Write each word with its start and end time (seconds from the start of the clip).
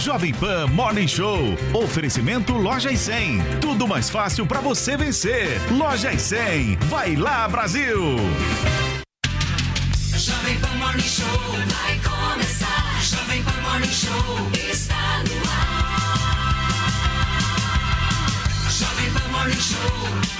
Jovem 0.00 0.32
Pan 0.32 0.66
Morning 0.68 1.06
Show. 1.06 1.38
Oferecimento 1.74 2.54
Loja 2.54 2.90
e 2.90 2.96
100. 2.96 3.60
Tudo 3.60 3.86
mais 3.86 4.08
fácil 4.08 4.46
para 4.46 4.58
você 4.58 4.96
vencer. 4.96 5.60
Loja 5.70 6.10
e 6.10 6.18
100. 6.18 6.76
Vai 6.88 7.14
lá, 7.16 7.46
Brasil. 7.46 8.16
Jovem 10.16 10.58
Pan 10.58 10.74
Morning 10.78 11.02
Show 11.02 11.26
vai 11.26 12.00
começar. 12.00 12.98
Jovem 13.02 13.42
Pan 13.42 13.60
Morning 13.60 13.92
Show 13.92 14.50
está 14.70 15.22
no 15.28 15.34
ar. 15.50 15.90
Jovem 18.70 19.10
Pan 19.12 19.28
Morning 19.32 19.60
Show. 19.60 20.39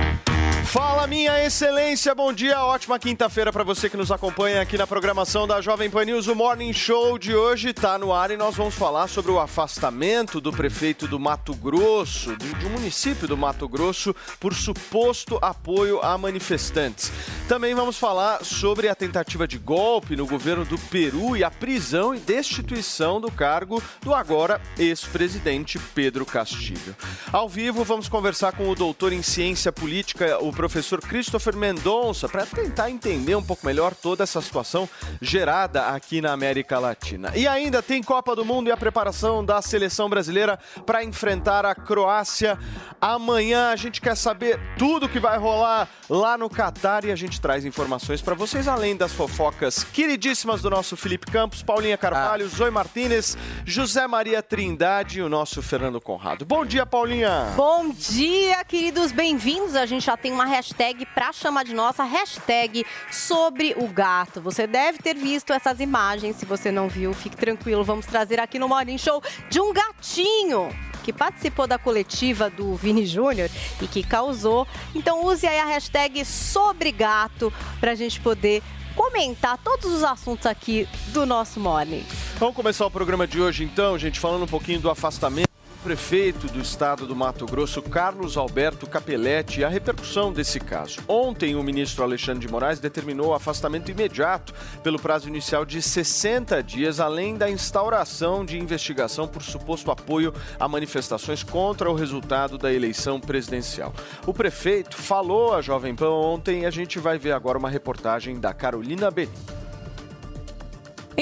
Fala, 0.65 1.05
minha 1.05 1.43
excelência, 1.43 2.15
bom 2.15 2.31
dia, 2.31 2.63
ótima 2.63 2.97
quinta-feira 2.97 3.51
para 3.51 3.63
você 3.63 3.89
que 3.89 3.97
nos 3.97 4.11
acompanha 4.11 4.61
aqui 4.61 4.77
na 4.77 4.87
programação 4.87 5.45
da 5.45 5.59
Jovem 5.59 5.89
Pan 5.89 6.05
News. 6.05 6.27
O 6.27 6.35
Morning 6.35 6.71
Show 6.71 7.17
de 7.17 7.35
hoje 7.35 7.69
está 7.69 7.97
no 7.97 8.13
ar 8.13 8.31
e 8.31 8.37
nós 8.37 8.55
vamos 8.55 8.75
falar 8.75 9.07
sobre 9.07 9.31
o 9.31 9.39
afastamento 9.39 10.39
do 10.39 10.51
prefeito 10.51 11.07
do 11.07 11.19
Mato 11.19 11.53
Grosso, 11.55 12.37
de, 12.37 12.53
de 12.53 12.65
um 12.65 12.69
município 12.69 13.27
do 13.27 13.35
Mato 13.35 13.67
Grosso, 13.67 14.15
por 14.39 14.53
suposto 14.53 15.37
apoio 15.41 15.99
a 16.01 16.17
manifestantes. 16.17 17.11
Também 17.49 17.75
vamos 17.75 17.97
falar 17.97 18.45
sobre 18.45 18.87
a 18.87 18.95
tentativa 18.95 19.45
de 19.45 19.57
golpe 19.57 20.15
no 20.15 20.25
governo 20.25 20.63
do 20.63 20.77
Peru 20.77 21.35
e 21.35 21.43
a 21.43 21.51
prisão 21.51 22.15
e 22.15 22.19
destituição 22.19 23.19
do 23.19 23.29
cargo 23.29 23.83
do 24.01 24.13
agora 24.13 24.61
ex-presidente 24.77 25.77
Pedro 25.93 26.25
Castilho. 26.25 26.95
Ao 27.31 27.49
vivo, 27.49 27.83
vamos 27.83 28.07
conversar 28.07 28.53
com 28.53 28.69
o 28.69 28.75
doutor 28.75 29.11
em 29.11 29.21
ciência 29.21 29.71
política, 29.71 30.37
o 30.41 30.50
professor 30.51 30.99
Christopher 31.01 31.55
Mendonça 31.55 32.27
para 32.27 32.45
tentar 32.45 32.89
entender 32.89 33.35
um 33.35 33.43
pouco 33.43 33.65
melhor 33.65 33.93
toda 33.93 34.23
essa 34.23 34.41
situação 34.41 34.87
gerada 35.21 35.87
aqui 35.87 36.21
na 36.21 36.31
América 36.31 36.79
Latina. 36.79 37.31
E 37.35 37.47
ainda 37.47 37.81
tem 37.81 38.01
Copa 38.01 38.35
do 38.35 38.45
Mundo 38.45 38.67
e 38.67 38.71
a 38.71 38.77
preparação 38.77 39.43
da 39.43 39.61
seleção 39.61 40.09
brasileira 40.09 40.59
para 40.85 41.03
enfrentar 41.03 41.65
a 41.65 41.75
Croácia 41.75 42.57
amanhã. 42.99 43.69
A 43.71 43.75
gente 43.75 44.01
quer 44.01 44.15
saber 44.15 44.59
tudo 44.77 45.09
que 45.09 45.19
vai 45.19 45.37
rolar 45.37 45.87
lá 46.09 46.37
no 46.37 46.49
Catar 46.49 47.05
e 47.05 47.11
a 47.11 47.15
gente 47.15 47.39
traz 47.39 47.65
informações 47.65 48.21
para 48.21 48.35
vocês, 48.35 48.67
além 48.67 48.95
das 48.95 49.11
fofocas 49.11 49.83
queridíssimas 49.83 50.61
do 50.61 50.69
nosso 50.69 50.97
Felipe 50.97 51.31
Campos, 51.31 51.63
Paulinha 51.63 51.97
Carvalho, 51.97 52.45
ah. 52.45 52.49
Zoe 52.49 52.71
Martinez, 52.71 53.37
José 53.65 54.07
Maria 54.07 54.43
Trindade 54.43 55.19
e 55.19 55.21
o 55.21 55.29
nosso 55.29 55.61
Fernando 55.61 55.99
Conrado. 56.01 56.45
Bom 56.45 56.65
dia, 56.65 56.85
Paulinha! 56.85 57.53
Bom 57.55 57.89
dia, 57.89 58.63
queridos, 58.65 59.11
bem-vindos. 59.11 59.75
A 59.75 59.85
gente 59.85 60.05
já 60.05 60.17
tem 60.17 60.31
uma 60.31 60.40
hashtag 60.45 61.05
para 61.07 61.31
chamar 61.31 61.63
de 61.63 61.73
nossa, 61.73 62.03
hashtag 62.03 62.85
sobre 63.11 63.73
o 63.77 63.87
gato. 63.87 64.41
Você 64.41 64.67
deve 64.67 64.99
ter 64.99 65.15
visto 65.15 65.53
essas 65.53 65.79
imagens, 65.79 66.35
se 66.35 66.45
você 66.45 66.71
não 66.71 66.87
viu, 66.87 67.13
fique 67.13 67.37
tranquilo, 67.37 67.83
vamos 67.83 68.05
trazer 68.05 68.39
aqui 68.39 68.57
no 68.59 68.67
Morning 68.67 68.97
Show 68.97 69.21
de 69.49 69.59
um 69.59 69.73
gatinho 69.73 70.69
que 71.03 71.11
participou 71.11 71.67
da 71.67 71.77
coletiva 71.77 72.49
do 72.49 72.75
Vini 72.75 73.05
Júnior 73.05 73.49
e 73.81 73.87
que 73.87 74.03
causou. 74.03 74.67
Então 74.93 75.25
use 75.25 75.47
aí 75.47 75.59
a 75.59 75.65
hashtag 75.65 76.23
sobre 76.23 76.91
gato 76.91 77.51
para 77.79 77.91
a 77.91 77.95
gente 77.95 78.19
poder 78.19 78.61
comentar 78.95 79.57
todos 79.57 79.91
os 79.91 80.03
assuntos 80.03 80.45
aqui 80.45 80.87
do 81.07 81.25
nosso 81.25 81.59
Morning. 81.59 82.05
Vamos 82.37 82.55
começar 82.55 82.85
o 82.85 82.91
programa 82.91 83.25
de 83.25 83.41
hoje 83.41 83.63
então, 83.63 83.97
gente, 83.97 84.19
falando 84.19 84.43
um 84.43 84.47
pouquinho 84.47 84.79
do 84.79 84.89
afastamento 84.89 85.50
prefeito 85.81 86.47
do 86.47 86.59
estado 86.59 87.07
do 87.07 87.15
Mato 87.15 87.45
Grosso, 87.45 87.81
Carlos 87.81 88.37
Alberto 88.37 88.85
Capelletti, 88.85 89.63
a 89.63 89.69
repercussão 89.69 90.31
desse 90.31 90.59
caso. 90.59 90.99
Ontem, 91.07 91.55
o 91.55 91.63
ministro 91.63 92.03
Alexandre 92.03 92.45
de 92.45 92.51
Moraes 92.51 92.79
determinou 92.79 93.29
o 93.29 93.33
afastamento 93.33 93.89
imediato 93.89 94.53
pelo 94.83 94.99
prazo 94.99 95.27
inicial 95.27 95.65
de 95.65 95.81
60 95.81 96.61
dias, 96.61 96.99
além 96.99 97.35
da 97.35 97.49
instauração 97.49 98.45
de 98.45 98.57
investigação 98.57 99.27
por 99.27 99.41
suposto 99.41 99.89
apoio 99.89 100.33
a 100.59 100.67
manifestações 100.67 101.43
contra 101.43 101.89
o 101.89 101.95
resultado 101.95 102.57
da 102.57 102.71
eleição 102.71 103.19
presidencial. 103.19 103.93
O 104.27 104.33
prefeito 104.33 104.95
falou 104.97 105.55
à 105.55 105.61
Jovem 105.61 105.95
Pan 105.95 106.11
ontem 106.11 106.61
e 106.61 106.65
a 106.65 106.71
gente 106.71 106.99
vai 106.99 107.17
ver 107.17 107.31
agora 107.31 107.57
uma 107.57 107.69
reportagem 107.69 108.39
da 108.39 108.53
Carolina 108.53 109.09
Benito. 109.09 109.60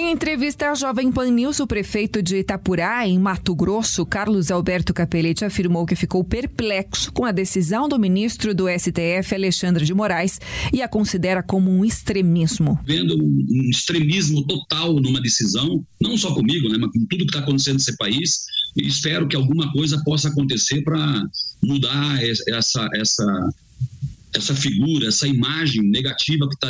Em 0.02 0.14
entrevista 0.14 0.72
à 0.72 0.76
Jovem 0.76 1.12
Pan 1.12 1.30
News, 1.30 1.60
o 1.60 1.68
prefeito 1.68 2.24
de 2.24 2.38
Itapurá, 2.38 3.06
em 3.06 3.20
Mato 3.20 3.54
Grosso, 3.54 4.06
Carlos 4.06 4.50
Alberto 4.50 4.94
Capelete, 4.94 5.44
afirmou 5.44 5.86
que 5.86 5.94
ficou 5.94 6.24
perplexo 6.24 7.12
com 7.12 7.26
a 7.26 7.34
decisão 7.34 7.90
do 7.90 8.00
ministro 8.00 8.56
do 8.56 8.70
STF, 8.70 9.36
Alexandre 9.36 9.84
de 9.84 9.94
Moraes, 9.94 10.40
e 10.72 10.82
a 10.82 10.88
considera 10.88 11.44
como 11.44 11.70
um 11.70 11.84
extremismo. 11.84 12.80
Vendo 12.86 13.14
um 13.22 13.70
extremismo 13.70 14.48
total 14.48 14.94
numa 15.02 15.20
decisão, 15.20 15.86
não 16.02 16.18
só 16.18 16.34
comigo, 16.34 16.70
né, 16.70 16.78
mas 16.80 16.92
com 16.94 17.06
tudo 17.06 17.26
que 17.26 17.32
está 17.32 17.40
acontecendo 17.40 17.74
nesse 17.74 17.98
país, 17.98 18.46
espero 18.78 19.28
que 19.28 19.36
alguma 19.36 19.70
coisa 19.74 20.02
possa 20.06 20.30
acontecer 20.30 20.82
para 20.82 21.28
mudar 21.62 22.24
essa, 22.24 22.88
essa 22.94 23.50
essa 24.34 24.56
figura, 24.56 25.08
essa 25.08 25.28
imagem 25.28 25.82
negativa 25.84 26.48
que 26.48 26.56
está 26.56 26.70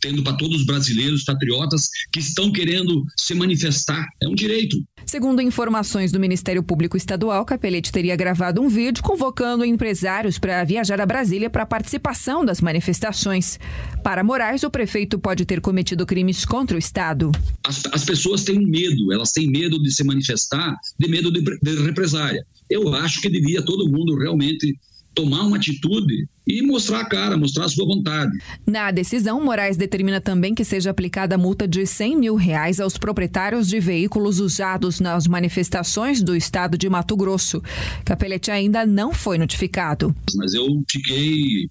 tendo 0.00 0.22
para 0.22 0.36
todos 0.36 0.60
os 0.60 0.66
brasileiros 0.66 1.24
patriotas 1.24 1.88
que 2.12 2.20
estão 2.20 2.52
querendo 2.52 3.04
se 3.16 3.34
manifestar. 3.34 4.06
É 4.22 4.28
um 4.28 4.34
direito. 4.34 4.76
Segundo 5.04 5.40
informações 5.40 6.10
do 6.10 6.18
Ministério 6.18 6.62
Público 6.62 6.96
Estadual, 6.96 7.44
Capelete 7.44 7.92
teria 7.92 8.16
gravado 8.16 8.60
um 8.60 8.68
vídeo 8.68 9.02
convocando 9.02 9.64
empresários 9.64 10.38
para 10.38 10.64
viajar 10.64 11.00
a 11.00 11.06
Brasília 11.06 11.48
para 11.48 11.62
a 11.62 11.66
participação 11.66 12.44
das 12.44 12.60
manifestações. 12.60 13.58
Para 14.02 14.24
Moraes, 14.24 14.64
o 14.64 14.70
prefeito 14.70 15.18
pode 15.18 15.44
ter 15.44 15.60
cometido 15.60 16.04
crimes 16.04 16.44
contra 16.44 16.76
o 16.76 16.78
Estado. 16.78 17.30
As, 17.64 17.84
as 17.92 18.04
pessoas 18.04 18.42
têm 18.42 18.58
medo, 18.58 19.12
elas 19.12 19.30
têm 19.30 19.48
medo 19.48 19.80
de 19.80 19.92
se 19.92 20.02
manifestar, 20.02 20.76
de 20.98 21.08
medo 21.08 21.30
de, 21.30 21.40
de 21.40 21.82
represália. 21.84 22.44
Eu 22.68 22.92
acho 22.94 23.20
que 23.20 23.28
devia 23.28 23.62
todo 23.62 23.88
mundo 23.88 24.16
realmente 24.16 24.76
tomar 25.16 25.44
uma 25.44 25.56
atitude 25.56 26.28
e 26.46 26.62
mostrar 26.62 27.00
a 27.00 27.08
cara, 27.08 27.36
mostrar 27.38 27.64
a 27.64 27.68
sua 27.68 27.86
vontade. 27.86 28.38
Na 28.66 28.90
decisão, 28.90 29.42
Moraes 29.42 29.76
determina 29.76 30.20
também 30.20 30.54
que 30.54 30.62
seja 30.62 30.90
aplicada 30.90 31.34
a 31.34 31.38
multa 31.38 31.66
de 31.66 31.86
100 31.86 32.16
mil 32.16 32.36
reais 32.36 32.78
aos 32.78 32.98
proprietários 32.98 33.66
de 33.66 33.80
veículos 33.80 34.38
usados 34.38 35.00
nas 35.00 35.26
manifestações 35.26 36.22
do 36.22 36.36
estado 36.36 36.76
de 36.76 36.88
Mato 36.88 37.16
Grosso. 37.16 37.62
Capelete 38.04 38.50
ainda 38.50 38.84
não 38.84 39.12
foi 39.12 39.38
notificado. 39.38 40.14
Mas 40.36 40.52
eu 40.52 40.66
fiquei 40.88 41.68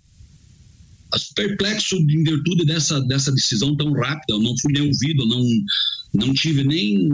perplexo 1.35 1.95
em 1.95 2.23
virtude 2.23 2.65
dessa, 2.65 2.99
dessa 3.01 3.31
decisão 3.31 3.75
tão 3.77 3.93
rápida. 3.93 4.33
Eu 4.33 4.39
não 4.39 4.55
fui 4.57 4.73
nem 4.73 4.81
ouvido, 4.81 5.25
não, 5.27 5.45
não 6.13 6.33
tive 6.33 6.63
nem 6.63 7.07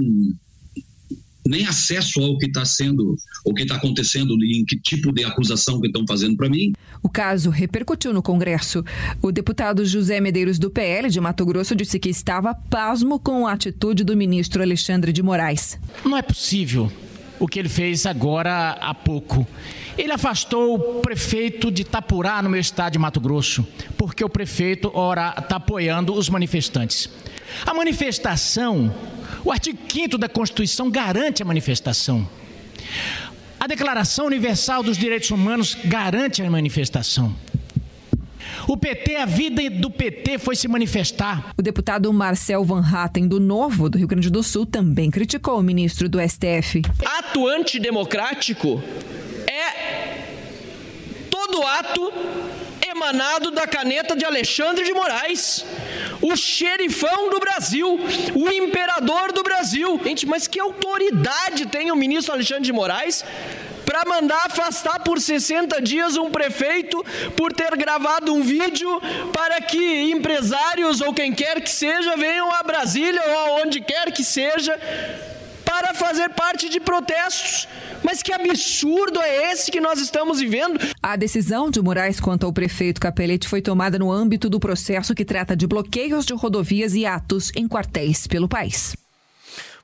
nem 1.47 1.65
acesso 1.65 2.21
ao 2.21 2.37
que 2.37 2.45
está 2.45 2.65
sendo, 2.65 3.15
o 3.45 3.53
que 3.53 3.63
está 3.63 3.75
acontecendo, 3.75 4.33
em 4.43 4.63
que 4.65 4.79
tipo 4.79 5.11
de 5.11 5.23
acusação 5.23 5.79
que 5.79 5.87
estão 5.87 6.05
fazendo 6.07 6.35
para 6.35 6.49
mim. 6.49 6.73
O 7.01 7.09
caso 7.09 7.49
repercutiu 7.49 8.13
no 8.13 8.21
Congresso. 8.21 8.83
O 9.21 9.31
deputado 9.31 9.85
José 9.85 10.19
Medeiros 10.21 10.59
do 10.59 10.69
PL 10.69 11.09
de 11.09 11.19
Mato 11.19 11.45
Grosso 11.45 11.75
disse 11.75 11.99
que 11.99 12.09
estava 12.09 12.53
pasmo 12.53 13.19
com 13.19 13.47
a 13.47 13.53
atitude 13.53 14.03
do 14.03 14.15
ministro 14.15 14.61
Alexandre 14.61 15.11
de 15.11 15.23
Moraes. 15.23 15.79
Não 16.05 16.17
é 16.17 16.21
possível 16.21 16.91
o 17.39 17.47
que 17.47 17.57
ele 17.57 17.69
fez 17.69 18.05
agora 18.05 18.77
há 18.79 18.93
pouco. 18.93 19.47
Ele 20.01 20.13
afastou 20.13 20.75
o 20.75 21.01
prefeito 21.01 21.69
de 21.71 21.83
Itapurá, 21.83 22.41
no 22.41 22.49
meu 22.49 22.59
estado 22.59 22.93
de 22.93 22.99
Mato 22.99 23.19
Grosso, 23.19 23.67
porque 23.97 24.23
o 24.23 24.29
prefeito, 24.29 24.91
ora, 24.93 25.35
está 25.37 25.57
apoiando 25.57 26.13
os 26.13 26.27
manifestantes. 26.27 27.09
A 27.65 27.73
manifestação 27.73 28.91
o 29.43 29.51
artigo 29.51 29.77
5 29.87 30.17
da 30.17 30.29
Constituição 30.29 30.89
garante 30.89 31.41
a 31.41 31.45
manifestação. 31.45 32.27
A 33.59 33.67
Declaração 33.67 34.25
Universal 34.25 34.83
dos 34.83 34.97
Direitos 34.97 35.31
Humanos 35.31 35.77
garante 35.85 36.41
a 36.41 36.49
manifestação. 36.49 37.35
O 38.67 38.77
PT, 38.77 39.15
a 39.15 39.25
vida 39.25 39.69
do 39.69 39.89
PT 39.89 40.37
foi 40.37 40.55
se 40.55 40.67
manifestar. 40.67 41.53
O 41.57 41.61
deputado 41.61 42.11
Marcel 42.13 42.63
Van 42.63 42.83
Hatten, 42.85 43.27
do 43.27 43.39
Novo, 43.39 43.89
do 43.89 43.97
Rio 43.97 44.07
Grande 44.07 44.29
do 44.29 44.43
Sul, 44.43 44.65
também 44.65 45.09
criticou 45.09 45.59
o 45.59 45.63
ministro 45.63 46.07
do 46.07 46.19
STF. 46.19 46.81
Ato 47.03 47.47
antidemocrático 47.47 48.81
todo 51.51 51.67
ato 51.67 52.13
emanado 52.89 53.51
da 53.51 53.67
caneta 53.67 54.15
de 54.15 54.25
Alexandre 54.25 54.83
de 54.85 54.93
Moraes, 54.93 55.65
o 56.21 56.35
xerifão 56.35 57.29
do 57.29 57.39
Brasil, 57.39 57.99
o 58.35 58.49
imperador 58.49 59.31
do 59.33 59.43
Brasil. 59.43 59.99
Gente, 60.03 60.25
mas 60.25 60.47
que 60.47 60.59
autoridade 60.59 61.65
tem 61.67 61.91
o 61.91 61.95
ministro 61.95 62.33
Alexandre 62.33 62.63
de 62.63 62.73
Moraes 62.73 63.23
para 63.85 64.05
mandar 64.05 64.45
afastar 64.45 64.99
por 65.01 65.19
60 65.19 65.81
dias 65.81 66.15
um 66.15 66.29
prefeito 66.31 67.03
por 67.35 67.51
ter 67.51 67.75
gravado 67.75 68.33
um 68.33 68.41
vídeo 68.41 69.01
para 69.33 69.59
que 69.59 70.11
empresários 70.11 71.01
ou 71.01 71.13
quem 71.13 71.33
quer 71.33 71.59
que 71.61 71.69
seja 71.69 72.15
venham 72.15 72.49
a 72.53 72.63
Brasília 72.63 73.21
ou 73.21 73.37
aonde 73.39 73.81
quer 73.81 74.11
que 74.11 74.23
seja 74.23 74.79
para 75.65 75.93
fazer 75.93 76.29
parte 76.29 76.69
de 76.69 76.79
protestos. 76.79 77.67
Mas 78.03 78.21
que 78.23 78.33
absurdo 78.33 79.21
é 79.21 79.51
esse 79.51 79.71
que 79.71 79.79
nós 79.79 79.99
estamos 79.99 80.39
vivendo? 80.39 80.79
A 81.01 81.15
decisão 81.15 81.69
de 81.69 81.81
Moraes 81.81 82.19
quanto 82.19 82.45
ao 82.45 82.53
prefeito 82.53 82.99
Capelete 82.99 83.47
foi 83.47 83.61
tomada 83.61 83.97
no 83.97 84.11
âmbito 84.11 84.49
do 84.49 84.59
processo 84.59 85.15
que 85.15 85.23
trata 85.23 85.55
de 85.55 85.67
bloqueios 85.67 86.25
de 86.25 86.33
rodovias 86.33 86.93
e 86.95 87.05
atos 87.05 87.51
em 87.55 87.67
quartéis 87.67 88.27
pelo 88.27 88.47
país. 88.47 88.95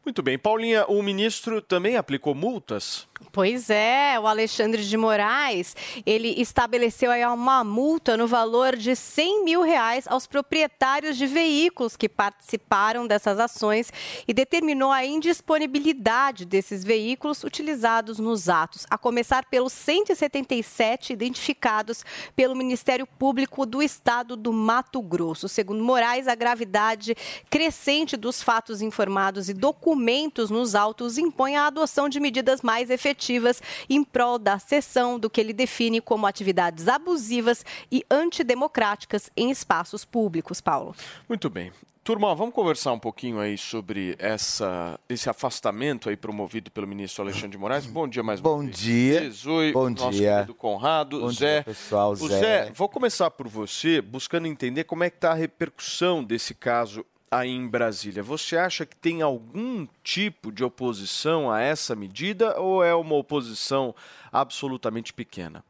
Muito 0.03 0.23
bem. 0.23 0.37
Paulinha, 0.37 0.85
o 0.85 1.03
ministro 1.03 1.61
também 1.61 1.97
aplicou 1.97 2.33
multas? 2.33 3.06
Pois 3.31 3.69
é, 3.69 4.19
o 4.19 4.27
Alexandre 4.27 4.83
de 4.83 4.95
Moraes, 4.95 5.75
ele 6.05 6.39
estabeleceu 6.39 7.09
aí 7.09 7.25
uma 7.25 7.63
multa 7.63 8.15
no 8.15 8.27
valor 8.27 8.75
de 8.75 8.95
100 8.95 9.43
mil 9.43 9.61
reais 9.61 10.05
aos 10.07 10.27
proprietários 10.27 11.17
de 11.17 11.25
veículos 11.25 11.95
que 11.95 12.07
participaram 12.07 13.07
dessas 13.07 13.39
ações 13.39 13.91
e 14.27 14.33
determinou 14.33 14.91
a 14.91 15.03
indisponibilidade 15.03 16.45
desses 16.45 16.83
veículos 16.83 17.43
utilizados 17.43 18.19
nos 18.19 18.49
atos, 18.49 18.85
a 18.89 18.97
começar 18.97 19.45
pelos 19.45 19.73
177 19.73 21.13
identificados 21.13 22.05
pelo 22.35 22.55
Ministério 22.55 23.07
Público 23.07 23.65
do 23.65 23.81
Estado 23.81 24.35
do 24.35 24.53
Mato 24.53 25.01
Grosso. 25.01 25.47
Segundo 25.47 25.83
Moraes, 25.83 26.27
a 26.27 26.35
gravidade 26.35 27.15
crescente 27.49 28.15
dos 28.15 28.43
fatos 28.43 28.81
informados 28.81 29.49
e 29.49 29.53
documentos 29.53 30.51
nos 30.51 30.75
autos 30.75 31.17
impõe 31.17 31.55
a 31.55 31.67
adoção 31.67 32.07
de 32.07 32.19
medidas 32.19 32.61
mais 32.61 32.89
efetivas 32.89 33.06
efetivas 33.07 33.61
em 33.89 34.03
prol 34.03 34.37
da 34.37 34.59
cessão 34.59 35.17
do 35.17 35.29
que 35.29 35.39
ele 35.39 35.53
define 35.53 36.01
como 36.01 36.25
atividades 36.27 36.87
abusivas 36.87 37.65
e 37.91 38.03
antidemocráticas 38.11 39.29
em 39.35 39.49
espaços 39.49 40.03
públicos, 40.03 40.59
Paulo. 40.59 40.95
Muito 41.27 41.49
bem. 41.49 41.71
Turma, 42.03 42.33
vamos 42.33 42.55
conversar 42.55 42.93
um 42.93 42.99
pouquinho 42.99 43.37
aí 43.37 43.57
sobre 43.57 44.15
essa, 44.17 44.97
esse 45.09 45.29
afastamento 45.29 46.07
aí 46.07 46.15
promovido 46.15 46.71
pelo 46.71 46.87
ministro 46.87 47.21
Alexandre 47.21 47.49
de 47.49 47.57
Moraes. 47.57 47.85
Bom 47.85 48.07
dia 48.07 48.23
mais 48.23 48.39
Bom 48.39 48.65
dia. 48.65 49.23
Jesus, 49.23 49.73
Bom 49.73 49.89
nosso 49.89 50.11
dia. 50.11 50.35
querido 50.35 50.53
Conrado, 50.55 51.19
Bom 51.19 51.29
Zé. 51.31 51.55
dia, 51.55 51.63
pessoal, 51.65 52.11
O 52.13 52.15
Zé. 52.15 52.39
Zé, 52.39 52.71
vou 52.73 52.87
começar 52.87 53.29
por 53.31 53.49
você, 53.49 54.01
buscando 54.01 54.47
entender 54.47 54.85
como 54.85 55.03
é 55.03 55.09
que 55.09 55.17
está 55.17 55.31
a 55.31 55.35
repercussão 55.35 56.23
desse 56.23 56.53
caso 56.53 57.05
aí 57.31 57.49
em 57.49 57.67
Brasília. 57.67 58.23
Você 58.23 58.57
acha 58.57 58.85
que 58.85 58.95
tem 58.95 59.21
algum 59.21 59.87
tipo 60.03 60.51
de 60.51 60.63
oposição 60.63 61.51
a 61.51 61.61
essa 61.61 61.95
medida 61.95 62.59
ou 62.59 62.83
é 62.83 62.93
uma 62.93 63.15
oposição 63.15 63.93
absolutamente 64.31 65.13
pequena? 65.13 65.63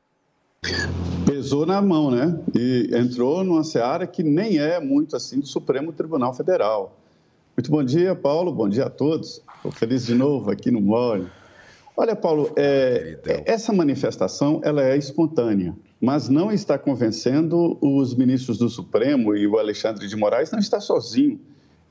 pesou 1.28 1.66
na 1.66 1.82
mão, 1.82 2.10
né? 2.10 2.40
E 2.56 2.90
entrou 2.94 3.44
numa 3.44 3.64
seara 3.64 4.08
que 4.08 4.24
nem 4.24 4.58
é 4.58 4.80
muito 4.80 5.16
assim 5.16 5.40
do 5.40 5.46
Supremo 5.46 5.92
Tribunal 5.92 6.34
Federal. 6.34 6.98
Muito 7.56 7.70
bom 7.70 7.84
dia, 7.84 8.16
Paulo. 8.16 8.52
Bom 8.52 8.70
dia 8.70 8.86
a 8.86 8.90
todos. 8.90 9.42
Estou 9.58 9.72
feliz 9.72 10.06
de 10.06 10.16
novo 10.16 10.50
aqui 10.50 10.72
no 10.72 10.80
Mole. 10.80 11.28
Olha, 11.96 12.16
Paulo, 12.16 12.52
é, 12.56 13.44
essa 13.46 13.74
manifestação 13.74 14.62
ela 14.64 14.84
é 14.84 14.96
espontânea, 14.96 15.76
mas 16.02 16.30
não 16.30 16.52
está 16.52 16.78
convencendo 16.78 17.78
os 17.82 18.14
ministros 18.14 18.58
do 18.58 18.70
Supremo 18.70 19.36
e 19.36 19.48
o 19.48 19.58
Alexandre 19.58 20.08
de 20.08 20.16
Moraes 20.16 20.52
não 20.52 20.60
está 20.60 20.80
sozinho. 20.80 21.40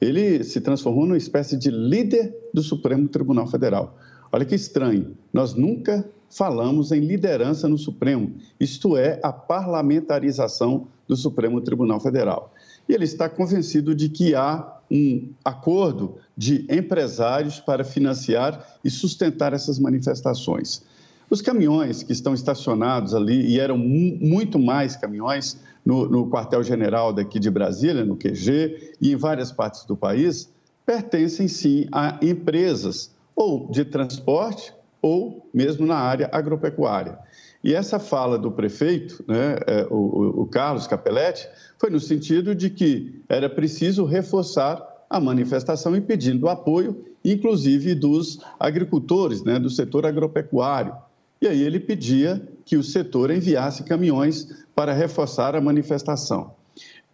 Ele 0.01 0.45
se 0.45 0.61
transformou 0.61 1.07
numa 1.07 1.17
espécie 1.17 1.57
de 1.57 1.71
líder 1.71 2.35
do 2.53 2.63
Supremo 2.63 3.09
Tribunal 3.09 3.47
Federal. 3.47 3.99
Olha 4.31 4.45
que 4.45 4.55
estranho, 4.55 5.17
nós 5.33 5.55
nunca 5.55 6.09
falamos 6.29 6.93
em 6.93 7.01
liderança 7.01 7.69
no 7.69 7.79
Supremo, 7.79 8.35
isto 8.59 8.97
é, 8.97 9.19
a 9.23 9.33
parlamentarização 9.33 10.89
do 11.09 11.17
Supremo 11.17 11.61
Tribunal 11.61 12.01
Federal. 12.01 12.53
E 12.89 12.93
ele 12.93 13.05
está 13.05 13.29
convencido 13.29 13.95
de 13.95 14.09
que 14.09 14.35
há 14.35 14.77
um 14.91 15.31
acordo 15.45 16.17
de 16.37 16.67
empresários 16.71 17.59
para 17.59 17.85
financiar 17.85 18.79
e 18.85 18.91
sustentar 18.91 19.53
essas 19.53 19.79
manifestações. 19.79 20.83
Os 21.29 21.43
caminhões 21.43 22.03
que 22.03 22.13
estão 22.13 22.35
estacionados 22.35 23.15
ali, 23.15 23.47
e 23.47 23.59
eram 23.59 23.77
mu 23.77 24.17
muito 24.21 24.59
mais 24.59 24.95
caminhões 24.95 25.59
no, 25.85 26.09
no 26.09 26.31
quartel-general 26.31 27.13
daqui 27.13 27.41
de 27.41 27.51
Brasília, 27.51 28.05
no 28.05 28.17
QG, 28.17 28.95
e 29.01 29.13
em 29.13 29.17
várias 29.17 29.51
partes 29.51 29.85
do 29.85 29.97
país, 29.97 30.49
pertencem 30.85 31.49
sim 31.49 31.89
a 31.91 32.19
empresas 32.23 33.11
ou 33.35 33.69
de 33.69 33.85
transporte 33.85 34.73
ou 35.03 35.47
mesmo 35.53 35.85
na 35.85 35.97
área 35.97 36.29
agropecuária. 36.33 37.19
E 37.63 37.75
essa 37.75 37.99
fala 37.99 38.39
do 38.39 38.53
prefeito, 38.53 39.25
né, 39.27 39.59
é, 39.67 39.87
o, 39.91 40.43
o 40.43 40.47
Carlos 40.47 40.87
Capelletti, 40.87 41.49
foi 41.79 41.91
no 41.91 41.99
sentido 41.99 42.55
de 42.55 42.71
que 42.71 43.21
era 43.29 43.51
preciso 43.51 44.05
reforçar 44.05 44.81
a 45.11 45.21
manifestação 45.21 45.97
e 45.97 46.01
pedindo 46.01 46.49
apoio, 46.49 47.05
inclusive 47.25 47.95
dos 47.95 48.39
agricultores, 48.59 49.43
né, 49.43 49.59
do 49.59 49.69
setor 49.69 50.07
agropecuário. 50.07 50.95
E 51.41 51.47
aí 51.47 51.63
ele 51.63 51.79
pedia 51.79 52.43
que 52.65 52.77
o 52.77 52.83
setor 52.83 53.31
enviasse 53.31 53.83
caminhões 53.85 54.67
para 54.75 54.93
reforçar 54.93 55.55
a 55.55 55.61
manifestação. 55.61 56.55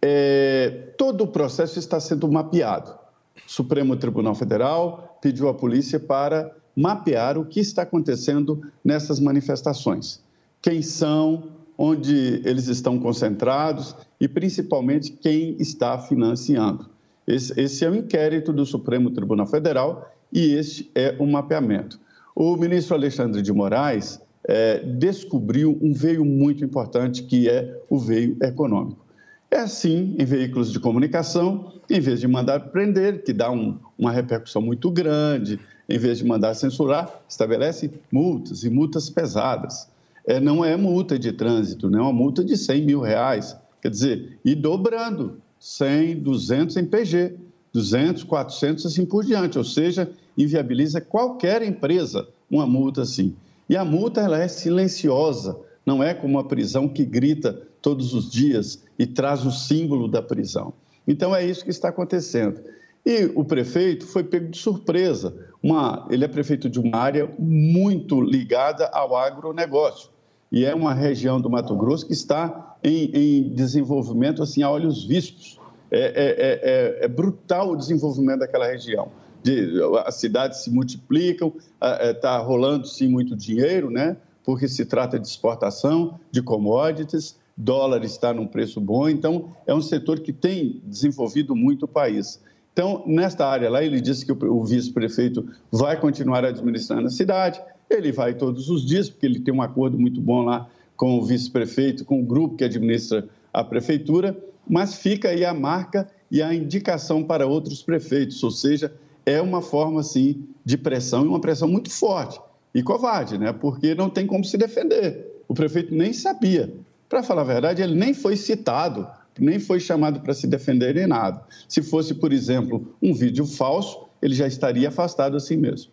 É, 0.01 0.93
todo 0.97 1.23
o 1.23 1.27
processo 1.27 1.79
está 1.79 1.99
sendo 1.99 2.29
mapeado. 2.29 2.91
O 2.91 3.51
Supremo 3.51 3.95
Tribunal 3.95 4.35
Federal 4.35 5.17
pediu 5.21 5.47
à 5.47 5.53
polícia 5.53 5.99
para 5.99 6.53
mapear 6.75 7.37
o 7.37 7.45
que 7.45 7.59
está 7.59 7.83
acontecendo 7.83 8.61
nessas 8.83 9.19
manifestações. 9.19 10.21
Quem 10.61 10.81
são, 10.81 11.49
onde 11.77 12.41
eles 12.45 12.67
estão 12.67 12.99
concentrados 12.99 13.95
e, 14.19 14.27
principalmente, 14.27 15.11
quem 15.11 15.55
está 15.59 15.97
financiando. 15.97 16.89
Esse, 17.27 17.59
esse 17.59 17.85
é 17.85 17.89
o 17.89 17.95
inquérito 17.95 18.51
do 18.51 18.65
Supremo 18.65 19.11
Tribunal 19.11 19.47
Federal 19.47 20.11
e 20.31 20.53
este 20.53 20.89
é 20.93 21.15
o 21.19 21.25
mapeamento. 21.25 21.99
O 22.35 22.55
ministro 22.55 22.95
Alexandre 22.95 23.41
de 23.41 23.53
Moraes 23.53 24.19
é, 24.47 24.79
descobriu 24.79 25.77
um 25.81 25.93
veio 25.93 26.25
muito 26.25 26.63
importante, 26.65 27.23
que 27.23 27.47
é 27.47 27.79
o 27.89 27.99
veio 27.99 28.35
econômico. 28.41 29.03
É 29.51 29.57
assim 29.57 30.15
em 30.17 30.25
veículos 30.25 30.71
de 30.71 30.79
comunicação, 30.79 31.73
em 31.87 31.99
vez 31.99 32.19
de 32.19 32.27
mandar 32.27 32.59
prender, 32.71 33.23
que 33.23 33.31
dá 33.31 33.51
um, 33.51 33.77
uma 33.97 34.11
repercussão 34.11 34.61
muito 34.61 34.89
grande, 34.89 35.59
em 35.87 35.97
vez 35.99 36.17
de 36.17 36.25
mandar 36.25 36.55
censurar, 36.55 37.21
estabelece 37.29 37.91
multas 38.11 38.63
e 38.63 38.69
multas 38.69 39.11
pesadas. 39.11 39.87
É, 40.25 40.39
não 40.39 40.65
é 40.65 40.75
multa 40.75 41.19
de 41.19 41.31
trânsito, 41.33 41.89
não 41.89 41.99
é 41.99 42.01
uma 42.01 42.13
multa 42.13 42.43
de 42.43 42.57
100 42.57 42.81
mil 42.83 43.01
reais. 43.01 43.55
Quer 43.79 43.89
dizer, 43.89 44.39
e 44.43 44.55
dobrando 44.55 45.37
100, 45.59 46.21
200 46.21 46.77
em 46.77 46.85
PG, 46.85 47.35
200, 47.73 48.23
400 48.23 48.85
assim 48.85 49.05
por 49.05 49.25
diante. 49.25 49.57
Ou 49.57 49.63
seja, 49.63 50.09
inviabiliza 50.37 51.01
qualquer 51.01 51.61
empresa 51.61 52.27
uma 52.49 52.67
multa 52.67 53.01
assim. 53.01 53.35
E 53.67 53.75
a 53.75 53.83
multa 53.83 54.21
ela 54.21 54.37
é 54.37 54.47
silenciosa, 54.47 55.57
não 55.85 56.03
é 56.03 56.13
como 56.13 56.37
a 56.37 56.43
prisão 56.43 56.87
que 56.87 57.03
grita 57.03 57.61
todos 57.81 58.13
os 58.13 58.31
dias 58.31 58.83
e 58.97 59.05
traz 59.05 59.45
o 59.45 59.51
símbolo 59.51 60.07
da 60.07 60.21
prisão. 60.21 60.73
Então 61.07 61.35
é 61.35 61.45
isso 61.45 61.63
que 61.63 61.71
está 61.71 61.89
acontecendo. 61.89 62.61
E 63.05 63.25
o 63.35 63.43
prefeito 63.43 64.05
foi 64.05 64.23
pego 64.23 64.49
de 64.49 64.57
surpresa. 64.57 65.35
Uma, 65.61 66.07
ele 66.09 66.23
é 66.23 66.27
prefeito 66.27 66.69
de 66.69 66.79
uma 66.79 66.97
área 66.97 67.29
muito 67.37 68.21
ligada 68.21 68.87
ao 68.87 69.15
agronegócio. 69.15 70.09
E 70.49 70.63
é 70.63 70.73
uma 70.73 70.93
região 70.93 71.41
do 71.41 71.49
Mato 71.49 71.75
Grosso 71.75 72.05
que 72.05 72.13
está 72.13 72.77
em, 72.81 73.09
em 73.13 73.49
desenvolvimento 73.49 74.41
assim, 74.41 74.61
a 74.63 74.69
olhos 74.69 75.03
vistos. 75.03 75.59
É, 75.95 75.99
é, 75.99 77.01
é, 77.01 77.05
é, 77.05 77.07
brutal 77.07 77.69
o 77.69 77.75
desenvolvimento 77.75 78.39
daquela 78.39 78.65
região. 78.65 79.11
De, 79.43 79.79
as 80.05 80.15
cidades 80.15 80.63
se 80.63 80.71
multiplicam, 80.71 81.53
está 82.01 82.37
rolando 82.39 82.87
sim 82.87 83.07
muito 83.07 83.35
dinheiro, 83.35 83.91
né? 83.91 84.17
porque 84.43 84.67
se 84.67 84.85
trata 84.85 85.19
de 85.19 85.27
exportação 85.27 86.19
de 86.31 86.41
commodities, 86.41 87.37
dólar 87.55 88.03
está 88.03 88.33
num 88.33 88.47
preço 88.47 88.81
bom, 88.81 89.07
então 89.07 89.53
é 89.67 89.73
um 89.73 89.81
setor 89.81 90.19
que 90.19 90.33
tem 90.33 90.81
desenvolvido 90.85 91.55
muito 91.55 91.83
o 91.83 91.87
país. 91.87 92.41
Então, 92.73 93.03
nesta 93.05 93.45
área 93.45 93.69
lá, 93.69 93.83
ele 93.83 94.01
disse 94.01 94.25
que 94.25 94.31
o 94.31 94.63
vice-prefeito 94.63 95.47
vai 95.71 95.99
continuar 95.99 96.43
administrando 96.43 97.07
a 97.07 97.11
cidade, 97.11 97.61
ele 97.87 98.11
vai 98.11 98.33
todos 98.33 98.69
os 98.69 98.83
dias, 98.83 99.09
porque 99.09 99.27
ele 99.27 99.39
tem 99.39 99.53
um 99.53 99.61
acordo 99.61 99.99
muito 99.99 100.19
bom 100.19 100.41
lá 100.41 100.67
com 100.97 101.19
o 101.19 101.23
vice-prefeito, 101.23 102.03
com 102.03 102.19
o 102.19 102.25
grupo 102.25 102.55
que 102.55 102.63
administra 102.63 103.27
à 103.53 103.63
prefeitura, 103.63 104.35
mas 104.67 104.95
fica 104.95 105.29
aí 105.29 105.45
a 105.45 105.53
marca 105.53 106.07
e 106.31 106.41
a 106.41 106.53
indicação 106.53 107.23
para 107.23 107.45
outros 107.45 107.83
prefeitos, 107.83 108.41
ou 108.43 108.51
seja, 108.51 108.93
é 109.25 109.41
uma 109.41 109.61
forma, 109.61 110.03
sim, 110.03 110.43
de 110.65 110.77
pressão 110.77 111.23
e 111.23 111.27
uma 111.27 111.39
pressão 111.39 111.67
muito 111.67 111.89
forte 111.89 112.39
e 112.73 112.81
covarde, 112.81 113.37
né? 113.37 113.53
porque 113.53 113.93
não 113.93 114.09
tem 114.09 114.25
como 114.25 114.43
se 114.43 114.57
defender. 114.57 115.31
O 115.47 115.53
prefeito 115.53 115.93
nem 115.93 116.11
sabia. 116.11 116.73
Para 117.07 117.21
falar 117.21 117.41
a 117.41 117.45
verdade, 117.45 117.81
ele 117.81 117.93
nem 117.93 118.13
foi 118.13 118.35
citado, 118.35 119.07
nem 119.39 119.59
foi 119.59 119.79
chamado 119.79 120.21
para 120.21 120.33
se 120.33 120.47
defender 120.47 120.95
nem 120.95 121.05
nada. 121.05 121.43
Se 121.67 121.81
fosse, 121.81 122.15
por 122.15 122.33
exemplo, 122.33 122.95
um 123.01 123.13
vídeo 123.13 123.45
falso, 123.45 124.07
ele 124.21 124.33
já 124.33 124.47
estaria 124.47 124.87
afastado 124.87 125.37
assim 125.37 125.55
mesmo. 125.57 125.91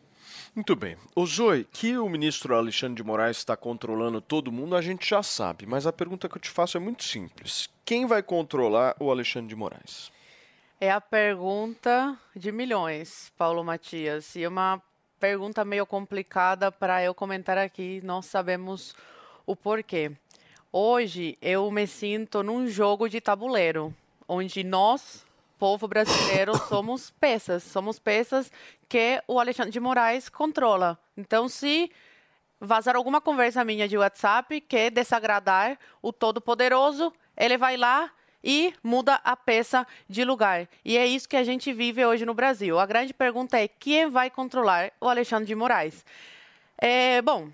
Muito 0.54 0.75
bem. 0.75 0.97
O 1.14 1.25
Zoe, 1.25 1.64
que 1.64 1.97
o 1.97 2.09
ministro 2.09 2.54
Alexandre 2.57 2.97
de 2.97 3.04
Moraes 3.04 3.38
está 3.38 3.57
controlando 3.57 4.21
todo 4.21 4.50
mundo, 4.50 4.75
a 4.75 4.83
gente 4.83 5.09
já 5.09 5.23
sabe, 5.23 5.64
mas 5.64 5.87
a 5.87 5.92
pergunta 5.92 6.28
que 6.28 6.37
eu 6.37 6.40
te 6.40 6.50
faço 6.50 6.76
é 6.76 6.80
muito 6.80 7.04
simples. 7.04 7.69
Quem 7.85 8.04
vai 8.07 8.23
controlar 8.23 8.97
o 8.99 9.11
Alexandre 9.11 9.49
de 9.49 9.57
Moraes? 9.57 10.11
É 10.80 10.90
a 10.90 11.00
pergunta 11.00 12.19
de 12.35 12.50
milhões, 12.50 13.33
Paulo 13.37 13.62
Matias. 13.62 14.35
E 14.35 14.47
uma 14.47 14.83
pergunta 15.21 15.64
meio 15.64 15.87
complicada 15.87 16.73
para 16.73 17.02
eu 17.02 17.14
comentar 17.14 17.59
aqui, 17.59 18.00
nós 18.02 18.26
sabemos 18.26 18.95
o 19.47 19.54
porquê. 19.54 20.11
Hoje 20.73 21.37
eu 21.42 21.71
me 21.71 21.87
sinto 21.87 22.42
num 22.42 22.66
jogo 22.66 23.09
de 23.09 23.21
tabuleiro, 23.21 23.95
onde 24.26 24.64
nós, 24.64 25.26
povo 25.61 25.87
brasileiro, 25.87 26.57
somos 26.69 27.11
peças, 27.11 27.62
somos 27.62 27.99
peças 27.99 28.50
que 28.88 29.23
o 29.29 29.38
Alexandre 29.38 29.71
de 29.71 29.79
Moraes 29.79 30.31
controla. 30.31 30.99
Então, 31.14 31.50
se 31.50 31.93
vazar 32.59 32.97
alguma 32.97 33.21
conversa 33.21 33.62
minha 33.62 33.87
de 33.87 33.99
WhatsApp 33.99 34.59
que 34.62 34.88
desagradar 34.88 35.79
o 36.00 36.14
Todo-Poderoso, 36.14 37.12
ele 37.37 37.59
vai 37.59 37.76
lá 37.76 38.11
e 38.43 38.73
muda 38.83 39.21
a 39.23 39.37
peça 39.37 39.87
de 40.09 40.25
lugar. 40.25 40.67
E 40.83 40.97
é 40.97 41.07
isso 41.07 41.29
que 41.29 41.37
a 41.37 41.45
gente 41.45 41.75
vive 41.75 42.07
hoje 42.07 42.25
no 42.25 42.33
Brasil. 42.33 42.79
A 42.79 42.87
grande 42.87 43.12
pergunta 43.12 43.59
é 43.59 43.69
quem 43.69 44.09
vai 44.09 44.31
controlar 44.31 44.93
o 44.99 45.09
Alexandre 45.09 45.45
de 45.45 45.55
Moraes? 45.55 46.07
É, 46.79 47.21
bom, 47.21 47.50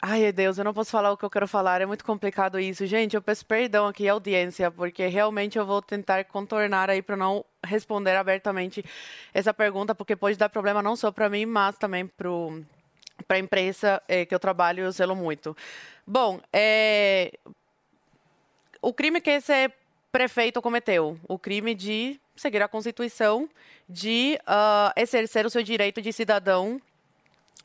Ai, 0.00 0.30
Deus, 0.30 0.56
eu 0.56 0.64
não 0.64 0.72
posso 0.72 0.92
falar 0.92 1.10
o 1.10 1.16
que 1.16 1.24
eu 1.24 1.30
quero 1.30 1.48
falar, 1.48 1.80
é 1.80 1.86
muito 1.86 2.04
complicado 2.04 2.60
isso. 2.60 2.86
Gente, 2.86 3.16
eu 3.16 3.22
peço 3.22 3.44
perdão 3.44 3.88
aqui 3.88 4.08
à 4.08 4.12
audiência, 4.12 4.70
porque 4.70 5.04
realmente 5.08 5.58
eu 5.58 5.66
vou 5.66 5.82
tentar 5.82 6.24
contornar 6.24 6.88
aí 6.88 7.02
para 7.02 7.16
não 7.16 7.44
responder 7.64 8.14
abertamente 8.14 8.84
essa 9.34 9.52
pergunta, 9.52 9.96
porque 9.96 10.14
pode 10.14 10.38
dar 10.38 10.48
problema 10.48 10.80
não 10.80 10.94
só 10.94 11.10
para 11.10 11.28
mim, 11.28 11.44
mas 11.46 11.76
também 11.78 12.06
para 12.06 12.28
a 13.28 13.38
imprensa 13.40 14.00
é, 14.06 14.24
que 14.24 14.32
eu 14.32 14.38
trabalho 14.38 14.84
eu 14.84 14.92
zelo 14.92 15.16
muito. 15.16 15.56
Bom, 16.06 16.40
é, 16.52 17.32
o 18.80 18.92
crime 18.92 19.20
que 19.20 19.30
esse 19.30 19.68
prefeito 20.12 20.62
cometeu, 20.62 21.18
o 21.26 21.36
crime 21.36 21.74
de 21.74 22.20
seguir 22.36 22.62
a 22.62 22.68
Constituição, 22.68 23.50
de 23.88 24.38
uh, 24.42 24.92
exercer 24.94 25.44
o 25.44 25.50
seu 25.50 25.62
direito 25.64 26.00
de 26.00 26.12
cidadão 26.12 26.80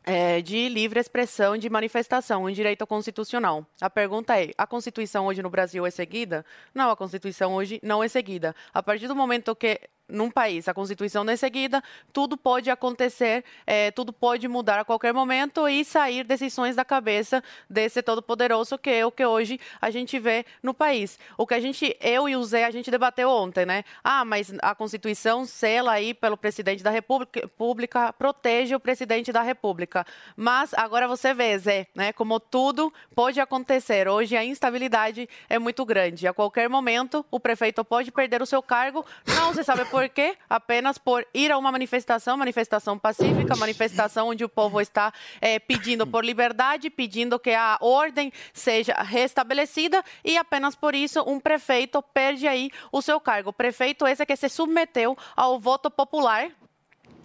é, 0.04 0.42
de 0.42 0.70
livre 0.70 1.00
expressão, 1.00 1.58
de 1.58 1.70
manifestação, 1.70 2.46
um 2.46 2.52
direito 2.52 2.86
constitucional. 2.86 3.66
A 3.82 3.90
pergunta 3.90 4.40
é: 4.40 4.52
a 4.58 4.68
Constituição 4.68 5.26
hoje 5.26 5.42
no 5.42 5.50
Brasil 5.50 5.86
é 5.86 5.92
seguida? 5.92 6.46
Não, 6.74 6.90
a 6.90 6.96
Constituição 6.96 7.54
hoje 7.54 7.80
não 7.82 8.04
é 8.04 8.08
seguida. 8.08 8.56
A 8.74 8.84
partir 8.84 9.08
do 9.08 9.16
momento 9.16 9.56
que 9.56 9.80
num 10.08 10.30
país 10.30 10.68
a 10.68 10.74
Constituição 10.74 11.24
não 11.24 11.34
é 11.34 11.36
seguida, 11.36 11.84
tudo 12.12 12.38
pode 12.38 12.70
acontecer, 12.70 13.44
é, 13.66 13.92
tudo 13.92 14.12
pode 14.12 14.48
mudar 14.48 14.80
a 14.80 14.86
qualquer 14.86 15.14
momento 15.14 15.68
e 15.68 15.84
sair 15.86 16.24
decisões 16.24 16.76
da 16.76 16.86
cabeça 16.86 17.44
desse 17.70 18.02
todo-poderoso 18.02 18.78
que 18.78 18.90
é 18.90 19.06
o 19.06 19.12
que 19.12 19.26
hoje 19.26 19.60
a 19.82 19.90
gente 19.90 20.20
vê 20.20 20.46
no 20.62 20.74
país. 20.74 21.18
O 21.38 21.48
que 21.48 21.54
a 21.54 21.60
gente, 21.60 21.96
eu 22.02 22.28
e 22.28 22.36
o 22.36 22.44
Zé, 22.44 22.66
a 22.66 22.72
gente 22.72 22.92
debateu 22.92 23.30
ontem, 23.30 23.66
né? 23.66 23.84
Ah, 24.04 24.26
mas 24.26 24.54
a 24.62 24.76
Constituição, 24.76 25.46
sela 25.46 25.94
aí 25.94 26.14
pelo 26.14 26.38
presidente 26.38 26.84
da 26.84 26.90
República, 26.90 27.48
pública, 27.58 28.14
protege 28.14 28.76
o 28.76 28.80
presidente 28.80 29.32
da 29.32 29.42
República. 29.42 30.06
Mas 30.36 30.74
agora 30.74 31.08
você 31.08 31.34
vê, 31.34 31.58
Zé, 31.58 31.88
né? 31.96 32.14
Como 32.14 32.40
tudo 32.40 32.94
pode 33.16 33.40
acontecer. 33.40 34.08
Hoje 34.08 34.36
a 34.36 34.44
instabilidade 34.44 35.30
é 35.50 35.58
muito 35.58 35.86
grande. 35.86 36.28
A 36.28 36.34
qualquer 36.34 36.70
momento 36.70 37.26
o 37.32 37.40
prefeito 37.40 37.84
pode 37.84 38.12
perder 38.12 38.42
o 38.42 38.46
seu 38.46 38.62
cargo. 38.62 39.06
Não 39.28 39.54
se 39.54 39.64
sabe 39.64 39.86
por 39.94 40.10
quê? 40.10 40.36
Apenas 40.50 40.98
por 40.98 41.24
ir 41.36 41.52
a 41.52 41.58
uma 41.60 41.72
manifestação, 41.72 42.36
manifestação 42.36 42.98
pacífica, 42.98 43.56
manifestação 43.56 44.30
onde 44.30 44.44
o 44.44 44.50
povo 44.50 44.82
está 44.82 45.14
é, 45.40 45.60
pedindo 45.60 46.08
por 46.08 46.26
liberdade, 46.26 46.90
pedindo 46.90 47.38
que 47.38 47.52
a 47.52 47.78
ordem 47.80 48.34
seja 48.52 48.96
restabelecida 49.04 50.04
e 50.26 50.36
apenas 50.36 50.76
por 50.76 50.96
isso 50.96 51.22
um 51.28 51.40
prefeito 51.40 52.02
perde 52.02 52.48
aí 52.48 52.72
o 52.92 53.04
seu 53.04 53.20
cargo. 53.20 53.52
O 53.52 53.54
prefeito 53.54 54.08
esse 54.08 54.26
que 54.26 54.36
se 54.36 54.50
submeteu 54.50 55.16
ao 55.36 55.60
voto 55.60 55.92
popular, 55.92 56.50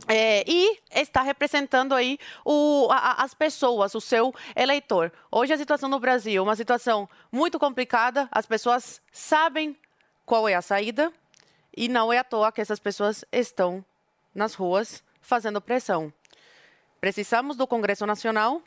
é, 0.07 0.45
e 0.47 0.79
está 0.91 1.23
representando 1.23 1.95
aí 1.95 2.19
o, 2.45 2.89
a, 2.91 3.23
as 3.25 3.33
pessoas, 3.33 3.95
o 3.95 4.01
seu 4.01 4.35
eleitor. 4.55 5.11
Hoje 5.33 5.55
a 5.55 5.57
situação 5.57 5.89
no 5.89 5.99
Brasil 5.99 6.39
é 6.39 6.45
uma 6.45 6.57
situação 6.57 7.09
muito 7.33 7.59
complicada, 7.59 8.29
as 8.31 8.45
pessoas 8.45 9.01
sabem 9.11 9.75
qual 10.27 10.47
é 10.47 10.55
a 10.55 10.61
saída, 10.61 11.11
e 11.77 11.89
não 11.89 12.13
é 12.13 12.19
à 12.19 12.25
toa 12.25 12.53
que 12.53 12.61
essas 12.61 12.79
pessoas 12.79 13.25
estão 13.33 13.85
nas 14.35 14.55
ruas 14.55 15.03
fazendo 15.21 15.61
pressão. 15.61 16.13
Precisamos 17.01 17.57
do 17.57 17.67
Congresso 17.67 18.07
Nacional, 18.07 18.63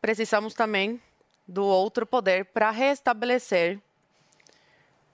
precisamos 0.00 0.54
também 0.54 1.00
do 1.46 1.64
outro 1.64 2.06
poder 2.06 2.46
para 2.46 2.70
restabelecer 2.70 3.78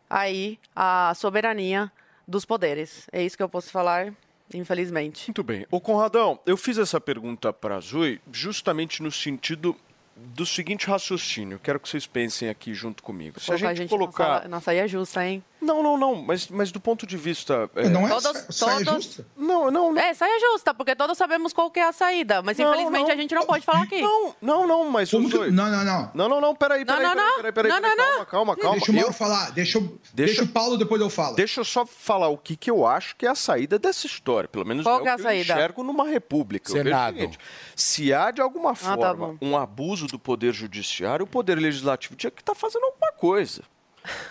aí 0.08 0.58
a 0.74 1.12
soberania 1.16 1.90
dos 2.26 2.44
poderes. 2.44 3.08
É 3.12 3.22
isso 3.22 3.36
que 3.36 3.42
eu 3.42 3.48
posso 3.48 3.70
falar, 3.70 4.12
infelizmente. 4.54 5.28
Muito 5.28 5.42
bem. 5.42 5.66
Ô 5.70 5.80
Conradão, 5.80 6.38
eu 6.46 6.56
fiz 6.56 6.78
essa 6.78 7.00
pergunta 7.00 7.52
para 7.52 7.76
a 7.76 7.80
Zui 7.80 8.20
justamente 8.32 9.02
no 9.02 9.10
sentido 9.10 9.76
do 10.14 10.44
seguinte 10.44 10.86
raciocínio. 10.86 11.58
Quero 11.58 11.80
que 11.80 11.88
vocês 11.88 12.06
pensem 12.06 12.48
aqui 12.48 12.74
junto 12.74 13.02
comigo. 13.02 13.40
Se 13.40 13.52
a 13.52 13.56
gente, 13.56 13.88
colocar. 13.88 14.48
Nossa, 14.48 14.66
saia 14.66 14.86
justa, 14.86 15.26
hein? 15.26 15.42
Não, 15.60 15.82
não, 15.82 15.96
não, 15.96 16.14
mas, 16.16 16.48
mas 16.48 16.72
do 16.72 16.80
ponto 16.80 17.06
de 17.06 17.16
vista. 17.16 17.70
É... 17.74 17.88
Não 17.88 18.06
é 18.06 18.08
Todos- 18.08 18.46
saia 18.50 18.84
todos- 18.84 19.04
justa? 19.04 19.26
Não, 19.36 19.70
não, 19.70 19.92
não. 19.92 20.00
É, 20.00 20.14
saia 20.14 20.38
justa, 20.40 20.72
porque 20.72 20.94
todos 20.96 21.16
sabemos 21.18 21.52
qual 21.52 21.70
que 21.70 21.78
é 21.80 21.84
a 21.88 21.92
saída, 21.92 22.40
mas 22.42 22.56
Não, 22.58 22.72
infelizmente 22.72 23.06
não. 23.06 23.12
a 23.12 23.16
gente 23.16 23.34
não 23.34 23.46
pode 23.46 23.64
falar 23.64 23.82
aqui. 23.82 24.00
Não, 24.00 24.34
não, 24.40 24.66
não, 24.66 24.90
mas 24.90 25.10
Como 25.10 25.26
o 25.28 25.30
que- 25.30 25.36
Zoe- 25.36 25.50
Não, 25.50 25.70
não, 25.70 25.84
não. 25.84 26.10
Não, 26.14 26.28
não, 26.28 26.40
não, 26.40 26.54
peraí, 26.54 26.84
Não, 26.84 26.94
peraí, 26.96 27.02
não, 27.06 27.12
peraí, 27.14 27.26
não. 27.28 27.36
peraí, 27.36 27.52
peraí, 27.52 27.72
Não, 27.72 27.80
peraí, 27.80 27.96
não, 27.96 28.04
calma, 28.06 28.26
calma, 28.26 28.56
calma. 28.56 28.76
Deixa 28.76 28.90
o 28.90 28.94
Mauro 28.94 29.08
Eu- 29.10 29.12
falar. 29.12 29.50
Deixa, 29.52 29.78
o- 29.78 29.82
Deixa- 29.82 30.00
deixa 30.14 30.42
o 30.44 30.48
Paulo, 30.48 30.76
depois 30.78 31.00
eu 31.00 31.10
falo. 31.10 31.36
Deixa 31.36 31.60
eu 31.60 31.64
só 31.64 31.84
falar 31.84 32.28
o 32.28 32.38
que, 32.38 32.56
que 32.56 32.70
eu 32.70 32.86
acho 32.86 33.14
que 33.16 33.26
é 33.26 33.28
a 33.30 33.34
saída 33.34 33.78
dessa 33.78 34.06
história. 34.06 34.48
Pelo 34.48 34.64
menos 34.64 34.84
Qual 34.84 34.96
é 34.96 35.00
o 35.00 35.02
que 35.02 35.08
é 35.08 35.12
a 35.12 35.16
que 35.16 35.22
saída? 35.22 35.52
eu 35.52 35.56
enxergo 35.56 35.82
numa 35.82 36.06
república. 36.06 36.70
Eu 36.70 36.76
Senado. 36.84 37.14
seguinte, 37.16 37.38
se 37.76 38.12
há, 38.14 38.30
de 38.30 38.40
alguma 38.40 38.70
tá 38.74 38.76
forma, 38.96 39.14
bom. 39.28 39.36
um 39.42 39.56
abuso 39.56 40.06
do 40.06 40.18
poder 40.18 40.52
judiciário, 40.52 41.24
o 41.24 41.28
poder 41.28 41.56
legislativo 41.58 42.14
tinha 42.16 42.30
que 42.30 42.40
estar 42.40 42.54
fazendo 42.54 42.84
alguma 42.84 43.12
coisa. 43.12 43.62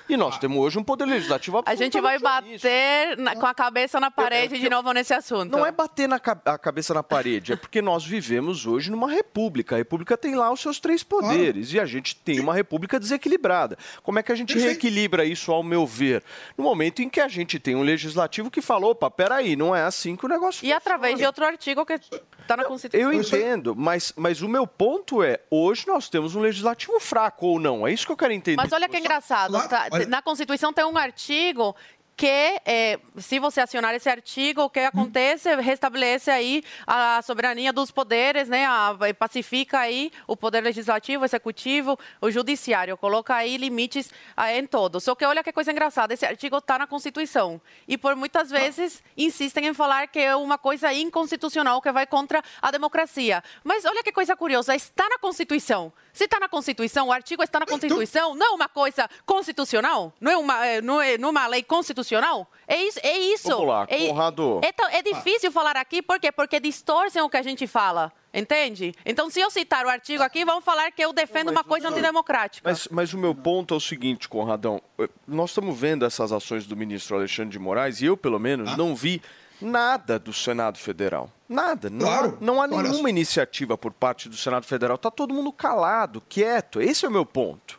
E 0.10 0.18
nós 0.18 0.40
temos 0.40 0.58
hoje 0.58 0.80
um 0.80 0.84
poder 0.84 1.06
legislativo 1.06 1.62
A 1.66 1.76
gente 1.76 2.02
vai 2.02 2.18
bater 2.18 3.16
na- 3.18 3.36
com 3.36 3.46
a 3.46 3.54
cabeça 3.54 4.00
na 4.00 4.10
parede 4.10 4.56
eu- 4.56 4.62
de 4.62 4.70
novo 4.70 4.92
nesse 4.92 5.14
assunto. 5.14 5.52
Não 5.52 5.64
é 5.66 5.72
bater 5.72 6.08
na 6.10 6.20
ca- 6.20 6.42
a 6.44 6.58
cabeça 6.58 6.94
na 6.94 7.04
parede, 7.04 7.54
é 7.54 7.56
porque 7.56 7.80
nós 7.82 8.04
vivemos 8.04 8.66
hoje 8.66 8.90
numa 8.90 9.10
república. 9.10 9.76
A 9.76 9.78
república 9.78 10.18
tem 10.18 10.34
lá 10.36 10.52
os 10.52 10.60
seus 10.60 10.80
três 10.80 11.04
poderes 11.04 11.72
e 11.74 11.80
a 11.80 11.86
gente 11.86 12.16
tem 12.16 12.40
uma 12.40 12.54
república 12.56 13.00
desequilibrada. 13.00 13.78
Como 14.02 14.18
é 14.18 14.24
que 14.24 14.32
a 14.32 14.36
gente 14.36 14.54
Perfeito. 14.54 14.72
reequilibra 14.72 15.24
isso, 15.24 15.52
ao 15.52 15.62
meu 15.62 15.86
ver? 15.86 16.24
No 16.58 16.64
momento 16.64 17.02
em 17.04 17.10
que 17.10 17.20
a 17.22 17.28
gente 17.28 17.60
tem 17.60 17.76
um 17.76 17.84
legislativo 17.84 18.50
que 18.50 18.62
falou, 18.62 18.92
opa, 18.92 19.12
peraí, 19.12 19.56
não 19.56 19.76
é 19.76 19.84
assim 19.84 20.16
que 20.16 20.26
o 20.26 20.30
negócio 20.30 20.66
E 20.66 20.74
através 20.74 21.12
de 21.16 21.24
funciona." 21.24 21.30
outro 21.30 21.46
artigo 21.46 21.86
que 21.86 22.00
está 22.50 22.58
na 22.58 22.66
Constituição. 22.66 23.12
Eu 23.14 23.20
entendo, 23.20 23.76
mas, 23.76 24.12
mas 24.16 24.42
o 24.42 24.50
meu 24.50 24.66
ponto 24.66 25.22
é, 25.24 25.40
hoje 25.52 25.86
nós 25.88 26.10
temos 26.10 26.36
um 26.36 26.40
legislativo 26.42 27.00
fraco 27.00 27.46
ou 27.46 27.60
não? 27.60 27.88
É 27.88 27.94
isso 27.94 28.06
que 28.06 28.12
eu 28.12 28.18
quero 28.18 28.34
entender. 28.34 28.58
Mas 28.58 28.72
olha 28.72 28.90
que 28.90 28.98
engraçado, 28.98 29.52
Claro, 29.52 29.70
tá? 29.70 29.88
olha- 29.92 30.08
na 30.08 30.22
Constituição 30.22 30.74
tem 30.74 30.84
um 30.86 30.98
artigo 30.98 31.76
que, 32.20 32.60
é, 32.66 33.00
se 33.18 33.40
você 33.40 33.62
acionar 33.62 33.96
esse 33.96 34.10
artigo, 34.10 34.64
o 34.64 34.70
que 34.70 34.82
acontece? 34.82 35.56
Restabelece 35.56 36.30
aí 36.30 36.62
a 36.86 37.22
soberania 37.22 37.72
dos 37.72 37.92
poderes, 37.92 38.50
né? 38.50 38.66
A- 38.66 38.94
pacifica 39.18 39.80
aí 39.80 40.12
o 40.28 40.36
poder 40.36 40.60
legislativo, 40.62 41.24
executivo, 41.24 41.98
o 42.20 42.30
judiciário, 42.30 42.98
coloca 42.98 43.34
aí 43.34 43.56
limites 43.56 44.12
ah, 44.36 44.54
em 44.54 44.68
todos. 44.68 45.06
Só 45.06 45.16
que 45.16 45.24
olha 45.24 45.42
que 45.42 45.54
coisa 45.54 45.72
engraçada, 45.72 46.14
esse 46.14 46.26
artigo 46.26 46.58
está 46.58 46.78
na 46.78 46.86
Constituição. 46.86 47.62
E 47.88 47.98
por 47.98 48.18
muitas 48.18 48.50
vezes 48.50 49.02
insistem 49.16 49.68
em 49.68 49.74
falar 49.74 50.06
que 50.10 50.20
é 50.20 50.36
uma 50.36 50.58
coisa 50.58 50.92
inconstitucional, 50.92 51.82
que 51.82 51.90
vai 51.90 52.06
contra 52.06 52.44
a 52.62 52.70
democracia. 52.70 53.42
Mas 53.64 53.86
olha 53.86 54.04
que 54.04 54.12
coisa 54.12 54.36
curiosa, 54.36 54.76
está 54.76 55.08
na 55.08 55.18
Constituição. 55.20 55.94
Se 56.12 56.26
está 56.26 56.38
na 56.38 56.50
Constituição, 56.50 57.08
o 57.08 57.14
artigo 57.14 57.42
está 57.42 57.62
na 57.62 57.66
Constituição, 57.66 58.36
não 58.36 58.48
é 58.48 58.50
uma 58.50 58.68
coisa 58.68 59.10
constitucional? 59.26 60.12
Não 60.20 60.30
é 60.30 60.38
uma, 60.38 60.82
não 60.82 61.02
é, 61.02 61.18
não 61.18 61.30
é 61.30 61.32
uma 61.32 61.48
lei 61.48 61.64
constitucional? 61.64 62.09
Constitucional? 62.10 62.48
É 62.68 62.82
isso. 62.84 63.00
É 63.04 63.18
isso. 63.18 63.50
Vamos 63.50 63.68
lá, 63.68 63.86
é, 63.90 64.08
Conrado. 64.08 64.60
É, 64.64 64.72
tão- 64.72 64.90
é 64.90 65.02
difícil 65.02 65.52
falar 65.52 65.78
aqui, 65.78 66.02
por 66.02 66.20
quê? 66.20 66.32
Porque 66.32 66.60
distorcem 66.60 67.22
o 67.22 67.30
que 67.30 67.38
a 67.38 67.42
gente 67.42 67.68
fala. 67.68 68.12
Entende? 68.32 68.94
Então, 69.06 69.28
se 69.30 69.40
eu 69.40 69.50
citar 69.50 69.86
o 69.86 69.90
artigo 69.90 70.22
aqui, 70.22 70.46
vão 70.46 70.62
falar 70.62 70.92
que 70.92 71.04
eu 71.04 71.12
defendo 71.12 71.50
uma 71.50 71.64
coisa 71.64 71.90
antidemocrática. 71.90 72.70
Mas, 72.70 72.88
mas 72.92 73.12
o 73.14 73.18
meu 73.18 73.34
ponto 73.34 73.74
é 73.74 73.78
o 73.78 73.80
seguinte, 73.80 74.30
Conradão. 74.30 74.80
Nós 75.28 75.50
estamos 75.50 75.76
vendo 75.78 76.06
essas 76.06 76.32
ações 76.32 76.68
do 76.68 76.76
ministro 76.78 77.16
Alexandre 77.16 77.50
de 77.52 77.60
Moraes 77.60 78.02
e 78.02 78.06
eu, 78.06 78.16
pelo 78.16 78.38
menos, 78.40 78.78
não 78.78 78.94
vi 78.96 79.20
nada 79.60 80.20
do 80.20 80.32
Senado 80.32 80.78
Federal. 80.78 81.32
Nada. 81.48 81.90
Não, 81.90 82.06
Claro. 82.06 82.38
há, 82.40 82.46
não 82.46 82.62
há 82.62 82.68
nenhuma 82.68 83.10
iniciativa 83.10 83.76
por 83.76 83.92
parte 83.92 84.30
do 84.30 84.38
Senado 84.38 84.66
Federal. 84.68 84.94
Está 84.96 85.10
todo 85.10 85.34
mundo 85.34 85.52
calado, 85.52 86.22
quieto. 86.30 86.80
Esse 86.80 87.06
é 87.06 87.10
o 87.10 87.12
meu 87.12 87.26
ponto. 87.26 87.79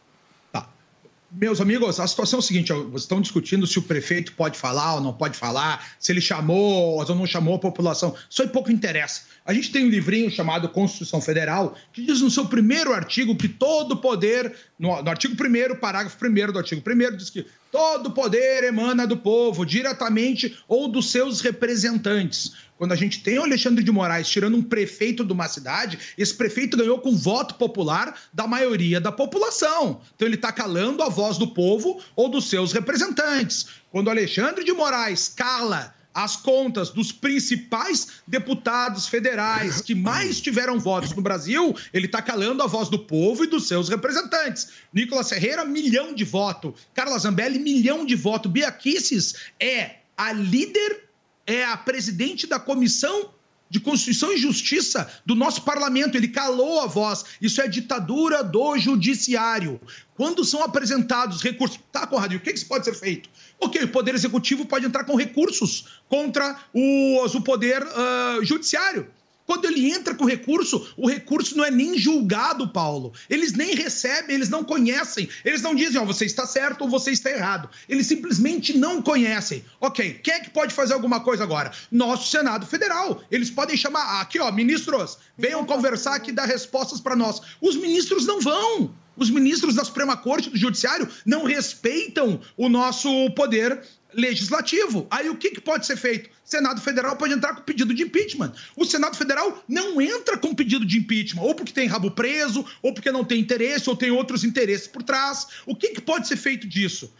Meus 1.33 1.61
amigos, 1.61 2.01
a 2.01 2.07
situação 2.07 2.39
é 2.39 2.41
o 2.41 2.43
seguinte: 2.43 2.73
vocês 2.73 3.03
estão 3.03 3.21
discutindo 3.21 3.67
se 3.67 3.79
o 3.79 3.83
prefeito 3.83 4.33
pode 4.33 4.59
falar 4.59 4.97
ou 4.97 5.01
não 5.01 5.13
pode 5.13 5.39
falar, 5.39 5.95
se 5.99 6.11
ele 6.11 6.21
chamou 6.21 6.97
ou 6.99 7.15
não 7.15 7.27
chamou 7.27 7.55
a 7.55 7.59
população. 7.59 8.15
Isso 8.29 8.43
aí 8.43 8.49
pouco 8.49 8.73
interessa. 8.73 9.23
A 9.45 9.55
gente 9.55 9.71
tem 9.71 9.85
um 9.85 9.89
livrinho 9.89 10.31
chamado 10.31 10.69
Constituição 10.69 11.21
Federal, 11.21 11.77
que 11.93 12.05
diz 12.05 12.21
no 12.21 12.31
seu 12.31 12.47
primeiro 12.47 12.93
artigo 12.93 13.37
que 13.37 13.49
todo 13.49 13.97
poder, 13.97 14.55
no, 14.79 15.03
no 15.03 15.11
artigo 15.11 15.35
1, 15.35 15.77
parágrafo 15.77 16.17
1 16.25 16.53
do 16.53 16.59
artigo 16.59 16.83
1, 16.85 17.17
diz 17.17 17.31
que 17.31 17.47
todo 17.71 18.11
poder 18.11 18.65
emana 18.65 19.07
do 19.07 19.17
povo, 19.17 19.65
diretamente 19.65 20.59
ou 20.67 20.89
dos 20.89 21.11
seus 21.11 21.41
representantes. 21.41 22.53
Quando 22.77 22.93
a 22.93 22.97
gente 22.97 23.23
tem 23.23 23.39
o 23.39 23.43
Alexandre 23.43 23.85
de 23.85 23.93
Moraes 23.93 24.29
tirando 24.29 24.57
um 24.57 24.63
prefeito 24.63 25.23
de 25.23 25.33
uma 25.33 25.47
cidade, 25.49 25.99
esse 26.17 26.35
prefeito 26.35 26.79
ganhou 26.79 26.99
com 26.99 27.15
voto 27.15 27.57
popular 27.57 28.19
da 28.33 28.47
maioria 28.47 28.99
da 28.99 29.13
população. 29.13 30.01
Então 30.17 30.27
ele 30.27 30.37
está 30.37 30.51
calando 30.51 31.03
a 31.03 31.09
voz 31.09 31.37
do 31.37 31.49
povo 31.49 32.01
ou 32.17 32.29
dos 32.29 32.49
seus 32.49 32.73
representantes. 32.73 33.67
Quando 33.91 34.07
o 34.07 34.11
Alexandre 34.11 34.65
de 34.65 34.73
Moraes 34.73 35.29
cala 35.29 35.95
as 36.15 36.37
contas 36.37 36.91
dos 36.91 37.13
principais 37.13 38.23
deputados 38.27 39.07
federais 39.07 39.81
que 39.81 39.95
mais 39.95 40.41
tiveram 40.41 40.79
votos 40.79 41.15
no 41.15 41.23
Brasil, 41.23 41.75
ele 41.93 42.07
está 42.07 42.21
calando 42.21 42.63
a 42.63 42.67
voz 42.67 42.89
do 42.89 42.99
povo 42.99 43.45
e 43.45 43.47
dos 43.47 43.69
seus 43.69 43.89
representantes. 43.89 44.69
Nicolas 44.93 45.29
Ferreira, 45.29 45.65
milhão 45.65 46.15
de 46.15 46.25
voto. 46.25 46.75
Carla 46.95 47.19
Zambelli, 47.19 47.59
milhão 47.59 48.05
de 48.05 48.17
voto. 48.17 48.49
Bia 48.49 48.71
Kicis 48.73 49.35
é 49.59 49.97
a 50.17 50.33
líder, 50.33 51.09
é 51.47 51.65
a 51.65 51.77
presidente 51.77 52.47
da 52.47 52.59
comissão 52.59 53.31
de 53.71 53.79
Constituição 53.79 54.33
e 54.33 54.37
Justiça 54.37 55.09
do 55.25 55.35
nosso 55.37 55.63
parlamento. 55.63 56.17
Ele 56.17 56.29
calou 56.29 56.81
a 56.81 56.87
voz. 56.87 57.25
Isso 57.41 57.63
é 57.63 57.69
ditadura 57.69 58.43
do 58.43 58.77
judiciário. 58.77 59.81
Quando 60.17 60.45
são 60.45 60.63
apresentados 60.63 61.41
recursos. 61.41 61.79
Tá, 61.93 62.07
Conrado, 62.07 62.35
o 62.35 62.41
que, 62.41 62.51
que 62.53 62.59
isso 62.59 62.67
pode 62.67 62.85
ser 62.85 62.95
feito? 62.95 63.31
Ok, 63.61 63.83
o 63.85 63.89
Poder 63.89 64.15
Executivo 64.15 64.67
pode 64.67 64.85
entrar 64.85 65.05
com 65.05 65.15
recursos 65.17 65.87
contra 66.09 66.59
os- 66.75 67.35
o 67.35 67.41
Poder 67.41 67.83
ah, 67.83 68.39
Judiciário. 68.43 69.09
Quando 69.51 69.65
ele 69.65 69.91
entra 69.91 70.15
com 70.15 70.27
recurso, 70.27 70.95
o 70.97 71.09
recurso 71.09 71.57
não 71.57 71.65
é 71.65 71.73
nem 71.73 71.99
julgado, 71.99 72.69
Paulo. 72.69 73.13
Eles 73.29 73.53
nem 73.53 73.75
recebem, 73.75 74.37
eles 74.37 74.49
não 74.49 74.63
conhecem. 74.63 75.29
Eles 75.45 75.61
não 75.61 75.75
dizem, 75.75 76.01
ó, 76.01 76.05
você 76.05 76.25
está 76.25 76.47
certo 76.47 76.83
ou 76.83 76.89
você 76.89 77.11
está 77.11 77.33
errado. 77.33 77.69
Eles 77.89 78.07
simplesmente 78.07 78.79
não 78.79 79.03
conhecem. 79.03 79.65
Ok, 79.81 80.21
quem 80.23 80.35
é 80.35 80.39
que 80.39 80.51
pode 80.51 80.73
fazer 80.73 80.95
alguma 80.95 81.19
coisa 81.19 81.43
agora? 81.43 81.73
Nosso 81.91 82.31
Senado 82.31 82.65
Federal. 82.65 83.25
Eles 83.29 83.51
podem 83.51 83.77
chamar, 83.77 84.21
aqui, 84.21 84.39
ó, 84.39 84.53
ministros, 84.53 85.19
venham 85.37 85.67
conversar 85.67 86.15
aqui 86.15 86.31
e 86.31 86.35
dar 86.35 86.47
respostas 86.47 87.01
para 87.01 87.17
nós. 87.17 87.43
Os 87.61 87.75
ministros 87.75 88.27
não 88.27 88.41
vão. 88.41 88.95
Os 89.17 89.31
ministros 89.31 89.75
da 89.75 89.85
Suprema 89.85 90.17
Corte 90.17 90.49
do 90.49 90.57
Judiciário 90.57 91.09
não 91.27 91.45
respeitam 91.45 92.41
o 92.57 92.69
nosso 92.69 93.29
poder 93.33 93.83
legislativo. 94.15 95.07
Aí 95.11 95.29
o 95.29 95.37
que, 95.37 95.51
que 95.51 95.61
pode 95.61 95.87
ser 95.87 95.97
feito? 95.97 96.29
O 96.29 96.51
Senado 96.51 96.81
Federal 96.81 97.17
pode 97.17 97.33
entrar 97.33 97.55
com 97.55 97.63
pedido 97.63 97.95
de 97.95 98.03
impeachment. 98.03 98.53
O 98.77 98.85
Senado 98.85 99.17
Federal 99.17 99.63
não 99.69 100.01
entra 100.01 100.37
com 100.37 100.55
pedido 100.55 100.85
de 100.85 100.99
impeachment, 100.99 101.43
ou 101.43 101.55
porque 101.55 101.73
tem 101.73 101.87
rabo 101.87 102.11
preso, 102.11 102.65
ou 102.83 102.93
porque 102.93 103.11
não 103.11 103.25
tem 103.25 103.41
interesse, 103.41 103.89
ou 103.89 103.97
tem 103.97 104.11
outros 104.11 104.45
interesses 104.45 104.89
por 104.89 105.03
trás. 105.03 105.47
O 105.67 105.75
que, 105.77 105.89
que 105.89 106.01
pode 106.01 106.27
ser 106.27 106.37
feito 106.37 106.67
disso? 106.67 107.13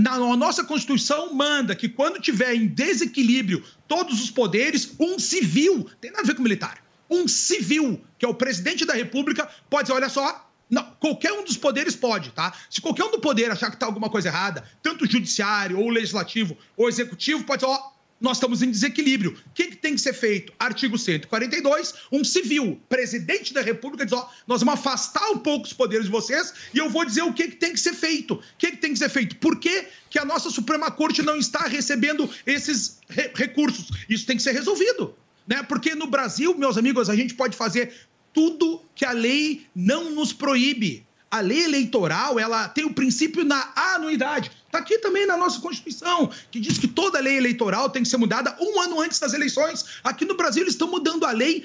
Na, 0.00 0.18
nossa 0.36 0.62
Constituição 0.62 1.34
manda 1.34 1.74
que 1.74 1.88
quando 1.88 2.20
tiver 2.20 2.54
em 2.54 2.68
desequilíbrio 2.68 3.64
todos 3.88 4.22
os 4.22 4.30
poderes, 4.30 4.92
um 4.98 5.18
civil, 5.18 5.88
tem 6.00 6.10
nada 6.10 6.22
a 6.22 6.26
ver 6.26 6.34
com 6.34 6.42
militar, 6.42 6.84
um 7.10 7.26
civil, 7.26 8.00
que 8.18 8.24
é 8.24 8.28
o 8.28 8.34
presidente 8.34 8.84
da 8.84 8.94
República, 8.94 9.48
pode 9.68 9.84
dizer, 9.84 9.94
olha 9.94 10.08
só, 10.08 10.45
não, 10.68 10.82
qualquer 10.98 11.32
um 11.32 11.44
dos 11.44 11.56
poderes 11.56 11.94
pode, 11.94 12.30
tá? 12.32 12.52
Se 12.68 12.80
qualquer 12.80 13.04
um 13.04 13.10
do 13.12 13.20
poder 13.20 13.50
achar 13.50 13.70
que 13.70 13.76
tá 13.76 13.86
alguma 13.86 14.10
coisa 14.10 14.28
errada, 14.28 14.64
tanto 14.82 15.04
o 15.04 15.10
judiciário, 15.10 15.78
ou 15.78 15.86
o 15.86 15.90
legislativo, 15.90 16.56
ou 16.76 16.86
o 16.86 16.88
executivo, 16.88 17.44
pode 17.44 17.64
dizer, 17.64 17.72
ó, 17.72 17.96
nós 18.20 18.38
estamos 18.38 18.62
em 18.62 18.70
desequilíbrio. 18.70 19.32
O 19.46 19.50
que, 19.54 19.66
que 19.66 19.76
tem 19.76 19.94
que 19.94 20.00
ser 20.00 20.14
feito? 20.14 20.52
Artigo 20.58 20.98
142, 20.98 21.94
um 22.10 22.24
civil, 22.24 22.80
presidente 22.88 23.52
da 23.52 23.60
República, 23.60 24.04
diz, 24.04 24.12
ó, 24.14 24.28
nós 24.46 24.62
vamos 24.62 24.80
afastar 24.80 25.30
um 25.30 25.38
pouco 25.38 25.66
os 25.66 25.72
poderes 25.72 26.06
de 26.06 26.10
vocês 26.10 26.52
e 26.72 26.78
eu 26.78 26.88
vou 26.88 27.04
dizer 27.04 27.22
o 27.22 27.32
que, 27.32 27.48
que 27.48 27.56
tem 27.56 27.72
que 27.72 27.80
ser 27.80 27.92
feito. 27.92 28.34
O 28.34 28.42
que, 28.58 28.70
que 28.70 28.76
tem 28.78 28.92
que 28.92 28.98
ser 28.98 29.10
feito? 29.10 29.36
Por 29.36 29.60
que, 29.60 29.86
que 30.08 30.18
a 30.18 30.24
nossa 30.24 30.50
Suprema 30.50 30.90
Corte 30.90 31.22
não 31.22 31.36
está 31.36 31.66
recebendo 31.66 32.28
esses 32.46 32.98
re- 33.08 33.30
recursos? 33.34 33.90
Isso 34.08 34.26
tem 34.26 34.36
que 34.36 34.42
ser 34.42 34.52
resolvido. 34.52 35.14
Né? 35.46 35.62
Porque 35.62 35.94
no 35.94 36.06
Brasil, 36.06 36.56
meus 36.56 36.76
amigos, 36.78 37.08
a 37.10 37.14
gente 37.14 37.34
pode 37.34 37.56
fazer 37.56 37.94
tudo 38.36 38.82
que 38.94 39.04
a 39.06 39.12
lei 39.12 39.66
não 39.74 40.10
nos 40.10 40.30
proíbe. 40.30 41.06
A 41.30 41.40
lei 41.40 41.64
eleitoral, 41.64 42.38
ela 42.38 42.68
tem 42.68 42.84
o 42.84 42.92
princípio 42.92 43.44
na 43.44 43.72
anuidade. 43.94 44.50
Está 44.66 44.78
aqui 44.78 44.98
também 44.98 45.26
na 45.26 45.36
nossa 45.38 45.58
Constituição, 45.60 46.30
que 46.50 46.60
diz 46.60 46.76
que 46.78 46.86
toda 46.86 47.18
lei 47.18 47.36
eleitoral 47.38 47.88
tem 47.88 48.02
que 48.02 48.08
ser 48.08 48.18
mudada 48.18 48.54
um 48.60 48.78
ano 48.80 49.00
antes 49.00 49.18
das 49.18 49.32
eleições. 49.32 49.84
Aqui 50.04 50.24
no 50.26 50.36
Brasil, 50.36 50.62
eles 50.62 50.74
estão 50.74 50.88
mudando 50.88 51.24
a 51.24 51.32
lei. 51.32 51.64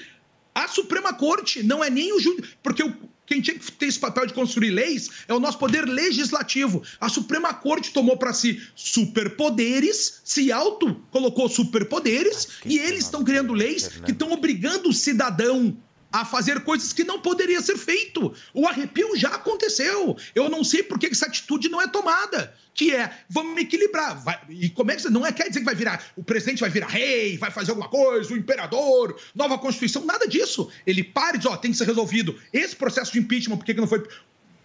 A 0.55 0.67
Suprema 0.67 1.13
Corte 1.13 1.61
não 1.61 1.83
é 1.83 1.89
nem 1.89 2.11
o 2.13 2.19
júdice. 2.19 2.53
Porque 2.63 2.83
o- 2.83 2.93
quem 3.25 3.39
tinha 3.41 3.57
que 3.57 3.71
ter 3.71 3.85
esse 3.87 3.99
papel 3.99 4.25
de 4.25 4.33
construir 4.33 4.71
leis 4.71 5.09
é 5.27 5.33
o 5.33 5.39
nosso 5.39 5.57
poder 5.57 5.85
legislativo. 5.85 6.81
A 6.99 7.07
Suprema 7.09 7.53
Corte 7.53 7.91
tomou 7.93 8.17
para 8.17 8.33
si 8.33 8.59
superpoderes, 8.75 10.21
se 10.23 10.51
auto 10.51 10.95
colocou 11.11 11.47
superpoderes, 11.47 12.47
e 12.65 12.77
eles 12.79 13.05
estão 13.05 13.23
criando 13.23 13.53
leis 13.53 13.87
que 14.05 14.11
estão 14.11 14.31
obrigando 14.31 14.89
o 14.89 14.93
cidadão 14.93 15.77
a 16.11 16.25
fazer 16.25 16.61
coisas 16.61 16.91
que 16.91 17.03
não 17.03 17.19
poderia 17.21 17.61
ser 17.61 17.77
feito. 17.77 18.33
O 18.53 18.67
arrepio 18.67 19.15
já 19.15 19.29
aconteceu. 19.29 20.17
Eu 20.35 20.49
não 20.49 20.63
sei 20.63 20.83
por 20.83 20.99
que 20.99 21.07
essa 21.07 21.25
atitude 21.25 21.69
não 21.69 21.81
é 21.81 21.87
tomada. 21.87 22.53
Que 22.73 22.95
é, 22.95 23.11
vamos 23.29 23.61
equilibrar. 23.61 24.21
Vai- 24.23 24.39
e 24.49 24.69
como 24.69 24.91
é 24.91 24.95
que. 24.95 25.09
Não 25.09 25.25
é 25.25 25.31
quer 25.31 25.47
dizer 25.47 25.59
que 25.59 25.65
vai 25.65 25.75
virar. 25.75 26.03
O 26.15 26.23
presidente 26.23 26.61
vai 26.61 26.69
virar 26.69 26.87
rei, 26.87 27.37
vai 27.37 27.51
fazer 27.51 27.71
alguma 27.71 27.89
coisa, 27.89 28.33
o 28.33 28.37
imperador, 28.37 29.19
nova 29.35 29.57
Constituição, 29.57 30.05
nada 30.05 30.27
disso. 30.27 30.69
Ele 30.85 31.03
para 31.03 31.35
e 31.35 31.39
diz: 31.39 31.47
ó, 31.47 31.57
tem 31.57 31.71
que 31.71 31.77
ser 31.77 31.85
resolvido. 31.87 32.37
Esse 32.53 32.75
processo 32.75 33.11
de 33.11 33.19
impeachment, 33.19 33.57
por 33.57 33.65
que, 33.65 33.73
que 33.73 33.81
não 33.81 33.87
foi. 33.87 34.05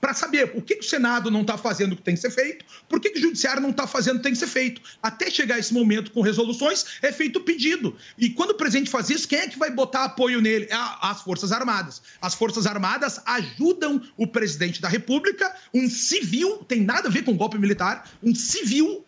Para 0.00 0.12
saber 0.14 0.52
o 0.54 0.62
que, 0.62 0.76
que 0.76 0.84
o 0.84 0.88
Senado 0.88 1.30
não 1.30 1.40
está 1.40 1.56
fazendo 1.58 1.92
o 1.92 1.96
que 1.96 2.02
tem 2.02 2.14
que 2.14 2.20
ser 2.20 2.30
feito, 2.30 2.64
por 2.88 3.00
que, 3.00 3.10
que 3.10 3.18
o 3.18 3.22
Judiciário 3.22 3.60
não 3.62 3.70
está 3.70 3.86
fazendo 3.86 4.14
o 4.14 4.18
que 4.18 4.24
tem 4.24 4.32
que 4.32 4.38
ser 4.38 4.46
feito. 4.46 4.80
Até 5.02 5.30
chegar 5.30 5.58
esse 5.58 5.72
momento 5.74 6.10
com 6.12 6.20
resoluções, 6.20 6.84
é 7.02 7.10
feito 7.10 7.38
o 7.38 7.42
pedido. 7.42 7.96
E 8.18 8.30
quando 8.30 8.50
o 8.50 8.54
presidente 8.54 8.90
faz 8.90 9.08
isso, 9.10 9.26
quem 9.26 9.38
é 9.40 9.48
que 9.48 9.58
vai 9.58 9.70
botar 9.70 10.04
apoio 10.04 10.40
nele? 10.40 10.68
A- 10.70 11.10
As 11.10 11.22
Forças 11.22 11.50
Armadas. 11.50 12.02
As 12.20 12.34
Forças 12.34 12.66
Armadas 12.66 13.20
ajudam 13.26 14.02
o 14.16 14.26
presidente 14.26 14.80
da 14.80 14.88
República, 14.88 15.54
um 15.74 15.88
civil, 15.88 16.58
tem 16.58 16.80
nada 16.82 17.08
a 17.08 17.10
ver 17.10 17.22
com 17.24 17.36
golpe 17.36 17.58
militar, 17.58 18.08
um 18.22 18.34
civil 18.34 19.04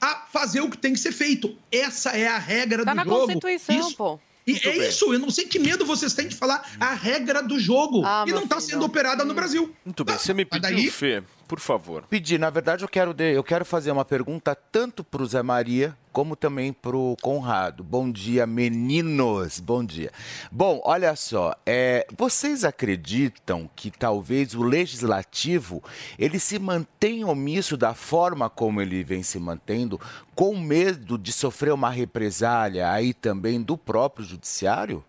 a 0.00 0.26
fazer 0.32 0.60
o 0.60 0.70
que 0.70 0.78
tem 0.78 0.92
que 0.92 0.98
ser 1.00 1.12
feito. 1.12 1.56
Essa 1.70 2.10
é 2.10 2.26
a 2.28 2.38
regra 2.38 2.84
Tá 2.84 2.92
do 2.92 2.96
na 2.96 3.04
jogo. 3.04 3.26
Constituição, 3.26 3.78
Isso- 3.78 3.96
pô. 3.96 4.18
E 4.46 4.52
Muito 4.52 4.68
é 4.68 4.72
bem. 4.72 4.88
isso, 4.88 5.12
eu 5.12 5.18
não 5.20 5.30
sei 5.30 5.44
que 5.44 5.58
medo 5.58 5.84
vocês 5.86 6.14
têm 6.14 6.26
de 6.26 6.34
falar 6.34 6.68
a 6.80 6.94
regra 6.94 7.42
do 7.42 7.58
jogo. 7.60 8.02
Ah, 8.04 8.24
e 8.26 8.32
não 8.32 8.42
está 8.44 8.58
sendo 8.60 8.84
operada 8.84 9.24
no 9.24 9.34
Brasil. 9.34 9.72
Muito 9.84 10.04
bem, 10.04 10.18
você 10.18 10.34
me 10.34 10.44
pediu, 10.44 10.62
daí- 10.62 10.90
Fê, 10.90 11.22
por 11.52 11.60
favor. 11.60 12.04
Pedir, 12.08 12.40
na 12.40 12.48
verdade, 12.48 12.82
eu 12.82 12.88
quero, 12.88 13.12
de- 13.12 13.34
eu 13.34 13.44
quero 13.44 13.62
fazer 13.62 13.90
uma 13.90 14.06
pergunta 14.06 14.54
tanto 14.54 15.04
para 15.04 15.22
o 15.22 15.26
Zé 15.26 15.42
Maria 15.42 15.94
como 16.10 16.34
também 16.34 16.72
para 16.72 16.96
o 16.96 17.14
Conrado. 17.20 17.84
Bom 17.84 18.10
dia, 18.10 18.46
meninos. 18.46 19.60
Bom 19.60 19.84
dia. 19.84 20.10
Bom, 20.50 20.80
olha 20.82 21.14
só, 21.14 21.54
é, 21.66 22.06
vocês 22.16 22.64
acreditam 22.64 23.68
que 23.76 23.90
talvez 23.90 24.54
o 24.54 24.62
legislativo 24.62 25.82
ele 26.18 26.38
se 26.38 26.58
mantenha 26.58 27.26
omisso 27.26 27.76
da 27.76 27.92
forma 27.92 28.48
como 28.48 28.80
ele 28.80 29.04
vem 29.04 29.22
se 29.22 29.38
mantendo, 29.38 30.00
com 30.34 30.56
medo 30.58 31.18
de 31.18 31.34
sofrer 31.34 31.74
uma 31.74 31.90
represália 31.90 32.90
aí 32.90 33.12
também 33.12 33.60
do 33.60 33.76
próprio 33.76 34.24
judiciário? 34.24 35.04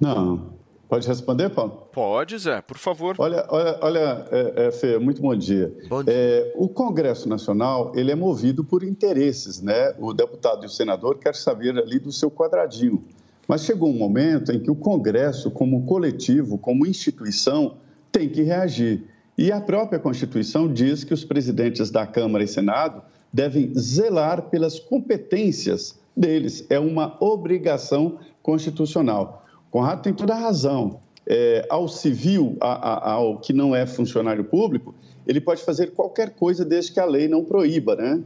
Não. 0.00 0.63
Pode 0.94 1.08
responder, 1.08 1.50
Paulo? 1.50 1.88
Pode, 1.90 2.38
Zé, 2.38 2.62
por 2.62 2.78
favor. 2.78 3.16
Olha, 3.18 3.44
olha, 3.48 3.78
olha 3.80 4.26
é, 4.30 4.66
é, 4.66 4.70
Fê, 4.70 4.96
muito 4.96 5.20
bom 5.20 5.34
dia. 5.34 5.76
É, 6.06 6.52
o 6.54 6.68
Congresso 6.68 7.28
Nacional 7.28 7.90
ele 7.96 8.12
é 8.12 8.14
movido 8.14 8.62
por 8.62 8.84
interesses, 8.84 9.60
né? 9.60 9.92
O 9.98 10.12
deputado 10.12 10.62
e 10.62 10.66
o 10.66 10.70
senador 10.70 11.18
querem 11.18 11.36
saber 11.36 11.76
ali 11.76 11.98
do 11.98 12.12
seu 12.12 12.30
quadradinho. 12.30 13.02
Mas 13.48 13.64
chegou 13.64 13.90
um 13.90 13.98
momento 13.98 14.52
em 14.52 14.60
que 14.60 14.70
o 14.70 14.76
Congresso, 14.76 15.50
como 15.50 15.84
coletivo, 15.84 16.56
como 16.58 16.86
instituição, 16.86 17.74
tem 18.12 18.28
que 18.28 18.42
reagir. 18.42 19.02
E 19.36 19.50
a 19.50 19.60
própria 19.60 19.98
Constituição 19.98 20.72
diz 20.72 21.02
que 21.02 21.12
os 21.12 21.24
presidentes 21.24 21.90
da 21.90 22.06
Câmara 22.06 22.44
e 22.44 22.48
Senado 22.48 23.02
devem 23.32 23.74
zelar 23.76 24.42
pelas 24.42 24.78
competências 24.78 25.98
deles. 26.16 26.64
É 26.70 26.78
uma 26.78 27.16
obrigação 27.18 28.20
constitucional. 28.40 29.43
Conrado 29.74 30.02
tem 30.02 30.14
toda 30.14 30.34
a 30.34 30.38
razão. 30.38 31.00
É, 31.26 31.66
ao 31.68 31.88
civil, 31.88 32.56
a, 32.60 32.90
a, 32.90 33.12
ao 33.14 33.40
que 33.40 33.52
não 33.52 33.74
é 33.74 33.84
funcionário 33.84 34.44
público, 34.44 34.94
ele 35.26 35.40
pode 35.40 35.64
fazer 35.64 35.88
qualquer 35.88 36.30
coisa 36.30 36.64
desde 36.64 36.92
que 36.92 37.00
a 37.00 37.04
lei 37.04 37.26
não 37.26 37.44
proíba, 37.44 37.96
né? 37.96 38.22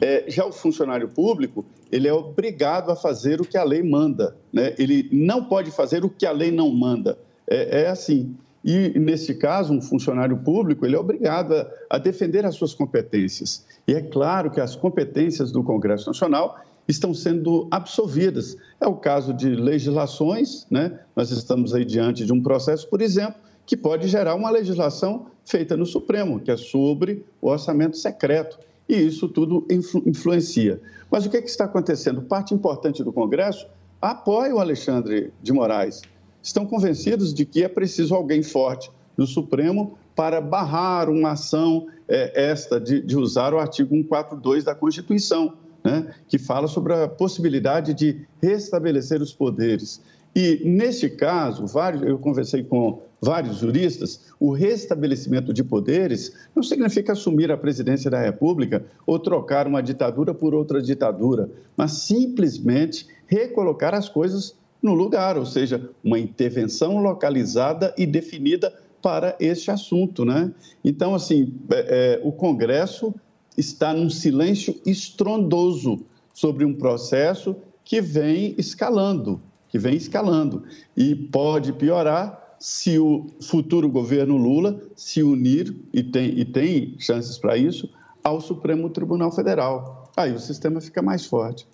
É, 0.00 0.26
já 0.28 0.46
o 0.46 0.52
funcionário 0.52 1.08
público, 1.08 1.64
ele 1.90 2.06
é 2.06 2.12
obrigado 2.12 2.92
a 2.92 2.94
fazer 2.94 3.40
o 3.40 3.44
que 3.44 3.56
a 3.58 3.64
lei 3.64 3.82
manda, 3.82 4.36
né? 4.52 4.76
Ele 4.78 5.08
não 5.10 5.42
pode 5.42 5.72
fazer 5.72 6.04
o 6.04 6.08
que 6.08 6.24
a 6.24 6.30
lei 6.30 6.52
não 6.52 6.70
manda. 6.70 7.18
É, 7.50 7.82
é 7.82 7.88
assim. 7.88 8.36
E, 8.64 8.96
nesse 8.96 9.34
caso, 9.34 9.74
um 9.74 9.82
funcionário 9.82 10.36
público, 10.36 10.86
ele 10.86 10.94
é 10.94 10.98
obrigado 11.00 11.52
a, 11.52 11.68
a 11.90 11.98
defender 11.98 12.46
as 12.46 12.54
suas 12.54 12.74
competências. 12.74 13.66
E 13.88 13.94
é 13.94 14.02
claro 14.02 14.52
que 14.52 14.60
as 14.60 14.76
competências 14.76 15.50
do 15.50 15.64
Congresso 15.64 16.06
Nacional 16.06 16.60
estão 16.88 17.14
sendo 17.14 17.68
absolvidas. 17.70 18.56
É 18.80 18.86
o 18.86 18.94
caso 18.94 19.32
de 19.32 19.48
legislações, 19.54 20.66
né? 20.70 20.98
Nós 21.14 21.30
estamos 21.30 21.74
aí 21.74 21.84
diante 21.84 22.24
de 22.24 22.32
um 22.32 22.42
processo, 22.42 22.88
por 22.88 23.00
exemplo, 23.00 23.40
que 23.64 23.76
pode 23.76 24.08
gerar 24.08 24.34
uma 24.34 24.50
legislação 24.50 25.26
feita 25.44 25.76
no 25.76 25.86
Supremo, 25.86 26.40
que 26.40 26.50
é 26.50 26.56
sobre 26.56 27.24
o 27.40 27.48
orçamento 27.48 27.96
secreto. 27.96 28.58
E 28.88 28.96
isso 28.96 29.28
tudo 29.28 29.66
influ 29.70 30.02
influencia. 30.06 30.80
Mas 31.10 31.24
o 31.24 31.30
que, 31.30 31.36
é 31.36 31.42
que 31.42 31.48
está 31.48 31.64
acontecendo? 31.64 32.22
Parte 32.22 32.52
importante 32.52 33.04
do 33.04 33.12
Congresso 33.12 33.66
apoia 34.00 34.54
o 34.54 34.58
Alexandre 34.58 35.32
de 35.42 35.52
Moraes. 35.52 36.02
Estão 36.42 36.66
convencidos 36.66 37.32
de 37.32 37.44
que 37.46 37.62
é 37.62 37.68
preciso 37.68 38.14
alguém 38.14 38.42
forte 38.42 38.90
no 39.16 39.26
Supremo 39.26 39.96
para 40.14 40.40
barrar 40.40 41.08
uma 41.08 41.32
ação 41.32 41.86
é, 42.08 42.50
esta 42.50 42.80
de, 42.80 43.00
de 43.00 43.16
usar 43.16 43.54
o 43.54 43.58
artigo 43.58 43.94
142 43.94 44.64
da 44.64 44.74
Constituição, 44.74 45.54
né, 45.84 46.14
que 46.28 46.38
fala 46.38 46.68
sobre 46.68 46.92
a 46.92 47.08
possibilidade 47.08 47.94
de 47.94 48.26
restabelecer 48.40 49.20
os 49.20 49.32
poderes. 49.32 50.00
E, 50.34 50.62
neste 50.64 51.10
caso, 51.10 51.66
vários, 51.66 52.02
eu 52.02 52.18
conversei 52.18 52.62
com 52.62 53.02
vários 53.20 53.58
juristas, 53.58 54.32
o 54.40 54.52
restabelecimento 54.52 55.52
de 55.52 55.62
poderes 55.62 56.32
não 56.56 56.62
significa 56.62 57.12
assumir 57.12 57.52
a 57.52 57.56
presidência 57.56 58.10
da 58.10 58.20
República 58.20 58.84
ou 59.06 59.18
trocar 59.18 59.66
uma 59.66 59.82
ditadura 59.82 60.32
por 60.32 60.54
outra 60.54 60.82
ditadura, 60.82 61.50
mas 61.76 61.92
simplesmente 61.92 63.06
recolocar 63.26 63.94
as 63.94 64.08
coisas 64.08 64.56
no 64.82 64.94
lugar, 64.94 65.38
ou 65.38 65.46
seja, 65.46 65.90
uma 66.02 66.18
intervenção 66.18 66.98
localizada 67.00 67.94
e 67.96 68.04
definida 68.04 68.74
para 69.00 69.36
este 69.38 69.70
assunto, 69.70 70.24
né? 70.24 70.52
Então, 70.84 71.14
assim, 71.14 71.54
é, 71.70 72.20
é, 72.20 72.20
o 72.24 72.32
Congresso 72.32 73.14
está 73.56 73.92
num 73.92 74.10
silêncio 74.10 74.80
estrondoso 74.84 76.04
sobre 76.32 76.64
um 76.64 76.74
processo 76.74 77.56
que 77.84 78.00
vem 78.00 78.54
escalando, 78.58 79.40
que 79.68 79.78
vem 79.78 79.94
escalando 79.94 80.64
e 80.96 81.14
pode 81.14 81.72
piorar 81.72 82.56
se 82.58 82.98
o 82.98 83.26
futuro 83.40 83.88
governo 83.88 84.36
Lula 84.36 84.80
se 84.94 85.22
unir, 85.22 85.74
e 85.92 86.02
tem, 86.02 86.38
e 86.38 86.44
tem 86.44 86.94
chances 86.98 87.36
para 87.36 87.56
isso, 87.56 87.90
ao 88.22 88.40
Supremo 88.40 88.88
Tribunal 88.88 89.32
Federal. 89.32 90.10
Aí 90.16 90.32
o 90.32 90.38
sistema 90.38 90.80
fica 90.80 91.02
mais 91.02 91.26
forte. 91.26 91.66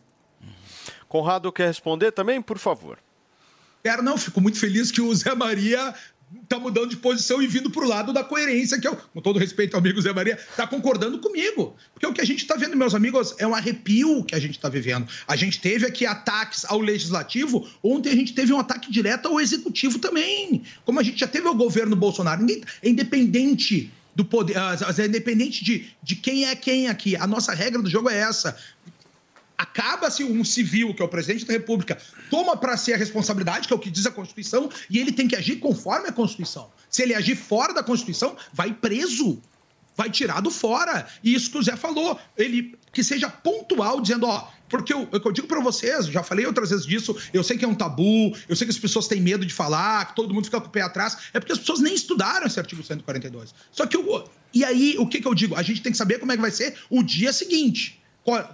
Conrado 1.06 1.52
quer 1.52 1.66
responder 1.66 2.12
também, 2.12 2.40
por 2.40 2.58
favor. 2.58 2.98
Quero 3.82 4.02
não, 4.02 4.16
fico 4.16 4.40
muito 4.40 4.58
feliz 4.58 4.90
que 4.90 5.00
o 5.00 5.14
Zé 5.14 5.34
Maria 5.34 5.94
tá 6.48 6.58
mudando 6.58 6.88
de 6.88 6.96
posição 6.96 7.42
e 7.42 7.46
vindo 7.46 7.70
pro 7.70 7.86
lado 7.86 8.12
da 8.12 8.22
coerência, 8.22 8.78
que 8.80 8.86
eu, 8.86 8.96
com 8.96 9.20
todo 9.20 9.38
respeito 9.38 9.74
ao 9.74 9.80
amigo 9.80 10.00
Zé 10.00 10.12
Maria, 10.12 10.38
tá 10.56 10.66
concordando 10.66 11.18
comigo. 11.18 11.76
Porque 11.92 12.06
o 12.06 12.12
que 12.12 12.20
a 12.20 12.24
gente 12.24 12.46
tá 12.46 12.54
vendo, 12.56 12.76
meus 12.76 12.94
amigos, 12.94 13.34
é 13.38 13.46
um 13.46 13.54
arrepio 13.54 14.24
que 14.24 14.34
a 14.34 14.38
gente 14.38 14.58
tá 14.58 14.68
vivendo. 14.68 15.06
A 15.26 15.36
gente 15.36 15.60
teve 15.60 15.86
aqui 15.86 16.06
ataques 16.06 16.64
ao 16.64 16.80
legislativo, 16.80 17.68
ontem 17.82 18.10
a 18.10 18.14
gente 18.14 18.34
teve 18.34 18.52
um 18.52 18.58
ataque 18.58 18.90
direto 18.90 19.28
ao 19.28 19.40
executivo 19.40 19.98
também. 19.98 20.62
Como 20.84 21.00
a 21.00 21.02
gente 21.02 21.20
já 21.20 21.26
teve 21.26 21.48
o 21.48 21.54
governo 21.54 21.96
Bolsonaro, 21.96 22.40
ninguém 22.40 22.62
é 22.82 22.88
independente 22.88 23.90
do 24.14 24.24
poder, 24.24 24.56
é 24.56 25.06
independente 25.06 25.64
de, 25.64 25.86
de 26.02 26.16
quem 26.16 26.46
é 26.46 26.56
quem 26.56 26.88
aqui. 26.88 27.14
A 27.14 27.26
nossa 27.26 27.54
regra 27.54 27.80
do 27.80 27.88
jogo 27.88 28.10
é 28.10 28.18
essa 28.18 28.56
acaba-se 29.58 30.22
um 30.22 30.44
civil, 30.44 30.94
que 30.94 31.02
é 31.02 31.04
o 31.04 31.08
presidente 31.08 31.44
da 31.44 31.52
República, 31.52 31.98
toma 32.30 32.56
para 32.56 32.76
si 32.76 32.94
a 32.94 32.96
responsabilidade, 32.96 33.66
que 33.66 33.74
é 33.74 33.76
o 33.76 33.78
que 33.78 33.90
diz 33.90 34.06
a 34.06 34.10
Constituição, 34.12 34.70
e 34.88 34.98
ele 34.98 35.10
tem 35.10 35.26
que 35.26 35.34
agir 35.34 35.56
conforme 35.56 36.08
a 36.08 36.12
Constituição. 36.12 36.70
Se 36.88 37.02
ele 37.02 37.12
agir 37.12 37.34
fora 37.34 37.74
da 37.74 37.82
Constituição, 37.82 38.36
vai 38.52 38.72
preso. 38.72 39.42
Vai 39.96 40.10
tirado 40.10 40.48
fora. 40.48 41.08
E 41.24 41.34
isso 41.34 41.50
que 41.50 41.58
o 41.58 41.62
Zé 41.62 41.74
falou, 41.74 42.16
ele 42.36 42.78
que 42.92 43.02
seja 43.02 43.28
pontual, 43.28 44.00
dizendo, 44.00 44.26
ó, 44.26 44.48
porque 44.68 44.94
eu, 44.94 45.08
eu 45.10 45.32
digo 45.32 45.48
para 45.48 45.60
vocês, 45.60 46.06
já 46.06 46.22
falei 46.22 46.46
outras 46.46 46.70
vezes 46.70 46.86
disso, 46.86 47.16
eu 47.32 47.42
sei 47.42 47.58
que 47.58 47.64
é 47.64 47.68
um 47.68 47.74
tabu, 47.74 48.32
eu 48.48 48.54
sei 48.54 48.64
que 48.64 48.70
as 48.70 48.78
pessoas 48.78 49.08
têm 49.08 49.20
medo 49.20 49.44
de 49.44 49.52
falar, 49.52 50.06
que 50.06 50.14
todo 50.14 50.32
mundo 50.32 50.44
fica 50.44 50.60
com 50.60 50.68
o 50.68 50.70
pé 50.70 50.82
atrás, 50.82 51.16
é 51.34 51.40
porque 51.40 51.52
as 51.52 51.58
pessoas 51.58 51.80
nem 51.80 51.94
estudaram 51.94 52.46
esse 52.46 52.60
artigo 52.60 52.80
142. 52.80 53.52
Só 53.72 53.86
que, 53.86 53.96
eu, 53.96 54.30
e 54.54 54.64
aí, 54.64 54.94
o 54.98 55.06
que, 55.06 55.20
que 55.20 55.26
eu 55.26 55.34
digo? 55.34 55.56
A 55.56 55.62
gente 55.62 55.82
tem 55.82 55.90
que 55.90 55.98
saber 55.98 56.20
como 56.20 56.30
é 56.30 56.36
que 56.36 56.42
vai 56.42 56.52
ser 56.52 56.76
o 56.88 57.02
dia 57.02 57.32
seguinte 57.32 57.98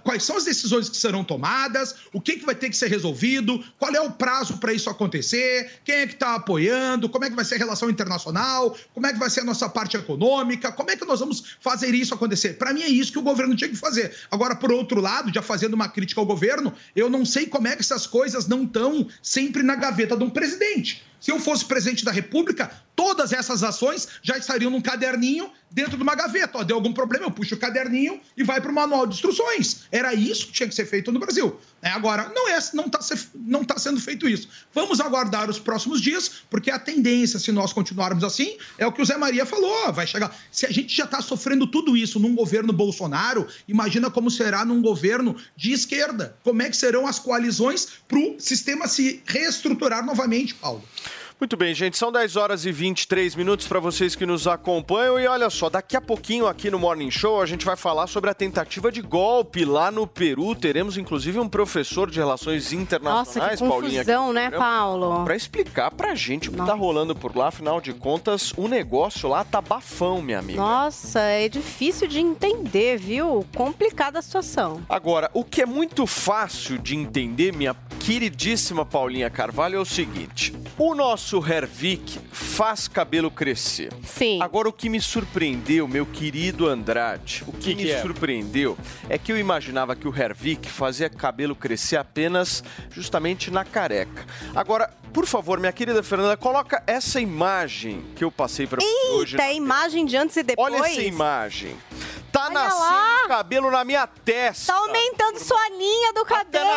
quais 0.03 0.23
são 0.23 0.37
as 0.37 0.43
decisões 0.43 0.89
que 0.89 0.97
serão 0.97 1.23
tomadas, 1.23 1.95
o 2.13 2.21
que, 2.21 2.37
que 2.37 2.45
vai 2.45 2.55
ter 2.55 2.69
que 2.69 2.77
ser 2.77 2.87
resolvido, 2.87 3.63
qual 3.77 3.93
é 3.93 3.99
o 3.99 4.11
prazo 4.11 4.57
para 4.57 4.73
isso 4.73 4.89
acontecer, 4.89 5.79
quem 5.83 5.95
é 5.95 6.07
que 6.07 6.13
está 6.13 6.35
apoiando, 6.35 7.09
como 7.09 7.25
é 7.25 7.29
que 7.29 7.35
vai 7.35 7.45
ser 7.45 7.55
a 7.55 7.57
relação 7.57 7.89
internacional, 7.89 8.75
como 8.93 9.05
é 9.05 9.13
que 9.13 9.19
vai 9.19 9.29
ser 9.29 9.41
a 9.41 9.43
nossa 9.45 9.67
parte 9.67 9.97
econômica, 9.97 10.71
como 10.71 10.91
é 10.91 10.95
que 10.95 11.05
nós 11.05 11.19
vamos 11.19 11.57
fazer 11.59 11.93
isso 11.93 12.13
acontecer. 12.13 12.57
Para 12.57 12.73
mim 12.73 12.83
é 12.83 12.87
isso 12.89 13.11
que 13.11 13.19
o 13.19 13.23
governo 13.23 13.55
tinha 13.55 13.69
que 13.69 13.75
fazer. 13.75 14.15
Agora, 14.31 14.55
por 14.55 14.71
outro 14.71 15.01
lado, 15.01 15.33
já 15.33 15.41
fazendo 15.41 15.73
uma 15.73 15.89
crítica 15.89 16.21
ao 16.21 16.25
governo, 16.25 16.73
eu 16.95 17.09
não 17.09 17.25
sei 17.25 17.47
como 17.47 17.67
é 17.67 17.75
que 17.75 17.81
essas 17.81 18.07
coisas 18.07 18.47
não 18.47 18.63
estão 18.63 19.07
sempre 19.21 19.63
na 19.63 19.75
gaveta 19.75 20.15
de 20.15 20.23
um 20.23 20.29
presidente. 20.29 21.03
Se 21.19 21.31
eu 21.31 21.39
fosse 21.39 21.65
presidente 21.65 22.05
da 22.05 22.11
República, 22.11 22.71
todas 22.95 23.33
essas 23.33 23.63
ações 23.63 24.07
já 24.21 24.37
estariam 24.37 24.71
num 24.71 24.81
caderninho 24.81 25.51
dentro 25.69 25.97
de 25.97 26.03
uma 26.03 26.15
gaveta. 26.15 26.57
Ó, 26.57 26.63
deu 26.63 26.77
algum 26.77 26.93
problema, 26.93 27.25
eu 27.25 27.31
puxo 27.31 27.55
o 27.55 27.57
caderninho 27.57 28.19
e 28.37 28.43
vai 28.43 28.61
para 28.61 28.71
o 28.71 28.73
manual 28.73 29.05
de 29.05 29.15
instruções. 29.15 29.81
Era 29.91 30.13
isso 30.13 30.47
que 30.47 30.53
tinha 30.53 30.69
que 30.69 30.73
ser 30.73 30.85
feito 30.85 31.11
no 31.11 31.19
Brasil. 31.19 31.59
É, 31.81 31.89
agora, 31.89 32.31
não 32.33 32.49
é, 32.49 32.57
está 32.57 32.99
não 33.35 33.63
tá 33.63 33.77
sendo 33.77 33.99
feito 33.99 34.27
isso. 34.27 34.47
Vamos 34.73 34.99
aguardar 35.01 35.49
os 35.49 35.59
próximos 35.59 36.01
dias, 36.01 36.31
porque 36.49 36.71
a 36.71 36.79
tendência, 36.79 37.37
se 37.37 37.51
nós 37.51 37.73
continuarmos 37.73 38.23
assim, 38.23 38.57
é 38.77 38.87
o 38.87 38.91
que 38.91 39.01
o 39.01 39.05
Zé 39.05 39.17
Maria 39.17 39.45
falou. 39.45 39.91
Vai 39.91 40.07
chegar. 40.07 40.35
Se 40.49 40.65
a 40.65 40.71
gente 40.71 40.95
já 40.95 41.03
está 41.03 41.21
sofrendo 41.21 41.67
tudo 41.67 41.97
isso 41.97 42.19
num 42.19 42.33
governo 42.33 42.71
Bolsonaro, 42.71 43.47
imagina 43.67 44.09
como 44.09 44.31
será 44.31 44.63
num 44.63 44.81
governo 44.81 45.35
de 45.55 45.73
esquerda. 45.73 46.37
Como 46.43 46.61
é 46.61 46.69
que 46.69 46.77
serão 46.77 47.05
as 47.05 47.19
coalizões 47.19 47.87
para 48.07 48.17
o 48.17 48.35
sistema 48.39 48.87
se 48.87 49.21
reestruturar 49.25 50.05
novamente, 50.05 50.53
Paulo? 50.55 50.83
Muito 51.37 51.57
bem, 51.57 51.73
gente, 51.75 51.97
são 51.97 52.13
10 52.13 52.37
horas 52.37 52.65
e 52.65 52.71
23 52.71 53.35
minutos 53.35 53.67
para 53.67 53.77
vocês 53.77 54.15
que 54.15 54.25
nos 54.25 54.47
acompanham. 54.47 55.19
E 55.19 55.27
olha 55.27 55.49
só, 55.49 55.69
daqui 55.69 55.97
a 55.97 56.01
pouquinho 56.01 56.47
aqui 56.47 56.71
no 56.71 56.79
Morning 56.79 57.11
Show 57.11 57.41
a 57.41 57.45
gente 57.45 57.65
vai 57.65 57.75
falar 57.75 58.07
sobre 58.07 58.29
a 58.29 58.33
tentativa 58.33 58.89
de 58.89 59.01
golpe 59.01 59.65
lá 59.65 59.91
no 59.91 60.07
Peru. 60.07 60.55
Teremos 60.55 60.97
inclusive 60.97 61.37
um 61.37 61.49
professor 61.49 62.09
de 62.09 62.19
relações 62.19 62.71
internacionais, 62.71 63.59
Nossa, 63.59 63.65
que 63.65 63.69
Paulinha. 63.69 63.99
confusão, 63.99 64.31
né, 64.31 64.49
Paulo? 64.49 65.25
Para 65.25 65.35
explicar 65.35 65.91
pra 65.91 66.15
gente 66.15 66.47
o 66.47 66.53
que 66.53 66.57
tá 66.57 66.73
rolando 66.73 67.13
por 67.13 67.35
lá. 67.35 67.49
Afinal 67.49 67.81
de 67.81 67.93
contas, 67.93 68.53
o 68.55 68.69
negócio 68.69 69.27
lá 69.27 69.43
tá 69.43 69.59
bafão, 69.59 70.21
minha 70.21 70.39
amiga. 70.39 70.59
Nossa, 70.61 71.19
é 71.19 71.49
difícil 71.49 72.07
de 72.07 72.21
entender, 72.21 72.97
viu? 72.97 73.45
Complicada 73.53 74.19
a 74.19 74.21
situação. 74.21 74.81
Agora, 74.87 75.29
o 75.33 75.43
que 75.43 75.61
é 75.61 75.65
muito 75.65 76.07
fácil 76.07 76.77
de 76.77 76.95
entender, 76.95 77.51
minha 77.51 77.75
queridíssima 77.99 78.85
Paulinha 78.85 79.29
Carvalho, 79.29 79.75
é 79.75 79.81
o 79.81 79.85
seguinte: 79.85 80.53
o 80.77 80.95
nosso 80.95 81.24
Hervik 81.45 82.19
faz 82.31 82.87
cabelo 82.87 83.31
crescer. 83.31 83.91
Sim. 84.03 84.41
Agora, 84.41 84.69
o 84.69 84.73
que 84.73 84.89
me 84.89 85.01
surpreendeu, 85.01 85.87
meu 85.87 86.05
querido 86.05 86.67
Andrade, 86.67 87.43
o 87.47 87.51
que, 87.51 87.59
Que 87.71 87.75
me 87.75 87.83
que 87.83 87.91
é? 87.91 88.01
surpreendeu 88.01 88.77
é 89.09 89.17
que 89.17 89.31
eu 89.31 89.37
imaginava 89.37 89.95
que 89.95 90.07
o 90.07 90.15
Hervik 90.15 90.69
fazia 90.69 91.09
cabelo 91.09 91.55
crescer 91.55 91.97
apenas 91.97 92.63
justamente 92.91 93.49
na 93.49 93.63
careca. 93.65 94.25
Agora, 94.53 94.89
por 95.15 95.25
favor, 95.25 95.61
minha 95.61 95.71
querida 95.71 96.03
Fernanda, 96.03 96.35
coloca 96.35 96.83
essa 96.85 97.21
imagem 97.21 98.03
que 98.17 98.23
eu 98.25 98.29
passei 98.29 98.67
para 98.67 98.81
você 98.81 99.11
hoje. 99.13 99.35
Eita, 99.35 99.45
é 99.45 99.55
imagem 99.55 100.05
de 100.05 100.17
antes 100.17 100.35
e 100.35 100.43
depois. 100.43 100.73
Olha 100.73 100.85
essa 100.85 101.01
imagem. 101.01 101.77
Tá 102.33 102.47
Olha 102.47 102.53
nascendo 102.53 102.81
lá. 102.81 103.27
cabelo 103.29 103.71
na 103.71 103.85
minha 103.85 104.05
testa. 104.05 104.73
Tá 104.73 104.79
aumentando 104.79 105.39
sua 105.39 105.69
linha 105.69 106.11
do 106.11 106.25
cabelo. 106.25 106.69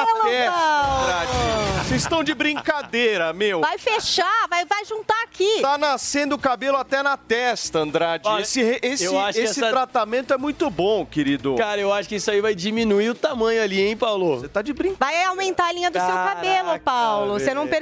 Vocês 1.85 2.01
estão 2.03 2.22
de 2.22 2.33
brincadeira, 2.33 3.33
meu. 3.33 3.61
Vai 3.61 3.77
fechar, 3.77 4.46
vai, 4.48 4.64
vai 4.64 4.85
juntar 4.85 5.20
aqui. 5.24 5.61
Tá 5.61 5.77
nascendo 5.77 6.38
cabelo 6.38 6.77
até 6.77 7.03
na 7.03 7.16
testa, 7.16 7.81
Andrade. 7.81 8.22
Olha, 8.29 8.42
esse 8.42 8.61
esse, 8.83 9.05
esse 9.07 9.40
essa- 9.40 9.68
tratamento 9.70 10.33
é 10.33 10.38
muito 10.38 10.70
bom, 10.70 11.05
querido. 11.05 11.57
Cara, 11.57 11.81
eu 11.81 11.92
acho 11.92 12.09
que 12.09 12.14
isso 12.16 12.31
aí 12.31 12.40
vai 12.40 12.55
diminuir 12.55 13.11
o 13.11 13.14
tamanho 13.14 13.61
ali, 13.61 13.81
hein, 13.81 13.96
Paulo? 13.96 14.38
Você 14.38 14.48
tá 14.48 14.62
de 14.62 14.72
brincadeira. 14.72 15.12
Vai 15.12 15.24
aumentar 15.24 15.66
a 15.66 15.72
linha 15.72 15.90
do 15.90 15.98
seu 15.98 16.07
cabelo, 16.07 16.79
Paulo. 16.81 17.33
Você 17.33 17.53
não 17.53 17.64
velho. 17.64 17.74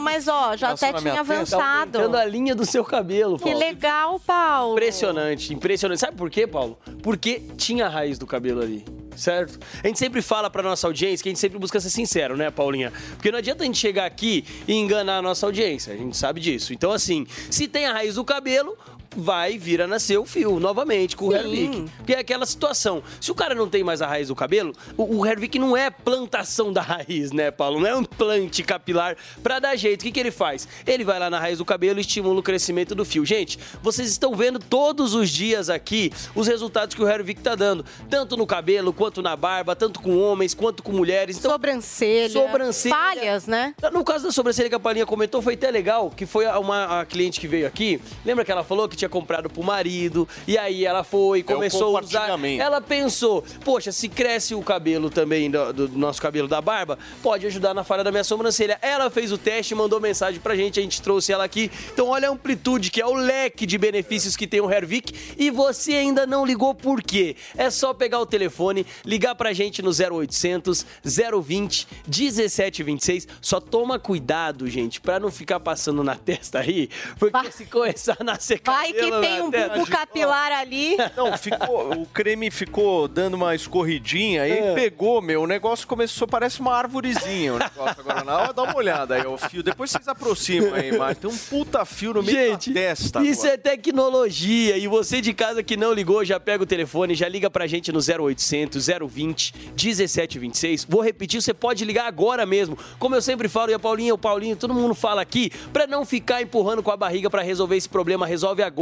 Mas 0.00 0.28
ó, 0.28 0.56
já 0.56 0.70
até 0.70 0.92
tinha. 0.92 1.14
Tá 1.14 1.20
avançado. 1.20 1.98
aumentando 1.98 2.16
a 2.16 2.24
linha 2.24 2.54
do 2.54 2.64
seu 2.64 2.84
cabelo, 2.84 3.36
Que 3.38 3.44
Paulo. 3.44 3.58
legal, 3.58 4.20
Paulo. 4.20 4.72
Impressionante, 4.72 5.52
impressionante. 5.54 6.00
Sabe 6.00 6.16
por 6.16 6.30
quê, 6.30 6.46
Paulo? 6.46 6.78
Porque 7.02 7.40
tinha 7.56 7.86
a 7.86 7.88
raiz 7.88 8.18
do 8.18 8.26
cabelo 8.26 8.60
ali. 8.62 8.84
certo? 9.16 9.58
A 9.82 9.86
gente 9.86 9.98
sempre 9.98 10.22
fala 10.22 10.48
pra 10.48 10.62
nossa 10.62 10.86
audiência 10.86 11.22
que 11.22 11.28
a 11.28 11.32
gente 11.32 11.40
sempre 11.40 11.58
busca 11.58 11.78
ser 11.78 11.90
sincero, 11.90 12.36
né, 12.38 12.50
Paulinha? 12.50 12.90
Porque 13.16 13.30
não 13.30 13.38
adianta 13.38 13.62
a 13.64 13.66
gente 13.66 13.76
chegar 13.78 14.06
aqui 14.06 14.44
e 14.66 14.72
enganar 14.74 15.18
a 15.18 15.22
nossa 15.22 15.44
audiência, 15.44 15.92
a 15.92 15.96
gente 15.96 16.16
sabe 16.16 16.40
disso. 16.40 16.72
Então, 16.72 16.90
assim, 16.90 17.26
se 17.50 17.68
tem 17.68 17.84
a 17.86 17.92
raiz 17.92 18.14
do 18.14 18.24
cabelo, 18.24 18.78
vai 19.16 19.58
vir 19.58 19.82
a 19.82 19.86
nascer 19.86 20.18
o 20.18 20.24
fio 20.24 20.60
novamente 20.60 21.16
com 21.16 21.28
o 21.28 21.32
Sim. 21.32 21.38
Hervik. 21.38 21.90
Porque 21.96 22.14
é 22.14 22.18
aquela 22.18 22.46
situação. 22.46 23.02
Se 23.20 23.30
o 23.30 23.34
cara 23.34 23.54
não 23.54 23.68
tem 23.68 23.82
mais 23.82 24.02
a 24.02 24.06
raiz 24.06 24.28
do 24.28 24.34
cabelo, 24.34 24.72
o, 24.96 25.18
o 25.18 25.26
Hervik 25.26 25.58
não 25.58 25.76
é 25.76 25.90
plantação 25.90 26.72
da 26.72 26.80
raiz, 26.80 27.32
né, 27.32 27.50
Paulo? 27.50 27.80
Não 27.80 27.86
é 27.86 27.96
um 27.96 28.00
implante 28.00 28.62
capilar 28.62 29.16
pra 29.42 29.58
dar 29.58 29.76
jeito. 29.76 30.00
O 30.00 30.04
que, 30.04 30.12
que 30.12 30.20
ele 30.20 30.30
faz? 30.30 30.68
Ele 30.86 31.04
vai 31.04 31.18
lá 31.18 31.30
na 31.30 31.38
raiz 31.38 31.58
do 31.58 31.64
cabelo 31.64 31.98
e 31.98 32.02
estimula 32.02 32.38
o 32.38 32.42
crescimento 32.42 32.94
do 32.94 33.04
fio. 33.04 33.24
Gente, 33.24 33.58
vocês 33.82 34.10
estão 34.10 34.34
vendo 34.34 34.58
todos 34.58 35.14
os 35.14 35.30
dias 35.30 35.68
aqui 35.68 36.12
os 36.34 36.46
resultados 36.46 36.94
que 36.94 37.02
o 37.02 37.08
Hervik 37.08 37.40
tá 37.40 37.54
dando. 37.54 37.84
Tanto 38.08 38.36
no 38.36 38.46
cabelo, 38.46 38.92
quanto 38.92 39.22
na 39.22 39.36
barba, 39.36 39.74
tanto 39.74 40.00
com 40.00 40.18
homens, 40.18 40.54
quanto 40.54 40.82
com 40.82 40.92
mulheres. 40.92 41.38
Então, 41.38 41.50
sobrancelha. 41.50 42.30
Sobrancelha. 42.30 42.94
Falhas, 42.94 43.46
né? 43.46 43.74
No 43.92 44.04
caso 44.04 44.24
da 44.24 44.32
sobrancelha 44.32 44.68
que 44.68 44.74
a 44.74 44.80
Paulinha 44.80 45.06
comentou, 45.06 45.42
foi 45.42 45.54
até 45.54 45.70
legal, 45.70 46.10
que 46.10 46.26
foi 46.26 46.46
uma 46.46 47.00
a 47.00 47.04
cliente 47.04 47.40
que 47.40 47.48
veio 47.48 47.66
aqui. 47.66 48.00
Lembra 48.24 48.44
que 48.44 48.52
ela 48.52 48.64
falou 48.64 48.88
que 48.88 48.96
tinha 49.00 49.08
comprado 49.08 49.48
pro 49.48 49.62
marido, 49.62 50.28
e 50.46 50.56
aí 50.58 50.84
ela 50.84 51.02
foi, 51.02 51.40
É 51.40 51.42
o 51.42 51.44
começou 51.44 51.96
a 51.96 52.00
usar. 52.00 52.38
Ela 52.60 52.80
pensou, 52.80 53.44
poxa, 53.64 53.92
se 53.92 54.08
cresce 54.08 54.54
o 54.54 54.62
cabelo 54.62 55.10
também, 55.10 55.50
do, 55.50 55.72
do 55.72 55.88
nosso 55.88 56.20
cabelo 56.20 56.46
da 56.46 56.60
barba, 56.60 56.98
pode 57.22 57.46
ajudar 57.46 57.74
na 57.74 57.82
falha 57.84 58.04
da 58.04 58.10
minha 58.10 58.24
sobrancelha. 58.24 58.78
Ela 58.82 59.10
fez 59.10 59.32
o 59.32 59.38
teste, 59.38 59.74
mandou 59.74 60.00
mensagem 60.00 60.40
pra 60.40 60.54
gente, 60.54 60.78
a 60.78 60.82
gente 60.82 61.00
trouxe 61.00 61.32
ela 61.32 61.44
aqui. 61.44 61.70
Então 61.92 62.08
olha 62.08 62.28
a 62.28 62.32
amplitude, 62.32 62.90
que 62.90 63.00
é 63.00 63.06
o 63.06 63.14
leque 63.14 63.66
de 63.66 63.78
benefícios 63.78 64.36
que 64.36 64.46
tem 64.46 64.60
o 64.60 64.70
Hervik, 64.70 65.34
e 65.36 65.50
você 65.50 65.92
ainda 65.92 66.26
não 66.26 66.44
ligou 66.44 66.74
por 66.74 67.02
quê? 67.02 67.36
É 67.56 67.70
só 67.70 67.94
pegar 67.94 68.20
o 68.20 68.26
telefone, 68.26 68.86
ligar 69.04 69.34
pra 69.34 69.52
gente 69.52 69.82
no 69.82 69.90
0800 69.90 70.86
020 71.04 71.88
1726. 72.06 73.28
Só 73.40 73.60
toma 73.60 73.98
cuidado, 73.98 74.68
gente, 74.68 75.00
pra 75.00 75.18
não 75.18 75.30
ficar 75.30 75.60
passando 75.60 76.04
na 76.04 76.14
testa 76.16 76.60
aí, 76.60 76.88
porque 77.18 77.50
se 77.52 77.64
começar 77.66 78.16
a 78.18 78.24
nascer 78.24 78.58
Vai 78.92 79.00
que 79.02 79.20
tem 79.20 79.42
um 79.42 79.50
bulbo 79.50 79.86
capilar 79.90 80.52
ali. 80.52 80.96
Não, 81.16 81.36
ficou, 81.36 81.92
o 81.92 82.06
creme 82.06 82.50
ficou 82.50 83.06
dando 83.08 83.34
uma 83.34 83.54
escorridinha, 83.54 84.42
aí 84.42 84.52
É. 84.52 84.74
pegou, 84.74 85.20
meu, 85.22 85.42
o 85.42 85.46
negócio 85.46 85.86
começou, 85.86 86.26
parece 86.26 86.60
uma 86.60 86.74
arvorezinha 86.74 87.54
o 87.54 87.58
negócio 87.58 87.96
agora. 88.00 88.20
Hora, 88.30 88.52
dá 88.52 88.62
uma 88.62 88.76
olhada 88.76 89.14
aí, 89.14 89.26
o 89.26 89.36
fio. 89.36 89.62
Depois 89.62 89.90
vocês 89.90 90.06
aproximam 90.08 90.74
aí, 90.74 90.96
mas 90.96 91.18
tem 91.18 91.28
um 91.30 91.36
puta 91.36 91.84
fio 91.84 92.14
no 92.14 92.22
meio 92.22 92.36
Gente, 92.52 92.72
da 92.72 92.80
testa. 92.80 93.22
Isso 93.22 93.40
agora. 93.42 93.54
é 93.54 93.56
tecnologia. 93.56 94.76
E 94.76 94.86
você 94.86 95.20
de 95.20 95.32
casa 95.32 95.62
que 95.62 95.76
não 95.76 95.92
ligou, 95.92 96.24
já 96.24 96.38
pega 96.40 96.62
o 96.62 96.66
telefone, 96.66 97.14
já 97.14 97.28
liga 97.28 97.50
pra 97.50 97.66
gente 97.66 97.90
no 97.92 97.98
0800 98.00 98.86
020 99.08 99.54
1726. 99.76 100.86
Vou 100.88 101.00
repetir, 101.02 101.40
você 101.40 101.52
pode 101.54 101.84
ligar 101.84 102.06
agora 102.06 102.44
mesmo. 102.46 102.76
Como 102.98 103.14
eu 103.14 103.22
sempre 103.22 103.48
falo, 103.48 103.70
e 103.70 103.74
a 103.74 103.78
Paulinha, 103.78 104.14
o 104.14 104.18
Paulinho, 104.18 104.56
todo 104.56 104.74
mundo 104.74 104.94
fala 104.94 105.20
aqui, 105.22 105.50
pra 105.72 105.86
não 105.86 106.04
ficar 106.04 106.42
empurrando 106.42 106.82
com 106.82 106.90
a 106.90 106.96
barriga 106.96 107.28
pra 107.30 107.42
resolver 107.42 107.76
esse 107.76 107.88
problema, 107.88 108.26
resolve 108.26 108.62
agora 108.62 108.79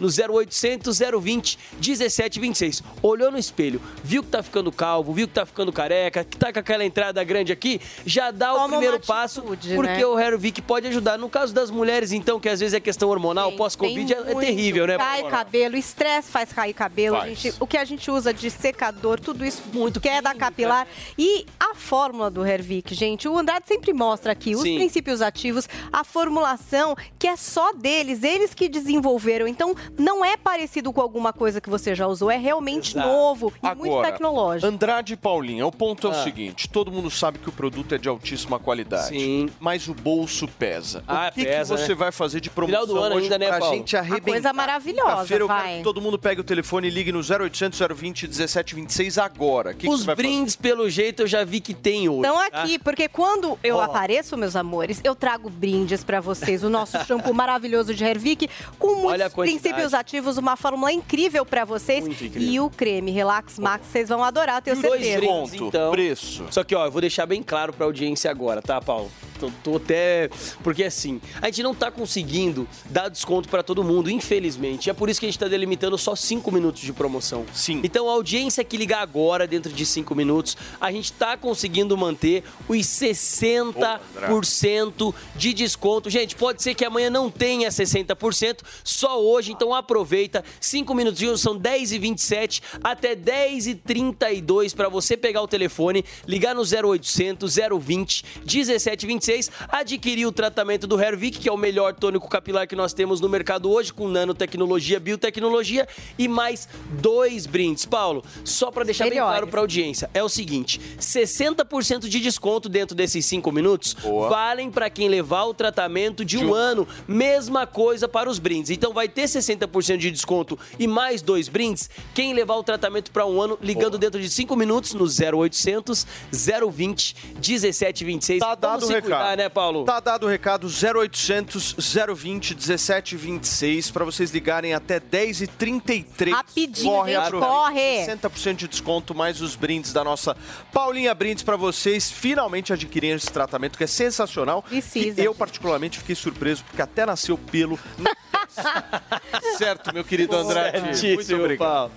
no 0.00 0.08
0800 0.08 0.98
020 0.98 1.58
1726. 1.74 2.82
Olhou 3.02 3.30
no 3.30 3.38
espelho, 3.38 3.80
viu 4.02 4.22
que 4.22 4.28
tá 4.28 4.42
ficando 4.42 4.70
calvo, 4.70 5.12
viu 5.12 5.26
que 5.28 5.34
tá 5.34 5.46
ficando 5.46 5.72
careca, 5.72 6.24
que 6.24 6.36
tá 6.36 6.52
com 6.52 6.58
aquela 6.58 6.84
entrada 6.84 7.22
grande 7.24 7.52
aqui, 7.52 7.80
já 8.04 8.30
dá 8.30 8.52
o 8.52 8.54
Toma 8.54 8.66
uma 8.66 8.78
primeiro 8.78 9.00
passo, 9.06 9.40
atitude, 9.40 9.74
porque 9.74 9.88
né? 9.92 10.06
o 10.06 10.18
Hervik 10.18 10.62
pode 10.62 10.86
ajudar. 10.88 11.18
No 11.18 11.28
caso 11.28 11.52
das 11.54 11.70
mulheres, 11.70 12.12
então, 12.12 12.38
que 12.40 12.48
às 12.48 12.60
vezes 12.60 12.74
é 12.74 12.80
questão 12.80 13.08
hormonal, 13.08 13.52
pós-Covid, 13.52 14.12
é, 14.12 14.16
é 14.18 14.34
terrível, 14.34 14.86
né? 14.86 14.96
Cai 14.96 15.22
cabelo, 15.28 15.76
estresse 15.76 16.30
faz 16.30 16.52
cair 16.52 16.72
cabelo. 16.74 17.20
Gente- 17.26 17.54
o 17.60 17.66
que 17.66 17.76
a 17.76 17.84
gente 17.84 18.10
usa 18.10 18.32
de 18.32 18.50
secador, 18.50 19.20
tudo 19.20 19.44
isso 19.44 19.62
muito 19.72 20.00
queda 20.00 20.34
capilar. 20.34 20.86
E 21.16 21.46
a 21.58 21.74
fórmula 21.74 22.30
do 22.30 22.44
Hervik, 22.44 22.94
gente, 22.94 23.28
o 23.28 23.36
Andrade 23.38 23.66
sempre 23.66 23.92
mostra 23.92 24.32
aqui 24.32 24.54
os 24.54 24.62
Sim. 24.62 24.76
princípios 24.76 25.22
ativos, 25.22 25.68
a 25.92 26.04
formulação 26.04 26.96
que 27.18 27.26
é 27.26 27.36
só 27.36 27.72
deles, 27.72 28.22
eles 28.22 28.54
que 28.54 28.68
desenvolveram. 28.68 29.37
Então, 29.46 29.74
não 29.98 30.24
é 30.24 30.36
parecido 30.36 30.92
com 30.92 31.00
alguma 31.00 31.32
coisa 31.32 31.60
que 31.60 31.68
você 31.70 31.94
já 31.94 32.06
usou, 32.06 32.30
é 32.30 32.36
realmente 32.36 32.92
Exato. 32.96 33.06
novo 33.08 33.52
e 33.62 33.74
muito 33.74 33.92
Agora, 33.94 34.10
tecnológico. 34.12 34.66
Andrade 34.66 35.12
e 35.12 35.16
Paulinha, 35.16 35.66
o 35.66 35.72
ponto 35.72 36.06
é 36.06 36.10
o 36.10 36.12
Ah. 36.14 36.24
seguinte: 36.24 36.68
todo 36.68 36.90
mundo 36.90 37.10
sabe 37.10 37.38
que 37.38 37.48
o 37.48 37.52
produto 37.52 37.94
é 37.94 37.98
de 37.98 38.08
altíssima 38.08 38.58
qualidade. 38.58 39.08
Sim. 39.08 39.48
Mas 39.60 39.86
o 39.88 39.94
bolso 39.94 40.48
pesa. 40.48 41.02
Ah, 41.06 41.28
o 41.30 41.34
que, 41.34 41.44
pesa, 41.44 41.74
que 41.76 41.80
você 41.82 41.88
né? 41.90 41.94
vai 41.94 42.10
fazer 42.12 42.40
de 42.40 42.48
Final 42.48 42.66
promoção 42.68 42.86
do 42.94 42.98
ano 43.02 43.14
hoje 43.16 43.24
ainda, 43.24 43.38
né, 43.38 43.48
pra 43.48 43.58
Paulo? 43.58 43.76
gente 43.76 43.94
Uma 43.94 44.00
arrebentar? 44.02 44.30
coisa 44.32 44.52
maravilhosa, 44.52 45.10
Quinta-feira 45.16 45.44
eu 45.44 45.48
quero 45.48 45.60
vai. 45.60 45.76
que 45.78 45.82
todo 45.84 46.00
mundo 46.00 46.18
pegue 46.18 46.40
o 46.40 46.44
telefone 46.44 46.88
e 46.88 46.90
ligue 46.90 47.12
no 47.12 47.20
0800 47.22 47.78
020 47.94 48.26
1726 48.28 49.18
agora. 49.18 49.72
Que, 49.74 49.80
que 49.86 49.88
Os 49.88 50.04
vai 50.04 50.16
fazer? 50.16 50.28
brindes, 50.28 50.56
pelo 50.56 50.88
jeito, 50.88 51.22
eu 51.22 51.26
já 51.26 51.44
vi 51.44 51.60
que 51.60 51.74
tem 51.74 52.08
hoje. 52.08 52.20
Estão 52.28 52.36
tá? 52.50 52.62
aqui, 52.62 52.78
porque 52.78 53.08
quando 53.08 53.58
eu 53.62 53.76
Ó. 53.76 53.82
apareço, 53.82 54.36
meus 54.36 54.56
amores, 54.56 55.00
eu 55.04 55.14
trago 55.14 55.50
brindes 55.50 56.02
pra 56.04 56.20
vocês. 56.20 56.62
O 56.64 56.70
nosso 56.70 56.98
shampoo 57.06 57.32
maravilhoso 57.34 57.94
de 57.94 58.04
Hervik, 58.04 58.48
com 58.78 59.06
Olha 59.06 59.27
a 59.28 59.30
quantidade. 59.30 59.60
princípios 59.62 59.94
ativos, 59.94 60.36
uma 60.36 60.56
fórmula 60.56 60.92
incrível 60.92 61.44
pra 61.46 61.64
vocês. 61.64 62.04
Muito 62.04 62.24
incrível. 62.24 62.48
E 62.48 62.60
o 62.60 62.68
creme 62.70 63.10
Relax 63.10 63.58
Max, 63.58 63.86
vocês 63.86 64.08
vão 64.08 64.22
adorar, 64.24 64.60
tenho 64.62 64.78
E 64.78 64.82
dois 64.82 65.02
certeza. 65.02 65.18
brindes, 65.20 65.54
então. 65.54 65.90
preço. 65.90 66.44
Só 66.50 66.64
que, 66.64 66.74
ó, 66.74 66.86
eu 66.86 66.90
vou 66.90 67.00
deixar 67.00 67.26
bem 67.26 67.42
claro 67.42 67.72
pra 67.72 67.86
audiência 67.86 68.30
agora, 68.30 68.60
tá, 68.60 68.80
Paulo? 68.80 69.10
Tô, 69.38 69.50
tô 69.62 69.76
até. 69.76 70.28
Porque 70.64 70.82
assim, 70.82 71.20
a 71.40 71.46
gente 71.46 71.62
não 71.62 71.72
tá 71.72 71.92
conseguindo 71.92 72.66
dar 72.86 73.08
desconto 73.08 73.48
pra 73.48 73.62
todo 73.62 73.84
mundo, 73.84 74.10
infelizmente. 74.10 74.90
É 74.90 74.92
por 74.92 75.08
isso 75.08 75.20
que 75.20 75.26
a 75.26 75.28
gente 75.28 75.38
tá 75.38 75.46
delimitando 75.46 75.96
só 75.96 76.16
5 76.16 76.50
minutos 76.50 76.82
de 76.82 76.92
promoção. 76.92 77.46
Sim. 77.54 77.80
Então, 77.84 78.08
a 78.08 78.12
audiência 78.14 78.64
que 78.64 78.76
ligar 78.76 79.00
agora, 79.00 79.46
dentro 79.46 79.72
de 79.72 79.86
5 79.86 80.12
minutos, 80.14 80.56
a 80.80 80.90
gente 80.90 81.12
tá 81.12 81.36
conseguindo 81.36 81.96
manter 81.96 82.42
os 82.68 82.78
60% 82.84 85.14
de 85.36 85.52
desconto. 85.54 86.10
Gente, 86.10 86.34
pode 86.34 86.60
ser 86.62 86.74
que 86.74 86.84
amanhã 86.84 87.08
não 87.10 87.30
tenha 87.30 87.68
60%, 87.68 88.58
só 88.82 89.17
hoje, 89.18 89.52
então 89.52 89.74
aproveita. 89.74 90.44
5 90.60 90.94
minutinhos, 90.94 91.40
são 91.40 91.56
10 91.56 91.92
e 91.92 91.98
27 91.98 92.62
até 92.82 93.14
10 93.14 93.66
e 93.66 93.74
32 93.74 94.74
para 94.74 94.88
você 94.88 95.16
pegar 95.16 95.42
o 95.42 95.48
telefone, 95.48 96.04
ligar 96.26 96.54
no 96.54 96.62
0800 96.62 97.56
020 97.80 98.24
1726, 98.40 99.50
adquirir 99.68 100.26
o 100.26 100.32
tratamento 100.32 100.86
do 100.86 101.00
Hervik, 101.00 101.38
que 101.38 101.48
é 101.48 101.52
o 101.52 101.56
melhor 101.56 101.94
tônico 101.94 102.28
capilar 102.28 102.66
que 102.66 102.76
nós 102.76 102.92
temos 102.92 103.20
no 103.20 103.28
mercado 103.28 103.70
hoje, 103.70 103.92
com 103.92 104.08
nanotecnologia, 104.08 104.98
biotecnologia 105.00 105.86
e 106.18 106.28
mais 106.28 106.68
dois 107.00 107.46
brindes. 107.46 107.84
Paulo, 107.84 108.24
só 108.44 108.70
para 108.70 108.84
deixar 108.84 109.04
bem 109.04 109.14
Melhores. 109.14 109.32
claro 109.32 109.46
para 109.46 109.60
audiência, 109.60 110.10
é 110.14 110.22
o 110.22 110.28
seguinte: 110.28 110.80
60% 111.00 112.08
de 112.08 112.20
desconto 112.20 112.68
dentro 112.68 112.94
desses 112.94 113.24
5 113.26 113.50
minutos 113.52 113.96
valem 114.28 114.70
para 114.70 114.90
quem 114.90 115.08
levar 115.08 115.44
o 115.44 115.54
tratamento 115.54 116.24
de 116.24 116.38
um 116.38 116.54
ano. 116.54 116.86
Mesma 117.06 117.66
coisa 117.66 118.08
para 118.08 118.28
os 118.28 118.38
brindes. 118.38 118.70
Então 118.70 118.92
vai 118.98 119.08
ter 119.08 119.26
60% 119.26 119.96
de 119.96 120.10
desconto 120.10 120.58
e 120.76 120.88
mais 120.88 121.22
dois 121.22 121.48
brindes 121.48 121.88
quem 122.12 122.34
levar 122.34 122.56
o 122.56 122.64
tratamento 122.64 123.12
para 123.12 123.24
um 123.24 123.40
ano, 123.40 123.56
ligando 123.62 123.96
dentro 123.96 124.20
de 124.20 124.28
5 124.28 124.56
minutos 124.56 124.92
no 124.92 125.04
0800 125.04 126.04
020 126.32 127.16
1726. 127.34 128.40
Tá 128.40 128.56
dado 128.56 128.82
o 128.82 128.86
se 128.86 128.94
recado. 128.94 129.10
cuidar, 129.10 129.36
né, 129.36 129.48
Paulo? 129.48 129.84
Tá 129.84 130.00
dado 130.00 130.26
o 130.26 130.28
recado 130.28 130.66
0800 130.66 131.76
020 132.16 132.56
1726 132.56 133.92
para 133.92 134.04
vocês 134.04 134.32
ligarem 134.32 134.74
até 134.74 134.98
10 134.98 135.42
e 135.42 135.46
33 135.46 136.34
Rapidinho, 136.34 136.90
corre, 136.90 137.12
gente, 137.14 137.30
corre. 137.30 138.06
60% 138.06 138.56
de 138.56 138.66
desconto 138.68 139.14
mais 139.14 139.40
os 139.40 139.54
brindes 139.54 139.92
da 139.92 140.02
nossa 140.02 140.36
Paulinha 140.72 141.14
Brindes 141.14 141.44
para 141.44 141.56
vocês 141.56 142.10
finalmente 142.10 142.72
adquirirem 142.72 143.14
esse 143.14 143.30
tratamento 143.30 143.78
que 143.78 143.84
é 143.84 143.86
sensacional. 143.86 144.60
Precisa, 144.62 145.20
E 145.20 145.24
eu 145.24 145.34
particularmente 145.36 145.98
fiquei 145.98 146.16
surpreso 146.16 146.64
porque 146.64 146.82
até 146.82 147.06
nasceu 147.06 147.38
pelo. 147.38 147.78
certo, 149.56 149.92
meu 149.92 150.04
querido 150.04 150.36
Andrade. 150.36 150.80
Muito 151.14 151.34
obrigado. 151.34 151.58
Paulo. 151.58 151.92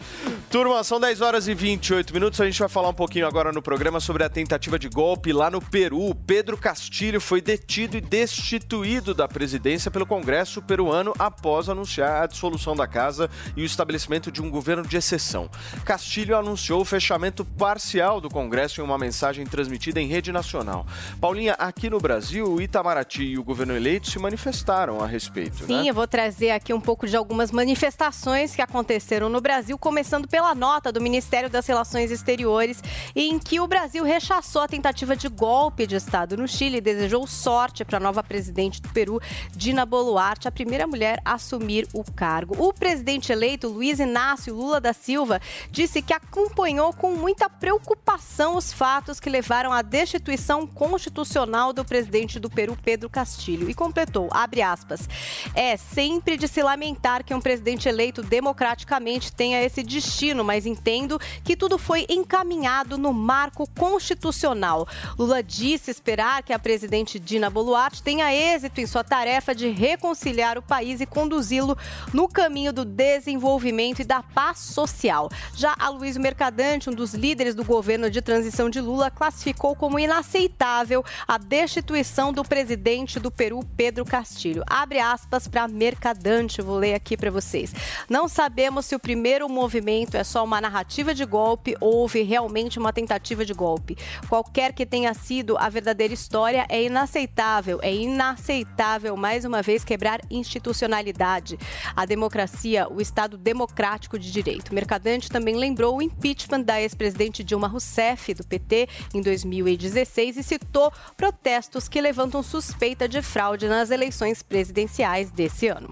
Turma, 0.50 0.84
são 0.84 1.00
10 1.00 1.22
horas 1.22 1.48
e 1.48 1.54
28 1.54 2.14
minutos. 2.14 2.42
A 2.42 2.46
gente 2.46 2.60
vai 2.60 2.68
falar 2.68 2.90
um 2.90 2.94
pouquinho 2.94 3.26
agora 3.26 3.52
no 3.52 3.62
programa 3.62 4.00
sobre 4.00 4.24
a 4.24 4.30
tentativa 4.30 4.78
de 4.78 4.90
golpe 4.90 5.32
lá 5.32 5.50
no 5.50 5.62
Peru. 5.62 6.14
Pedro 6.28 6.58
Castilho 6.58 7.22
foi 7.22 7.42
detido 7.42 7.96
e 7.96 8.02
destituído 8.02 9.14
da 9.14 9.28
presidência 9.28 9.90
pelo 9.90 10.06
Congresso 10.06 10.62
peruano 10.62 11.14
após 11.18 11.70
anunciar 11.70 12.24
a 12.24 12.28
dissolução 12.28 12.76
da 12.76 12.86
casa 12.86 13.30
e 13.56 13.62
o 13.62 13.66
estabelecimento 13.66 14.32
de 14.32 14.42
um 14.42 14.50
governo 14.50 14.86
de 14.86 14.98
exceção. 14.98 15.50
Castilho 15.86 16.38
anunciou 16.38 16.82
o 16.82 16.86
fechamento 16.86 17.46
parcial 17.46 18.20
do 18.20 18.30
Congresso 18.30 18.82
em 18.82 18.84
uma 18.84 18.98
mensagem 18.98 19.46
transmitida 19.46 20.02
em 20.02 20.08
rede 20.08 20.32
nacional. 20.32 20.86
Paulinha, 21.20 21.54
aqui 21.54 21.90
no 21.90 22.00
Brasil, 22.00 22.46
o 22.46 22.62
Itamaraty 22.62 23.24
e 23.24 23.38
o 23.38 23.44
governo 23.44 23.76
eleito 23.76 24.10
se 24.10 24.20
manifestaram 24.20 25.02
a 25.02 25.08
respeito, 25.08 25.62
né? 25.62 25.68
Sim, 25.68 25.88
eu 25.88 25.94
vou 25.94 26.08
trazer 26.08 26.41
ler 26.42 26.52
aqui 26.52 26.74
um 26.74 26.82
pouco 26.82 27.08
de 27.08 27.16
algumas 27.16 27.52
manifestações 27.52 28.56
que 28.56 28.64
aconteceram 28.64 29.30
no 29.30 29.40
Brasil, 29.40 29.78
começando 29.78 30.28
pela 30.28 30.56
nota 30.56 30.92
do 30.92 31.00
Ministério 31.00 31.50
das 31.50 31.68
Relações 31.68 32.10
Exteriores, 32.10 32.82
em 33.16 33.38
que 33.38 33.60
o 33.60 33.68
Brasil 33.68 34.04
rechaçou 34.04 34.64
a 34.64 34.68
tentativa 34.68 35.16
de 35.16 35.28
golpe 35.28 35.86
de 35.86 35.96
Estado 35.96 36.36
no 36.36 36.48
Chile 36.48 36.78
e 36.78 36.82
desejou 36.82 37.28
sorte 37.28 37.86
para 37.86 37.98
a 37.98 38.00
nova 38.00 38.24
presidente 38.24 38.82
do 38.82 38.90
Peru, 38.90 39.22
Dina 39.56 39.86
Boluarte, 39.86 40.48
a 40.48 40.52
primeira 40.52 40.88
mulher 40.88 41.22
a 41.24 41.36
assumir 41.36 41.88
o 41.94 42.04
cargo. 42.04 42.56
O 42.58 42.74
presidente 42.74 43.32
eleito, 43.32 43.68
Luiz 43.68 44.00
Inácio 44.00 44.56
Lula 44.56 44.82
da 44.82 44.94
Silva, 44.94 45.40
disse 45.70 46.02
que 46.02 46.14
acompanhou 46.14 46.92
com 46.92 47.12
muita 47.12 47.50
preocupação 47.50 48.58
os 48.58 48.74
fatos 48.74 49.20
que 49.20 49.30
levaram 49.30 49.72
à 49.72 49.84
destituição 49.84 50.66
constitucional 50.66 51.72
do 51.72 51.86
presidente 51.86 52.40
do 52.40 52.50
Peru, 52.50 52.76
Pedro 52.84 53.10
Castilho, 53.10 53.70
e 53.70 53.76
completou, 53.76 54.28
abre 54.32 54.64
aspas, 54.64 55.08
é 55.54 55.78
sempre 55.78 56.31
de 56.38 56.48
se 56.48 56.62
lamentar 56.62 57.24
que 57.24 57.34
um 57.34 57.42
presidente 57.42 57.88
eleito 57.88 58.22
democraticamente 58.22 59.32
tenha 59.32 59.62
esse 59.64 59.84
destino, 59.84 60.44
mas 60.44 60.66
entendo 60.66 61.20
que 61.44 61.56
tudo 61.56 61.78
foi 61.78 62.06
encaminhado 62.10 62.98
no 62.98 63.14
marco 63.14 63.68
constitucional. 63.78 64.88
Lula 65.18 65.44
disse 65.44 65.92
esperar 65.92 66.44
que 66.44 66.54
a 66.54 66.60
presidente 66.60 67.20
Dina 67.20 67.50
Boluarte 67.50 68.04
tenha 68.04 68.34
êxito 68.34 68.80
em 68.80 68.88
sua 68.88 69.04
tarefa 69.04 69.54
de 69.54 69.70
reconciliar 69.70 70.58
o 70.58 70.62
país 70.62 71.02
e 71.02 71.06
conduzi-lo 71.06 71.78
no 72.14 72.28
caminho 72.28 72.72
do 72.72 72.86
desenvolvimento 72.86 74.02
e 74.02 74.06
da 74.06 74.22
paz 74.24 74.60
social. 74.60 75.30
Já 75.56 75.76
Aloysio 75.78 76.22
Mercadante, 76.22 76.90
um 76.90 76.94
dos 76.94 77.14
líderes 77.14 77.56
do 77.56 77.64
governo 77.64 78.10
de 78.10 78.22
transição 78.22 78.70
de 78.70 78.80
Lula, 78.80 79.12
classificou 79.12 79.76
como 79.76 80.00
inaceitável 80.00 81.04
a 81.28 81.38
destituição 81.38 82.32
do 82.32 82.44
presidente 82.44 83.20
do 83.20 83.32
Peru, 83.32 83.64
Pedro 83.76 84.06
Castilho. 84.06 84.64
Abre 84.68 85.00
aspas 85.00 85.48
para 85.48 85.68
Mercadante, 85.68 86.21
vou 86.64 86.78
ler 86.78 86.94
aqui 86.94 87.16
para 87.16 87.32
vocês. 87.32 87.74
Não 88.10 88.28
sabemos 88.28 88.86
se 88.86 88.96
o 88.96 89.00
primeiro 89.00 89.48
movimento 89.48 90.16
é 90.16 90.24
só 90.24 90.44
uma 90.44 90.60
narrativa 90.60 91.14
de 91.14 91.26
golpe 91.26 91.76
ou 91.80 92.02
houve 92.02 92.24
realmente 92.24 92.80
uma 92.80 92.92
tentativa 92.92 93.46
de 93.46 93.54
golpe. 93.54 93.98
Qualquer 94.28 94.74
que 94.74 94.86
tenha 94.86 95.14
sido 95.14 95.58
a 95.58 95.70
verdadeira 95.70 96.14
história 96.14 96.66
é 96.68 96.84
inaceitável. 96.84 97.80
É 97.82 97.94
inaceitável, 97.94 99.16
mais 99.16 99.46
uma 99.46 99.62
vez, 99.62 99.84
quebrar 99.84 100.20
institucionalidade, 100.30 101.58
a 101.96 102.06
democracia, 102.06 102.88
o 102.90 103.00
Estado 103.00 103.38
democrático 103.38 104.18
de 104.18 104.32
direito. 104.32 104.74
Mercadante 104.74 105.30
também 105.30 105.56
lembrou 105.56 105.98
o 105.98 106.02
impeachment 106.02 106.62
da 106.62 106.82
ex-presidente 106.82 107.44
Dilma 107.44 107.68
Rousseff, 107.68 108.34
do 108.34 108.46
PT, 108.46 108.90
em 109.14 109.22
2016 109.22 110.38
e 110.38 110.44
citou 110.44 110.92
protestos 111.16 111.88
que 111.88 112.02
levantam 112.02 112.42
suspeita 112.42 113.08
de 113.08 113.22
fraude 113.22 113.68
nas 113.68 113.92
eleições 113.92 114.42
presidenciais 114.42 115.30
desse 115.32 115.68
ano. 115.68 115.90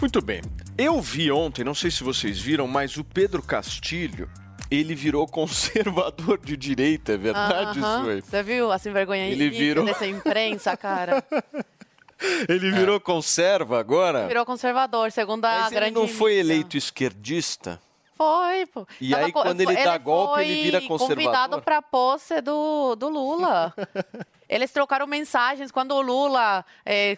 Muito 0.00 0.20
bem. 0.22 0.40
Eu 0.78 1.00
vi 1.00 1.30
ontem, 1.30 1.62
não 1.64 1.74
sei 1.74 1.90
se 1.90 2.02
vocês 2.02 2.38
viram, 2.40 2.66
mas 2.66 2.96
o 2.96 3.04
Pedro 3.04 3.42
Castilho, 3.42 4.28
ele 4.70 4.94
virou 4.94 5.26
conservador 5.28 6.38
de 6.42 6.56
direita, 6.56 7.12
é 7.12 7.16
verdade 7.16 7.78
isso 7.78 7.86
aí? 8.08 8.22
Você 8.22 8.42
viu 8.42 8.72
assim 8.72 8.92
vergonha 8.92 9.26
Ele 9.26 9.50
virou- 9.50 9.84
dessa 9.84 10.06
imprensa, 10.06 10.76
cara? 10.76 11.22
Ele 12.48 12.70
virou 12.70 13.00
conserva 13.00 13.80
agora? 13.80 14.26
Virou 14.28 14.44
conservador, 14.44 15.10
segundo 15.10 15.46
a 15.46 15.60
Mas 15.60 15.66
ele 15.72 15.74
grande 15.80 15.94
não 15.94 16.06
foi 16.06 16.32
mídia. 16.32 16.40
eleito 16.52 16.76
esquerdista? 16.76 17.80
Foi, 18.14 18.66
pô. 18.66 18.86
E 19.00 19.14
aí, 19.14 19.32
quando 19.32 19.62
ele 19.62 19.72
dá 19.74 19.96
golpe, 19.96 20.42
ele 20.42 20.62
vira 20.64 20.80
conservador? 20.82 21.16
convidado 21.24 21.62
para 21.62 21.80
posse 21.80 22.42
do, 22.42 22.94
do 22.94 23.08
Lula. 23.08 23.72
Eles 24.50 24.72
trocaram 24.72 25.06
mensagens. 25.06 25.70
Quando 25.70 25.92
o 25.94 26.00
Lula, 26.02 26.64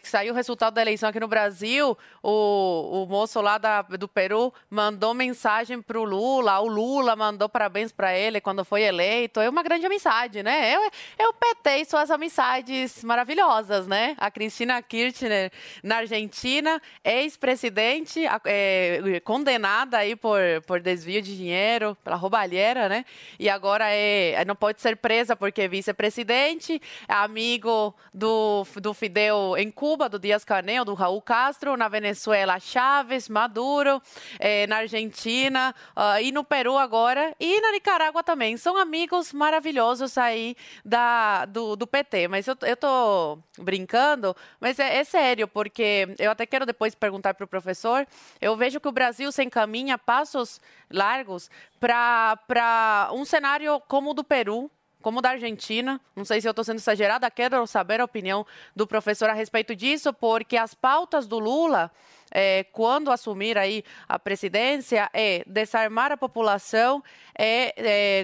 que 0.02 0.08
saiu 0.08 0.34
o 0.34 0.36
resultado 0.36 0.74
da 0.74 0.82
eleição 0.82 1.08
aqui 1.08 1.18
no 1.18 1.26
Brasil, 1.26 1.96
o, 2.22 3.02
o 3.02 3.06
moço 3.06 3.40
lá 3.40 3.56
da- 3.56 3.80
do 3.82 4.06
Peru 4.06 4.52
mandou 4.68 5.14
mensagem 5.14 5.80
para 5.80 5.98
o 5.98 6.04
Lula. 6.04 6.60
O 6.60 6.66
Lula 6.68 7.16
mandou 7.16 7.48
parabéns 7.48 7.90
para 7.90 8.14
ele 8.14 8.38
quando 8.38 8.64
foi 8.66 8.82
eleito. 8.82 9.40
É 9.40 9.48
uma 9.48 9.62
grande 9.62 9.86
amizade, 9.86 10.42
né? 10.42 10.74
Eu, 10.74 10.90
eu 11.18 11.32
petei 11.32 11.84
suas 11.86 12.10
amizades 12.10 13.02
maravilhosas, 13.02 13.86
né? 13.86 14.14
A 14.18 14.30
Cristina 14.30 14.82
Kirchner 14.82 15.50
na 15.82 15.96
Argentina, 15.98 16.80
ex-presidente, 17.02 18.26
a- 18.26 18.40
eh, 18.44 19.20
condenada 19.24 19.96
aí 19.98 20.14
por, 20.14 20.38
por 20.66 20.80
desvio 20.80 21.22
de 21.22 21.34
dinheiro, 21.36 21.96
pela 22.04 22.16
roubalheira, 22.16 22.88
né? 22.90 23.04
E 23.38 23.48
agora 23.48 23.86
é, 23.88 24.44
não 24.44 24.54
pode 24.54 24.80
ser 24.82 24.96
presa 24.96 25.34
porque 25.34 25.62
é 25.62 25.68
vice-presidente, 25.68 26.80
é 27.08 27.21
amigo 27.22 27.94
do, 28.12 28.66
do 28.80 28.92
Fidel 28.94 29.54
em 29.56 29.70
Cuba, 29.70 30.08
do 30.08 30.18
Dias 30.18 30.44
Canel, 30.44 30.84
do 30.84 30.94
Raul 30.94 31.22
Castro, 31.22 31.76
na 31.76 31.88
Venezuela, 31.88 32.58
Chávez, 32.58 33.28
Maduro, 33.28 34.02
eh, 34.38 34.66
na 34.66 34.78
Argentina 34.78 35.74
ah, 35.94 36.20
e 36.20 36.32
no 36.32 36.44
Peru 36.44 36.76
agora, 36.76 37.34
e 37.38 37.60
na 37.60 37.72
Nicarágua 37.72 38.22
também. 38.22 38.56
São 38.56 38.76
amigos 38.76 39.32
maravilhosos 39.32 40.18
aí 40.18 40.56
da, 40.84 41.44
do, 41.46 41.76
do 41.76 41.86
PT. 41.86 42.28
Mas 42.28 42.46
eu, 42.46 42.56
eu 42.62 43.42
brincando, 43.58 44.36
mas 44.60 44.78
é, 44.78 44.98
é 44.98 45.04
sério, 45.04 45.46
porque 45.46 46.14
eu 46.18 46.30
até 46.30 46.46
quero 46.46 46.66
depois 46.66 46.94
perguntar 46.94 47.34
para 47.34 47.44
o 47.44 47.48
professor. 47.48 48.06
Eu 48.40 48.56
vejo 48.56 48.80
que 48.80 48.88
o 48.88 48.92
Brasil 48.92 49.30
se 49.32 49.42
encaminha 49.42 49.96
passos 49.98 50.60
largos 50.90 51.50
para 51.80 53.10
um 53.12 53.24
cenário 53.24 53.80
como 53.88 54.10
o 54.10 54.14
do 54.14 54.24
Peru, 54.24 54.70
como 55.02 55.20
da 55.20 55.30
Argentina. 55.30 56.00
Não 56.16 56.24
sei 56.24 56.40
se 56.40 56.48
eu 56.48 56.52
estou 56.52 56.64
sendo 56.64 56.78
exagerada, 56.78 57.30
quero 57.30 57.66
saber 57.66 58.00
a 58.00 58.04
opinião 58.04 58.46
do 58.74 58.86
professor 58.86 59.28
a 59.28 59.34
respeito 59.34 59.76
disso, 59.76 60.12
porque 60.14 60.56
as 60.56 60.72
pautas 60.72 61.26
do 61.26 61.38
Lula, 61.38 61.90
eh, 62.32 62.64
quando 62.72 63.10
assumir 63.10 63.56
aí 63.56 63.84
a 64.08 64.18
presidência, 64.18 65.08
é 65.12 65.44
desarmar 65.46 66.10
a 66.10 66.16
população, 66.16 67.02
é, 67.38 67.74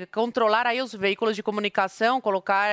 é 0.01 0.07
controlar 0.07 0.67
aí 0.67 0.83
os 0.83 0.95
veículos 0.95 1.37
de 1.37 1.43
comunicação, 1.43 2.21
colocar 2.21 2.69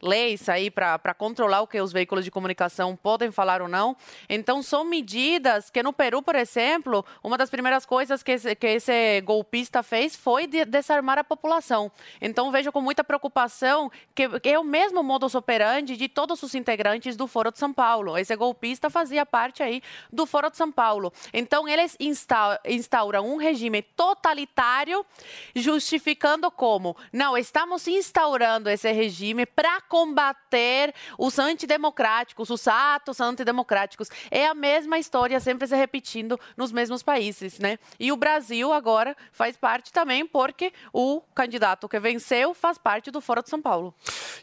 leis 0.00 0.48
aí 0.48 0.70
para 0.70 1.14
controlar 1.14 1.62
o 1.62 1.66
que 1.66 1.80
os 1.80 1.92
veículos 1.92 2.24
de 2.24 2.30
comunicação 2.30 2.96
podem 2.96 3.30
falar 3.30 3.62
ou 3.62 3.68
não. 3.68 3.96
Então, 4.28 4.62
são 4.62 4.84
medidas 4.84 5.70
que 5.70 5.82
no 5.82 5.92
Peru, 5.92 6.20
por 6.22 6.34
exemplo, 6.34 7.04
uma 7.22 7.38
das 7.38 7.48
primeiras 7.48 7.86
coisas 7.86 8.22
que 8.22 8.32
esse, 8.32 8.54
que 8.56 8.66
esse 8.66 9.20
golpista 9.20 9.82
fez 9.82 10.16
foi 10.16 10.46
de- 10.46 10.64
desarmar 10.64 11.18
a 11.18 11.24
população. 11.24 11.90
Então, 12.20 12.50
vejo 12.50 12.72
com 12.72 12.80
muita 12.80 13.04
preocupação 13.04 13.90
que, 14.14 14.40
que 14.40 14.48
é 14.48 14.58
o 14.58 14.64
mesmo 14.64 15.02
modus 15.02 15.34
operandi 15.34 15.96
de 15.96 16.08
todos 16.08 16.42
os 16.42 16.54
integrantes 16.54 17.16
do 17.16 17.26
Foro 17.26 17.52
de 17.52 17.58
São 17.58 17.72
Paulo. 17.72 18.18
Esse 18.18 18.34
golpista 18.34 18.90
fazia 18.90 19.24
parte 19.24 19.62
aí 19.62 19.82
do 20.12 20.26
Foro 20.26 20.50
de 20.50 20.56
São 20.56 20.61
Paulo. 20.70 21.12
Então, 21.32 21.66
eles 21.66 21.96
insta- 21.98 22.60
instauram 22.66 23.26
um 23.26 23.36
regime 23.36 23.82
totalitário, 23.82 25.04
justificando 25.56 26.50
como? 26.50 26.96
Não, 27.12 27.36
estamos 27.36 27.88
instaurando 27.88 28.68
esse 28.68 28.90
regime 28.92 29.46
para 29.46 29.80
combater 29.82 30.94
os 31.18 31.38
antidemocráticos, 31.38 32.50
os 32.50 32.68
atos 32.68 33.20
antidemocráticos. 33.20 34.08
É 34.30 34.46
a 34.46 34.54
mesma 34.54 34.98
história 34.98 35.40
sempre 35.40 35.66
se 35.66 35.74
repetindo 35.74 36.38
nos 36.56 36.70
mesmos 36.70 37.02
países, 37.02 37.58
né? 37.58 37.78
E 37.98 38.12
o 38.12 38.16
Brasil 38.16 38.72
agora 38.72 39.16
faz 39.32 39.56
parte 39.56 39.92
também 39.92 40.26
porque 40.26 40.72
o 40.92 41.20
candidato 41.34 41.88
que 41.88 41.98
venceu 41.98 42.52
faz 42.52 42.76
parte 42.76 43.10
do 43.10 43.20
Foro 43.20 43.42
de 43.42 43.48
São 43.48 43.62
Paulo. 43.62 43.94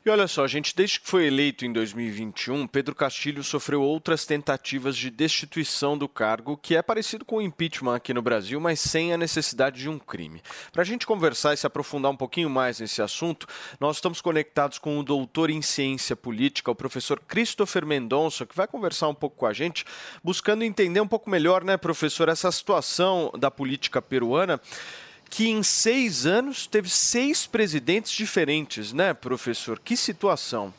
E 0.04 0.10
olha 0.10 0.28
só, 0.28 0.48
gente, 0.48 0.76
desde 0.76 1.00
que 1.00 1.08
foi 1.08 1.26
eleito 1.28 1.66
em 1.66 1.72
2021, 1.72 2.66
Pedro 2.68 2.96
Castilho 2.96 3.44
sofreu 3.44 3.82
outras 3.82 4.26
tentativas 4.26 4.98
de 4.98 5.10
destituição 5.10 5.98
do 5.98 6.09
cargo, 6.10 6.58
que 6.58 6.76
é 6.76 6.82
parecido 6.82 7.24
com 7.24 7.38
o 7.38 7.42
impeachment 7.42 7.96
aqui 7.96 8.14
no 8.14 8.22
Brasil, 8.22 8.60
mas 8.60 8.80
sem 8.80 9.14
a 9.14 9.18
necessidade 9.18 9.80
de 9.80 9.88
um 9.88 9.98
crime. 9.98 10.42
Para 10.74 10.82
a 10.82 10.86
gente 10.86 11.08
conversar 11.08 11.54
e 11.54 11.58
se 11.58 11.66
aprofundar 11.66 12.12
um 12.12 12.18
pouquinho 12.18 12.50
mais 12.50 12.80
nesse 12.80 13.02
assunto, 13.02 13.48
nós 13.80 13.98
estamos 13.98 14.20
conectados 14.20 14.78
com 14.78 15.00
o 15.00 15.04
doutor 15.04 15.50
em 15.50 15.62
ciência 15.62 16.16
política, 16.16 16.72
o 16.72 16.76
professor 16.76 17.22
Christopher 17.28 17.86
Mendonça, 17.86 18.46
que 18.46 18.56
vai 18.56 18.68
conversar 18.68 19.08
um 19.08 19.16
pouco 19.16 19.38
com 19.38 19.46
a 19.46 19.54
gente, 19.54 19.86
buscando 20.24 20.64
entender 20.64 21.00
um 21.00 21.08
pouco 21.08 21.30
melhor, 21.30 21.64
né, 21.64 21.78
professor, 21.78 22.28
essa 22.28 22.52
situação 22.52 23.32
da 23.38 23.50
política 23.50 24.02
peruana 24.02 24.60
que 25.30 25.48
em 25.48 25.62
seis 25.62 26.26
anos 26.26 26.66
teve 26.66 26.90
seis 26.90 27.46
presidentes 27.46 28.12
diferentes, 28.12 28.92
né, 28.92 29.14
professor? 29.14 29.80
Que 29.80 29.96
situação. 29.96 30.74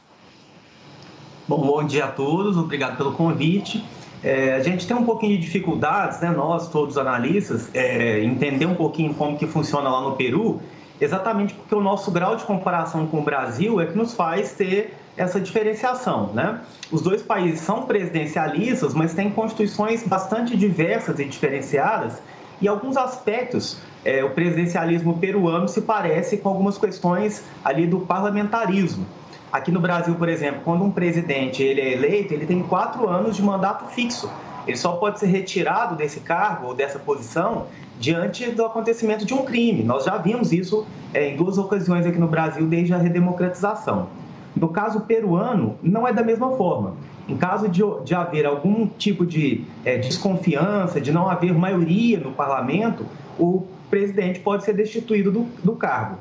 Bom, 1.46 1.66
bom 1.66 1.84
dia 1.84 2.06
a 2.06 2.12
todos, 2.12 2.56
obrigado 2.56 2.96
pelo 2.96 3.12
convite. 3.12 3.84
É, 4.22 4.54
a 4.54 4.62
gente 4.62 4.86
tem 4.86 4.96
um 4.96 5.04
pouquinho 5.04 5.36
de 5.36 5.42
dificuldades, 5.42 6.20
né, 6.20 6.30
nós, 6.30 6.68
todos 6.68 6.98
analistas, 6.98 7.70
é, 7.72 8.22
entender 8.22 8.66
um 8.66 8.74
pouquinho 8.74 9.14
como 9.14 9.38
que 9.38 9.46
funciona 9.46 9.88
lá 9.88 10.02
no 10.02 10.16
Peru, 10.16 10.60
exatamente 11.00 11.54
porque 11.54 11.74
o 11.74 11.80
nosso 11.80 12.10
grau 12.10 12.36
de 12.36 12.44
comparação 12.44 13.06
com 13.06 13.20
o 13.20 13.22
Brasil 13.22 13.80
é 13.80 13.86
que 13.86 13.96
nos 13.96 14.12
faz 14.12 14.52
ter 14.52 14.94
essa 15.16 15.40
diferenciação, 15.40 16.30
né? 16.34 16.60
Os 16.92 17.02
dois 17.02 17.22
países 17.22 17.60
são 17.60 17.82
presidencialistas, 17.82 18.94
mas 18.94 19.14
têm 19.14 19.30
constituições 19.30 20.06
bastante 20.06 20.56
diversas 20.56 21.18
e 21.18 21.24
diferenciadas, 21.24 22.22
e 22.60 22.68
alguns 22.68 22.96
aspectos 22.96 23.80
é, 24.04 24.24
o 24.24 24.30
presidencialismo 24.30 25.18
peruano 25.18 25.68
se 25.68 25.82
parece 25.82 26.38
com 26.38 26.48
algumas 26.48 26.78
questões 26.78 27.44
ali 27.64 27.86
do 27.86 28.00
parlamentarismo. 28.00 29.06
Aqui 29.52 29.72
no 29.72 29.80
Brasil, 29.80 30.14
por 30.14 30.28
exemplo, 30.28 30.60
quando 30.64 30.84
um 30.84 30.92
presidente 30.92 31.60
ele 31.60 31.80
é 31.80 31.92
eleito, 31.92 32.32
ele 32.32 32.46
tem 32.46 32.62
quatro 32.62 33.08
anos 33.08 33.34
de 33.34 33.42
mandato 33.42 33.86
fixo. 33.92 34.30
Ele 34.64 34.76
só 34.76 34.92
pode 34.92 35.18
ser 35.18 35.26
retirado 35.26 35.96
desse 35.96 36.20
cargo 36.20 36.68
ou 36.68 36.74
dessa 36.74 37.00
posição 37.00 37.66
diante 37.98 38.48
do 38.50 38.64
acontecimento 38.64 39.24
de 39.26 39.34
um 39.34 39.44
crime. 39.44 39.82
Nós 39.82 40.04
já 40.04 40.16
vimos 40.18 40.52
isso 40.52 40.86
é, 41.12 41.30
em 41.30 41.36
duas 41.36 41.58
ocasiões 41.58 42.06
aqui 42.06 42.18
no 42.18 42.28
Brasil 42.28 42.66
desde 42.66 42.94
a 42.94 42.98
redemocratização. 42.98 44.08
No 44.54 44.68
caso 44.68 45.00
peruano, 45.00 45.76
não 45.82 46.06
é 46.06 46.12
da 46.12 46.22
mesma 46.22 46.50
forma. 46.56 46.94
Em 47.28 47.36
caso 47.36 47.68
de, 47.68 47.82
de 48.04 48.14
haver 48.14 48.46
algum 48.46 48.86
tipo 48.86 49.26
de 49.26 49.64
é, 49.84 49.98
desconfiança, 49.98 51.00
de 51.00 51.10
não 51.10 51.28
haver 51.28 51.52
maioria 51.54 52.20
no 52.20 52.30
parlamento, 52.32 53.04
o 53.38 53.66
presidente 53.88 54.38
pode 54.38 54.64
ser 54.64 54.74
destituído 54.74 55.32
do, 55.32 55.46
do 55.64 55.72
cargo. 55.72 56.18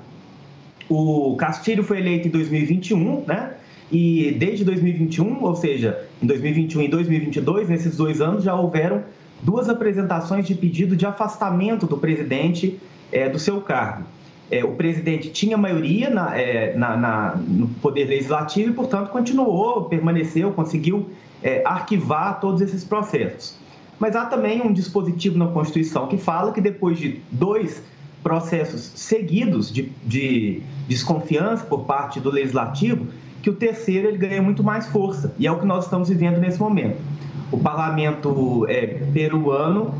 O 0.90 1.36
Castilho 1.38 1.84
foi 1.84 2.00
eleito 2.00 2.28
em 2.28 2.32
2021, 2.32 3.24
né? 3.28 3.54
E 3.92 4.36
desde 4.38 4.66
2021, 4.66 5.44
ou 5.44 5.56
seja, 5.56 6.06
em 6.22 6.26
2021 6.26 6.82
e 6.82 6.88
2022, 6.88 7.70
nesses 7.70 7.96
dois 7.96 8.22
anos, 8.22 8.44
já 8.44 8.56
houveram 8.56 9.04
duas 9.42 9.70
apresentações 9.70 10.46
de 10.46 10.56
pedido 10.56 10.96
de 10.96 11.06
afastamento 11.06 11.86
do 11.86 11.98
presidente 11.98 12.80
é, 13.12 13.30
do 13.30 13.40
seu 13.40 13.62
cargo. 13.62 14.04
É, 14.52 14.64
o 14.64 14.72
presidente 14.72 15.30
tinha 15.30 15.58
maioria 15.58 16.10
na, 16.10 16.36
é, 16.36 16.76
na, 16.76 16.98
na, 16.98 17.36
no 17.36 17.68
Poder 17.68 18.06
Legislativo 18.06 18.72
e, 18.72 18.74
portanto, 18.74 19.10
continuou, 19.10 19.84
permaneceu, 19.86 20.52
conseguiu 20.52 21.10
arquivar 21.64 22.42
todos 22.42 22.60
esses 22.60 22.84
processos. 22.84 23.58
Mas 23.98 24.14
há 24.14 24.26
também 24.26 24.62
um 24.62 24.74
dispositivo 24.74 25.38
na 25.38 25.48
Constituição 25.48 26.08
que 26.08 26.18
fala 26.18 26.52
que 26.52 26.60
depois 26.60 27.00
de 27.00 27.22
dois 27.32 27.82
processos 28.24 28.91
seguidos 28.95 29.72
de, 29.72 29.91
de 30.05 30.61
desconfiança 30.88 31.63
por 31.65 31.86
parte 31.86 32.20
do 32.20 32.30
Legislativo, 32.30 33.07
que 33.41 33.49
o 33.49 33.53
terceiro 33.53 34.07
ele 34.07 34.17
ganha 34.17 34.41
muito 34.41 34.63
mais 34.63 34.88
força. 34.88 35.34
E 35.39 35.47
é 35.47 35.51
o 35.51 35.59
que 35.59 35.65
nós 35.65 35.86
estamos 35.86 36.09
vivendo 36.09 36.39
nesse 36.39 36.59
momento. 36.59 36.97
O 37.51 37.57
parlamento 37.57 38.65
é, 38.67 38.86
peruano 39.13 39.93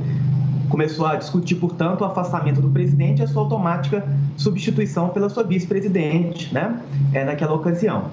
começou 0.70 1.05
a 1.05 1.15
discutir, 1.15 1.55
portanto, 1.55 2.01
o 2.01 2.05
afastamento 2.05 2.61
do 2.61 2.70
presidente 2.70 3.20
e 3.20 3.24
a 3.24 3.28
sua 3.28 3.41
automática 3.41 4.07
substituição 4.38 5.09
pela 5.09 5.28
sua 5.30 5.43
vice-presidente, 5.43 6.53
né, 6.53 6.80
é, 7.11 7.26
naquela 7.26 7.53
ocasião. 7.53 8.11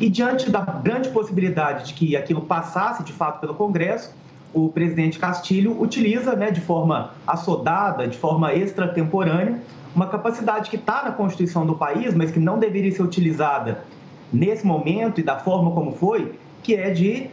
E 0.00 0.08
diante 0.08 0.50
da 0.50 0.60
grande 0.60 1.10
possibilidade 1.10 1.88
de 1.88 1.94
que 1.94 2.16
aquilo 2.16 2.40
passasse 2.40 3.04
de 3.04 3.12
fato 3.12 3.40
pelo 3.40 3.54
Congresso, 3.54 4.12
o 4.52 4.68
presidente 4.68 5.18
Castilho 5.18 5.80
utiliza, 5.80 6.34
né, 6.34 6.50
de 6.50 6.60
forma 6.60 7.12
assodada, 7.26 8.06
de 8.06 8.16
forma 8.16 8.52
extratemporânea, 8.54 9.60
uma 9.94 10.06
capacidade 10.06 10.70
que 10.70 10.76
está 10.76 11.04
na 11.04 11.12
Constituição 11.12 11.66
do 11.66 11.74
país, 11.74 12.14
mas 12.14 12.30
que 12.30 12.38
não 12.38 12.58
deveria 12.58 12.90
ser 12.92 13.02
utilizada 13.02 13.84
nesse 14.32 14.66
momento 14.66 15.20
e 15.20 15.22
da 15.22 15.38
forma 15.38 15.70
como 15.72 15.92
foi, 15.92 16.34
que 16.62 16.74
é 16.74 16.90
de, 16.90 17.28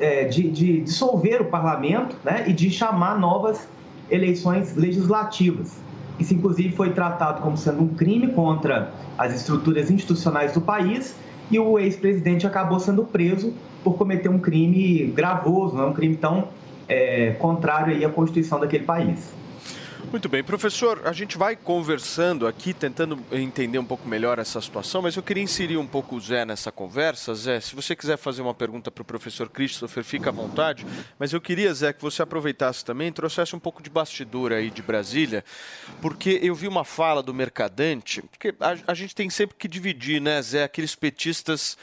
é, 0.00 0.24
de, 0.24 0.50
de 0.50 0.80
dissolver 0.80 1.42
o 1.42 1.46
parlamento 1.46 2.16
né, 2.24 2.44
e 2.46 2.52
de 2.52 2.70
chamar 2.70 3.18
novas 3.18 3.68
eleições 4.10 4.74
legislativas. 4.74 5.78
Isso, 6.18 6.32
inclusive, 6.32 6.74
foi 6.74 6.90
tratado 6.90 7.42
como 7.42 7.56
sendo 7.56 7.82
um 7.82 7.88
crime 7.88 8.28
contra 8.28 8.92
as 9.18 9.34
estruturas 9.34 9.90
institucionais 9.90 10.52
do 10.52 10.60
país 10.60 11.14
e 11.50 11.58
o 11.58 11.78
ex-presidente 11.78 12.46
acabou 12.46 12.80
sendo 12.80 13.04
preso 13.04 13.52
por 13.86 13.96
cometer 13.96 14.28
um 14.28 14.40
crime 14.40 15.06
gravoso, 15.14 15.76
não 15.76 15.84
é 15.84 15.86
um 15.86 15.92
crime 15.92 16.16
tão 16.16 16.48
é, 16.88 17.30
contrário 17.38 18.04
à 18.04 18.10
Constituição 18.10 18.58
daquele 18.58 18.82
país. 18.82 19.32
Muito 20.10 20.28
bem, 20.28 20.42
professor, 20.42 21.02
a 21.04 21.12
gente 21.12 21.38
vai 21.38 21.54
conversando 21.54 22.48
aqui, 22.48 22.74
tentando 22.74 23.16
entender 23.30 23.78
um 23.78 23.84
pouco 23.84 24.08
melhor 24.08 24.40
essa 24.40 24.60
situação, 24.60 25.02
mas 25.02 25.14
eu 25.14 25.22
queria 25.22 25.42
inserir 25.42 25.76
um 25.76 25.86
pouco 25.86 26.16
o 26.16 26.20
Zé 26.20 26.44
nessa 26.44 26.72
conversa. 26.72 27.32
Zé, 27.32 27.60
se 27.60 27.76
você 27.76 27.94
quiser 27.94 28.16
fazer 28.16 28.42
uma 28.42 28.54
pergunta 28.54 28.90
para 28.90 29.02
o 29.02 29.04
professor 29.04 29.48
Christopher, 29.48 30.02
fica 30.02 30.30
à 30.30 30.32
vontade, 30.32 30.84
mas 31.16 31.32
eu 31.32 31.40
queria, 31.40 31.72
Zé, 31.72 31.92
que 31.92 32.02
você 32.02 32.22
aproveitasse 32.22 32.84
também, 32.84 33.12
trouxesse 33.12 33.54
um 33.54 33.60
pouco 33.60 33.80
de 33.80 33.90
bastidor 33.90 34.52
aí 34.52 34.68
de 34.68 34.82
Brasília, 34.82 35.44
porque 36.02 36.40
eu 36.42 36.56
vi 36.56 36.66
uma 36.66 36.84
fala 36.84 37.22
do 37.22 37.32
Mercadante, 37.32 38.20
porque 38.22 38.52
a, 38.58 38.76
a 38.88 38.94
gente 38.94 39.14
tem 39.14 39.30
sempre 39.30 39.54
que 39.56 39.68
dividir, 39.68 40.20
né, 40.20 40.42
Zé, 40.42 40.64
aqueles 40.64 40.96
petistas 40.96 41.76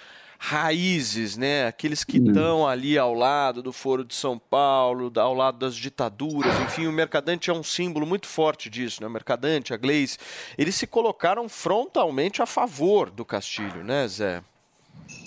raízes, 0.45 1.37
né? 1.37 1.67
Aqueles 1.67 2.03
que 2.03 2.17
estão 2.17 2.67
ali 2.67 2.97
ao 2.97 3.13
lado 3.13 3.63
do 3.63 3.71
Foro 3.71 4.03
de 4.03 4.13
São 4.13 4.37
Paulo, 4.37 5.09
ao 5.15 5.33
lado 5.33 5.57
das 5.57 5.73
ditaduras, 5.73 6.53
enfim, 6.65 6.85
o 6.85 6.91
Mercadante 6.91 7.49
é 7.49 7.53
um 7.53 7.63
símbolo 7.63 8.05
muito 8.05 8.27
forte 8.27 8.69
disso, 8.69 9.01
né? 9.01 9.07
O 9.07 9.09
Mercadante, 9.09 9.73
a 9.73 9.77
Gleice, 9.77 10.17
eles 10.57 10.75
se 10.75 10.85
colocaram 10.85 11.47
frontalmente 11.47 12.41
a 12.41 12.45
favor 12.45 13.09
do 13.09 13.23
Castilho, 13.23 13.85
né, 13.85 14.05
Zé? 14.05 14.43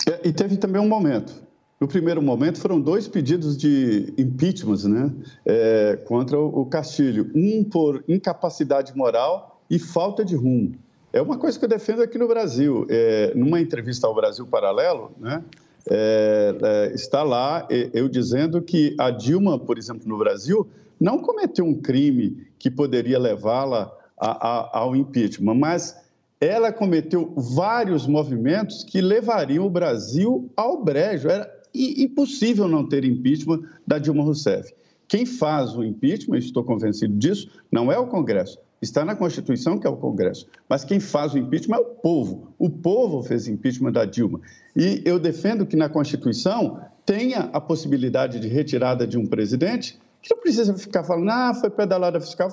É, 0.07 0.29
e 0.29 0.33
teve 0.35 0.59
também 0.59 0.83
um 0.83 0.89
momento. 0.89 1.33
No 1.81 1.89
primeiro 1.89 2.21
momento 2.21 2.61
foram 2.61 2.79
dois 2.79 3.09
pedidos 3.09 3.57
de 3.57 4.13
impeachment, 4.19 4.87
né, 4.87 5.11
é, 5.47 5.99
contra 6.07 6.39
o 6.39 6.67
Castilho, 6.67 7.31
um 7.35 7.65
por 7.65 8.05
incapacidade 8.07 8.95
moral 8.95 9.63
e 9.71 9.79
falta 9.79 10.23
de 10.23 10.37
rumo. 10.37 10.75
É 11.13 11.23
uma 11.23 11.39
coisa 11.39 11.59
que 11.59 11.65
eu 11.65 11.69
defendo 11.69 12.03
aqui 12.03 12.19
no 12.19 12.29
Brasil. 12.29 12.87
É, 12.89 13.33
numa 13.35 13.61
entrevista 13.61 14.07
ao 14.07 14.15
Brasil 14.15 14.47
Paralelo, 14.47 15.13
né, 15.19 15.43
é, 15.89 16.55
é, 16.63 16.95
está 16.95 17.23
lá 17.23 17.67
eu 17.95 18.09
dizendo 18.09 18.61
que 18.61 18.95
a 18.99 19.11
Dilma, 19.11 19.59
por 19.59 19.79
exemplo, 19.79 20.09
no 20.09 20.19
Brasil, 20.19 20.67
não 21.01 21.19
cometeu 21.19 21.65
um 21.65 21.75
crime 21.75 22.47
que 22.59 22.71
poderia 22.71 23.19
levá-la 23.19 23.93
ao 24.19 24.97
impeachment, 24.97 25.55
mas 25.55 25.97
ela 26.41 26.73
cometeu 26.73 27.33
vários 27.37 28.07
movimentos 28.07 28.83
que 28.83 29.01
levariam 29.01 29.67
o 29.67 29.71
Brasil 29.71 30.51
ao 30.57 30.83
brejo. 30.83 31.29
Era 31.29 31.51
impossível 31.75 32.67
não 32.67 32.87
ter 32.87 33.05
impeachment 33.05 33.63
da 33.87 33.99
Dilma 33.99 34.23
Rousseff. 34.23 34.75
Quem 35.09 35.25
faz 35.25 35.77
o 35.77 35.85
impeachment, 35.85 36.39
estou 36.39 36.65
convencido 36.65 37.15
disso, 37.15 37.49
não 37.71 37.93
é 37.93 37.99
o 37.99 38.07
Congresso, 38.07 38.59
Está 38.87 39.05
na 39.05 39.17
Constituição, 39.17 39.79
que 39.79 39.87
é 39.87 39.91
o 39.91 39.97
Congresso. 39.97 40.47
Mas 40.69 40.85
quem 40.85 41.01
faz 41.01 41.35
o 41.35 41.39
impeachment 41.39 41.77
é 41.77 41.81
o 41.81 41.85
povo. 41.87 42.55
O 42.57 42.71
povo 42.71 43.21
fez 43.21 43.49
impeachment 43.49 43.91
da 43.91 44.05
Dilma. 44.05 44.41
E 44.77 45.03
eu 45.05 45.19
defendo 45.19 45.67
que 45.67 45.75
na 45.75 45.89
Constituição 45.89 46.81
tenha 47.05 47.51
a 47.53 47.61
possibilidade 47.61 48.39
de 48.39 48.47
retirada 48.47 49.05
de 49.05 49.19
um 49.19 49.27
presidente, 49.27 49.99
que 50.23 50.33
não 50.33 50.41
precisa 50.41 50.73
ficar 50.75 51.03
falando, 51.03 51.31
ah, 51.31 51.53
foi 51.53 51.69
pedalada 51.69 52.21
fiscal. 52.21 52.49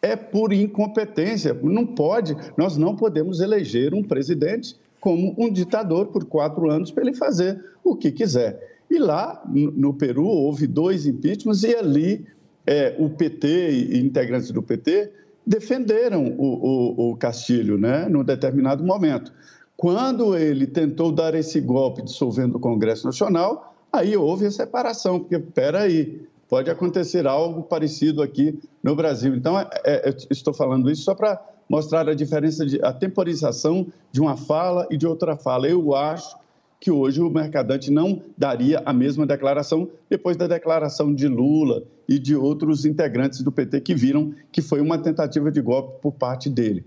É 0.00 0.14
por 0.14 0.52
incompetência. 0.52 1.52
Não 1.60 1.84
pode, 1.84 2.36
nós 2.56 2.76
não 2.76 2.94
podemos 2.94 3.40
eleger 3.40 3.94
um 3.94 4.02
presidente 4.02 4.76
como 5.00 5.34
um 5.36 5.52
ditador 5.52 6.06
por 6.06 6.24
quatro 6.24 6.70
anos 6.70 6.92
para 6.92 7.02
ele 7.02 7.14
fazer 7.14 7.60
o 7.82 7.96
que 7.96 8.12
quiser. 8.12 8.78
E 8.88 8.96
lá, 8.96 9.42
no 9.48 9.92
Peru, 9.92 10.24
houve 10.24 10.68
dois 10.68 11.04
impeachments 11.04 11.64
e 11.64 11.74
ali 11.74 12.24
é, 12.64 12.94
o 12.96 13.10
PT 13.10 13.70
e 13.70 13.98
integrantes 13.98 14.52
do 14.52 14.62
PT 14.62 15.23
defenderam 15.46 16.34
o, 16.38 16.44
o, 16.44 17.10
o 17.10 17.16
Castilho, 17.16 17.78
né, 17.78 18.08
num 18.08 18.24
determinado 18.24 18.82
momento. 18.84 19.32
Quando 19.76 20.36
ele 20.36 20.66
tentou 20.66 21.10
dar 21.12 21.34
esse 21.34 21.60
golpe 21.60 22.02
dissolvendo 22.02 22.56
o 22.56 22.60
Congresso 22.60 23.06
Nacional, 23.06 23.74
aí 23.92 24.16
houve 24.16 24.46
a 24.46 24.50
separação, 24.50 25.20
porque, 25.20 25.38
peraí, 25.38 26.26
pode 26.48 26.70
acontecer 26.70 27.26
algo 27.26 27.62
parecido 27.62 28.22
aqui 28.22 28.58
no 28.82 28.94
Brasil. 28.94 29.34
Então, 29.34 29.58
é, 29.58 29.68
é, 29.84 30.16
estou 30.30 30.54
falando 30.54 30.90
isso 30.90 31.02
só 31.02 31.14
para 31.14 31.40
mostrar 31.68 32.08
a 32.08 32.14
diferença, 32.14 32.64
de, 32.64 32.82
a 32.84 32.92
temporização 32.92 33.86
de 34.12 34.20
uma 34.20 34.36
fala 34.36 34.86
e 34.90 34.96
de 34.96 35.06
outra 35.06 35.36
fala. 35.36 35.68
Eu 35.68 35.94
acho 35.94 36.36
que 36.84 36.90
hoje 36.90 37.18
o 37.22 37.30
mercadante 37.30 37.90
não 37.90 38.20
daria 38.36 38.82
a 38.84 38.92
mesma 38.92 39.24
declaração 39.24 39.88
depois 40.10 40.36
da 40.36 40.46
declaração 40.46 41.14
de 41.14 41.26
Lula 41.26 41.82
e 42.06 42.18
de 42.18 42.36
outros 42.36 42.84
integrantes 42.84 43.40
do 43.40 43.50
PT 43.50 43.80
que 43.80 43.94
viram 43.94 44.34
que 44.52 44.60
foi 44.60 44.82
uma 44.82 44.98
tentativa 44.98 45.50
de 45.50 45.62
golpe 45.62 46.02
por 46.02 46.12
parte 46.12 46.50
dele. 46.50 46.84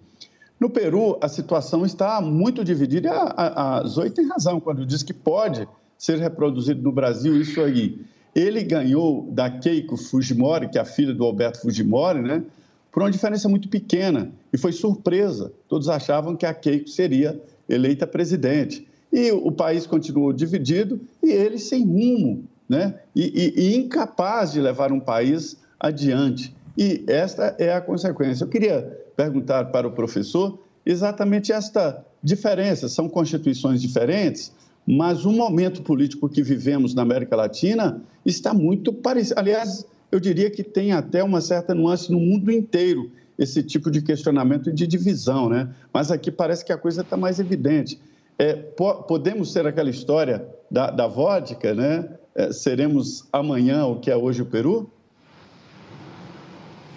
No 0.59 0.69
Peru, 0.69 1.17
a 1.19 1.27
situação 1.27 1.83
está 1.83 2.21
muito 2.21 2.63
dividida. 2.63 3.09
A, 3.11 3.83
Zoe 3.87 4.11
tem 4.11 4.27
razão 4.27 4.59
quando 4.59 4.85
diz 4.85 5.01
que 5.01 5.15
pode 5.15 5.67
ser 5.97 6.19
reproduzido 6.19 6.83
no 6.83 6.91
Brasil 6.91 7.35
isso 7.41 7.59
aí. 7.59 7.99
Ele 8.35 8.63
ganhou 8.63 9.27
da 9.31 9.49
Keiko 9.49 9.97
Fujimori, 9.97 10.69
que 10.69 10.77
é 10.77 10.81
a 10.81 10.85
filha 10.85 11.11
do 11.11 11.23
Alberto 11.23 11.61
Fujimori, 11.61 12.21
né, 12.21 12.43
por 12.91 13.01
uma 13.01 13.09
diferença 13.09 13.49
muito 13.49 13.67
pequena. 13.67 14.31
E 14.53 14.59
foi 14.59 14.73
surpresa. 14.73 15.51
Todos 15.67 15.89
achavam 15.89 16.35
que 16.35 16.45
a 16.45 16.53
Keiko 16.53 16.87
seria 16.87 17.41
eleita 17.67 18.05
presidente. 18.05 18.86
E 19.11 19.31
o 19.31 19.51
país 19.51 19.87
continuou 19.87 20.33
dividido 20.33 20.99
e 21.23 21.31
ele 21.31 21.57
sem 21.57 21.85
rumo, 21.85 22.43
né? 22.67 22.95
E, 23.15 23.53
e, 23.55 23.61
e, 23.61 23.75
incapaz 23.77 24.51
de 24.51 24.61
levar 24.61 24.91
um 24.91 24.99
país 24.99 25.57
adiante. 25.79 26.53
E 26.77 27.03
esta 27.07 27.55
é 27.57 27.73
a 27.73 27.81
consequência. 27.81 28.43
Eu 28.43 28.49
queria 28.49 28.81
perguntar 29.15 29.65
para 29.65 29.87
o 29.87 29.91
professor 29.91 30.59
exatamente 30.85 31.51
esta 31.51 32.05
diferença. 32.21 32.89
São 32.89 33.09
constituições 33.09 33.81
diferentes, 33.81 34.51
mas 34.85 35.25
o 35.25 35.31
momento 35.31 35.81
político 35.81 36.29
que 36.29 36.43
vivemos 36.43 36.93
na 36.93 37.01
América 37.01 37.35
Latina 37.35 38.01
está 38.25 38.53
muito 38.53 38.93
parecido. 38.93 39.39
Aliás, 39.39 39.85
eu 40.11 40.19
diria 40.19 40.49
que 40.49 40.63
tem 40.63 40.91
até 40.91 41.23
uma 41.23 41.41
certa 41.41 41.73
nuance 41.73 42.11
no 42.11 42.19
mundo 42.19 42.51
inteiro 42.51 43.11
esse 43.37 43.61
tipo 43.61 43.91
de 43.91 44.01
questionamento 44.01 44.69
e 44.69 44.73
de 44.73 44.87
divisão, 44.87 45.49
né? 45.49 45.69
Mas 45.93 46.09
aqui 46.09 46.31
parece 46.31 46.65
que 46.65 46.73
a 46.73 46.77
coisa 46.77 47.01
está 47.01 47.15
mais 47.15 47.39
evidente. 47.39 47.99
É, 48.39 48.53
po 48.53 49.03
podemos 49.03 49.51
ser 49.51 49.65
aquela 49.65 49.89
história 49.89 50.47
da, 50.69 50.91
da 50.91 51.07
vodka, 51.07 51.73
né? 51.73 52.17
eh, 52.37 52.53
seremos 52.53 53.27
amanhã 53.33 53.85
o 53.85 53.99
que 53.99 54.11
é 54.11 54.15
hoje 54.15 54.43
o 54.43 54.45
Peru? 54.45 54.89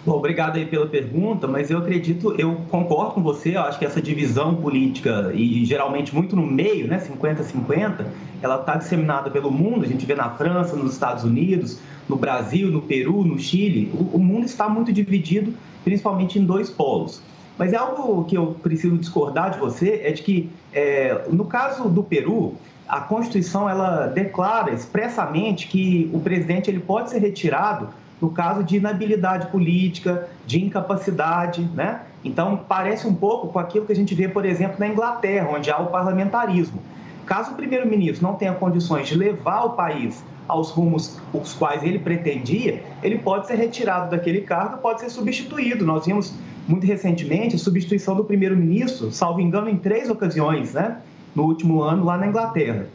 Bom, 0.05 0.13
obrigado 0.13 0.55
aí 0.55 0.65
pela 0.65 0.87
pergunta, 0.87 1.47
mas 1.47 1.69
eu 1.69 1.77
acredito, 1.77 2.33
eu 2.39 2.55
concordo 2.71 3.11
com 3.11 3.21
você, 3.21 3.55
eu 3.55 3.61
acho 3.61 3.77
que 3.77 3.85
essa 3.85 4.01
divisão 4.01 4.55
política, 4.55 5.31
e 5.33 5.63
geralmente 5.63 6.13
muito 6.13 6.35
no 6.35 6.45
meio, 6.45 6.87
né, 6.87 6.97
50-50, 6.99 8.07
ela 8.41 8.59
está 8.59 8.77
disseminada 8.77 9.29
pelo 9.29 9.51
mundo, 9.51 9.85
a 9.85 9.87
gente 9.87 10.03
vê 10.03 10.15
na 10.15 10.31
França, 10.31 10.75
nos 10.75 10.93
Estados 10.93 11.23
Unidos, 11.23 11.79
no 12.09 12.15
Brasil, 12.15 12.71
no 12.71 12.81
Peru, 12.81 13.23
no 13.23 13.37
Chile, 13.37 13.91
o, 13.93 14.17
o 14.17 14.19
mundo 14.19 14.45
está 14.45 14.67
muito 14.67 14.91
dividido, 14.91 15.53
principalmente 15.83 16.39
em 16.39 16.45
dois 16.45 16.67
polos. 16.67 17.21
Mas 17.57 17.73
é 17.73 17.77
algo 17.77 18.23
que 18.25 18.35
eu 18.35 18.55
preciso 18.61 18.97
discordar 18.97 19.51
de 19.51 19.59
você, 19.59 20.01
é 20.03 20.11
de 20.11 20.21
que, 20.21 20.51
é, 20.73 21.25
no 21.29 21.45
caso 21.45 21.89
do 21.89 22.03
Peru, 22.03 22.55
a 22.87 22.99
Constituição 22.99 23.69
ela 23.69 24.07
declara 24.07 24.71
expressamente 24.71 25.67
que 25.67 26.09
o 26.13 26.19
presidente 26.19 26.69
ele 26.69 26.79
pode 26.79 27.09
ser 27.09 27.19
retirado 27.19 27.89
no 28.21 28.29
caso 28.29 28.63
de 28.63 28.77
inabilidade 28.77 29.47
política, 29.47 30.29
de 30.45 30.63
incapacidade, 30.63 31.63
né? 31.73 32.01
Então, 32.23 32.59
parece 32.67 33.07
um 33.07 33.15
pouco 33.15 33.47
com 33.47 33.57
aquilo 33.57 33.85
que 33.85 33.91
a 33.91 33.95
gente 33.95 34.13
vê, 34.13 34.27
por 34.27 34.45
exemplo, 34.45 34.75
na 34.77 34.87
Inglaterra, 34.87 35.49
onde 35.51 35.71
há 35.71 35.79
o 35.79 35.87
parlamentarismo. 35.87 36.79
Caso 37.25 37.53
o 37.53 37.55
primeiro-ministro 37.55 38.21
não 38.27 38.35
tenha 38.35 38.53
condições 38.53 39.07
de 39.07 39.15
levar 39.15 39.63
o 39.63 39.69
país 39.71 40.23
aos 40.47 40.69
rumos 40.69 41.19
os 41.33 41.53
quais 41.53 41.83
ele 41.83 41.99
pretendia, 41.99 42.83
ele 43.01 43.17
pode 43.19 43.47
ser 43.47 43.55
retirado 43.55 44.11
daquele 44.11 44.41
cargo, 44.41 44.77
pode 44.77 44.99
ser 45.01 45.09
substituído. 45.09 45.85
Nós 45.85 46.05
vimos 46.05 46.33
muito 46.67 46.85
recentemente 46.85 47.55
a 47.55 47.59
substituição 47.59 48.15
do 48.15 48.23
primeiro-ministro, 48.23 49.11
salvo 49.11 49.39
engano, 49.41 49.69
em 49.69 49.77
três 49.77 50.09
ocasiões, 50.09 50.73
né? 50.73 50.97
No 51.35 51.43
último 51.43 51.81
ano, 51.81 52.03
lá 52.03 52.17
na 52.17 52.27
Inglaterra. 52.27 52.87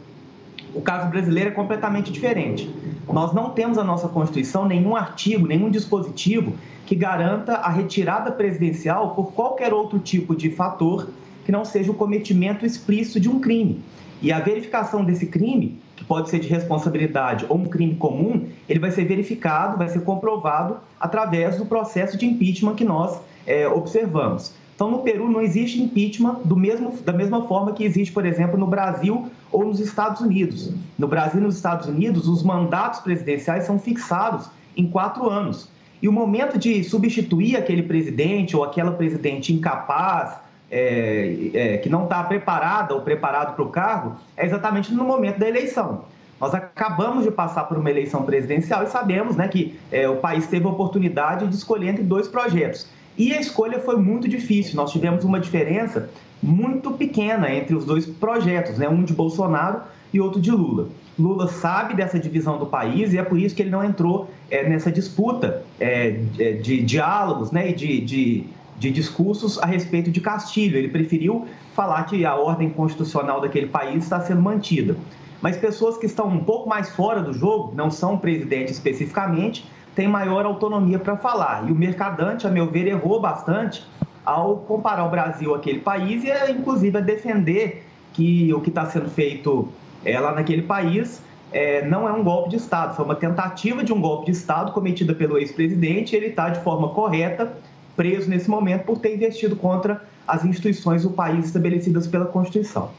O 0.73 0.81
caso 0.81 1.09
brasileiro 1.09 1.49
é 1.49 1.53
completamente 1.53 2.11
diferente. 2.11 2.71
Nós 3.11 3.33
não 3.33 3.49
temos 3.51 3.77
na 3.77 3.83
nossa 3.83 4.07
Constituição 4.07 4.67
nenhum 4.67 4.95
artigo, 4.95 5.47
nenhum 5.47 5.69
dispositivo 5.69 6.53
que 6.85 6.95
garanta 6.95 7.53
a 7.53 7.69
retirada 7.69 8.31
presidencial 8.31 9.15
por 9.15 9.33
qualquer 9.33 9.73
outro 9.73 9.97
tipo 9.99 10.35
de 10.35 10.49
fator 10.51 11.09
que 11.45 11.51
não 11.51 11.63
seja 11.63 11.91
o 11.91 11.95
cometimento 11.95 12.65
explícito 12.65 13.19
de 13.19 13.29
um 13.29 13.39
crime. 13.39 13.81
E 14.21 14.31
a 14.31 14.39
verificação 14.39 15.03
desse 15.03 15.27
crime, 15.27 15.79
que 15.97 16.05
pode 16.05 16.29
ser 16.29 16.39
de 16.39 16.47
responsabilidade 16.47 17.45
ou 17.49 17.57
um 17.57 17.65
crime 17.65 17.95
comum, 17.95 18.47
ele 18.69 18.79
vai 18.79 18.91
ser 18.91 19.03
verificado, 19.03 19.77
vai 19.77 19.89
ser 19.89 20.01
comprovado 20.01 20.77
através 20.99 21.57
do 21.57 21.65
processo 21.65 22.15
de 22.15 22.25
impeachment 22.25 22.75
que 22.75 22.85
nós 22.85 23.19
é, 23.45 23.67
observamos. 23.67 24.53
Então, 24.75 24.91
no 24.91 24.99
Peru 24.99 25.27
não 25.27 25.41
existe 25.41 25.81
impeachment 25.81 26.41
do 26.45 26.55
mesmo, 26.55 26.95
da 27.03 27.11
mesma 27.11 27.47
forma 27.47 27.73
que 27.73 27.83
existe, 27.83 28.13
por 28.13 28.27
exemplo, 28.27 28.59
no 28.59 28.67
Brasil 28.67 29.27
ou 29.51 29.65
nos 29.65 29.79
Estados 29.79 30.21
Unidos. 30.21 30.71
No 30.99 31.07
Brasil 31.07 31.41
e 31.41 31.43
nos 31.43 31.55
Estados 31.55 31.87
Unidos, 31.87 32.27
os 32.27 32.43
mandatos 32.43 32.99
presidenciais 32.99 33.63
são 33.63 33.79
fixados 33.79 34.47
em 34.77 34.87
quatro 34.87 35.27
anos. 35.27 35.67
E 35.99 36.07
o 36.07 36.13
momento 36.13 36.59
de 36.59 36.83
substituir 36.83 37.55
aquele 37.55 37.81
presidente 37.81 38.55
ou 38.55 38.63
aquela 38.63 38.91
presidente 38.91 39.51
incapaz, 39.51 40.37
é, 40.69 41.51
é, 41.53 41.77
que 41.77 41.89
não 41.89 42.03
está 42.03 42.23
preparada 42.23 42.93
ou 42.93 43.01
preparado 43.01 43.55
para 43.55 43.63
o 43.63 43.69
cargo, 43.69 44.15
é 44.35 44.45
exatamente 44.45 44.93
no 44.93 45.03
momento 45.03 45.39
da 45.39 45.47
eleição. 45.47 46.03
Nós 46.39 46.53
acabamos 46.53 47.23
de 47.23 47.31
passar 47.31 47.63
por 47.63 47.77
uma 47.77 47.89
eleição 47.89 48.23
presidencial 48.23 48.83
e 48.83 48.87
sabemos 48.87 49.35
né, 49.35 49.47
que 49.47 49.79
é, 49.91 50.07
o 50.07 50.17
país 50.17 50.45
teve 50.47 50.65
a 50.65 50.69
oportunidade 50.69 51.47
de 51.47 51.55
escolher 51.55 51.89
entre 51.89 52.03
dois 52.03 52.27
projetos. 52.27 52.87
E 53.17 53.33
a 53.33 53.39
escolha 53.39 53.79
foi 53.79 53.97
muito 53.97 54.27
difícil. 54.27 54.75
Nós 54.75 54.91
tivemos 54.91 55.23
uma 55.23 55.39
diferença 55.39 56.09
muito 56.41 56.91
pequena 56.91 57.51
entre 57.51 57.75
os 57.75 57.83
dois 57.83 58.05
projetos, 58.05 58.77
né? 58.77 58.87
um 58.87 59.03
de 59.03 59.13
Bolsonaro 59.13 59.81
e 60.13 60.21
outro 60.21 60.39
de 60.39 60.51
Lula. 60.51 60.87
Lula 61.17 61.47
sabe 61.47 61.95
dessa 61.95 62.19
divisão 62.19 62.59
do 62.59 62.67
país 62.67 63.11
e 63.11 63.17
é 63.17 63.23
por 63.23 63.39
isso 63.39 63.55
que 63.55 63.63
ele 63.63 63.71
não 63.71 63.83
entrou 63.83 64.29
é, 64.51 64.69
nessa 64.69 64.91
disputa 64.91 65.63
é, 65.79 66.11
de 66.11 66.83
diálogos 66.83 67.51
né? 67.51 67.71
e 67.71 67.73
de, 67.73 68.01
de, 68.01 68.43
de 68.77 68.91
discursos 68.91 69.57
a 69.59 69.65
respeito 69.65 70.11
de 70.11 70.21
Castilho. 70.21 70.77
Ele 70.77 70.89
preferiu 70.89 71.47
falar 71.73 72.03
que 72.03 72.25
a 72.25 72.35
ordem 72.35 72.69
constitucional 72.69 73.41
daquele 73.41 73.67
país 73.67 74.03
está 74.03 74.19
sendo 74.21 74.41
mantida. 74.41 74.95
Mas 75.41 75.57
pessoas 75.57 75.97
que 75.97 76.05
estão 76.05 76.27
um 76.27 76.43
pouco 76.43 76.67
mais 76.67 76.89
fora 76.89 77.21
do 77.21 77.33
jogo, 77.33 77.73
não 77.75 77.91
são 77.91 78.17
presidente 78.17 78.71
especificamente, 78.71 79.69
tem 79.95 80.07
maior 80.07 80.45
autonomia 80.45 80.99
para 80.99 81.17
falar. 81.17 81.67
E 81.67 81.71
o 81.71 81.75
Mercadante, 81.75 82.45
a 82.45 82.49
meu 82.49 82.69
ver, 82.69 82.87
errou 82.87 83.19
bastante 83.19 83.83
ao 84.25 84.57
comparar 84.57 85.05
o 85.05 85.09
Brasil 85.09 85.55
àquele 85.55 85.79
país 85.79 86.23
e, 86.23 86.51
inclusive, 86.51 86.97
a 86.97 87.01
defender 87.01 87.85
que 88.13 88.53
o 88.53 88.61
que 88.61 88.69
está 88.69 88.85
sendo 88.85 89.09
feito 89.09 89.67
é, 90.03 90.19
lá 90.19 90.33
naquele 90.33 90.63
país 90.63 91.21
é, 91.51 91.85
não 91.87 92.07
é 92.07 92.11
um 92.11 92.23
golpe 92.23 92.49
de 92.49 92.57
Estado, 92.57 92.95
foi 92.95 93.05
uma 93.05 93.15
tentativa 93.15 93.83
de 93.83 93.93
um 93.93 94.01
golpe 94.01 94.25
de 94.25 94.31
Estado 94.31 94.71
cometida 94.71 95.13
pelo 95.15 95.37
ex-presidente. 95.37 96.15
Ele 96.15 96.27
está, 96.27 96.49
de 96.49 96.59
forma 96.61 96.89
correta, 96.89 97.53
preso 97.97 98.29
nesse 98.29 98.49
momento 98.49 98.85
por 98.85 98.99
ter 98.99 99.15
investido 99.15 99.55
contra 99.55 100.01
as 100.25 100.45
instituições 100.45 101.03
do 101.03 101.09
país 101.09 101.47
estabelecidas 101.47 102.07
pela 102.07 102.25
Constituição. 102.25 102.91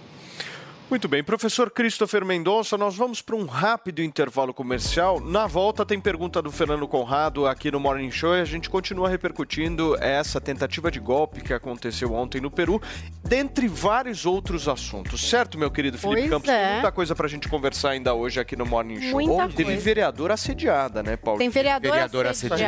Muito 0.90 1.06
bem, 1.06 1.22
professor 1.22 1.70
Christopher 1.70 2.24
Mendonça, 2.24 2.78
nós 2.78 2.96
vamos 2.96 3.20
para 3.20 3.36
um 3.36 3.44
rápido 3.44 4.00
intervalo 4.02 4.54
comercial. 4.54 5.20
Na 5.20 5.46
volta 5.46 5.84
tem 5.84 6.00
pergunta 6.00 6.40
do 6.40 6.50
Fernando 6.50 6.88
Conrado 6.88 7.46
aqui 7.46 7.70
no 7.70 7.78
Morning 7.78 8.10
Show 8.10 8.34
e 8.34 8.40
a 8.40 8.44
gente 8.46 8.70
continua 8.70 9.06
repercutindo 9.06 9.94
essa 10.00 10.40
tentativa 10.40 10.90
de 10.90 10.98
golpe 10.98 11.42
que 11.42 11.52
aconteceu 11.52 12.14
ontem 12.14 12.40
no 12.40 12.50
Peru, 12.50 12.80
dentre 13.22 13.68
vários 13.68 14.24
outros 14.24 14.66
assuntos. 14.66 15.28
Certo, 15.28 15.58
meu 15.58 15.70
querido 15.70 15.98
Felipe 15.98 16.20
Pois 16.22 16.30
Campos? 16.30 16.48
é. 16.48 16.64
Tem 16.64 16.72
muita 16.76 16.92
coisa 16.92 17.14
para 17.14 17.26
a 17.26 17.28
gente 17.28 17.48
conversar 17.48 17.90
ainda 17.90 18.14
hoje 18.14 18.40
aqui 18.40 18.56
no 18.56 18.64
Morning 18.64 18.98
Show. 19.10 19.20
Muita 19.20 19.46
Teve 19.48 19.64
coisa. 19.64 19.80
vereadora 19.82 20.32
assediada, 20.34 21.02
né, 21.02 21.18
Paulo? 21.18 21.38
Tem 21.38 21.50
vereadora, 21.50 21.92
Vereadora 21.92 22.30
assediada. 22.30 22.64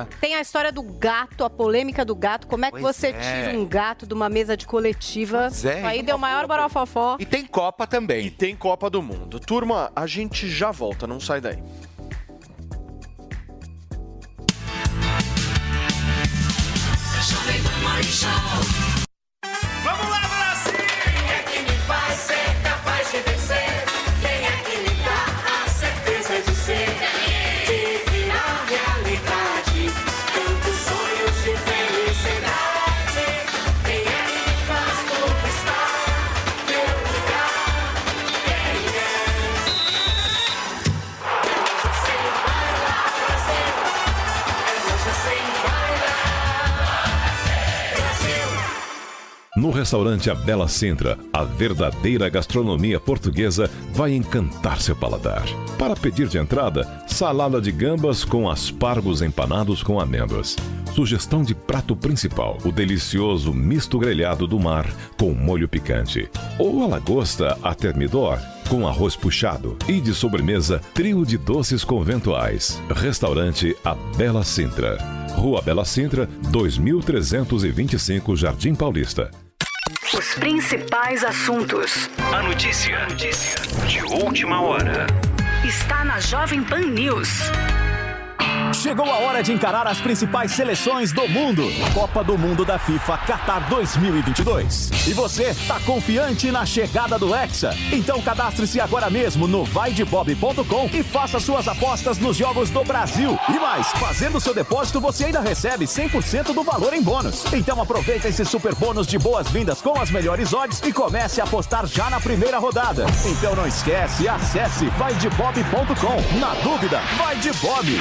assediada. 0.00 0.08
Tem 0.20 0.34
a 0.34 0.40
história 0.40 0.72
do 0.72 0.82
gato, 0.82 1.44
a 1.44 1.48
polêmica 1.50 2.04
do 2.04 2.16
gato. 2.16 2.48
Como 2.48 2.64
é 2.64 2.72
que 2.72 2.80
Pois 2.80 2.96
você 2.96 3.10
é. 3.10 3.12
tira 3.46 3.56
um 3.56 3.64
gato 3.64 4.08
de 4.08 4.12
uma 4.12 4.28
mesa 4.28 4.56
de 4.56 4.66
coletiva? 4.66 5.42
Pois 5.48 5.64
é. 5.64 5.78
Isso 5.78 5.86
aí 5.86 6.02
deu 6.02 6.18
maior 6.18 6.48
barafafó. 6.48 7.16
E 7.20 7.24
tem 7.24 7.43
Copa 7.46 7.86
também. 7.86 8.26
E 8.26 8.30
tem 8.30 8.56
Copa 8.56 8.88
do 8.90 9.02
Mundo. 9.02 9.38
Turma, 9.40 9.92
a 9.94 10.06
gente 10.06 10.48
já 10.48 10.70
volta, 10.70 11.06
não 11.06 11.20
sai 11.20 11.40
daí. 11.40 11.62
Vamos 19.82 20.10
lá, 20.10 20.33
No 49.56 49.70
restaurante 49.70 50.28
A 50.28 50.34
Bela 50.34 50.66
Sintra, 50.66 51.16
a 51.32 51.44
verdadeira 51.44 52.28
gastronomia 52.28 52.98
portuguesa 52.98 53.70
vai 53.92 54.12
encantar 54.12 54.80
seu 54.80 54.96
paladar. 54.96 55.44
Para 55.78 55.94
pedir 55.94 56.26
de 56.26 56.38
entrada, 56.38 57.04
salada 57.06 57.60
de 57.60 57.70
gambas 57.70 58.24
com 58.24 58.50
aspargos 58.50 59.22
empanados 59.22 59.80
com 59.80 60.00
amêndoas. 60.00 60.56
Sugestão 60.94 61.42
de 61.42 61.56
prato 61.56 61.96
principal, 61.96 62.56
o 62.64 62.70
delicioso 62.70 63.52
misto 63.52 63.98
grelhado 63.98 64.46
do 64.46 64.60
mar 64.60 64.86
com 65.18 65.32
molho 65.32 65.68
picante. 65.68 66.30
Ou 66.56 66.84
a 66.84 66.86
lagosta 66.86 67.58
a 67.64 67.74
termidor 67.74 68.38
com 68.68 68.86
arroz 68.86 69.16
puxado. 69.16 69.76
E 69.88 70.00
de 70.00 70.14
sobremesa, 70.14 70.80
trio 70.94 71.26
de 71.26 71.36
doces 71.36 71.82
conventuais. 71.82 72.80
Restaurante 72.88 73.76
A 73.84 73.96
Bela 74.16 74.44
Sintra. 74.44 74.96
Rua 75.34 75.60
Bela 75.60 75.84
Sintra, 75.84 76.26
2325 76.50 78.36
Jardim 78.36 78.72
Paulista. 78.76 79.32
Os 80.16 80.34
principais 80.34 81.24
assuntos. 81.24 82.08
A 82.32 82.40
notícia, 82.44 83.08
notícia 83.08 83.60
de 83.88 84.00
última 84.22 84.60
hora. 84.60 85.08
Está 85.66 86.04
na 86.04 86.20
Jovem 86.20 86.62
Pan 86.62 86.82
News. 86.82 87.50
Chegou 88.74 89.06
a 89.06 89.18
hora 89.18 89.42
de 89.42 89.52
encarar 89.52 89.86
as 89.86 90.00
principais 90.00 90.52
seleções 90.52 91.12
do 91.12 91.28
mundo. 91.28 91.62
Copa 91.94 92.24
do 92.24 92.36
Mundo 92.36 92.64
da 92.64 92.78
FIFA 92.78 93.16
Qatar 93.18 93.68
2022. 93.68 94.90
E 95.06 95.14
você 95.14 95.54
tá 95.66 95.78
confiante 95.80 96.50
na 96.50 96.66
chegada 96.66 97.18
do 97.18 97.34
Hexa? 97.34 97.70
Então 97.92 98.20
cadastre-se 98.20 98.80
agora 98.80 99.08
mesmo 99.08 99.46
no 99.46 99.64
vaidebob.com 99.64 100.90
e 100.92 101.02
faça 101.02 101.38
suas 101.38 101.68
apostas 101.68 102.18
nos 102.18 102.36
jogos 102.36 102.68
do 102.68 102.82
Brasil. 102.84 103.38
E 103.48 103.58
mais, 103.58 103.86
fazendo 103.92 104.40
seu 104.40 104.52
depósito 104.52 105.00
você 105.00 105.26
ainda 105.26 105.40
recebe 105.40 105.86
100% 105.86 106.52
do 106.52 106.62
valor 106.62 106.92
em 106.92 107.02
bônus. 107.02 107.44
Então 107.52 107.80
aproveita 107.80 108.28
esse 108.28 108.44
super 108.44 108.74
bônus 108.74 109.06
de 109.06 109.18
boas-vindas 109.18 109.80
com 109.80 109.98
as 109.98 110.10
melhores 110.10 110.52
odds 110.52 110.82
e 110.84 110.92
comece 110.92 111.40
a 111.40 111.44
apostar 111.44 111.86
já 111.86 112.10
na 112.10 112.20
primeira 112.20 112.58
rodada. 112.58 113.06
Então 113.24 113.54
não 113.54 113.66
esquece, 113.66 114.28
acesse 114.28 114.86
vaidebob.com. 114.90 116.38
Na 116.38 116.54
dúvida, 116.54 117.00
vai 117.16 117.36
de 117.36 117.52
Bob. 117.54 118.00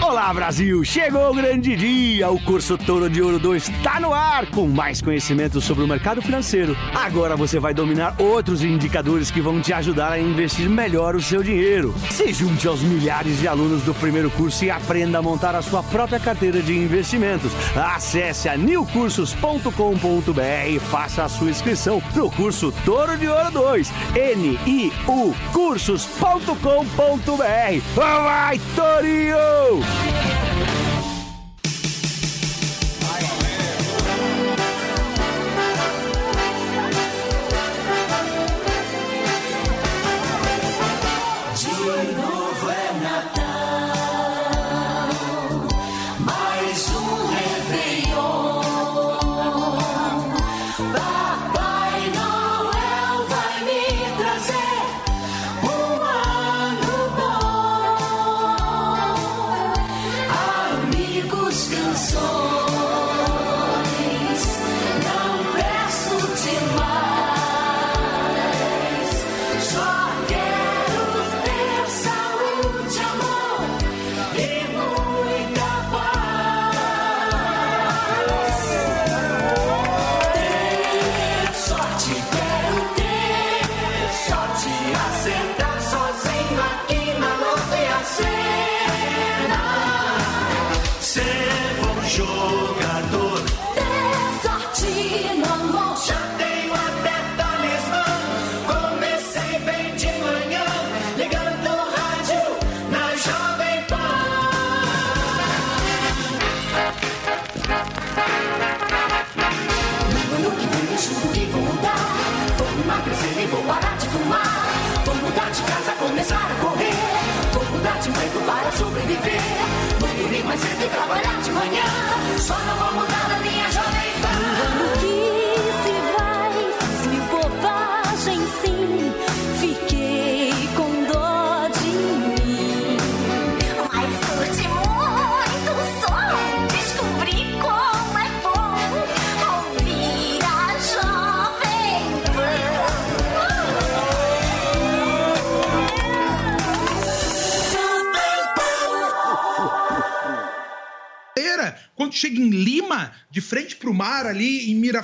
Olá, 0.00 0.32
Brasil! 0.32 0.84
Chegou 0.84 1.30
o 1.30 1.34
grande 1.34 1.74
dia! 1.74 2.30
O 2.30 2.40
curso 2.40 2.78
Touro 2.78 3.10
de 3.10 3.20
Ouro 3.20 3.38
2 3.38 3.68
está 3.68 3.98
no 3.98 4.14
ar 4.14 4.46
com 4.46 4.68
mais 4.68 5.02
conhecimento 5.02 5.60
sobre 5.60 5.82
o 5.82 5.88
mercado 5.88 6.22
financeiro. 6.22 6.76
Agora 6.94 7.36
você 7.36 7.58
vai 7.58 7.74
dominar 7.74 8.14
outros 8.18 8.62
indicadores 8.62 9.30
que 9.30 9.40
vão 9.40 9.60
te 9.60 9.72
ajudar 9.72 10.12
a 10.12 10.20
investir 10.20 10.70
melhor 10.70 11.16
o 11.16 11.20
seu 11.20 11.42
dinheiro. 11.42 11.92
Se 12.10 12.32
junte 12.32 12.68
aos 12.68 12.80
milhares 12.80 13.40
de 13.40 13.48
alunos 13.48 13.82
do 13.82 13.92
primeiro 13.92 14.30
curso 14.30 14.64
e 14.64 14.70
aprenda 14.70 15.18
a 15.18 15.22
montar 15.22 15.56
a 15.56 15.62
sua 15.62 15.82
própria 15.82 16.20
carteira 16.20 16.62
de 16.62 16.78
investimentos. 16.78 17.50
Acesse 17.76 18.48
a 18.48 18.56
newcursos.com.br 18.56 20.68
e 20.68 20.78
faça 20.78 21.24
a 21.24 21.28
sua 21.28 21.50
inscrição 21.50 22.00
no 22.14 22.30
curso 22.30 22.72
Touro 22.84 23.18
de 23.18 23.26
Ouro 23.26 23.50
2. 23.50 23.92
N-I-U 24.14 25.34
cursos.com.br. 25.52 26.54
Vai, 27.94 28.60
Torinho! 28.76 29.87
Yeah. 29.88 30.77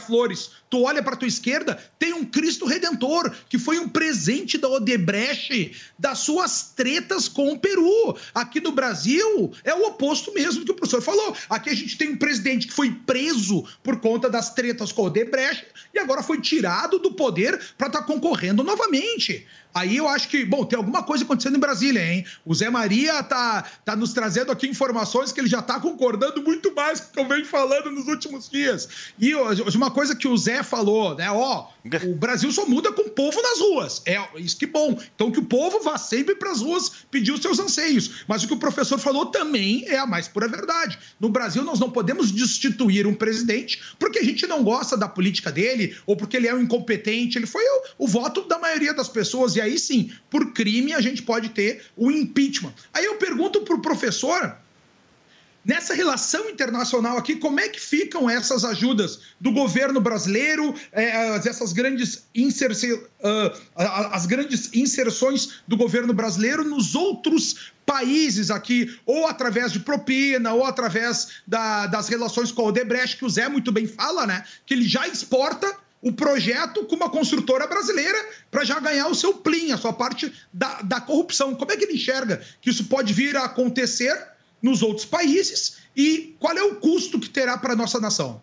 Miraflores, 0.05 0.51
tu 0.69 0.83
olha 0.83 1.03
para 1.03 1.17
tua 1.17 1.29
esquerda, 1.29 1.79
tem 1.99 2.13
um 2.13 2.25
Cristo 2.25 2.67
Redentor, 2.67 3.35
que 3.49 3.59
foi 3.59 3.79
um 3.79 3.89
presente 3.89 4.59
da 4.59 4.69
Odebrecht, 4.69 5.73
das 5.99 6.19
suas 6.19 6.73
tretas 6.75 7.29
com 7.29 7.53
o 7.53 7.59
Peru. 7.59 8.17
Aqui 8.35 8.61
no 8.61 8.73
Brasil, 8.73 9.53
é 9.65 9.75
o 9.75 9.87
oposto 9.87 10.33
mesmo 10.33 10.65
que 10.65 10.71
o 10.71 10.75
professor 10.75 11.03
falou. 11.03 11.37
Aqui 11.49 11.71
a 11.71 11.75
gente 11.75 11.97
tem 11.97 12.11
um 12.11 12.17
presidente 12.17 12.67
que 12.67 12.73
foi 12.73 12.91
preso 12.91 13.65
por 13.83 14.01
conta 14.01 14.29
das 14.29 14.55
tretas 14.55 14.93
com 14.93 15.03
a 15.03 15.07
Odebrecht 15.07 15.67
e 15.93 15.99
agora 15.99 16.23
foi 16.23 16.41
tirado 16.41 16.99
do 16.99 17.13
poder 17.13 17.61
para 17.77 17.89
estar 17.89 18.03
concorrendo 18.03 18.63
novamente. 18.63 19.47
Aí 19.75 19.97
eu 19.97 20.09
acho 20.09 20.29
que, 20.29 20.45
bom, 20.45 20.65
tem 20.65 20.77
alguma 20.77 21.03
coisa 21.03 21.25
acontecendo 21.25 21.57
em 21.57 21.61
Brasília, 21.61 22.01
hein? 22.01 22.25
O 22.45 22.55
Zé 22.55 22.71
Maria 22.71 23.21
tá, 23.25 23.65
tá 23.85 23.97
nos 23.97 24.13
trazendo 24.13 24.53
aqui 24.53 24.69
informações 24.69 25.33
que 25.33 25.41
ele 25.41 25.49
já 25.49 25.61
tá 25.61 25.81
concordando 25.81 26.43
muito 26.43 26.73
mais 26.73 27.01
com 27.01 27.09
o 27.09 27.13
que 27.13 27.21
eu 27.21 27.29
venho 27.29 27.47
falando 27.47 27.91
nos 27.91 28.07
últimos 28.07 28.49
dias. 28.49 28.89
E 29.19 29.35
uma 29.35 29.91
coisa 29.91 30.15
que 30.15 30.29
o 30.29 30.37
Zé 30.37 30.63
falou, 30.63 31.17
né? 31.17 31.29
Ó, 31.31 31.69
o 32.05 32.15
Brasil 32.15 32.53
só 32.53 32.65
muda 32.67 32.93
com 32.93 33.03
o 33.03 33.11
povo 33.11 33.43
nas 33.43 33.59
ruas. 33.59 34.03
É 34.07 34.17
isso 34.37 34.57
que 34.57 34.67
bom. 34.67 34.97
Então 35.15 35.33
que 35.33 35.41
o 35.41 35.45
povo 35.45 35.83
vá 35.83 35.99
sempre 35.99 36.37
para 36.37 36.53
as 36.53 36.61
ruas 36.61 36.91
pedir 37.11 37.33
os 37.33 37.43
seus 37.43 37.59
anseios. 37.59 38.25
Mas 38.29 38.45
o 38.45 38.47
que 38.47 38.55
o 38.55 38.59
professor 38.59 38.99
falou 38.99 39.27
também 39.27 39.85
é 39.89 39.99
a 39.99 40.07
mais 40.07 40.29
pura 40.29 40.47
verdade. 40.47 40.99
No 41.19 41.29
Brasil 41.29 41.65
nós 41.65 41.81
não 41.81 41.91
podemos 41.91 42.31
destituir 42.31 43.07
um 43.07 43.15
presidente 43.15 43.83
porque 43.99 44.21
a 44.21 44.25
gente 44.25 44.47
não 44.47 44.63
gosta 44.63 44.97
da 44.97 45.09
política 45.09 45.51
dele 45.51 45.97
ou 46.07 46.17
porque 46.17 46.37
ele 46.37 46.47
é 46.47 46.55
um 46.55 46.61
incompetente. 46.61 47.39
Ele 47.39 47.47
foi 47.47 47.65
o, 47.65 48.05
o 48.05 48.07
voto 48.07 48.43
da 48.43 48.59
maioria 48.59 48.95
das 48.95 49.09
pessoas 49.09 49.57
e 49.57 49.64
aí 49.65 49.79
sim, 49.79 50.13
por 50.31 50.53
crime 50.53 50.93
a 50.93 51.01
gente 51.01 51.23
pode 51.23 51.49
ter 51.51 51.85
o 51.97 52.11
impeachment. 52.11 52.73
Aí 52.93 53.05
eu 53.05 53.17
pergunto 53.17 53.63
para 53.63 53.75
o 53.75 53.83
professor 53.83 54.57
Nessa 55.65 55.95
relação 55.95 56.51
internacional 56.51 57.17
aqui, 57.17 57.37
como 57.37 57.59
é 57.59 57.71
que 57.71 57.81
ficam 57.81 58.29
essas 58.29 58.67
ajudas 58.67 59.21
do 59.41 59.51
governo 59.51 59.99
brasileiro, 59.99 60.75
eh, 60.93 61.37
essas 61.37 61.73
grandes, 61.73 62.27
ah, 63.75 64.11
as 64.13 64.27
grandes 64.27 64.69
inserções 64.75 65.63
do 65.67 65.75
governo 65.75 66.13
brasileiro 66.13 66.65
nos 66.65 66.95
outros 66.95 67.73
países 67.87 68.51
aqui, 68.51 68.95
ou 69.07 69.27
através 69.27 69.73
de 69.73 69.81
propina, 69.81 70.53
ou 70.53 70.67
através 70.67 71.29
da- 71.47 71.87
das 71.87 72.09
relações 72.09 72.53
com 72.53 72.61
a 72.61 72.67
Odebrecht, 72.67 73.17
que 73.17 73.25
o 73.25 73.31
Zé 73.31 73.49
muito 73.49 73.73
bem 73.73 73.87
fala, 73.87 74.27
né? 74.27 74.45
Que 74.67 74.75
ele 74.75 74.87
já 74.87 75.09
exporta 75.09 75.75
o 76.05 76.13
projeto 76.13 76.85
com 76.85 76.95
uma 76.95 77.09
construtora 77.09 77.67
brasileira 77.67 78.19
para 78.51 78.63
já 78.63 78.79
ganhar 78.79 79.09
o 79.09 79.15
seu 79.15 79.33
plim, 79.33 79.73
a 79.73 79.79
sua 79.79 79.93
parte 79.93 80.31
da, 80.53 80.83
da 80.83 81.01
corrupção. 81.01 81.55
Como 81.55 81.73
é 81.73 81.77
que 81.79 81.85
ele 81.85 81.95
enxerga 81.95 82.43
que 82.61 82.69
isso 82.69 82.85
pode 82.85 83.15
vir 83.15 83.35
a 83.37 83.45
acontecer 83.45 84.15
nos 84.63 84.83
outros 84.83 85.07
países 85.07 85.79
e 85.97 86.37
qual 86.39 86.55
é 86.57 86.63
o 86.63 86.75
custo 86.77 87.19
que 87.19 87.31
terá 87.31 87.57
para 87.57 87.73
a 87.73 87.77
nossa 87.77 87.99
nação? 87.99 88.43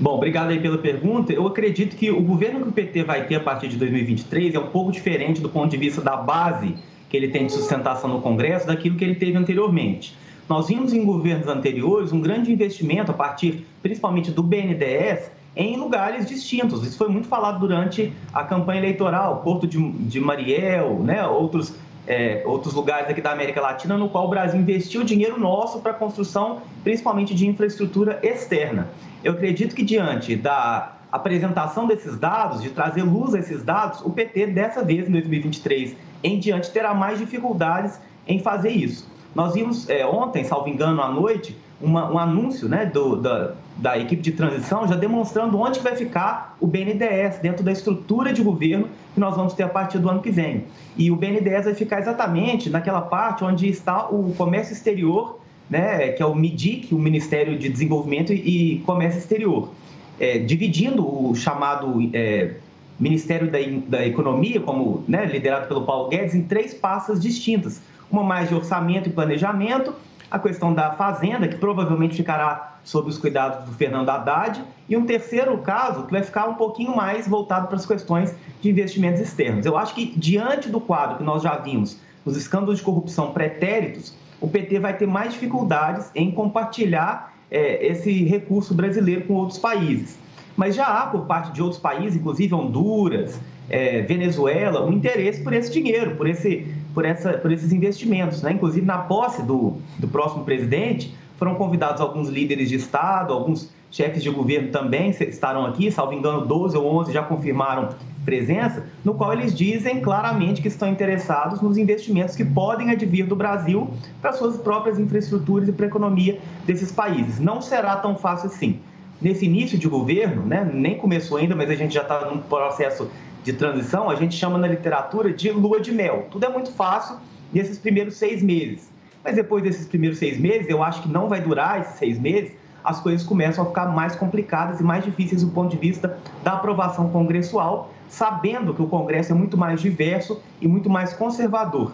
Bom, 0.00 0.14
obrigado 0.14 0.50
aí 0.50 0.60
pela 0.60 0.78
pergunta. 0.78 1.32
Eu 1.32 1.46
acredito 1.46 1.96
que 1.96 2.10
o 2.12 2.22
governo 2.22 2.62
que 2.62 2.68
o 2.68 2.72
PT 2.72 3.02
vai 3.02 3.26
ter 3.26 3.34
a 3.34 3.40
partir 3.40 3.68
de 3.68 3.76
2023 3.76 4.54
é 4.54 4.58
um 4.58 4.68
pouco 4.68 4.92
diferente 4.92 5.40
do 5.40 5.48
ponto 5.48 5.70
de 5.70 5.76
vista 5.76 6.00
da 6.00 6.16
base 6.16 6.76
que 7.08 7.16
ele 7.16 7.28
tem 7.28 7.46
de 7.46 7.52
sustentação 7.52 8.08
no 8.08 8.22
Congresso 8.22 8.68
daquilo 8.68 8.96
que 8.96 9.04
ele 9.04 9.16
teve 9.16 9.36
anteriormente. 9.36 10.16
Nós 10.48 10.68
vimos 10.68 10.92
em 10.92 11.04
governos 11.04 11.48
anteriores 11.48 12.12
um 12.12 12.20
grande 12.20 12.52
investimento 12.52 13.10
a 13.10 13.14
partir 13.14 13.66
principalmente 13.82 14.30
do 14.30 14.42
BNDES 14.42 15.39
em 15.54 15.76
lugares 15.76 16.26
distintos. 16.26 16.86
Isso 16.86 16.96
foi 16.96 17.08
muito 17.08 17.28
falado 17.28 17.58
durante 17.58 18.12
a 18.32 18.44
campanha 18.44 18.80
eleitoral, 18.80 19.38
Porto 19.42 19.66
de, 19.66 19.78
de 19.92 20.20
Mariel, 20.20 21.00
né, 21.00 21.26
outros 21.26 21.74
é, 22.06 22.42
outros 22.44 22.74
lugares 22.74 23.08
aqui 23.08 23.20
da 23.20 23.30
América 23.30 23.60
Latina, 23.60 23.96
no 23.96 24.08
qual 24.08 24.26
o 24.26 24.28
Brasil 24.28 24.58
investiu 24.58 25.04
dinheiro 25.04 25.38
nosso 25.38 25.80
para 25.80 25.92
a 25.92 25.94
construção, 25.94 26.60
principalmente 26.82 27.34
de 27.34 27.46
infraestrutura 27.46 28.18
externa. 28.22 28.88
Eu 29.22 29.32
acredito 29.32 29.76
que 29.76 29.84
diante 29.84 30.34
da 30.34 30.96
apresentação 31.12 31.86
desses 31.86 32.18
dados, 32.18 32.62
de 32.62 32.70
trazer 32.70 33.02
luz 33.02 33.34
a 33.34 33.38
esses 33.38 33.62
dados, 33.62 34.00
o 34.00 34.10
PT 34.10 34.48
dessa 34.48 34.82
vez, 34.82 35.08
em 35.08 35.12
2023 35.12 35.96
em 36.22 36.38
diante, 36.38 36.70
terá 36.70 36.92
mais 36.94 37.18
dificuldades 37.18 38.00
em 38.26 38.40
fazer 38.40 38.70
isso. 38.70 39.08
Nós 39.34 39.54
vimos 39.54 39.88
é, 39.88 40.04
ontem, 40.04 40.44
salvo 40.44 40.68
engano, 40.68 41.00
à 41.00 41.10
noite, 41.10 41.56
uma, 41.80 42.10
um 42.10 42.18
anúncio 42.18 42.68
né, 42.68 42.86
do, 42.86 43.16
da, 43.16 43.54
da 43.76 43.98
equipe 43.98 44.22
de 44.22 44.32
transição 44.32 44.86
já 44.86 44.94
demonstrando 44.94 45.58
onde 45.58 45.80
vai 45.80 45.96
ficar 45.96 46.56
o 46.60 46.66
BNDES 46.66 47.38
dentro 47.40 47.64
da 47.64 47.72
estrutura 47.72 48.32
de 48.32 48.42
governo 48.42 48.88
que 49.14 49.20
nós 49.20 49.34
vamos 49.34 49.54
ter 49.54 49.62
a 49.62 49.68
partir 49.68 49.98
do 49.98 50.08
ano 50.08 50.20
que 50.20 50.30
vem. 50.30 50.64
E 50.96 51.10
o 51.10 51.16
BNDES 51.16 51.64
vai 51.64 51.74
ficar 51.74 51.98
exatamente 51.98 52.68
naquela 52.68 53.00
parte 53.00 53.44
onde 53.44 53.68
está 53.68 54.08
o 54.08 54.34
comércio 54.34 54.72
exterior, 54.72 55.40
né, 55.68 56.08
que 56.08 56.22
é 56.22 56.26
o 56.26 56.34
MIDIC, 56.34 56.94
o 56.94 56.98
Ministério 56.98 57.58
de 57.58 57.68
Desenvolvimento 57.68 58.32
e 58.32 58.82
Comércio 58.84 59.18
Exterior, 59.18 59.70
é, 60.18 60.38
dividindo 60.38 61.06
o 61.06 61.34
chamado 61.34 62.10
é, 62.12 62.54
Ministério 62.98 63.50
da, 63.50 63.58
da 63.86 64.06
Economia, 64.06 64.60
como 64.60 65.02
né, 65.08 65.24
liderado 65.24 65.68
pelo 65.68 65.86
Paulo 65.86 66.10
Guedes, 66.10 66.34
em 66.34 66.42
três 66.42 66.74
pastas 66.74 67.20
distintas. 67.20 67.80
Uma 68.10 68.22
mais 68.22 68.48
de 68.48 68.54
orçamento 68.54 69.08
e 69.08 69.12
planejamento, 69.12 69.94
a 70.30 70.38
questão 70.38 70.72
da 70.72 70.92
Fazenda, 70.92 71.48
que 71.48 71.56
provavelmente 71.56 72.16
ficará 72.16 72.78
sob 72.84 73.08
os 73.08 73.18
cuidados 73.18 73.64
do 73.66 73.72
Fernando 73.72 74.08
Haddad, 74.08 74.62
e 74.88 74.96
um 74.96 75.04
terceiro 75.04 75.56
caso 75.58 76.04
que 76.04 76.12
vai 76.12 76.22
ficar 76.22 76.46
um 76.48 76.54
pouquinho 76.54 76.94
mais 76.94 77.26
voltado 77.26 77.66
para 77.66 77.76
as 77.76 77.84
questões 77.84 78.34
de 78.60 78.70
investimentos 78.70 79.20
externos. 79.20 79.66
Eu 79.66 79.76
acho 79.76 79.94
que, 79.94 80.06
diante 80.16 80.68
do 80.68 80.80
quadro 80.80 81.18
que 81.18 81.24
nós 81.24 81.42
já 81.42 81.56
vimos, 81.56 81.98
os 82.24 82.36
escândalos 82.36 82.78
de 82.78 82.84
corrupção 82.84 83.32
pretéritos, 83.32 84.14
o 84.40 84.48
PT 84.48 84.78
vai 84.78 84.96
ter 84.96 85.06
mais 85.06 85.32
dificuldades 85.32 86.10
em 86.14 86.30
compartilhar 86.30 87.34
é, 87.50 87.86
esse 87.86 88.24
recurso 88.24 88.74
brasileiro 88.74 89.26
com 89.26 89.34
outros 89.34 89.58
países. 89.58 90.18
Mas 90.56 90.74
já 90.74 90.86
há, 90.86 91.06
por 91.06 91.26
parte 91.26 91.52
de 91.52 91.62
outros 91.62 91.80
países, 91.80 92.16
inclusive 92.16 92.54
Honduras, 92.54 93.40
é, 93.68 94.02
Venezuela, 94.02 94.84
um 94.84 94.92
interesse 94.92 95.42
por 95.42 95.52
esse 95.52 95.70
dinheiro, 95.70 96.16
por, 96.16 96.28
esse, 96.28 96.66
por, 96.94 97.04
essa, 97.04 97.34
por 97.34 97.52
esses 97.52 97.72
investimentos. 97.72 98.42
Né? 98.42 98.52
Inclusive, 98.52 98.84
na 98.84 98.98
posse 98.98 99.42
do, 99.42 99.76
do 99.98 100.08
próximo 100.08 100.44
presidente, 100.44 101.14
foram 101.36 101.54
convidados 101.54 102.00
alguns 102.00 102.28
líderes 102.28 102.68
de 102.68 102.76
Estado, 102.76 103.32
alguns 103.32 103.70
chefes 103.90 104.22
de 104.22 104.30
governo 104.30 104.70
também 104.70 105.10
estarão 105.10 105.66
aqui, 105.66 105.90
salvo 105.90 106.12
engano, 106.12 106.46
12 106.46 106.76
ou 106.76 106.86
11 107.00 107.12
já 107.12 107.22
confirmaram 107.22 107.88
presença, 108.24 108.86
no 109.04 109.14
qual 109.14 109.32
eles 109.32 109.54
dizem 109.54 110.00
claramente 110.00 110.62
que 110.62 110.68
estão 110.68 110.88
interessados 110.88 111.60
nos 111.60 111.76
investimentos 111.76 112.36
que 112.36 112.44
podem 112.44 112.90
advir 112.90 113.26
do 113.26 113.34
Brasil 113.34 113.90
para 114.20 114.32
suas 114.32 114.58
próprias 114.58 114.98
infraestruturas 114.98 115.68
e 115.68 115.72
para 115.72 115.86
a 115.86 115.88
economia 115.88 116.38
desses 116.66 116.92
países. 116.92 117.40
Não 117.40 117.60
será 117.60 117.96
tão 117.96 118.14
fácil 118.14 118.48
assim. 118.48 118.78
Nesse 119.20 119.44
início 119.44 119.78
de 119.78 119.88
governo, 119.88 120.46
né, 120.46 120.68
nem 120.72 120.96
começou 120.96 121.36
ainda, 121.36 121.54
mas 121.54 121.68
a 121.68 121.74
gente 121.74 121.92
já 121.92 122.02
está 122.02 122.24
num 122.26 122.38
processo 122.38 123.10
de 123.42 123.52
transição, 123.52 124.10
a 124.10 124.14
gente 124.14 124.34
chama 124.34 124.58
na 124.58 124.66
literatura 124.66 125.32
de 125.32 125.50
lua 125.50 125.80
de 125.80 125.92
mel. 125.92 126.26
Tudo 126.30 126.44
é 126.44 126.48
muito 126.48 126.72
fácil 126.72 127.16
nesses 127.52 127.78
primeiros 127.78 128.16
seis 128.16 128.42
meses. 128.42 128.90
Mas 129.24 129.34
depois 129.34 129.62
desses 129.62 129.86
primeiros 129.86 130.18
seis 130.18 130.38
meses, 130.38 130.68
eu 130.68 130.82
acho 130.82 131.02
que 131.02 131.08
não 131.08 131.28
vai 131.28 131.40
durar 131.40 131.80
esses 131.80 131.94
seis 131.94 132.18
meses, 132.18 132.52
as 132.82 133.00
coisas 133.00 133.26
começam 133.26 133.64
a 133.64 133.66
ficar 133.66 133.86
mais 133.86 134.16
complicadas 134.16 134.80
e 134.80 134.82
mais 134.82 135.04
difíceis 135.04 135.42
do 135.42 135.50
ponto 135.50 135.70
de 135.70 135.76
vista 135.76 136.18
da 136.42 136.52
aprovação 136.52 137.10
congressual, 137.10 137.92
sabendo 138.08 138.72
que 138.72 138.82
o 138.82 138.86
Congresso 138.86 139.32
é 139.32 139.34
muito 139.34 139.56
mais 139.56 139.80
diverso 139.80 140.40
e 140.60 140.66
muito 140.66 140.88
mais 140.88 141.12
conservador. 141.12 141.92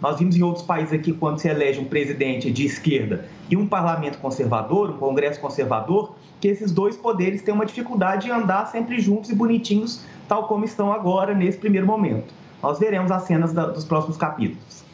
Nós 0.00 0.16
vimos 0.16 0.36
em 0.36 0.42
outros 0.42 0.64
países 0.64 0.92
aqui, 0.92 1.12
quando 1.12 1.38
se 1.38 1.48
elege 1.48 1.80
um 1.80 1.84
presidente 1.84 2.52
de 2.52 2.64
esquerda 2.64 3.24
e 3.50 3.56
um 3.56 3.66
parlamento 3.66 4.18
conservador, 4.18 4.90
um 4.90 4.96
congresso 4.96 5.40
conservador, 5.40 6.14
que 6.40 6.46
esses 6.46 6.70
dois 6.70 6.96
poderes 6.96 7.42
têm 7.42 7.52
uma 7.52 7.66
dificuldade 7.66 8.26
de 8.26 8.30
andar 8.30 8.66
sempre 8.66 9.00
juntos 9.00 9.28
e 9.30 9.34
bonitinhos, 9.34 10.04
tal 10.28 10.46
como 10.46 10.64
estão 10.64 10.92
agora, 10.92 11.34
nesse 11.34 11.58
primeiro 11.58 11.86
momento. 11.86 12.32
Nós 12.62 12.78
veremos 12.78 13.10
as 13.10 13.22
cenas 13.22 13.52
da, 13.52 13.66
dos 13.66 13.84
próximos 13.84 14.16
capítulos. 14.16 14.84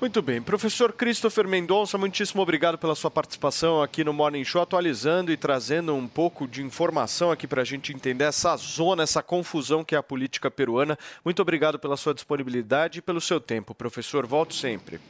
Muito 0.00 0.20
bem. 0.20 0.42
Professor 0.42 0.92
Christopher 0.92 1.48
Mendonça, 1.48 1.96
muitíssimo 1.96 2.42
obrigado 2.42 2.76
pela 2.76 2.94
sua 2.94 3.10
participação 3.10 3.82
aqui 3.82 4.04
no 4.04 4.12
Morning 4.12 4.44
Show, 4.44 4.60
atualizando 4.60 5.32
e 5.32 5.36
trazendo 5.36 5.94
um 5.94 6.06
pouco 6.06 6.46
de 6.46 6.62
informação 6.62 7.30
aqui 7.30 7.46
para 7.46 7.62
a 7.62 7.64
gente 7.64 7.92
entender 7.92 8.24
essa 8.24 8.54
zona, 8.56 9.02
essa 9.02 9.22
confusão 9.22 9.84
que 9.84 9.94
é 9.94 9.98
a 9.98 10.02
política 10.02 10.50
peruana. 10.50 10.98
Muito 11.24 11.40
obrigado 11.40 11.78
pela 11.78 11.96
sua 11.96 12.12
disponibilidade 12.12 12.98
e 12.98 13.02
pelo 13.02 13.20
seu 13.20 13.40
tempo, 13.40 13.74
professor. 13.74 14.26
Volto 14.26 14.52
sempre. 14.52 15.00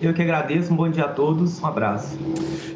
Eu 0.00 0.14
que 0.14 0.22
agradeço, 0.22 0.72
um 0.72 0.76
bom 0.76 0.88
dia 0.88 1.06
a 1.06 1.08
todos, 1.08 1.60
um 1.60 1.66
abraço. 1.66 2.16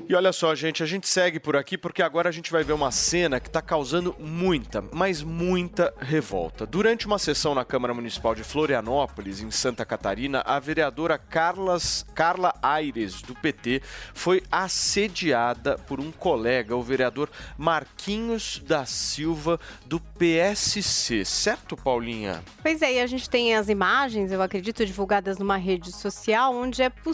E 0.09 0.15
olha 0.15 0.33
só, 0.33 0.53
gente, 0.57 0.83
a 0.83 0.87
gente 0.87 1.09
segue 1.09 1.39
por 1.39 1.55
aqui 1.55 1.79
porque 1.79 2.03
agora 2.03 2.29
a 2.29 2.33
gente 2.33 2.51
vai 2.51 2.65
ver 2.65 2.73
uma 2.73 2.91
cena 2.91 3.39
que 3.39 3.47
está 3.47 3.63
causando 3.63 4.13
muita, 4.19 4.83
mas 4.93 5.23
muita 5.23 5.95
revolta. 6.01 6.67
Durante 6.67 7.07
uma 7.07 7.21
sessão 7.21 7.55
na 7.55 7.65
Câmara 7.65 7.95
Municipal 7.95 8.35
de 8.35 8.43
Florianópolis, 8.43 9.41
em 9.41 9.53
Santa 9.53 9.85
Catarina, 9.85 10.43
a 10.45 10.59
vereadora 10.59 11.17
Carlas, 11.17 12.05
Carla 12.13 12.53
Aires, 12.61 13.23
do 13.23 13.37
PT, 13.37 13.83
foi 14.13 14.43
assediada 14.51 15.79
por 15.79 16.01
um 16.01 16.11
colega, 16.11 16.75
o 16.75 16.83
vereador 16.83 17.31
Marquinhos 17.57 18.61
da 18.67 18.85
Silva, 18.85 19.61
do 19.87 20.01
PSC. 20.01 21.25
Certo, 21.25 21.77
Paulinha? 21.77 22.43
Pois 22.61 22.83
é, 22.83 22.95
e 22.95 23.01
a 23.01 23.07
gente 23.07 23.31
tem 23.31 23.55
as 23.55 23.69
imagens, 23.69 24.33
eu 24.33 24.43
acredito, 24.43 24.85
divulgadas 24.85 25.39
numa 25.39 25.57
rede 25.57 25.93
social, 25.93 26.53
onde 26.53 26.83
é 26.83 26.91
possível 26.91 27.12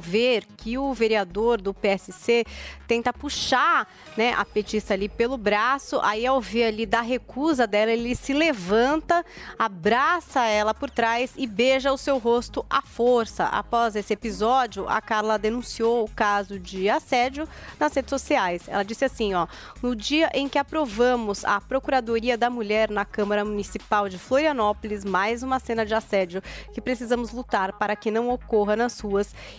ver 0.00 0.44
que 0.56 0.76
o 0.78 0.92
vereador 0.92 1.60
do 1.60 1.72
PSC 1.72 2.44
tenta 2.86 3.12
puxar 3.12 3.88
né, 4.16 4.32
a 4.36 4.44
petista 4.44 4.94
ali 4.94 5.08
pelo 5.08 5.36
braço, 5.36 6.00
aí 6.02 6.26
ao 6.26 6.40
ver 6.40 6.64
ali 6.64 6.86
da 6.86 7.00
recusa 7.00 7.66
dela, 7.66 7.90
ele 7.90 8.14
se 8.14 8.32
levanta, 8.32 9.24
abraça 9.58 10.44
ela 10.44 10.72
por 10.72 10.90
trás 10.90 11.32
e 11.36 11.46
beija 11.46 11.92
o 11.92 11.98
seu 11.98 12.18
rosto 12.18 12.64
à 12.70 12.80
força. 12.80 13.44
Após 13.44 13.96
esse 13.96 14.12
episódio, 14.12 14.88
a 14.88 15.00
Carla 15.00 15.38
denunciou 15.38 16.04
o 16.04 16.10
caso 16.10 16.58
de 16.58 16.88
assédio 16.88 17.48
nas 17.78 17.94
redes 17.94 18.10
sociais. 18.10 18.62
Ela 18.68 18.84
disse 18.84 19.04
assim, 19.04 19.34
ó, 19.34 19.46
no 19.82 19.94
dia 19.94 20.30
em 20.32 20.48
que 20.48 20.58
aprovamos 20.58 21.44
a 21.44 21.60
Procuradoria 21.60 22.38
da 22.38 22.48
Mulher 22.48 22.90
na 22.90 23.04
Câmara 23.04 23.44
Municipal 23.44 24.08
de 24.08 24.18
Florianópolis, 24.18 25.04
mais 25.04 25.42
uma 25.42 25.58
cena 25.58 25.84
de 25.84 25.94
assédio 25.94 26.42
que 26.72 26.80
precisamos 26.80 27.32
lutar 27.32 27.72
para 27.72 27.96
que 27.96 28.10
não 28.10 28.30
ocorra 28.30 28.76
nas 28.76 29.00
ruas 29.00 29.15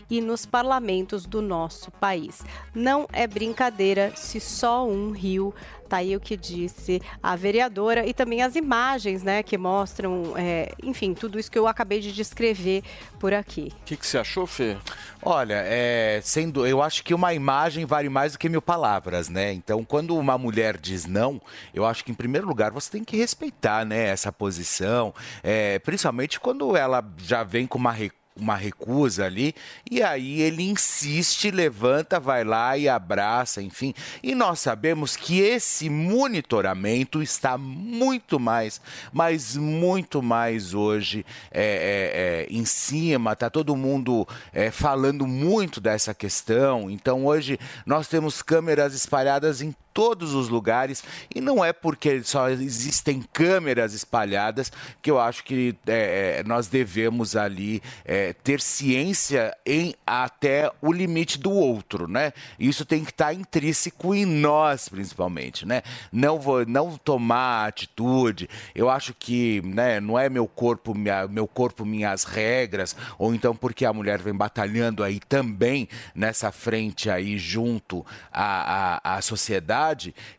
e 0.10 0.22
nos 0.22 0.46
parlamentos 0.46 1.26
do 1.26 1.42
nosso 1.42 1.92
país. 1.92 2.44
Não 2.76 3.08
é 3.14 3.26
brincadeira 3.26 4.12
se 4.16 4.40
só 4.40 4.86
um 4.88 5.12
riu. 5.12 5.54
Tá 5.88 5.98
aí 5.98 6.16
o 6.18 6.20
que 6.20 6.36
disse 6.36 7.02
a 7.24 7.36
vereadora 7.38 8.06
e 8.06 8.14
também 8.14 8.42
as 8.42 8.56
imagens, 8.56 9.24
né, 9.24 9.42
que 9.42 9.58
mostram, 9.58 10.34
é, 10.36 10.74
enfim, 10.84 11.14
tudo 11.14 11.40
isso 11.40 11.50
que 11.50 11.58
eu 11.58 11.66
acabei 11.66 12.02
de 12.02 12.12
descrever 12.12 12.84
por 13.18 13.34
aqui. 13.34 13.72
O 13.82 13.86
que, 13.86 13.96
que 13.96 14.06
você 14.06 14.18
achou, 14.18 14.46
Fê? 14.46 14.76
Olha, 15.24 15.64
é, 15.66 16.20
sendo, 16.22 16.68
eu 16.68 16.82
acho 16.82 17.04
que 17.04 17.14
uma 17.14 17.34
imagem 17.34 17.86
vale 17.86 18.10
mais 18.10 18.34
do 18.34 18.38
que 18.38 18.50
mil 18.50 18.62
palavras, 18.62 19.30
né? 19.30 19.54
Então, 19.54 19.84
quando 19.86 20.18
uma 20.18 20.38
mulher 20.38 20.78
diz 20.78 21.06
não, 21.06 21.42
eu 21.74 21.86
acho 21.86 22.04
que 22.04 22.12
em 22.12 22.16
primeiro 22.16 22.46
lugar 22.46 22.72
você 22.72 22.92
tem 22.92 23.04
que 23.04 23.16
respeitar, 23.16 23.86
né, 23.86 24.08
essa 24.08 24.32
posição, 24.32 25.14
é, 25.42 25.80
principalmente 25.80 26.38
quando 26.38 26.76
ela 26.76 27.04
já 27.18 27.44
vem 27.44 27.66
com 27.66 27.78
uma 27.78 27.94
recusa 27.94 28.27
uma 28.40 28.56
recusa 28.56 29.26
ali, 29.26 29.54
e 29.90 30.02
aí 30.02 30.42
ele 30.42 30.64
insiste, 30.64 31.52
levanta, 31.52 32.20
vai 32.20 32.44
lá 32.44 32.78
e 32.78 32.88
abraça, 32.88 33.62
enfim. 33.62 33.94
E 34.22 34.36
nós 34.36 34.60
sabemos 34.60 35.16
que 35.16 35.40
esse 35.40 35.90
monitoramento 35.90 37.22
está 37.22 37.58
muito 37.58 38.40
mais, 38.40 38.82
mas 39.12 39.56
muito 39.56 40.22
mais 40.22 40.74
hoje 40.74 41.26
é, 41.52 41.62
é, 41.62 42.46
é, 42.46 42.48
em 42.50 42.66
cima, 42.66 43.36
tá 43.36 43.50
todo 43.50 43.76
mundo 43.76 44.28
é, 44.54 44.72
falando 44.72 45.26
muito 45.26 45.82
dessa 45.82 46.14
questão. 46.14 46.90
Então 46.90 47.26
hoje 47.26 47.60
nós 47.86 48.08
temos 48.08 48.42
câmeras 48.42 48.94
espalhadas 48.94 49.62
em 49.62 49.74
todos 49.98 50.36
os 50.36 50.48
lugares 50.48 51.04
e 51.34 51.42
não 51.42 51.66
é 51.66 51.74
porque 51.74 52.22
só 52.22 52.50
existem 52.50 53.20
câmeras 53.34 53.96
espalhadas 53.96 54.72
que 55.02 55.10
eu 55.10 55.20
acho 55.20 55.44
que 55.44 55.76
é, 55.88 56.44
nós 56.46 56.68
devemos 56.68 57.36
ali 57.36 57.82
é, 58.06 58.32
ter 58.32 58.62
ciência 58.62 59.58
em 59.66 59.96
até 60.06 60.72
o 60.84 60.92
limite 60.92 61.40
do 61.40 61.50
outro, 61.50 62.08
né? 62.08 62.32
Isso 62.60 62.86
tem 62.86 63.04
que 63.04 63.10
estar 63.10 63.34
intrínseco 63.34 64.14
em 64.14 64.24
nós, 64.24 64.88
principalmente, 64.88 65.66
né? 65.66 65.82
Não 66.12 66.40
vou 66.40 66.64
não 66.64 66.96
tomar 66.96 67.66
atitude. 67.66 68.48
Eu 68.76 68.92
acho 68.92 69.16
que, 69.16 69.64
né? 69.66 70.00
Não 70.00 70.20
é 70.20 70.30
meu 70.30 70.48
corpo, 70.48 70.94
minha, 70.94 71.28
meu 71.28 71.48
corpo, 71.48 71.84
minhas 71.84 72.24
regras, 72.24 72.96
ou 73.18 73.34
então 73.34 73.56
porque 73.56 73.84
a 73.84 73.92
mulher 73.92 74.22
vem 74.22 74.36
batalhando 74.36 75.04
aí 75.04 75.20
também 75.20 75.90
nessa 76.14 76.52
frente 76.52 77.10
aí 77.10 77.36
junto 77.40 78.06
à, 78.32 79.00
à, 79.04 79.18
à 79.18 79.22
sociedade 79.24 79.87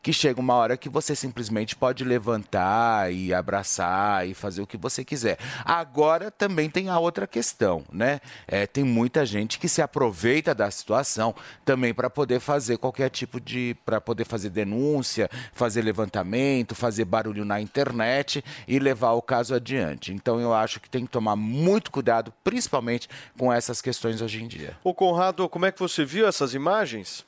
que 0.02 0.12
chega 0.12 0.40
uma 0.40 0.54
hora 0.54 0.76
que 0.76 0.88
você 0.88 1.14
simplesmente 1.14 1.76
pode 1.76 2.04
levantar 2.04 3.12
e 3.12 3.32
abraçar 3.32 4.26
e 4.26 4.34
fazer 4.34 4.62
o 4.62 4.66
que 4.66 4.76
você 4.76 5.04
quiser. 5.04 5.38
Agora 5.64 6.30
também 6.30 6.68
tem 6.68 6.88
a 6.88 6.98
outra 6.98 7.26
questão, 7.26 7.84
né? 7.92 8.20
É, 8.46 8.66
tem 8.66 8.84
muita 8.84 9.24
gente 9.24 9.58
que 9.58 9.68
se 9.68 9.80
aproveita 9.80 10.54
da 10.54 10.70
situação 10.70 11.34
também 11.64 11.94
para 11.94 12.10
poder 12.10 12.40
fazer 12.40 12.78
qualquer 12.78 13.10
tipo 13.10 13.40
de. 13.40 13.76
para 13.84 14.00
poder 14.00 14.24
fazer 14.24 14.50
denúncia, 14.50 15.28
fazer 15.52 15.82
levantamento, 15.82 16.74
fazer 16.74 17.04
barulho 17.04 17.44
na 17.44 17.60
internet 17.60 18.44
e 18.66 18.78
levar 18.78 19.12
o 19.12 19.22
caso 19.22 19.54
adiante. 19.54 20.12
Então 20.12 20.40
eu 20.40 20.52
acho 20.54 20.80
que 20.80 20.88
tem 20.88 21.04
que 21.04 21.12
tomar 21.12 21.36
muito 21.36 21.90
cuidado, 21.90 22.32
principalmente 22.42 23.08
com 23.36 23.52
essas 23.52 23.80
questões 23.80 24.20
hoje 24.20 24.42
em 24.42 24.48
dia. 24.48 24.76
Ô 24.82 24.94
Conrado, 24.94 25.48
como 25.48 25.66
é 25.66 25.72
que 25.72 25.78
você 25.78 26.04
viu 26.04 26.26
essas 26.26 26.54
imagens? 26.54 27.27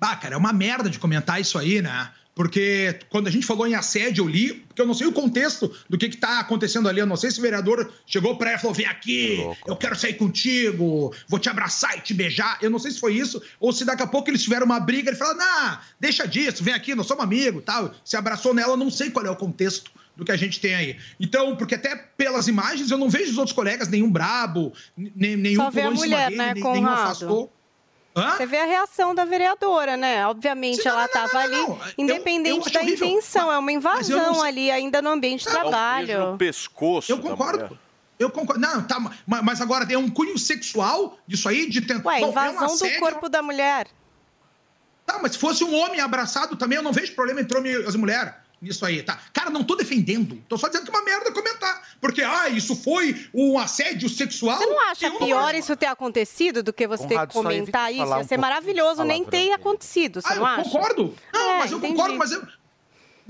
Bah, 0.00 0.16
cara, 0.16 0.34
é 0.34 0.38
uma 0.38 0.52
merda 0.52 0.88
de 0.88 0.98
comentar 0.98 1.40
isso 1.40 1.58
aí, 1.58 1.82
né? 1.82 2.10
Porque 2.34 2.98
quando 3.10 3.26
a 3.26 3.30
gente 3.30 3.44
falou 3.44 3.66
em 3.66 3.74
assédio, 3.74 4.24
eu 4.24 4.28
li, 4.28 4.54
porque 4.54 4.80
eu 4.80 4.86
não 4.86 4.94
sei 4.94 5.06
o 5.06 5.12
contexto 5.12 5.70
do 5.90 5.98
que, 5.98 6.08
que 6.08 6.16
tá 6.16 6.38
acontecendo 6.40 6.88
ali. 6.88 6.98
Eu 7.00 7.06
não 7.06 7.16
sei 7.16 7.30
se 7.30 7.38
o 7.38 7.42
vereador 7.42 7.92
chegou 8.06 8.36
pra 8.38 8.50
ela 8.50 8.58
e 8.58 8.62
falou: 8.62 8.74
vem 8.74 8.86
aqui, 8.86 9.36
eu 9.66 9.76
quero 9.76 9.94
sair 9.94 10.14
contigo, 10.14 11.12
vou 11.28 11.38
te 11.38 11.50
abraçar 11.50 11.98
e 11.98 12.00
te 12.00 12.14
beijar. 12.14 12.56
Eu 12.62 12.70
não 12.70 12.78
sei 12.78 12.92
se 12.92 13.00
foi 13.00 13.14
isso, 13.14 13.42
ou 13.58 13.72
se 13.72 13.84
daqui 13.84 14.02
a 14.02 14.06
pouco 14.06 14.30
eles 14.30 14.42
tiveram 14.42 14.64
uma 14.64 14.80
briga 14.80 15.10
e 15.10 15.12
ele 15.12 15.18
falou: 15.18 15.34
não, 15.34 15.78
deixa 15.98 16.26
disso, 16.26 16.64
vem 16.64 16.72
aqui, 16.72 16.94
nós 16.94 17.06
somos 17.06 17.24
amigos 17.24 17.62
tal. 17.64 17.92
Se 18.04 18.16
abraçou 18.16 18.54
nela, 18.54 18.72
eu 18.72 18.76
não 18.76 18.90
sei 18.90 19.10
qual 19.10 19.26
é 19.26 19.30
o 19.30 19.36
contexto 19.36 19.90
do 20.16 20.24
que 20.24 20.32
a 20.32 20.36
gente 20.36 20.60
tem 20.60 20.74
aí. 20.74 20.96
Então, 21.18 21.56
porque 21.56 21.74
até 21.74 21.94
pelas 21.94 22.48
imagens 22.48 22.90
eu 22.90 22.96
não 22.96 23.10
vejo 23.10 23.32
os 23.32 23.38
outros 23.38 23.54
colegas, 23.54 23.88
nenhum 23.88 24.10
brabo, 24.10 24.72
nem, 24.96 25.36
nenhum 25.36 25.64
Só 25.64 25.70
pulou 25.70 25.92
em 25.92 25.96
cima 25.96 26.06
mulher, 26.06 26.26
dele, 26.28 26.38
né, 26.38 26.54
nem- 26.54 26.62
nenhum 26.62 26.76
Conrado? 26.76 27.02
afastou. 27.02 27.52
Hã? 28.14 28.36
Você 28.36 28.46
vê 28.46 28.58
a 28.58 28.64
reação 28.64 29.14
da 29.14 29.24
vereadora, 29.24 29.96
né? 29.96 30.26
Obviamente 30.26 30.86
ela 30.86 31.04
estava 31.04 31.38
ali, 31.38 31.56
independente 31.96 32.60
acho 32.66 32.72
da 32.74 32.80
horrível. 32.80 33.06
intenção, 33.08 33.52
é 33.52 33.58
uma 33.58 33.70
eu 33.70 33.76
invasão 33.76 34.32
não 34.32 34.42
ali 34.42 34.70
ainda 34.70 35.00
no 35.00 35.10
ambiente 35.10 35.44
de 35.44 35.52
Não, 35.52 35.60
trabalho. 35.60 36.36
pescoço. 36.36 37.10
Eu 37.12 37.18
concordo. 37.20 37.78
Eu 38.18 38.28
concordo. 38.30 38.60
Não, 38.60 38.82
tá, 38.82 38.98
ma- 38.98 39.42
mas 39.42 39.60
agora 39.60 39.86
tem 39.86 39.96
um 39.96 40.10
cunho 40.10 40.36
sexual 40.38 41.16
disso 41.26 41.48
aí, 41.48 41.68
de 41.70 41.80
tentar. 41.80 42.08
Ué, 42.08 42.20
Bom, 42.20 42.26
é 42.26 42.28
um 42.28 42.52
invasão 42.52 42.76
do 42.76 42.98
corpo 42.98 43.28
da 43.28 43.40
mulher. 43.42 43.86
Tá, 45.06 45.18
mas 45.22 45.32
se 45.32 45.38
fosse 45.38 45.64
um 45.64 45.74
homem 45.74 46.00
abraçado 46.00 46.56
também, 46.56 46.76
eu 46.76 46.82
não 46.82 46.92
vejo 46.92 47.14
problema 47.14 47.40
entre 47.40 47.56
homem 47.56 47.72
e 47.72 47.86
as 47.86 47.94
mulheres 47.96 48.32
nisso 48.60 48.84
aí, 48.84 49.02
tá? 49.02 49.18
Cara, 49.32 49.48
não 49.50 49.64
tô 49.64 49.74
defendendo. 49.74 50.36
Tô 50.48 50.58
só 50.58 50.68
dizendo 50.68 50.84
que 50.84 50.94
é 50.94 50.98
uma 50.98 51.04
merda 51.04 51.32
comentar. 51.32 51.82
Porque, 52.00 52.22
ah, 52.22 52.48
isso 52.48 52.74
foi 52.76 53.28
um 53.34 53.58
assédio 53.58 54.08
sexual. 54.08 54.58
Você 54.58 54.66
não 54.66 54.80
acha 54.90 55.10
pior 55.12 55.54
isso 55.54 55.76
ter 55.76 55.86
acontecido 55.86 56.62
do 56.62 56.72
que 56.72 56.86
você 56.86 57.04
ter 57.04 57.14
Conrado, 57.14 57.28
que 57.28 57.34
só 57.34 57.40
evita 57.40 57.56
comentar 57.78 57.92
isso? 57.92 58.06
Ia 58.06 58.16
um 58.18 58.24
ser 58.28 58.36
maravilhoso 58.38 59.04
nem 59.04 59.24
ter 59.24 59.52
acontecido, 59.52 60.20
você 60.20 60.28
Ah, 60.32 60.34
não 60.36 60.42
eu 60.42 60.46
acha? 60.46 60.62
concordo. 60.64 61.14
Não, 61.32 61.50
É, 61.50 61.58
mas 61.58 61.72
eu 61.72 61.78
entendi. 61.78 61.92
concordo, 61.94 62.16
mas 62.16 62.32
eu. 62.32 62.42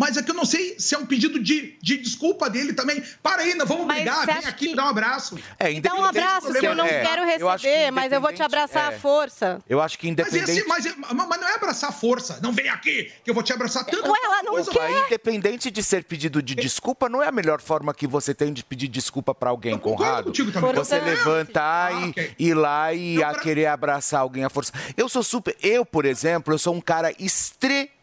Mas 0.01 0.17
é 0.17 0.23
que 0.23 0.31
eu 0.31 0.35
não 0.35 0.47
sei 0.47 0.77
se 0.79 0.95
é 0.95 0.99
um 0.99 1.05
pedido 1.05 1.39
de, 1.39 1.77
de 1.83 1.99
desculpa 1.99 2.49
dele 2.49 2.73
também. 2.73 3.03
Para 3.23 3.43
aí, 3.43 3.55
não 3.55 3.67
vamos 3.67 3.87
Mas 3.87 3.99
brigar, 3.99 4.25
vem 4.25 4.37
aqui 4.37 4.53
que- 4.65 4.69
me 4.71 4.75
dá 4.77 4.87
um 4.87 4.89
abraço. 4.89 5.39
É, 5.59 5.69
Me 5.69 5.81
dá 5.83 5.95
um 5.95 6.05
abraço 6.05 6.55
que 6.55 6.67
eu 6.67 6.75
não 6.75 6.87
É, 6.87 7.03
quero 7.05 7.23
eu 7.23 7.47
receber, 7.51 7.91
mas 7.91 8.11
eu 8.11 8.19
vou 8.19 8.33
te 8.33 8.43
abraçar 8.43 8.93
é. 8.93 8.97
à 8.97 8.99
força. 8.99 9.61
Eu 9.69 9.79
acho 9.79 9.99
que 9.99 10.07
Mas, 10.07 10.13
independente. 10.13 10.51
esse, 10.53 10.67
mas, 10.67 10.87
mas 11.13 11.41
não 11.41 11.47
é 11.49 11.55
abraçar 11.55 11.93
força. 11.93 12.39
Não 12.43 12.51
vem 12.51 12.71
aqui 12.71 13.13
que 13.23 13.31
eu 13.31 13.35
vou 13.35 13.43
te 13.43 13.53
abraçar 13.53 13.85
tanto. 13.85 14.11
Ué, 14.11 14.19
ela 14.25 14.43
não 14.43 14.53
coisa. 14.65 14.71
Aí, 14.81 15.05
independente 15.07 15.71
de 15.71 15.83
ser 15.83 16.03
pedido 16.05 16.43
de 16.43 16.55
desculpa, 16.55 17.07
não 17.07 17.23
é 17.23 17.29
a 17.29 17.33
melhor 17.33 17.61
forma 17.61 17.93
que 17.93 18.07
você 18.07 18.33
tem 18.35 18.55
de 18.55 18.65
pedir 18.65 18.89
desculpa 18.89 19.35
pra 19.35 19.51
alguém, 19.51 19.77
Conrado. 19.79 20.33
Você 20.75 20.99
levantar 20.99 21.93
Ah, 21.93 22.01
e 22.07 22.11
ok. 22.11 22.35
ir 22.39 22.55
lá 22.55 22.95
e 22.95 23.23
a 23.23 23.35
querer 23.35 23.67
abraçar 23.67 24.21
alguém 24.21 24.45
à 24.45 24.49
força. 24.49 24.73
Eu 24.97 25.09
sou 25.11 25.23
super. 25.23 25.55
Eu, 25.63 25.85
por 25.85 26.07
exemplo, 26.07 26.55
eu 26.55 26.59
sou 26.59 26.75
um 26.75 26.81
cara 26.81 27.13
extremamente 27.19 28.00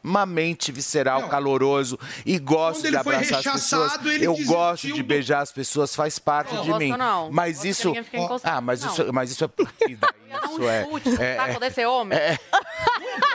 visceral, 0.72 1.28
caloroso 1.28 2.00
e 2.26 2.38
gosto 2.40 2.90
de 2.90 2.96
abraçar 2.96 3.40
as 3.40 3.44
pessoas. 3.52 3.94
Eu 4.22 4.34
desistiu 4.34 4.46
gosto 4.56 4.94
de 4.94 5.04
beijar 5.04 5.42
as 5.42 5.52
pessoas, 5.52 5.96
faz 5.96 6.18
parte 6.20 6.54
Não 6.56 6.64
de 6.64 6.74
mim. 6.74 6.96
não. 6.98 7.32
Mas 7.32 7.64
isso. 7.66 7.94
Ah, 8.44 8.62
mas 8.62 8.82
não. 8.82 8.92
isso, 8.92 9.14
mas 9.14 9.32
isso 9.32 9.44
é. 9.46 9.50
Isso 10.48 10.68
é. 10.70 10.84
Chute 10.86 11.22
é- 11.22 11.36
saco 11.38 11.60
desse 11.60 11.86
homem. 11.86 12.18
é- 12.18 12.38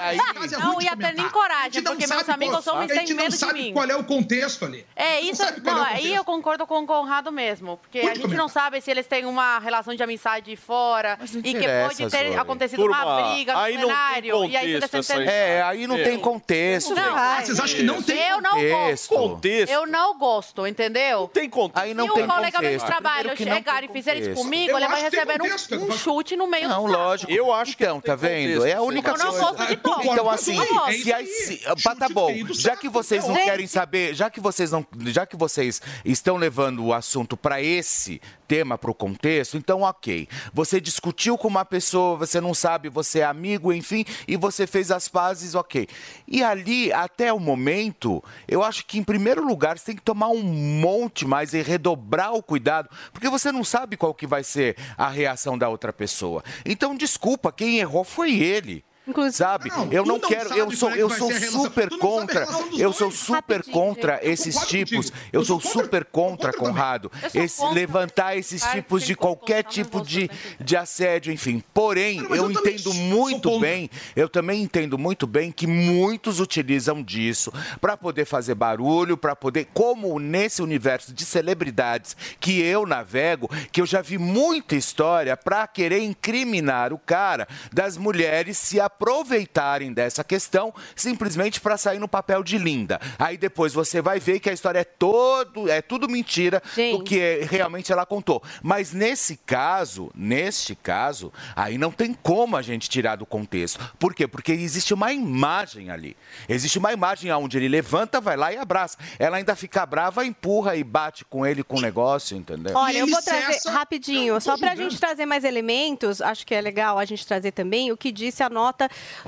Aí, 0.01 0.19
é 0.19 0.59
Não 0.59 0.79
de 0.79 0.85
ia 0.85 0.97
ter 0.97 1.15
nem. 1.15 1.25
A 1.27 1.31
coragem, 1.31 1.73
gente 1.73 1.85
não 1.85 1.93
porque 1.93 2.07
meus 2.07 2.21
sabe 2.27 2.33
amigos 2.45 2.69
A 2.69 2.95
gente 2.95 3.07
têm 3.07 3.17
não 3.17 3.23
medo 3.23 3.33
de 3.33 3.39
sabe 3.39 3.63
mim. 3.63 3.73
qual 3.73 3.87
é 3.89 3.97
o 3.97 4.05
contexto 4.05 4.65
ali. 4.65 4.87
É, 4.95 5.21
Não 5.21 5.31
isso. 5.31 5.43
sabe 5.43 5.61
é 5.69 5.71
Não, 5.73 5.83
aí 5.85 6.15
eu 6.15 6.25
concordo 6.25 6.67
com 6.67 6.81
o 6.81 6.87
Conrado 6.87 7.33
mesmo. 7.33 7.77
Porque 7.79 7.99
a 8.01 8.03
gente 8.07 8.21
comentar. 8.21 8.39
não 8.39 8.49
sabe 8.49 8.81
se 8.81 8.91
eles 8.91 9.07
têm 9.07 9.25
uma 9.25 9.59
relação 9.59 9.95
de 9.95 10.03
amizade 10.03 10.55
fora 10.57 11.19
e 11.43 11.55
que 11.55 11.67
pode 11.83 12.11
ter 12.11 12.27
Zoe. 12.29 12.37
acontecido 12.37 12.79
Turma, 12.83 13.05
uma 13.05 13.23
briga 13.33 13.53
no 13.55 13.59
aí 13.59 13.73
não 13.75 13.81
tem 13.81 13.89
plenário. 13.89 14.45
e 14.45 14.57
aí 14.57 14.81
tenta- 14.81 15.23
É, 15.25 15.63
aí 15.63 15.87
não 15.87 15.97
tem 15.97 16.19
contexto. 16.19 16.52
Não, 16.95 17.17
Ah, 17.17 17.41
vocês 17.43 17.59
acham 17.61 17.77
que 17.77 17.83
não 17.83 18.03
tem 18.03 18.19
Eu 18.19 18.41
não 18.41 18.51
contexto? 18.51 19.09
gosto. 19.11 19.29
Contexto. 19.29 19.73
Eu 19.73 19.87
não 19.87 20.19
gosto, 20.19 20.67
entendeu? 20.67 21.29
tem 21.33 21.49
contexto. 21.49 21.85
Aí 21.85 21.95
não 21.95 22.07
Se 22.09 22.15
tem 22.15 22.25
um 22.25 22.27
colega 22.29 22.61
meu 22.61 22.71
de 22.71 22.77
contexto. 22.79 22.87
trabalho 22.87 23.37
que 23.37 23.45
não 23.45 23.57
chegar 23.57 23.85
e 23.85 23.89
fizer 23.89 24.13
isso 24.17 24.29
contexto. 24.31 24.43
comigo, 24.45 24.71
Eu 24.73 24.77
ele 24.79 24.89
vai 24.89 24.97
que 24.97 25.03
receber 25.17 25.39
contexto, 25.39 25.75
um, 25.77 25.85
um 25.89 25.93
chute 25.93 26.37
no 26.37 26.47
meio 26.47 26.69
Não, 26.69 26.85
do 26.85 26.91
saco. 26.91 27.03
lógico. 27.03 27.33
Eu 27.33 27.53
acho 27.53 27.77
que 27.77 27.83
Então, 27.85 28.01
tá 28.01 28.15
vendo? 28.15 28.65
É 28.65 28.75
a 28.75 28.83
única 28.83 29.11
Eu 29.11 29.19
não 29.19 29.27
coisa. 29.31 29.41
gosto 29.53 29.67
de 29.67 29.77
toque. 29.77 30.09
Então, 30.09 30.31
assim, 30.31 30.55
não 30.57 30.67
gosto. 30.67 31.03
se 31.03 31.13
aí, 31.13 31.27
se, 31.27 31.63
ah, 31.67 31.95
tá 31.97 32.09
bom. 32.09 32.31
Já 32.53 32.77
que 32.77 32.89
vocês 32.89 33.27
não 33.27 33.35
querem 33.35 33.67
saber, 33.67 34.15
já 34.15 34.31
que 34.31 34.41
vocês 34.41 34.71
não, 34.71 34.87
já 35.07 35.27
que 35.27 35.37
vocês 35.37 35.81
estão 36.05 36.37
levando 36.37 36.85
o 36.85 36.93
assunto 36.93 37.37
para 37.37 37.61
esse 37.63 38.21
tema, 38.47 38.77
para 38.77 38.91
o 38.91 38.95
contexto, 38.95 39.57
então 39.57 39.81
ok. 39.83 40.29
Você 40.53 40.81
discutiu 40.81 41.39
com 41.39 41.49
uma 41.49 41.65
pessoa, 41.65 42.17
você 42.19 42.41
não 42.41 42.53
sabe, 42.55 42.89
você 42.91 43.21
é 43.21 43.25
amigo, 43.25 43.73
enfim, 43.73 44.05
e 44.29 44.37
você 44.37 44.67
fez 44.67 44.91
as 44.91 45.09
pazes, 45.09 45.55
ok. 45.55 45.89
E 46.29 46.41
ali, 46.43 46.93
até 46.93 47.32
o 47.32 47.38
momento, 47.38 48.22
eu 48.47 48.62
acho 48.62 48.86
que 48.86 48.99
em 48.99 49.05
primeiro 49.05 49.45
lugar 49.47 49.78
você 49.78 49.86
tem 49.86 49.97
que 49.97 50.03
tomar 50.03 50.28
um 50.28 50.43
monte 50.43 51.26
mais 51.26 51.55
e 51.55 51.62
redobrar 51.62 52.34
o 52.34 52.43
cuidado, 52.43 52.88
porque 53.12 53.28
você 53.28 53.51
não 53.53 53.64
sabe 53.64 53.97
qual 53.97 54.14
que 54.14 54.26
vai 54.26 54.45
ser 54.45 54.76
a 54.97 55.09
reação 55.09 55.57
da 55.57 55.68
outra 55.68 55.93
pessoa. 55.93 56.43
Então, 56.64 56.95
desculpa, 56.95 57.53
quem 57.53 57.78
errou 57.78 58.05
foi 58.05 58.32
ele. 58.34 58.84
Sabe? 59.33 59.69
Não, 59.71 59.93
eu 59.93 60.05
não 60.05 60.13
não 60.13 60.21
quero, 60.21 60.55
eu 60.55 60.71
sou, 60.71 60.91
é 60.91 60.99
eu 60.99 61.11
sou 61.11 61.33
super 61.33 61.89
contra, 61.99 62.47
eu 62.79 62.93
sou 62.93 63.11
super 63.11 63.65
contra 63.65 64.21
esses 64.23 64.57
tipos, 64.67 65.13
eu 65.33 65.45
sou 65.45 65.61
super 65.61 66.05
contra. 66.05 66.53
Conrado, 66.53 67.11
esse, 67.35 67.65
levantar 67.73 68.37
esses 68.37 68.63
tipos 68.63 69.05
de 69.05 69.15
qualquer 69.15 69.65
tipo 69.65 70.03
de, 70.03 70.29
também. 70.29 70.57
de 70.61 70.77
assédio, 70.77 71.33
enfim. 71.33 71.63
Porém, 71.73 72.19
eu 72.31 72.51
entendo 72.51 72.93
muito 72.95 73.59
bem, 73.59 73.91
eu 74.15 74.29
também 74.29 74.63
entendo 74.63 74.99
muito 74.99 75.27
bem 75.27 75.51
que 75.51 75.67
muitos 75.67 76.41
utilizam 76.41 77.03
disso 77.03 77.53
para 77.81 77.97
poder 77.97 78.27
fazer 78.27 78.55
barulho, 78.55 79.17
para 79.17 79.35
poder, 79.35 79.69
como 79.73 80.19
nesse 80.19 80.63
universo 80.63 81.13
de 81.13 81.25
celebridades 81.25 82.17
que 82.39 82.61
eu 82.61 82.87
navego, 82.87 83.51
que 83.71 83.81
eu 83.81 83.87
já 83.87 84.03
vi 84.03 84.19
muita 84.19 84.77
história 84.77 85.37
para 85.37 85.67
querer 85.67 86.03
incriminar 86.03 86.93
o 86.93 86.99
cara 86.99 87.49
das 87.73 87.97
mulheres 87.97 88.59
se 88.59 88.79
aproveitarem 88.93 89.93
dessa 89.93 90.24
questão 90.24 90.72
simplesmente 90.97 91.61
para 91.61 91.76
sair 91.76 91.99
no 91.99 92.09
papel 92.09 92.43
de 92.43 92.59
linda. 92.59 93.01
Aí 93.18 93.36
depois 93.36 93.72
você 93.72 94.01
vai 94.03 94.18
ver 94.18 94.40
que 94.40 94.51
a 94.51 94.53
história 94.53 94.80
é 94.80 94.84
todo, 94.84 95.68
é 95.70 95.80
tudo 95.80 96.09
mentira 96.09 96.61
do 96.61 96.74
Gente. 96.74 97.05
que 97.05 97.20
é- 97.20 97.45
realmente 97.49 97.93
ela 97.93 98.05
contou. 98.07 98.43
Mas 98.62 98.93
nesse 98.93 99.36
caso, 99.36 100.11
neste 100.14 100.74
caso, 100.74 101.32
aí 101.55 101.78
não 101.78 101.90
tem 101.90 102.12
como 102.14 102.57
a 102.57 102.62
gente 102.62 102.88
tirar 102.88 103.16
do 103.16 103.26
contexto. 103.26 103.78
Por 103.99 104.14
quê? 104.14 104.26
Porque 104.26 104.53
existe 104.53 104.93
uma 104.95 105.12
imagem 105.12 105.90
ali. 105.90 106.16
Existe 106.49 106.78
uma 106.78 106.93
imagem 106.93 107.30
onde 107.32 107.57
ele 107.59 107.68
levanta, 107.68 108.20
vai 108.20 108.36
lá 108.36 108.53
e 108.53 108.57
abraça. 108.57 108.97
Ela 109.18 109.36
ainda 109.36 109.55
fica 109.55 109.84
brava, 109.86 110.24
empurra 110.24 110.76
e 110.76 110.84
bate 110.84 111.24
com 111.24 111.47
ele 111.47 111.62
com 111.62 111.76
o 111.78 111.80
negócio, 111.80 112.36
entendeu? 112.36 112.72
Olha, 112.76 112.99
eu 112.99 113.07
vou 113.07 113.22
trazer 113.22 113.53
cessa- 113.55 113.70
rapidinho, 113.70 114.40
só 114.40 114.57
para 114.59 114.72
a 114.72 114.76
gente 114.76 114.99
trazer 114.99 115.26
mais 115.26 115.45
elementos, 115.45 116.20
acho 116.20 116.47
que 116.47 116.55
é 116.55 116.61
legal 116.61 116.99
a 116.99 117.05
gente 117.05 117.26
trazer 117.26 117.53
também 117.53 117.90
o 117.93 117.97
que 117.97 118.11
disse 118.12 118.43
a 118.43 118.49
nota 118.51 118.82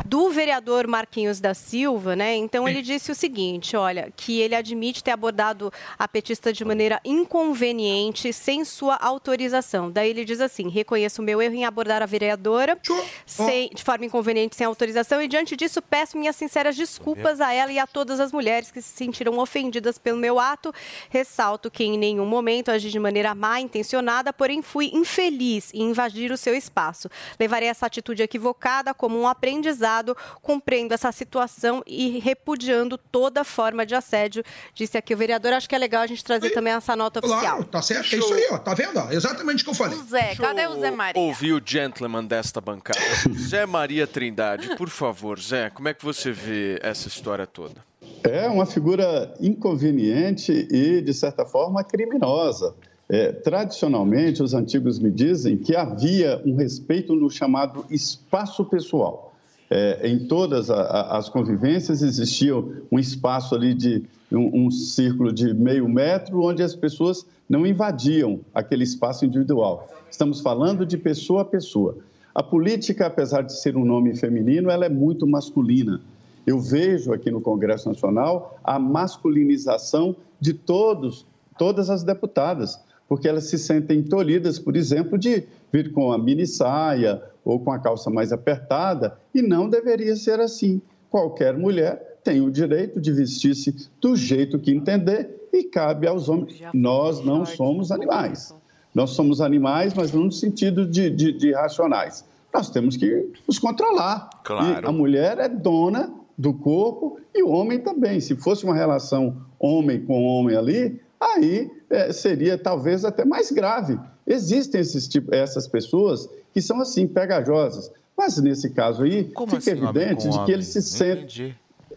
do 0.04 0.30
vereador 0.30 0.86
Marquinhos 0.86 1.40
da 1.40 1.54
Silva, 1.54 2.14
né? 2.16 2.34
Então 2.36 2.68
ele 2.68 2.82
disse 2.82 3.10
o 3.10 3.14
seguinte, 3.14 3.76
olha, 3.76 4.12
que 4.16 4.40
ele 4.40 4.54
admite 4.54 5.02
ter 5.02 5.10
abordado 5.10 5.72
a 5.98 6.06
petista 6.08 6.52
de 6.52 6.64
maneira 6.64 7.00
inconveniente, 7.04 8.32
sem 8.32 8.64
sua 8.64 8.96
autorização. 8.96 9.90
Daí 9.90 10.10
ele 10.10 10.24
diz 10.24 10.40
assim: 10.40 10.68
reconheço 10.68 11.20
o 11.20 11.24
meu 11.24 11.40
erro 11.42 11.54
em 11.54 11.64
abordar 11.64 12.02
a 12.02 12.06
vereadora 12.06 12.78
sem- 13.26 13.68
de 13.74 13.82
forma 13.82 14.04
inconveniente, 14.06 14.56
sem 14.56 14.66
autorização, 14.66 15.20
e 15.20 15.28
diante 15.28 15.56
disso 15.56 15.82
peço 15.82 16.16
minhas 16.16 16.36
sinceras 16.36 16.76
desculpas 16.76 17.40
a 17.40 17.52
ela 17.52 17.70
e 17.72 17.78
a 17.78 17.86
todas 17.86 18.20
as 18.20 18.32
mulheres 18.32 18.70
que 18.70 18.80
se 18.80 18.96
sentiram 18.96 19.38
ofendidas 19.38 19.98
pelo 19.98 20.16
meu 20.18 20.38
ato. 20.40 20.72
Ressalto 21.10 21.70
que 21.70 21.84
em 21.84 21.98
nenhum 21.98 22.26
momento 22.26 22.70
agi 22.70 22.90
de 22.90 22.98
maneira 22.98 23.34
má 23.34 23.60
intencionada, 23.60 24.32
porém 24.32 24.62
fui 24.62 24.90
infeliz 24.92 25.72
em 25.74 25.90
invadir 25.90 26.32
o 26.32 26.36
seu 26.36 26.54
espaço. 26.54 27.08
Levarei 27.38 27.68
essa 27.68 27.86
atitude 27.86 28.22
equivocada 28.22 28.94
como 28.94 29.18
um 29.18 29.28
apelo 29.28 29.43
aprendizado, 29.44 30.16
compreendo 30.40 30.92
essa 30.94 31.12
situação 31.12 31.82
e 31.86 32.18
repudiando 32.18 32.96
toda 32.96 33.44
forma 33.44 33.84
de 33.84 33.94
assédio, 33.94 34.42
disse 34.72 34.96
aqui 34.96 35.12
o 35.12 35.16
vereador. 35.16 35.52
Acho 35.52 35.68
que 35.68 35.74
é 35.74 35.78
legal 35.78 36.02
a 36.02 36.06
gente 36.06 36.24
trazer 36.24 36.50
também 36.50 36.72
essa 36.72 36.96
nota 36.96 37.20
oficial. 37.20 37.40
Claro, 37.40 37.64
tá 37.64 37.82
certo. 37.82 38.14
É 38.14 38.18
isso 38.18 38.32
aí, 38.32 38.48
ó. 38.50 38.58
Tá 38.58 38.72
vendo? 38.72 38.98
ó? 38.98 39.10
Exatamente 39.10 39.62
o 39.62 39.64
que 39.64 39.70
eu 39.70 39.74
falei. 39.74 39.98
Zé, 40.08 40.34
cadê 40.34 40.66
o 40.66 40.80
Zé 40.80 40.90
Maria? 40.90 41.20
Ouvir 41.22 41.52
o 41.52 41.62
gentleman 41.64 42.24
desta 42.24 42.60
bancada. 42.60 42.98
Zé 43.36 43.66
Maria 43.66 44.06
Trindade, 44.06 44.76
por 44.76 44.88
favor, 44.88 45.38
Zé, 45.38 45.68
como 45.68 45.88
é 45.88 45.94
que 45.94 46.04
você 46.04 46.32
vê 46.32 46.78
essa 46.82 47.08
história 47.08 47.46
toda? 47.46 47.84
É 48.22 48.48
uma 48.48 48.64
figura 48.64 49.34
inconveniente 49.38 50.66
e, 50.70 51.02
de 51.02 51.12
certa 51.12 51.44
forma, 51.44 51.84
criminosa. 51.84 52.74
É, 53.08 53.32
tradicionalmente, 53.32 54.42
os 54.42 54.54
antigos 54.54 54.98
me 54.98 55.10
dizem 55.10 55.58
que 55.58 55.76
havia 55.76 56.40
um 56.46 56.56
respeito 56.56 57.14
no 57.14 57.28
chamado 57.28 57.84
espaço 57.90 58.64
pessoal. 58.64 59.33
É, 59.70 60.08
em 60.08 60.26
todas 60.26 60.70
a- 60.70 60.74
a- 60.82 61.16
as 61.18 61.28
convivências 61.28 62.02
existia 62.02 62.54
um 62.92 62.98
espaço 62.98 63.54
ali 63.54 63.72
de 63.74 64.04
um, 64.30 64.66
um 64.66 64.70
círculo 64.70 65.32
de 65.32 65.54
meio 65.54 65.88
metro 65.88 66.42
onde 66.42 66.62
as 66.62 66.74
pessoas 66.76 67.24
não 67.48 67.66
invadiam 67.66 68.40
aquele 68.54 68.84
espaço 68.84 69.24
individual. 69.24 69.88
Estamos 70.10 70.40
falando 70.40 70.84
de 70.84 70.96
pessoa 70.98 71.42
a 71.42 71.44
pessoa. 71.44 71.96
A 72.34 72.42
política, 72.42 73.06
apesar 73.06 73.42
de 73.42 73.52
ser 73.58 73.76
um 73.76 73.84
nome 73.84 74.14
feminino, 74.16 74.70
ela 74.70 74.84
é 74.84 74.88
muito 74.88 75.26
masculina. 75.26 76.00
Eu 76.46 76.60
vejo 76.60 77.12
aqui 77.12 77.30
no 77.30 77.40
Congresso 77.40 77.88
Nacional 77.88 78.58
a 78.62 78.78
masculinização 78.78 80.14
de 80.40 80.52
todos, 80.52 81.24
todas 81.58 81.88
as 81.90 82.02
deputadas, 82.02 82.78
porque 83.08 83.28
elas 83.28 83.44
se 83.44 83.58
sentem 83.58 84.02
tolhidas, 84.02 84.58
por 84.58 84.76
exemplo, 84.76 85.16
de 85.18 85.44
vir 85.72 85.92
com 85.92 86.12
a 86.12 86.18
mini 86.18 86.46
saia 86.46 87.22
ou 87.44 87.60
com 87.60 87.70
a 87.70 87.78
calça 87.78 88.10
mais 88.10 88.32
apertada, 88.32 89.18
e 89.34 89.42
não 89.42 89.68
deveria 89.68 90.16
ser 90.16 90.40
assim. 90.40 90.80
Qualquer 91.10 91.56
mulher 91.56 92.18
tem 92.24 92.40
o 92.40 92.50
direito 92.50 93.00
de 93.00 93.12
vestir-se 93.12 93.88
do 94.00 94.16
jeito 94.16 94.58
que 94.58 94.70
entender 94.70 95.48
e 95.52 95.62
cabe 95.64 96.06
aos 96.06 96.28
homens. 96.28 96.60
Nós 96.72 97.24
não 97.24 97.44
somos 97.44 97.92
animais. 97.92 98.54
Nós 98.94 99.10
somos 99.10 99.40
animais, 99.40 99.92
mas 99.94 100.12
não 100.12 100.24
no 100.24 100.32
sentido 100.32 100.86
de, 100.86 101.10
de, 101.10 101.32
de 101.32 101.52
racionais. 101.52 102.24
Nós 102.52 102.70
temos 102.70 102.96
que 102.96 103.28
nos 103.46 103.58
controlar. 103.58 104.30
Claro. 104.44 104.84
E 104.84 104.88
a 104.88 104.92
mulher 104.92 105.38
é 105.38 105.48
dona 105.48 106.12
do 106.38 106.54
corpo 106.54 107.18
e 107.34 107.42
o 107.42 107.50
homem 107.50 107.80
também. 107.80 108.20
Se 108.20 108.36
fosse 108.36 108.64
uma 108.64 108.74
relação 108.74 109.36
homem 109.58 110.00
com 110.04 110.24
homem 110.24 110.56
ali, 110.56 111.00
aí 111.20 111.70
eh, 111.90 112.12
seria 112.12 112.56
talvez 112.56 113.04
até 113.04 113.24
mais 113.24 113.50
grave. 113.50 113.98
Existem 114.26 114.80
esses 114.80 115.08
tipo, 115.08 115.34
essas 115.34 115.66
pessoas 115.66 116.28
que 116.54 116.62
são 116.62 116.80
assim, 116.80 117.06
pegajosas. 117.06 117.90
Mas 118.16 118.38
nesse 118.38 118.70
caso 118.70 119.02
aí, 119.02 119.24
fica 119.24 119.56
assim, 119.56 119.70
evidente 119.72 120.28
de 120.30 120.44
que 120.44 120.52
eles 120.52 120.68
se 120.68 120.78
entendi. 121.04 121.54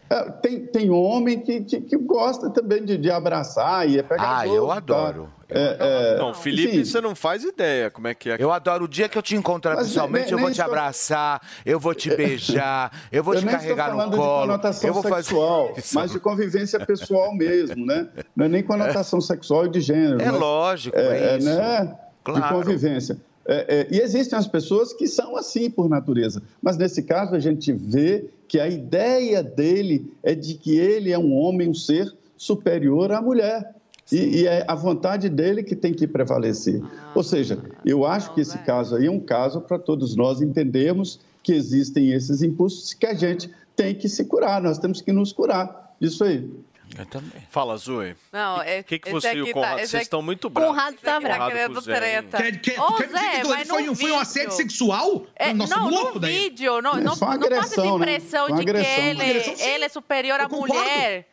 É, 0.10 0.24
tem, 0.32 0.66
tem 0.66 0.90
homem 0.90 1.40
que, 1.42 1.62
que, 1.62 1.82
que 1.82 1.98
gosta 1.98 2.50
também 2.50 2.84
de, 2.84 2.98
de 2.98 3.12
abraçar 3.12 3.88
e 3.90 4.00
é 4.00 4.04
pegajoso. 4.04 4.34
Ah, 4.40 4.48
eu 4.48 4.68
tá? 4.68 4.76
adoro. 4.78 5.30
É, 5.50 6.16
é, 6.16 6.18
Não, 6.18 6.34
Felipe, 6.34 6.70
enfim, 6.76 6.86
você 6.86 7.00
não 7.02 7.14
faz 7.14 7.44
ideia 7.44 7.90
como 7.92 8.08
é 8.08 8.14
que 8.16 8.30
é. 8.30 8.38
Eu 8.40 8.52
adoro 8.52 8.86
o 8.86 8.88
dia 8.88 9.08
que 9.10 9.18
eu 9.18 9.22
te 9.22 9.36
encontrar 9.36 9.76
Mas 9.76 9.88
pessoalmente, 9.88 10.26
nem- 10.28 10.34
eu 10.34 10.40
vou 10.40 10.48
te 10.50 10.54
estou- 10.54 10.66
abraçar, 10.66 11.42
eu 11.66 11.80
vou 11.80 11.94
te 11.94 12.10
beijar, 12.16 12.92
eu 13.12 13.22
vou 13.24 13.34
eu 13.34 13.40
te 13.42 13.46
nem 13.46 13.56
carregar 13.56 13.90
estou 13.90 13.94
no 13.94 13.98
falando 13.98 14.12
de 14.12 14.18
colo, 14.18 14.42
conotação 14.42 14.88
eu 14.88 14.94
vou 14.94 15.04
fazer 15.04 15.24
sexual, 15.24 15.74
mas 15.94 16.12
de 16.12 16.20
convivência 16.20 16.80
pessoal 16.86 17.34
mesmo, 17.36 17.86
né? 17.86 18.08
Não 18.36 18.46
é 18.46 18.50
nem 18.50 18.64
conotação 18.64 19.20
sexual 19.22 19.66
e 19.66 19.70
de 19.70 19.82
gênero. 19.82 20.22
É 20.22 20.32
mas 20.32 20.40
lógico, 20.40 20.98
é 20.98 21.38
isso. 21.38 21.48
Né? 21.48 21.86
De 21.86 21.96
Claro. 22.24 22.56
convivência. 22.56 23.18
É, 23.48 23.66
é, 23.80 23.88
e 23.90 24.00
existem 24.02 24.38
as 24.38 24.46
pessoas 24.46 24.92
que 24.92 25.08
são 25.08 25.38
assim 25.38 25.70
por 25.70 25.88
natureza, 25.88 26.44
mas 26.62 26.78
nesse 26.78 27.02
caso 27.02 27.34
a 27.34 27.40
gente 27.40 27.72
vê 27.72 28.26
que 28.48 28.60
a 28.60 28.68
ideia 28.68 29.42
dele 29.42 30.12
é 30.22 30.36
de 30.36 30.56
que 30.56 30.78
ele 30.78 31.12
é 31.12 31.18
um 31.18 31.34
homem, 31.34 31.70
um 31.70 31.74
ser 31.74 32.14
superior 32.36 33.12
à 33.12 33.22
mulher. 33.22 33.74
E, 34.12 34.42
e 34.42 34.48
é 34.48 34.64
a 34.68 34.76
vontade 34.76 35.28
dele 35.28 35.64
que 35.64 35.76
tem 35.76 35.94
que 35.94 36.08
prevalecer. 36.08 36.82
Ou 37.14 37.24
seja, 37.24 37.60
eu 37.86 38.06
acho 38.06 38.34
que 38.34 38.40
esse 38.40 38.58
caso 38.60 38.96
aí 38.96 39.08
é 39.08 39.12
um 39.12 39.20
caso 39.20 39.60
para 39.60 39.78
todos 39.78 40.16
nós 40.16 40.42
entendermos 40.42 41.20
que 41.44 41.54
existem 41.54 42.12
esses 42.12 42.42
impulsos 42.42 42.94
que 42.94 43.06
a 43.06 43.14
gente 43.14 43.50
tem 43.76 43.94
que 43.94 44.10
se 44.10 44.26
curar, 44.26 44.62
nós 44.62 44.78
temos 44.78 45.02
que 45.02 45.12
nos 45.12 45.32
curar. 45.34 45.96
Isso 46.00 46.24
aí. 46.24 46.50
Eu 46.98 47.06
também. 47.06 47.42
Fala, 47.50 47.76
Zoe. 47.78 48.16
Não, 48.32 48.62
é, 48.62 48.80
O 48.80 48.84
que, 48.84 49.00
que 49.00 49.10
você 49.12 49.34
e 49.34 49.42
o 49.42 49.52
Conrado, 49.52 49.72
tá, 49.72 49.78
vocês 49.78 49.94
aqui- 49.96 50.04
estão 50.04 50.22
muito 50.22 50.50
bravos. 50.50 50.72
Conrado 50.76 50.96
tá 51.02 51.20
bravo. 51.20 51.40
Tá 51.40 51.48
querendo 51.52 51.74
com 51.74 51.80
o 51.80 51.82
Zé, 51.82 51.92
hein? 51.94 52.00
treta. 52.30 52.38
Quer, 52.38 52.62
quer, 52.62 52.80
Ô, 52.82 52.94
quer 52.96 53.06
dizer 53.08 53.20
Zé, 53.20 53.42
que 53.42 53.48
mas 53.48 53.68
foi, 53.68 53.84
no 53.84 53.92
um- 53.92 53.96
foi 53.96 54.12
um 54.12 54.20
assédio 54.20 54.50
vídeo- 54.52 54.58
sexual? 54.70 55.26
É, 55.36 55.54
Nossa, 55.54 55.76
não, 55.76 55.90
louco 55.90 56.14
no 56.16 56.20
daí. 56.22 56.34
vídeo, 56.50 56.82
não, 56.82 56.92
É 56.98 57.02
não, 57.02 57.14
uma 57.14 57.14
não 57.14 57.18
passa 57.18 57.36
essa 57.36 57.46
agressão, 57.46 57.86
né? 58.00 58.16
impressão 58.16 58.48
Uma 58.48 58.58
de 58.58 58.64
que 58.64 58.70
agressão. 58.70 59.04
ele, 59.04 59.22
Agressão, 59.22 59.68
ele 59.68 59.84
é 59.86 59.90
superior 59.90 60.40
à 60.40 60.48
mulher. 60.50 61.28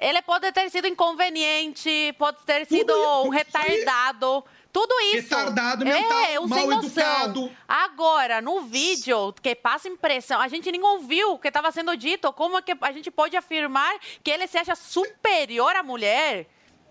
Ele 0.00 0.22
pode 0.22 0.50
ter 0.52 0.70
sido 0.70 0.86
inconveniente, 0.86 2.14
pode 2.18 2.38
ter 2.44 2.66
sido 2.66 2.92
isso, 2.92 3.22
um 3.24 3.28
retardado. 3.28 4.44
Tudo 4.72 4.94
isso. 5.14 5.28
Retardado 5.28 5.86
é, 5.86 5.92
mental, 5.92 6.44
um 6.44 6.48
mal 6.48 6.58
sem 6.58 6.72
educado. 6.72 7.52
Agora, 7.68 8.40
no 8.40 8.62
vídeo, 8.62 9.34
que 9.42 9.54
passa 9.54 9.88
impressão, 9.88 10.40
a 10.40 10.48
gente 10.48 10.72
nem 10.72 10.82
ouviu 10.82 11.32
o 11.32 11.38
que 11.38 11.48
estava 11.48 11.70
sendo 11.70 11.94
dito. 11.96 12.32
Como 12.32 12.56
é 12.56 12.62
que 12.62 12.74
a 12.80 12.92
gente 12.92 13.10
pode 13.10 13.36
afirmar 13.36 13.94
que 14.24 14.30
ele 14.30 14.46
se 14.46 14.56
acha 14.56 14.74
superior 14.74 15.76
à 15.76 15.82
mulher? 15.82 16.46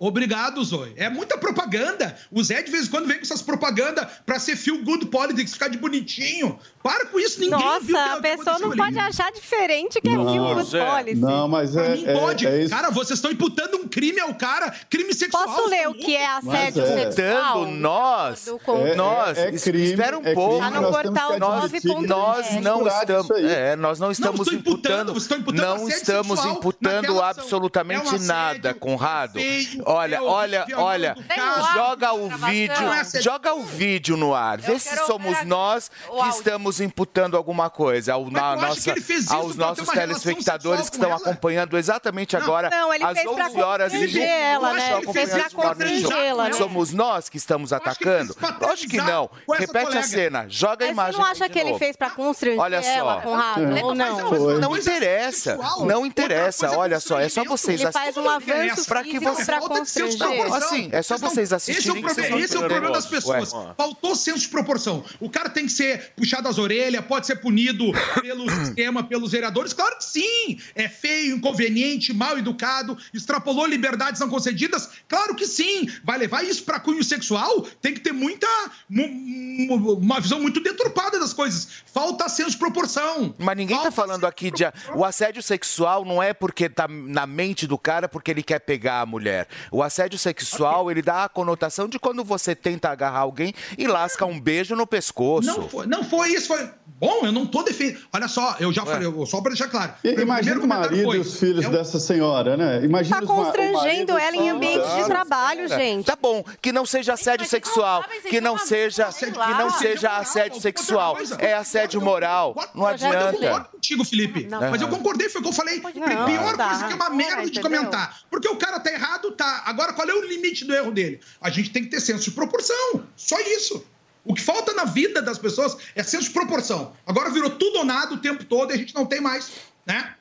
Obrigado, 0.06 0.64
Zoe. 0.64 0.94
É 0.96 1.10
muita 1.10 1.38
propaganda. 1.38 2.18
O 2.32 2.44
Zé, 2.44 2.64
de 2.64 2.72
vez 2.72 2.88
em 2.88 2.90
quando, 2.90 3.06
vem 3.08 3.18
com 3.18 3.24
essas 3.24 3.42
propagandas 3.44 4.08
pra 4.26 4.40
ser 4.40 4.56
feel 4.56 4.84
good 4.84 5.06
politics, 5.06 5.54
ficar 5.54 5.68
de 5.68 5.78
bonitinho. 5.78 6.58
Para 6.82 7.06
com 7.06 7.20
isso, 7.20 7.40
ninguém 7.40 7.60
viu 7.82 7.94
Nossa, 7.94 8.14
a 8.18 8.20
pessoa 8.22 8.58
não 8.58 8.70
ali. 8.70 8.78
pode 8.78 8.98
achar 8.98 9.32
diferente 9.32 10.02
que 10.02 10.10
é 10.10 10.14
Não, 10.18 10.34
filme 10.34 10.64
Zé. 10.64 10.84
policy. 10.84 11.16
Não, 11.18 11.48
mas 11.48 11.76
é, 11.78 11.96
mim 11.96 12.04
é, 12.08 12.14
pode. 12.20 12.48
é 12.48 12.62
isso. 12.64 12.72
Cara, 12.74 12.90
vocês 12.90 13.20
estão 13.20 13.30
imputando 13.30 13.76
um 13.78 13.88
crime 13.88 14.20
ao 14.20 14.34
cara, 14.34 14.74
crime 14.90 15.14
sexual. 15.14 15.44
Posso 15.44 15.70
ler 15.70 15.88
o 15.88 15.94
que 15.94 16.16
é 16.16 16.26
assédio 16.26 16.82
Mas 16.82 16.92
é. 16.98 17.12
sexual? 17.12 17.68
Nós, 17.68 18.48
É- 18.48 18.96
nós, 18.96 19.38
é- 19.38 19.50
é 19.50 19.52
crime, 19.52 19.84
espera 19.92 20.18
um 20.18 20.26
é 20.26 20.34
pouco. 20.34 20.58
Tá 20.60 20.72
no 20.72 20.82
nós 20.82 20.96
portal 20.96 21.38
Nós 21.40 22.46
É. 22.56 22.60
não 22.62 22.88
estamos, 22.88 23.30
é, 23.40 23.76
nós 23.76 24.00
não 24.00 24.10
estamos 24.12 24.40
estou 24.42 24.54
imputando, 24.58 25.12
imputando, 25.12 25.78
não 25.78 25.88
estamos 25.88 26.46
imputando 26.46 27.22
absolutamente 27.22 28.16
É 28.16 28.20
nada, 28.20 28.74
Conrado. 28.74 29.38
é 29.38 29.42
feio, 29.42 29.84
olha, 29.92 30.16
é 30.16 30.22
olha, 30.22 30.66
olha, 30.76 31.16
é 31.30 31.74
joga 31.74 32.14
o 32.14 32.30
vídeo, 32.30 32.76
é 32.94 33.22
joga 33.22 33.54
o 33.54 33.64
vídeo 33.64 34.18
no 34.18 34.34
ar, 34.34 34.58
vê 34.60 34.78
se 34.80 34.96
somos 35.06 35.44
nós 35.46 35.90
que 35.90 36.28
estamos 36.30 36.80
imputando 36.82 37.36
alguma 37.38 37.70
coisa 37.70 38.14
ao, 38.14 38.30
na 38.30 38.56
nossa, 38.56 38.94
aos 39.36 39.56
ter 39.56 39.58
nossos 39.60 39.88
telespectadores 39.90 40.90
que 40.90 40.96
estão 40.96 41.10
com 41.10 41.16
acompanhando 41.16 41.78
exatamente 41.78 42.36
agora 42.38 42.70
Não, 42.70 42.94
ele 42.94 43.04
às 43.04 43.14
fez 43.18 43.32
pra 43.32 43.46
11 43.48 43.62
horas 43.62 43.94
e 43.94 43.98
constranger 43.98 44.22
20 44.22 44.32
ela, 44.32 44.74
né? 44.74 44.98
Ele 44.98 45.14
fez 45.14 45.30
pra 45.30 45.50
constrangê-la, 45.50 46.44
né? 46.46 46.54
Somos 46.54 46.92
nós 46.94 47.30
que 47.30 47.38
estamos 47.38 47.74
atacando? 47.74 48.36
Lógico 48.62 48.92
que 48.92 48.98
não. 49.02 49.30
com 49.46 49.54
Repete 49.54 49.98
a 49.98 50.04
cena, 50.04 50.46
joga 50.50 50.86
a 50.86 50.90
imagem. 50.90 51.14
você 51.14 51.18
não 51.20 51.26
acha 51.26 51.50
que 51.50 51.60
ele 51.60 51.78
fez 51.78 51.96
pra 51.96 52.10
constranger 52.10 52.60
Olha 52.60 52.82
só. 52.82 52.90
É. 53.22 53.84
Ou 53.84 53.96
não? 53.96 54.30
Foi. 54.30 54.60
Não 54.60 54.76
interessa, 54.78 55.58
não 55.86 56.06
interessa. 56.06 56.68
é 56.68 56.78
Olha 56.78 57.00
só, 57.00 57.20
é 57.20 57.30
só 57.30 57.44
vocês 57.44 57.82
Ele 57.82 57.92
faz 57.92 58.18
um 58.18 58.30
assistirem. 58.30 58.70
avanço 58.70 58.86
Pra 58.88 59.04
que 59.04 59.20
você- 59.20 59.46
senso 59.86 60.12
de 60.12 60.18
proporção. 60.18 60.58
Assim, 60.68 60.90
é 60.92 61.02
só 61.02 61.18
vocês 61.18 61.52
Esse 61.52 61.54
é 61.54 61.56
o 61.56 61.58
assistirem 61.58 61.96
que 61.96 62.02
problema, 62.02 62.14
vocês 62.14 62.30
vão 62.30 62.40
esse 62.40 62.56
é 62.56 62.60
o 62.60 62.62
problema 62.62 62.92
das 62.92 63.06
pessoas. 63.06 63.54
Ué. 63.54 63.74
Faltou 63.78 64.16
senso 64.16 64.40
de 64.40 64.48
proporção. 64.50 65.04
O 65.20 65.30
cara 65.30 65.50
tem 65.50 65.66
que 65.66 65.72
ser 65.72 66.12
puxado 66.16 66.48
às 66.48 66.58
orelhas, 66.58 67.04
pode 67.06 67.26
ser 67.28 67.38
punido 67.38 67.86
pelo 68.22 68.50
sistema, 68.64 69.04
pelos 69.04 69.32
vereadores. 69.32 69.74
Claro 69.74 69.98
que 69.98 70.04
sim. 70.06 70.60
É 70.76 70.88
feio, 70.88 71.36
inconveniente, 71.38 72.14
mal 72.14 72.38
educado, 72.38 72.98
extrapolou 73.14 73.66
liberdades 73.66 74.20
não 74.20 74.30
concedidas. 74.30 74.90
Claro 75.08 75.36
que 75.36 75.46
sim. 75.48 75.88
Vai 76.04 76.18
levar 76.18 76.44
isso 76.44 76.64
para 76.64 76.80
cunho 76.80 77.04
sexual? 77.04 77.62
Tem 77.82 77.94
que 77.94 78.00
ter 78.00 78.12
muita. 78.12 78.48
mu- 78.90 79.08
mu- 79.08 79.94
uma 79.96 80.20
visão 80.20 80.40
muito 80.40 80.60
deturpada 80.60 81.20
das 81.20 81.34
coisas. 81.34 81.68
Falta 81.94 82.28
senso 82.30 82.52
de 82.52 82.58
proporção. 82.58 83.34
Mas 83.38 83.58
ninguém 83.58 83.76
tá 83.78 83.84
Falta 83.84 83.96
falando 83.96 84.16
senso 84.22 84.28
aqui 84.28 84.52
de. 84.52 84.64
O 84.96 85.04
assédio 85.06 85.42
sexual 85.44 86.06
não 86.06 86.22
é 86.22 86.34
porque 86.34 86.70
tá 86.70 86.88
na 86.88 87.26
mente 87.26 87.68
do 87.68 87.78
cara 87.78 88.08
porque 88.08 88.32
ele 88.32 88.44
quer 88.44 88.60
pegar 88.60 89.02
a 89.02 89.06
mulher. 89.06 89.48
O 89.72 89.82
assédio 89.82 90.20
sexual, 90.20 90.92
ele 90.92 91.02
dá 91.02 91.24
a 91.24 91.30
conotação 91.30 91.88
de 91.88 91.98
quando 91.98 92.24
você 92.26 92.54
tenta 92.54 92.90
agarrar 92.90 93.20
alguém 93.20 93.54
e 93.78 93.88
lasca 93.88 94.26
um 94.26 94.38
beijo 94.40 94.76
no 94.76 94.86
pescoço. 94.86 95.48
Não 95.48 95.70
foi, 95.70 95.86
não 95.88 96.04
foi 96.04 96.30
isso, 96.34 96.48
foi. 96.50 96.70
Bom, 97.00 97.22
eu 97.26 97.32
não 97.32 97.48
tô 97.48 97.64
defendendo. 97.64 98.00
Olha 98.14 98.28
só, 98.28 98.56
eu 98.60 98.72
já 98.72 98.86
falei, 98.86 99.08
eu- 99.08 99.26
só 99.26 99.40
para 99.42 99.52
deixar 99.52 99.70
claro. 99.70 99.94
E- 100.04 100.10
Imagina 100.22 100.60
o 100.62 100.68
marido 100.68 101.04
foi, 101.06 101.18
e 101.18 101.20
os 101.22 101.40
filhos 101.40 101.66
é 101.66 101.68
um- 101.70 101.72
dessa 101.72 102.00
senhora, 102.00 102.56
né? 102.58 102.84
Imagina 102.84 103.22
Tá 103.22 103.26
constrangendo 103.26 104.18
ela 104.18 104.36
em 104.38 104.50
ambiente 104.50 104.88
de 104.98 105.06
trabalho, 105.06 105.68
Cara, 105.70 105.82
gente. 105.82 106.06
Tá 106.06 106.16
bom, 106.22 106.44
que 106.62 106.72
não 106.72 106.86
seja 106.86 107.14
assédio 107.14 107.48
sexual, 107.48 108.04
vocês 108.04 108.24
que 108.26 108.42
não 108.42 108.58
seja, 108.58 109.10
sabem, 109.12 109.34
que 109.34 109.54
não 109.54 109.70
seja 109.72 110.18
assédio 110.18 110.62
sexual, 110.62 111.18
é 111.40 111.54
assédio 111.54 112.02
moral. 112.02 112.54
Não 112.76 112.84
Mas 112.84 113.02
eu 113.02 113.08
adianta. 113.08 113.38
concordo 113.38 113.70
contigo, 113.70 114.04
Felipe. 114.06 114.48
Mas 114.70 114.82
eu 114.82 114.88
concordei, 114.90 115.30
foi 115.30 115.40
o 115.40 115.44
que 115.44 115.50
eu 115.50 115.54
falei. 115.54 115.82
Não, 115.82 115.92
Pior 116.26 116.56
coisa 116.58 116.88
que 116.88 116.94
é 116.94 116.96
uma 116.96 117.10
merda 117.10 117.42
de 117.46 117.60
entendeu? 117.60 117.64
comentar. 117.80 118.20
Porque 118.30 118.48
o 118.48 118.56
cara 118.58 118.80
tá 118.80 118.92
errado, 118.92 119.32
tá. 119.32 119.51
Agora, 119.66 119.94
qual 119.94 120.08
é 120.10 120.14
o 120.14 120.22
limite 120.26 120.66
do 120.66 120.74
erro 120.74 120.92
dele? 120.92 121.20
A 121.40 121.50
gente 121.50 121.70
tem 121.72 121.84
que 121.84 121.90
ter 121.90 122.00
senso 122.00 122.24
de 122.26 122.32
proporção. 122.32 123.04
Só 123.16 123.40
isso. 123.40 123.86
O 124.24 124.34
que 124.34 124.42
falta 124.42 124.74
na 124.74 124.86
vida 124.86 125.22
das 125.22 125.38
pessoas 125.38 125.78
é 125.96 126.04
senso 126.04 126.26
de 126.26 126.32
proporção. 126.32 126.94
Agora 127.06 127.30
virou 127.32 127.50
tudo 127.50 127.80
ou 127.80 127.86
nada 127.86 128.14
o 128.14 128.18
tempo 128.18 128.44
todo 128.46 128.72
e 128.72 128.76
a 128.76 128.78
gente 128.78 128.94
não 128.94 129.06
tem 129.06 129.20
mais, 129.20 129.52
né? 129.86 130.16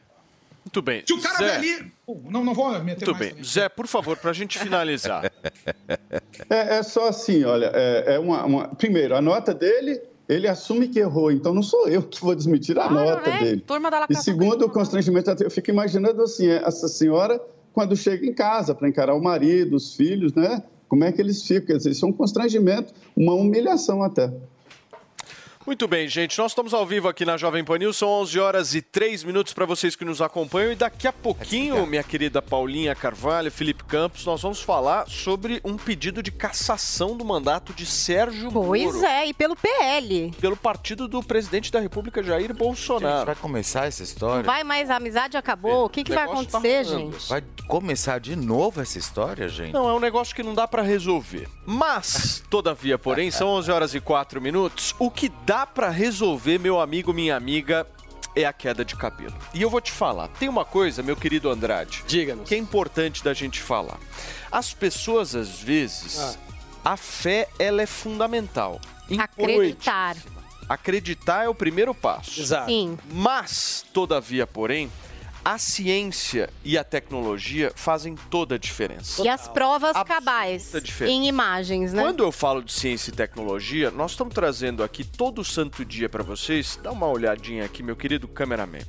Muito 0.64 0.82
bem. 0.82 1.02
Se 1.06 1.12
o 1.12 1.20
cara 1.20 1.38
Zé, 1.38 1.58
vê 1.58 1.74
ali. 1.74 1.92
Não, 2.30 2.44
não 2.44 2.54
vou 2.54 2.70
meter 2.82 3.06
Muito 3.06 3.18
mais. 3.18 3.34
bem. 3.34 3.44
Zé, 3.44 3.68
por 3.68 3.86
favor, 3.86 4.16
para 4.16 4.30
a 4.30 4.34
gente 4.34 4.58
finalizar. 4.58 5.30
É, 6.48 6.78
é 6.78 6.82
só 6.82 7.08
assim, 7.08 7.44
olha, 7.44 7.70
é, 7.74 8.14
é 8.14 8.18
uma, 8.18 8.44
uma- 8.44 8.68
Primeiro, 8.68 9.14
a 9.14 9.20
nota 9.20 9.52
dele, 9.52 10.00
ele 10.28 10.48
assume 10.48 10.88
que 10.88 10.98
errou, 10.98 11.30
então 11.30 11.52
não 11.52 11.62
sou 11.62 11.86
eu 11.88 12.02
que 12.02 12.20
vou 12.20 12.34
desmentir 12.34 12.78
a 12.78 12.88
nota 12.90 13.30
né? 13.30 13.38
dele. 13.38 13.60
Turma 13.60 13.90
da 13.90 14.06
E 14.08 14.14
segundo, 14.16 14.64
o 14.64 14.70
constrangimento, 14.70 15.30
eu 15.42 15.50
fico 15.50 15.70
imaginando 15.70 16.22
assim, 16.22 16.48
essa 16.48 16.88
senhora, 16.88 17.40
quando 17.72 17.96
chega 17.96 18.26
em 18.26 18.32
casa 18.32 18.74
para 18.74 18.88
encarar 18.88 19.14
o 19.14 19.22
marido, 19.22 19.76
os 19.76 19.94
filhos, 19.94 20.32
né? 20.34 20.62
Como 20.88 21.04
é 21.04 21.12
que 21.12 21.20
eles 21.20 21.42
ficam? 21.42 21.68
Quer 21.68 21.76
dizer, 21.76 21.90
Isso 21.90 22.04
é 22.04 22.08
um 22.08 22.12
constrangimento, 22.12 22.92
uma 23.16 23.34
humilhação 23.34 24.02
até. 24.02 24.32
Muito 25.70 25.86
bem, 25.86 26.08
gente. 26.08 26.36
Nós 26.36 26.50
estamos 26.50 26.74
ao 26.74 26.84
vivo 26.84 27.06
aqui 27.06 27.24
na 27.24 27.36
Jovem 27.36 27.62
Pan 27.62 27.78
News. 27.78 27.96
São 27.96 28.08
11 28.08 28.40
horas 28.40 28.74
e 28.74 28.82
3 28.82 29.22
minutos 29.22 29.52
para 29.52 29.64
vocês 29.64 29.94
que 29.94 30.04
nos 30.04 30.20
acompanham. 30.20 30.72
E 30.72 30.74
daqui 30.74 31.06
a 31.06 31.12
pouquinho, 31.12 31.86
minha 31.86 32.02
querida 32.02 32.42
Paulinha 32.42 32.92
Carvalho, 32.92 33.52
Felipe 33.52 33.84
Campos, 33.84 34.26
nós 34.26 34.42
vamos 34.42 34.60
falar 34.60 35.08
sobre 35.08 35.60
um 35.64 35.76
pedido 35.76 36.24
de 36.24 36.32
cassação 36.32 37.16
do 37.16 37.24
mandato 37.24 37.72
de 37.72 37.86
Sérgio 37.86 38.50
Pois 38.50 38.94
Moro. 38.94 39.06
é, 39.06 39.28
e 39.28 39.32
pelo 39.32 39.54
PL. 39.54 40.32
Pelo 40.40 40.56
partido 40.56 41.06
do 41.06 41.22
presidente 41.22 41.70
da 41.70 41.78
República, 41.78 42.20
Jair 42.20 42.52
Bolsonaro. 42.52 43.26
vai 43.26 43.36
começar 43.36 43.86
essa 43.86 44.02
história? 44.02 44.42
Vai 44.42 44.64
mais, 44.64 44.90
a 44.90 44.96
amizade 44.96 45.36
acabou. 45.36 45.84
O 45.84 45.88
que, 45.88 46.02
que 46.02 46.12
vai 46.12 46.26
tá 46.26 46.32
acontecer, 46.32 46.84
rolando. 46.84 47.12
gente? 47.12 47.28
Vai 47.28 47.44
começar 47.68 48.18
de 48.18 48.34
novo 48.34 48.80
essa 48.80 48.98
história, 48.98 49.48
gente? 49.48 49.72
Não, 49.72 49.88
é 49.88 49.94
um 49.94 50.00
negócio 50.00 50.34
que 50.34 50.42
não 50.42 50.52
dá 50.52 50.66
para 50.66 50.82
resolver. 50.82 51.48
Mas, 51.64 52.42
todavia, 52.50 52.98
porém, 52.98 53.30
são 53.30 53.46
11 53.50 53.70
horas 53.70 53.94
e 53.94 54.00
4 54.00 54.40
minutos. 54.40 54.96
O 54.98 55.08
que 55.08 55.28
dá 55.46 55.59
para 55.66 55.88
resolver, 55.90 56.58
meu 56.58 56.80
amigo, 56.80 57.12
minha 57.12 57.36
amiga, 57.36 57.86
é 58.34 58.44
a 58.44 58.52
queda 58.52 58.84
de 58.84 58.96
cabelo. 58.96 59.34
E 59.52 59.62
eu 59.62 59.70
vou 59.70 59.80
te 59.80 59.90
falar, 59.92 60.28
tem 60.28 60.48
uma 60.48 60.64
coisa, 60.64 61.02
meu 61.02 61.16
querido 61.16 61.50
Andrade, 61.50 62.04
Diga-nos. 62.06 62.48
que 62.48 62.54
é 62.54 62.58
importante 62.58 63.22
da 63.24 63.34
gente 63.34 63.60
falar. 63.60 63.98
As 64.50 64.72
pessoas, 64.72 65.34
às 65.34 65.60
vezes, 65.60 66.38
a 66.84 66.96
fé, 66.96 67.48
ela 67.58 67.82
é 67.82 67.86
fundamental. 67.86 68.80
Acreditar. 69.18 70.16
Acreditar 70.68 71.44
é 71.44 71.48
o 71.48 71.54
primeiro 71.54 71.92
passo. 71.92 72.40
Exato. 72.40 72.66
Sim. 72.66 72.96
Mas, 73.12 73.84
todavia, 73.92 74.46
porém, 74.46 74.90
a 75.44 75.58
ciência 75.58 76.50
e 76.64 76.76
a 76.76 76.84
tecnologia 76.84 77.72
fazem 77.74 78.14
toda 78.28 78.56
a 78.56 78.58
diferença. 78.58 79.22
E 79.22 79.28
as 79.28 79.48
provas 79.48 79.96
cabais 80.04 80.72
diferença. 80.82 81.06
em 81.06 81.26
imagens, 81.26 81.92
né? 81.92 82.02
Quando 82.02 82.22
eu 82.22 82.30
falo 82.30 82.62
de 82.62 82.72
ciência 82.72 83.10
e 83.10 83.14
tecnologia, 83.14 83.90
nós 83.90 84.12
estamos 84.12 84.34
trazendo 84.34 84.82
aqui 84.82 85.04
todo 85.04 85.44
santo 85.44 85.84
dia 85.84 86.08
para 86.08 86.22
vocês. 86.22 86.78
Dá 86.82 86.92
uma 86.92 87.06
olhadinha 87.06 87.64
aqui, 87.64 87.82
meu 87.82 87.96
querido 87.96 88.28
cameraman. 88.28 88.80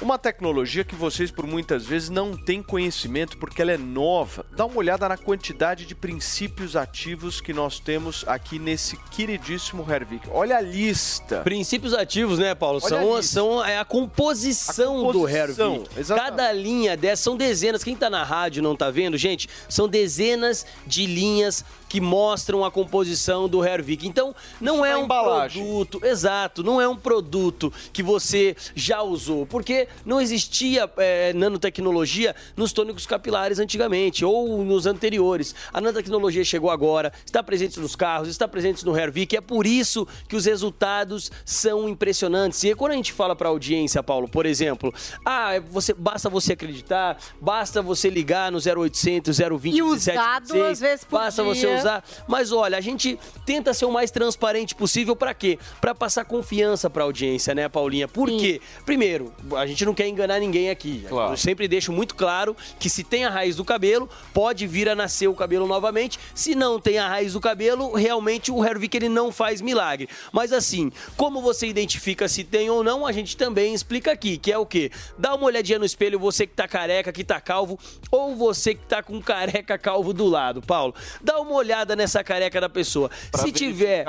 Uma 0.00 0.18
tecnologia 0.18 0.84
que 0.84 0.94
vocês 0.94 1.30
por 1.30 1.46
muitas 1.46 1.86
vezes 1.86 2.10
não 2.10 2.36
têm 2.36 2.62
conhecimento 2.62 3.38
porque 3.38 3.62
ela 3.62 3.72
é 3.72 3.78
nova. 3.78 4.44
Dá 4.54 4.66
uma 4.66 4.76
olhada 4.76 5.08
na 5.08 5.16
quantidade 5.16 5.86
de 5.86 5.94
princípios 5.94 6.76
ativos 6.76 7.40
que 7.40 7.54
nós 7.54 7.80
temos 7.80 8.22
aqui 8.28 8.58
nesse 8.58 8.98
queridíssimo 9.10 9.90
Hervik. 9.90 10.28
Olha 10.30 10.58
a 10.58 10.60
lista. 10.60 11.40
Princípios 11.40 11.94
ativos, 11.94 12.38
né, 12.38 12.54
Paulo? 12.54 12.78
Olha 12.82 12.88
São, 12.88 13.18
isso. 13.18 13.28
são 13.30 13.64
é 13.64 13.78
a 13.78 13.86
composição, 13.86 14.96
A 15.08 15.12
do 15.12 15.20
composição, 15.20 15.74
Hervik. 15.76 15.98
exatamente. 15.98 16.30
Cada 16.30 16.52
linha 16.52 16.94
dessas 16.94 17.20
são 17.20 17.34
dezenas. 17.34 17.82
Quem 17.82 17.96
tá 17.96 18.10
na 18.10 18.22
rádio 18.22 18.62
não 18.62 18.76
tá 18.76 18.90
vendo, 18.90 19.16
gente, 19.16 19.48
são 19.66 19.88
dezenas 19.88 20.66
de 20.86 21.06
linhas 21.06 21.64
que 21.88 22.00
mostram 22.00 22.64
a 22.64 22.70
composição 22.70 23.48
do 23.48 23.64
Hervik. 23.64 24.06
Então, 24.06 24.34
não 24.60 24.84
é 24.84 24.90
na 24.92 24.98
um 24.98 25.04
embalagem. 25.04 25.62
produto, 25.62 26.00
exato, 26.04 26.62
não 26.62 26.80
é 26.80 26.88
um 26.88 26.96
produto 26.96 27.72
que 27.92 28.02
você 28.02 28.56
já 28.74 29.02
usou, 29.02 29.46
porque 29.46 29.88
não 30.04 30.20
existia 30.20 30.90
é, 30.96 31.32
nanotecnologia 31.32 32.34
nos 32.56 32.72
tônicos 32.72 33.06
capilares 33.06 33.58
antigamente 33.58 34.24
ou 34.24 34.64
nos 34.64 34.86
anteriores. 34.86 35.54
A 35.72 35.80
nanotecnologia 35.80 36.44
chegou 36.44 36.70
agora, 36.70 37.12
está 37.24 37.42
presente 37.42 37.78
nos 37.80 37.94
carros, 37.96 38.28
está 38.28 38.48
presente 38.48 38.84
no 38.84 38.96
Hervik, 38.98 39.36
é 39.36 39.40
por 39.40 39.66
isso 39.66 40.06
que 40.28 40.36
os 40.36 40.44
resultados 40.44 41.30
são 41.44 41.88
impressionantes. 41.88 42.62
E 42.64 42.74
quando 42.74 42.92
a 42.92 42.96
gente 42.96 43.12
fala 43.12 43.34
para 43.36 43.48
a 43.48 43.50
audiência, 43.50 44.02
Paulo, 44.02 44.28
por 44.28 44.46
exemplo, 44.46 44.92
ah, 45.24 45.54
é 45.54 45.60
você, 45.60 45.92
basta 45.94 46.28
você 46.28 46.52
acreditar, 46.54 47.18
basta 47.40 47.80
você 47.82 48.08
ligar 48.10 48.50
no 48.50 48.58
0800 48.58 49.36
020 49.38 49.76
E 49.76 49.82
usado 49.82 50.52
1726, 50.54 50.72
às 50.72 50.80
vezes 50.80 51.04
por 51.04 51.18
basta 51.18 51.42
dia. 51.42 51.54
você 51.54 51.75
usar. 51.78 52.04
Mas 52.26 52.52
olha, 52.52 52.76
a 52.78 52.80
gente 52.80 53.18
tenta 53.44 53.72
ser 53.74 53.84
o 53.84 53.92
mais 53.92 54.10
transparente 54.10 54.74
possível 54.74 55.14
para 55.14 55.34
quê? 55.34 55.58
Para 55.80 55.94
passar 55.94 56.24
confiança 56.24 56.88
para 56.90 57.02
a 57.02 57.06
audiência, 57.06 57.54
né, 57.54 57.68
Paulinha? 57.68 58.08
Por 58.08 58.28
quê? 58.28 58.60
Primeiro, 58.84 59.32
a 59.56 59.66
gente 59.66 59.84
não 59.84 59.94
quer 59.94 60.08
enganar 60.08 60.38
ninguém 60.38 60.70
aqui. 60.70 61.04
Claro. 61.08 61.32
Eu 61.32 61.36
sempre 61.36 61.68
deixo 61.68 61.92
muito 61.92 62.14
claro 62.14 62.56
que 62.78 62.88
se 62.88 63.04
tem 63.04 63.24
a 63.24 63.30
raiz 63.30 63.56
do 63.56 63.64
cabelo, 63.64 64.08
pode 64.32 64.66
vir 64.66 64.88
a 64.88 64.94
nascer 64.94 65.28
o 65.28 65.34
cabelo 65.34 65.66
novamente. 65.66 66.18
Se 66.34 66.54
não 66.54 66.80
tem 66.80 66.98
a 66.98 67.08
raiz 67.08 67.32
do 67.32 67.40
cabelo, 67.40 67.94
realmente 67.94 68.50
o 68.50 68.64
Hervik 68.64 68.96
ele 68.96 69.08
não 69.08 69.30
faz 69.30 69.60
milagre. 69.60 70.08
Mas 70.32 70.52
assim, 70.52 70.90
como 71.16 71.40
você 71.40 71.66
identifica 71.66 72.28
se 72.28 72.44
tem 72.44 72.70
ou 72.70 72.82
não, 72.82 73.06
a 73.06 73.12
gente 73.12 73.36
também 73.36 73.74
explica 73.74 74.12
aqui, 74.12 74.38
que 74.38 74.52
é 74.52 74.58
o 74.58 74.66
quê? 74.66 74.90
Dá 75.18 75.34
uma 75.34 75.46
olhadinha 75.46 75.78
no 75.78 75.84
espelho, 75.84 76.18
você 76.18 76.46
que 76.46 76.54
tá 76.54 76.66
careca, 76.66 77.12
que 77.12 77.24
tá 77.24 77.40
calvo, 77.40 77.78
ou 78.10 78.34
você 78.34 78.74
que 78.74 78.84
tá 78.86 79.02
com 79.02 79.20
careca 79.20 79.78
calvo 79.78 80.12
do 80.12 80.26
lado, 80.26 80.62
Paulo. 80.62 80.94
Dá 81.20 81.38
uma 81.40 81.52
olhada 81.52 81.65
nessa 81.96 82.22
careca 82.22 82.60
da 82.60 82.68
pessoa. 82.68 83.10
se 83.34 83.52
tiver 83.52 84.04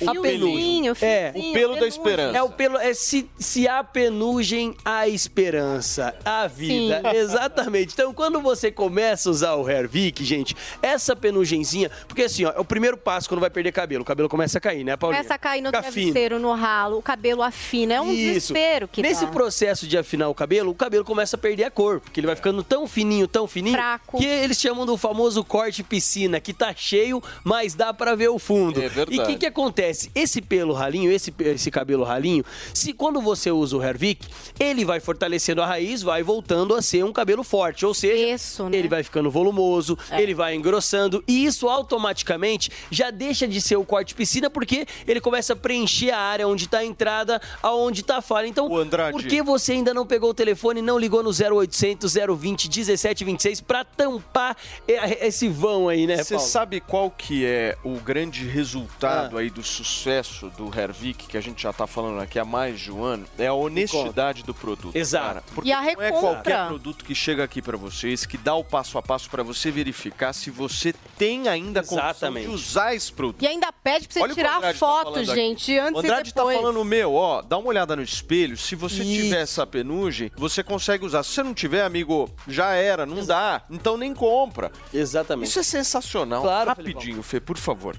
o 0.00 0.10
a 0.10 0.14
penugem, 0.22 0.88
é, 1.02 1.32
o 1.34 1.52
pelo 1.52 1.78
da 1.78 1.86
esperança. 1.86 2.36
é 2.38 2.42
o 2.42 2.50
pelo, 2.50 2.76
é 2.78 2.94
se, 2.94 3.28
se 3.38 3.66
há 3.66 3.82
penugem, 3.82 4.74
há 4.84 5.08
esperança, 5.08 6.14
há 6.24 6.46
vida. 6.46 7.00
Sim. 7.02 7.08
Exatamente. 7.18 7.92
Então, 7.94 8.12
quando 8.14 8.40
você 8.40 8.70
começa 8.70 9.28
a 9.28 9.32
usar 9.32 9.54
o 9.54 9.68
Hervik, 9.68 10.24
gente, 10.24 10.56
essa 10.82 11.14
penugenzinha, 11.16 11.90
porque 12.06 12.22
assim, 12.22 12.44
ó, 12.44 12.50
é 12.52 12.60
o 12.60 12.64
primeiro 12.64 12.96
passo 12.96 13.28
quando 13.28 13.40
vai 13.40 13.50
perder 13.50 13.72
cabelo. 13.72 14.02
O 14.02 14.04
cabelo 14.04 14.28
começa 14.28 14.58
a 14.58 14.60
cair, 14.60 14.84
né, 14.84 14.96
Paulinha? 14.96 15.18
Começa 15.22 15.34
a 15.34 15.38
cair 15.38 15.60
no 15.62 15.68
Fica 15.70 15.82
fino. 15.84 15.92
travesseiro, 16.12 16.38
no 16.38 16.52
ralo, 16.54 16.98
o 16.98 17.02
cabelo 17.02 17.42
afina. 17.42 17.94
É 17.94 18.00
um 18.00 18.12
Isso. 18.12 18.16
desespero 18.52 18.88
que 18.88 19.02
Nesse 19.02 19.24
dá. 19.26 19.32
processo 19.32 19.86
de 19.86 19.96
afinar 19.98 20.28
o 20.28 20.34
cabelo, 20.34 20.70
o 20.70 20.74
cabelo 20.74 21.04
começa 21.04 21.36
a 21.36 21.38
perder 21.38 21.64
a 21.64 21.70
cor, 21.70 22.00
porque 22.00 22.20
ele 22.20 22.26
vai 22.26 22.36
ficando 22.36 22.62
tão 22.62 22.86
fininho, 22.86 23.26
tão 23.26 23.46
fininho, 23.46 23.74
Fraco. 23.76 24.18
que 24.18 24.26
eles 24.26 24.60
chamam 24.60 24.84
do 24.86 24.96
famoso 24.96 25.42
corte 25.44 25.82
piscina, 25.82 26.40
que 26.40 26.52
tá 26.52 26.74
cheio, 26.76 27.22
mas 27.44 27.74
dá 27.74 27.92
pra 27.94 28.14
ver 28.14 28.28
o 28.28 28.38
fundo. 28.38 28.82
É 28.82 28.88
verdade. 28.88 29.16
E 29.16 29.20
o 29.20 29.26
que 29.26 29.36
que 29.36 29.46
acontece? 29.46 29.87
Esse 30.14 30.40
pelo 30.40 30.72
ralinho, 30.74 31.10
esse, 31.10 31.32
esse 31.40 31.70
cabelo 31.70 32.04
ralinho, 32.04 32.44
se 32.74 32.92
quando 32.92 33.20
você 33.20 33.50
usa 33.50 33.76
o 33.76 33.82
Hervik, 33.82 34.26
ele 34.58 34.84
vai 34.84 35.00
fortalecendo 35.00 35.62
a 35.62 35.66
raiz, 35.66 36.02
vai 36.02 36.22
voltando 36.22 36.74
a 36.74 36.82
ser 36.82 37.04
um 37.04 37.12
cabelo 37.12 37.42
forte, 37.42 37.84
ou 37.86 37.94
seja, 37.94 38.34
Isso, 38.34 38.68
né? 38.68 38.76
ele 38.78 38.88
vai 38.88 39.02
ficando 39.02 39.30
volumoso, 39.30 39.98
ele 40.12 40.34
vai 40.34 40.54
engrossando 40.54 41.22
e 41.26 41.44
isso 41.44 41.68
automaticamente 41.68 42.70
já 42.90 43.10
deixa 43.10 43.46
de 43.46 43.60
ser 43.60 43.76
o 43.76 43.84
corte 43.84 44.14
piscina 44.14 44.48
porque 44.50 44.86
ele 45.06 45.20
começa 45.20 45.52
a 45.52 45.56
preencher 45.56 46.10
a 46.10 46.18
área 46.18 46.46
onde 46.48 46.64
está 46.64 46.78
a 46.78 46.84
entrada, 46.84 47.40
aonde 47.62 48.00
está 48.00 48.18
a 48.18 48.22
falha. 48.22 48.46
Então, 48.46 48.74
Andrade. 48.74 49.12
por 49.12 49.22
que 49.22 49.42
você 49.42 49.72
ainda 49.72 49.92
não 49.94 50.06
pegou 50.06 50.30
o 50.30 50.34
telefone 50.34 50.80
e 50.80 50.82
não 50.82 50.98
ligou 50.98 51.22
no 51.22 51.30
0800 51.30 52.14
020 52.14 52.68
1726 52.68 53.60
para 53.60 53.84
tampar 53.84 54.56
e- 54.86 55.26
esse 55.26 55.48
vão 55.48 55.88
aí, 55.88 56.06
né, 56.06 56.22
Você 56.22 56.38
sabe 56.38 56.80
qual 56.80 57.10
que 57.10 57.44
é 57.44 57.76
o 57.84 57.94
grande 58.00 58.46
resultado 58.46 59.36
aí 59.38 59.50
do 59.50 59.62
sucesso 59.84 60.50
do 60.50 60.66
Hervik, 60.76 61.26
que 61.26 61.36
a 61.36 61.40
gente 61.40 61.62
já 61.62 61.72
tá 61.72 61.86
falando 61.86 62.20
aqui 62.20 62.38
há 62.38 62.44
mais 62.44 62.78
de 62.80 62.90
um 62.92 63.02
ano? 63.02 63.26
É 63.38 63.46
a 63.46 63.52
honestidade 63.54 64.42
do 64.42 64.54
produto. 64.54 64.96
Exato. 64.96 65.26
cara. 65.26 65.42
Porque 65.54 65.68
E 65.68 65.72
a 65.72 65.80
não 65.80 65.88
é 65.88 65.90
recompra. 65.90 66.20
qualquer 66.20 66.66
produto 66.66 67.04
que 67.04 67.14
chega 67.14 67.44
aqui 67.44 67.62
pra 67.62 67.76
vocês, 67.76 68.26
que 68.26 68.36
dá 68.36 68.54
o 68.54 68.64
passo 68.64 68.98
a 68.98 69.02
passo 69.02 69.28
pra 69.30 69.42
você 69.42 69.70
verificar 69.70 70.32
se 70.32 70.50
você 70.50 70.92
tem 71.16 71.48
ainda 71.48 71.80
condição 71.82 71.98
Exatamente. 72.10 72.46
de 72.48 72.52
usar 72.54 72.94
esse 72.94 73.12
produto. 73.12 73.42
E 73.42 73.46
ainda 73.46 73.72
pede 73.72 74.06
pra 74.08 74.14
você 74.14 74.20
Olha 74.22 74.34
tirar 74.34 74.60
tá 74.60 74.74
foto, 74.74 75.04
falando 75.04 75.30
aqui. 75.30 75.34
gente, 75.34 75.78
antes 75.78 75.94
O 75.94 75.98
Andrade 75.98 76.30
e 76.30 76.32
tá 76.32 76.40
depois. 76.40 76.56
falando 76.58 76.80
o 76.80 76.84
meu, 76.84 77.14
ó, 77.14 77.42
dá 77.42 77.56
uma 77.58 77.68
olhada 77.68 77.94
no 77.96 78.02
espelho, 78.02 78.56
se 78.56 78.74
você 78.74 79.02
Isso. 79.02 79.22
tiver 79.24 79.42
essa 79.42 79.66
penugem, 79.66 80.30
você 80.36 80.62
consegue 80.62 81.04
usar. 81.04 81.22
Se 81.22 81.30
você 81.32 81.42
não 81.42 81.54
tiver, 81.54 81.82
amigo, 81.84 82.30
já 82.46 82.72
era, 82.72 83.04
não 83.06 83.24
dá, 83.24 83.62
então 83.70 83.96
nem 83.96 84.14
compra. 84.14 84.70
Exatamente. 84.92 85.48
Isso 85.48 85.58
é 85.58 85.62
sensacional. 85.62 86.42
Claro, 86.42 86.68
Rapidinho, 86.68 87.22
Fê, 87.22 87.40
por 87.40 87.56
favor. 87.56 87.96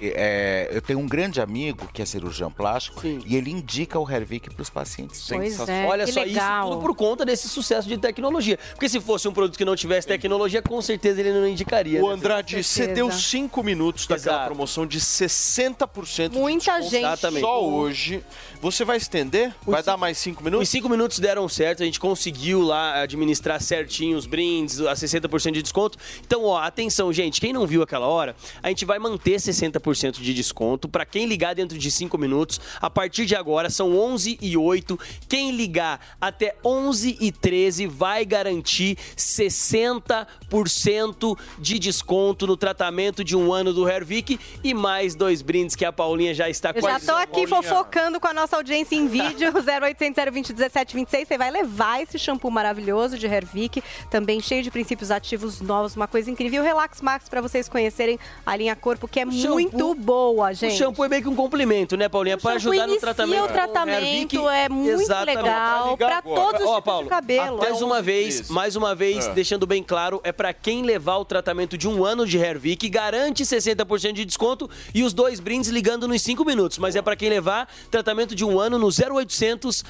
É, 0.00 0.68
eu 0.72 0.80
tenho 0.80 0.98
um 0.98 1.06
grande 1.06 1.40
amigo 1.40 1.88
que 1.92 2.00
é 2.00 2.06
cirurgião 2.06 2.50
plástico 2.50 3.02
e 3.04 3.36
ele 3.36 3.50
indica 3.50 3.98
o 3.98 4.08
Hervik 4.08 4.50
para 4.50 4.62
os 4.62 4.70
pacientes. 4.70 5.26
Pois 5.28 5.68
é, 5.68 5.86
Olha 5.86 6.04
que 6.04 6.12
só, 6.12 6.22
legal. 6.22 6.64
isso 6.64 6.70
tudo 6.70 6.82
por 6.82 6.94
conta 6.94 7.24
desse 7.24 7.48
sucesso 7.48 7.88
de 7.88 7.98
tecnologia. 7.98 8.58
Porque 8.70 8.88
se 8.88 9.00
fosse 9.00 9.26
um 9.28 9.32
produto 9.32 9.56
que 9.56 9.64
não 9.64 9.74
tivesse 9.76 10.06
tecnologia, 10.06 10.62
com 10.62 10.80
certeza 10.80 11.20
ele 11.20 11.32
não 11.32 11.46
indicaria. 11.46 12.02
O 12.02 12.08
né? 12.08 12.14
Andrade, 12.14 12.62
você 12.62 12.86
deu 12.86 13.10
cinco 13.10 13.62
minutos 13.62 14.06
daquela 14.06 14.36
Exato. 14.36 14.46
promoção 14.46 14.86
de 14.86 15.00
60% 15.00 16.30
de 16.30 16.38
Muita 16.38 16.58
desconto 16.58 16.90
gente. 16.90 17.04
Exatamente. 17.04 17.40
Só 17.40 17.64
hoje. 17.64 18.24
Você 18.60 18.84
vai 18.84 18.96
estender? 18.96 19.52
vai 19.64 19.82
dar 19.82 19.96
mais 19.96 20.18
cinco 20.18 20.40
Os 20.40 20.44
minutos? 20.44 20.68
cinco 20.68 20.88
minutos 20.88 21.18
deram 21.18 21.48
certo, 21.48 21.82
a 21.82 21.86
gente 21.86 22.00
conseguiu 22.00 22.60
lá 22.62 23.02
administrar 23.02 23.60
certinho 23.60 24.16
os 24.16 24.26
brindes, 24.26 24.80
a 24.80 24.94
60% 24.94 25.52
de 25.52 25.62
desconto. 25.62 25.98
Então, 26.26 26.44
ó, 26.44 26.58
atenção, 26.58 27.12
gente, 27.12 27.40
quem 27.40 27.52
não 27.52 27.66
viu 27.66 27.82
aquela 27.82 28.06
hora, 28.06 28.34
a 28.62 28.68
gente 28.68 28.84
vai 28.84 28.98
manter 28.98 29.36
60% 29.36 29.87
60% 29.92 30.20
de 30.20 30.34
desconto 30.34 30.88
para 30.88 31.04
quem 31.04 31.26
ligar 31.26 31.54
dentro 31.54 31.78
de 31.78 31.90
5 31.90 32.16
minutos. 32.18 32.60
A 32.80 32.90
partir 32.90 33.26
de 33.26 33.34
agora 33.34 33.70
são 33.70 33.98
11 33.98 34.38
e 34.40 34.56
8. 34.56 34.98
Quem 35.28 35.50
ligar 35.52 36.00
até 36.20 36.54
11 36.64 37.16
e 37.20 37.32
13 37.32 37.86
vai 37.86 38.24
garantir 38.24 38.96
60% 39.16 41.38
de 41.58 41.78
desconto 41.78 42.46
no 42.46 42.56
tratamento 42.56 43.24
de 43.24 43.36
um 43.36 43.52
ano 43.52 43.72
do 43.72 43.88
Hervik 43.88 44.38
e 44.62 44.74
mais 44.74 45.14
dois 45.14 45.42
brindes 45.42 45.76
que 45.76 45.84
a 45.84 45.92
Paulinha 45.92 46.34
já 46.34 46.48
está 46.48 46.72
Eu 46.74 46.82
já 46.82 47.00
tô 47.00 47.12
aqui 47.12 47.46
fofocando 47.46 48.18
com 48.20 48.28
a 48.28 48.34
nossa 48.34 48.56
audiência 48.56 48.96
em 48.96 49.06
vídeo, 49.06 49.52
0800 49.52 50.24
020 50.32 50.52
1726. 50.52 51.28
Você 51.28 51.38
vai 51.38 51.50
levar 51.50 52.02
esse 52.02 52.18
shampoo 52.18 52.50
maravilhoso 52.50 53.18
de 53.18 53.26
Hervik, 53.26 53.82
também 54.10 54.40
cheio 54.40 54.62
de 54.62 54.70
princípios 54.70 55.10
ativos 55.10 55.60
novos, 55.60 55.96
uma 55.96 56.08
coisa 56.08 56.30
incrível. 56.30 56.58
E 56.58 56.60
o 56.60 56.62
Relax 56.62 57.00
Max 57.00 57.28
para 57.28 57.40
vocês 57.40 57.68
conhecerem 57.68 58.18
a 58.44 58.56
linha 58.56 58.74
corpo, 58.74 59.06
que 59.06 59.20
é 59.20 59.24
muito 59.24 59.77
boa, 59.94 60.52
gente. 60.52 60.74
O 60.74 60.76
shampoo 60.76 61.04
é 61.04 61.08
meio 61.08 61.22
que 61.22 61.28
um 61.28 61.34
complemento, 61.36 61.96
né, 61.96 62.08
Paulinha? 62.08 62.36
Para 62.38 62.56
ajudar 62.56 62.86
no 62.86 62.96
tratamento. 62.98 63.44
o 63.44 63.48
tratamento, 63.48 64.04
Hervik. 64.04 64.38
é 64.48 64.68
muito 64.68 65.00
Exatamente. 65.02 65.36
legal 65.36 65.96
pra 65.96 66.22
todos 66.22 66.60
os 66.60 66.66
tipos 66.68 66.84
Paulo, 66.84 67.04
de 67.04 67.08
cabelo. 67.10 67.58
Mais 67.58 67.82
uma 67.82 68.00
vez, 68.02 68.48
mais 68.50 68.76
uma 68.76 68.94
vez, 68.94 69.26
É. 69.26 69.32
deixando 69.32 69.66
bem 69.66 69.82
claro, 69.82 70.20
é 70.24 70.32
para 70.32 70.52
quem 70.52 70.82
levar 70.82 71.16
o 71.18 71.24
tratamento 71.24 71.76
de 71.78 71.88
um 71.88 72.04
ano 72.04 72.26
de 72.26 72.38
Hervik, 72.38 72.88
garante 72.88 73.44
60% 73.44 74.12
de 74.14 74.24
desconto 74.24 74.68
e 74.94 75.02
os 75.02 75.12
dois 75.12 75.40
brindes 75.40 75.70
ligando 75.70 76.06
nos 76.08 76.22
5 76.22 76.44
minutos. 76.44 76.78
Mas 76.78 76.96
é 76.96 77.02
para 77.02 77.16
quem 77.16 77.28
levar 77.28 77.68
tratamento 77.90 78.34
de 78.34 78.44
um 78.44 78.58
ano 78.58 78.78
no 78.78 78.88
0800 78.90 79.84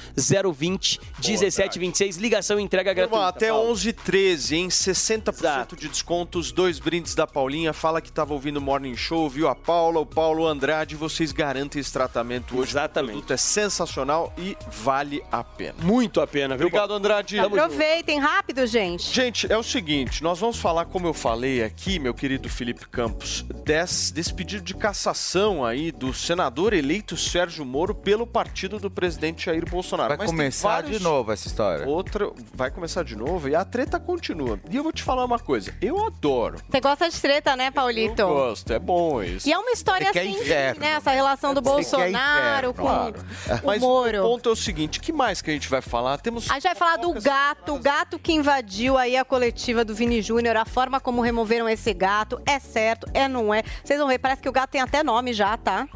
020 0.53 0.99
1726. 1.19 2.17
Ligação 2.17 2.59
e 2.59 2.63
entrega 2.63 2.93
gratuita. 2.93 3.15
Turma, 3.17 3.27
até 3.29 3.49
Paulo. 3.49 3.69
11 3.71 3.93
13 3.93 4.55
hein? 4.55 4.67
60% 4.69 5.75
de 5.77 5.87
desconto, 5.87 6.39
os 6.39 6.51
dois 6.51 6.79
brindes 6.79 7.15
da 7.15 7.25
Paulinha. 7.27 7.73
Fala 7.73 8.01
que 8.01 8.11
tava 8.11 8.33
ouvindo 8.33 8.57
o 8.57 8.61
Morning 8.61 8.95
Show, 8.95 9.29
viu 9.29 9.47
a 9.47 9.55
Paula, 9.79 9.99
o 10.01 10.05
Paulo 10.05 10.45
Andrade. 10.45 10.93
Vocês 10.97 11.31
garantem 11.31 11.79
esse 11.79 11.93
tratamento 11.93 12.57
hoje. 12.57 12.71
Exatamente. 12.71 13.11
O 13.11 13.13
produto 13.13 13.31
é 13.33 13.37
sensacional 13.37 14.33
e 14.37 14.57
vale 14.69 15.23
a 15.31 15.41
pena. 15.41 15.75
Muito 15.81 16.19
a 16.19 16.27
pena, 16.27 16.57
viu? 16.57 16.67
Obrigado, 16.67 16.93
Andrade. 16.93 17.39
Aproveitem 17.39 18.19
rápido, 18.19 18.67
gente. 18.67 19.09
Gente, 19.13 19.49
é 19.51 19.57
o 19.57 19.63
seguinte, 19.63 20.21
nós 20.21 20.37
vamos 20.37 20.57
falar, 20.57 20.83
como 20.85 21.07
eu 21.07 21.13
falei 21.13 21.63
aqui, 21.63 21.97
meu 21.97 22.13
querido 22.13 22.49
Felipe 22.49 22.89
Campos, 22.89 23.43
desse, 23.63 24.13
desse 24.13 24.33
pedido 24.33 24.63
de 24.63 24.73
cassação 24.75 25.63
aí 25.63 25.93
do 25.93 26.13
senador 26.13 26.73
eleito 26.73 27.15
Sérgio 27.15 27.63
Moro 27.63 27.95
pelo 27.95 28.27
partido 28.27 28.79
do 28.79 28.91
presidente 28.91 29.45
Jair 29.45 29.63
Bolsonaro. 29.69 30.09
Vai 30.09 30.17
Mas 30.17 30.29
começar 30.29 30.67
vários- 30.81 30.97
de 30.97 31.03
novo 31.03 31.31
essa 31.31 31.47
história. 31.47 31.87
Outra, 31.87 32.29
vai 32.53 32.69
começar 32.69 33.03
de 33.03 33.15
novo 33.15 33.47
e 33.47 33.55
a 33.55 33.63
treta 33.63 33.97
continua. 33.97 34.59
E 34.69 34.75
eu 34.75 34.83
vou 34.83 34.91
te 34.91 35.03
falar 35.03 35.23
uma 35.23 35.39
coisa, 35.39 35.73
eu 35.81 36.05
adoro. 36.05 36.57
Você 36.69 36.81
gosta 36.81 37.09
de 37.09 37.21
treta, 37.21 37.55
né, 37.55 37.71
Paulito? 37.71 38.21
Eu 38.21 38.27
gosto, 38.27 38.73
é 38.73 38.79
bom 38.79 39.23
isso. 39.23 39.47
E 39.47 39.53
é 39.53 39.57
uma 39.57 39.68
história 39.73 40.07
Você 40.07 40.13
quer 40.13 40.69
assim, 40.69 40.79
né? 40.79 40.91
Essa 40.91 41.11
relação 41.11 41.53
do 41.53 41.61
Bolsonaro 41.61 42.73
com 42.73 42.83
claro. 42.83 43.15
o 43.63 43.65
Mas 43.65 43.81
Moro. 43.81 44.19
o 44.19 44.21
ponto 44.21 44.49
é 44.49 44.51
o 44.51 44.55
seguinte, 44.55 44.99
que 44.99 45.11
mais 45.11 45.41
que 45.41 45.49
a 45.49 45.53
gente 45.53 45.69
vai 45.69 45.81
falar? 45.81 46.17
Temos 46.19 46.49
A 46.49 46.55
gente 46.55 46.63
vai 46.63 46.75
falar 46.75 46.97
do 46.97 47.13
gato, 47.13 47.75
o 47.75 47.79
gato 47.79 48.19
que 48.19 48.33
invadiu 48.33 48.97
aí 48.97 49.17
a 49.17 49.25
coletiva 49.25 49.83
do 49.85 49.93
Vini 49.93 50.21
Júnior, 50.21 50.57
a 50.57 50.65
forma 50.65 50.99
como 50.99 51.21
removeram 51.21 51.67
esse 51.67 51.93
gato, 51.93 52.41
é 52.45 52.59
certo, 52.59 53.07
é 53.13 53.27
não 53.27 53.53
é. 53.53 53.63
Vocês 53.83 53.99
vão 53.99 54.07
ver, 54.07 54.19
parece 54.19 54.41
que 54.41 54.49
o 54.49 54.51
gato 54.51 54.71
tem 54.71 54.81
até 54.81 55.03
nome 55.03 55.33
já, 55.33 55.55
tá? 55.57 55.87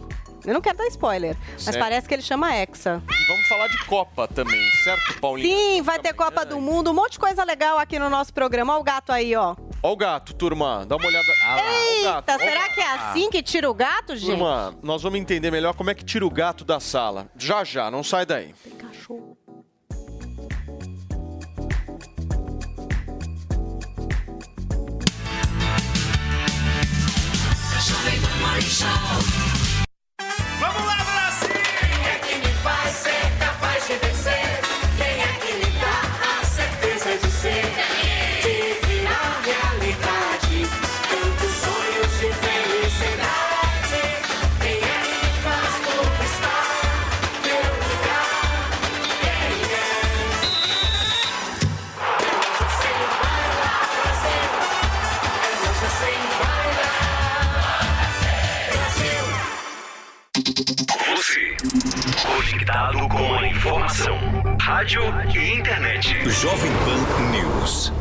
Eu 0.45 0.53
não 0.53 0.61
quero 0.61 0.77
dar 0.77 0.87
spoiler, 0.87 1.37
mas 1.53 1.63
Certo. 1.63 1.79
parece 1.79 2.07
que 2.07 2.13
ele 2.13 2.21
chama 2.21 2.53
Hexa. 2.55 3.01
E 3.09 3.27
vamos 3.27 3.47
falar 3.47 3.67
de 3.67 3.77
Copa 3.85 4.27
também, 4.27 4.61
certo, 4.83 5.19
Paulinho? 5.19 5.47
Sim, 5.57 5.81
vai 5.81 5.99
ter 5.99 6.13
Copa 6.13 6.45
do 6.45 6.59
Mundo, 6.59 6.91
um 6.91 6.93
monte 6.93 7.13
de 7.13 7.19
coisa 7.19 7.43
legal 7.43 7.77
aqui 7.79 7.97
no 7.97 8.09
nosso 8.09 8.33
programa. 8.33 8.73
Olha 8.73 8.81
o 8.81 8.83
gato 8.83 9.11
aí, 9.11 9.35
ó. 9.35 9.55
Ó 9.81 9.91
o 9.91 9.95
gato, 9.95 10.33
turma, 10.33 10.85
dá 10.85 10.95
uma 10.95 11.05
olhada. 11.07 11.27
Ah, 11.45 11.57
Eita, 12.17 12.37
será 12.39 12.69
que 12.69 12.79
é 12.81 12.91
assim 12.91 13.29
que 13.29 13.41
tira 13.41 13.69
o 13.69 13.73
gato, 13.73 14.15
gente? 14.15 14.29
Turma, 14.29 14.75
nós 14.81 15.01
vamos 15.01 15.19
entender 15.19 15.51
melhor 15.51 15.73
como 15.73 15.89
é 15.89 15.93
que 15.93 16.03
tira 16.03 16.25
o 16.25 16.29
gato 16.29 16.63
da 16.65 16.79
sala. 16.79 17.27
Já, 17.37 17.63
já, 17.63 17.89
não 17.89 18.03
sai 18.03 18.25
daí. 18.25 18.53
Cachorro. 18.77 19.37
Vamos 30.59 30.85
lá, 30.85 30.97
Brasil! 31.03 31.49
É 32.05 32.19
que 32.19 32.35
me 32.35 32.53
faz 32.63 32.95
ser 32.95 33.37
capaz 33.39 33.87
de 33.87 33.93
vencer? 33.95 34.42
Conectado 62.63 63.09
com 63.09 63.35
a 63.35 63.47
informação, 63.47 64.17
rádio 64.61 65.01
e 65.35 65.59
internet. 65.59 66.29
Jovem 66.29 66.71
Pan 66.85 67.31
News. 67.31 67.91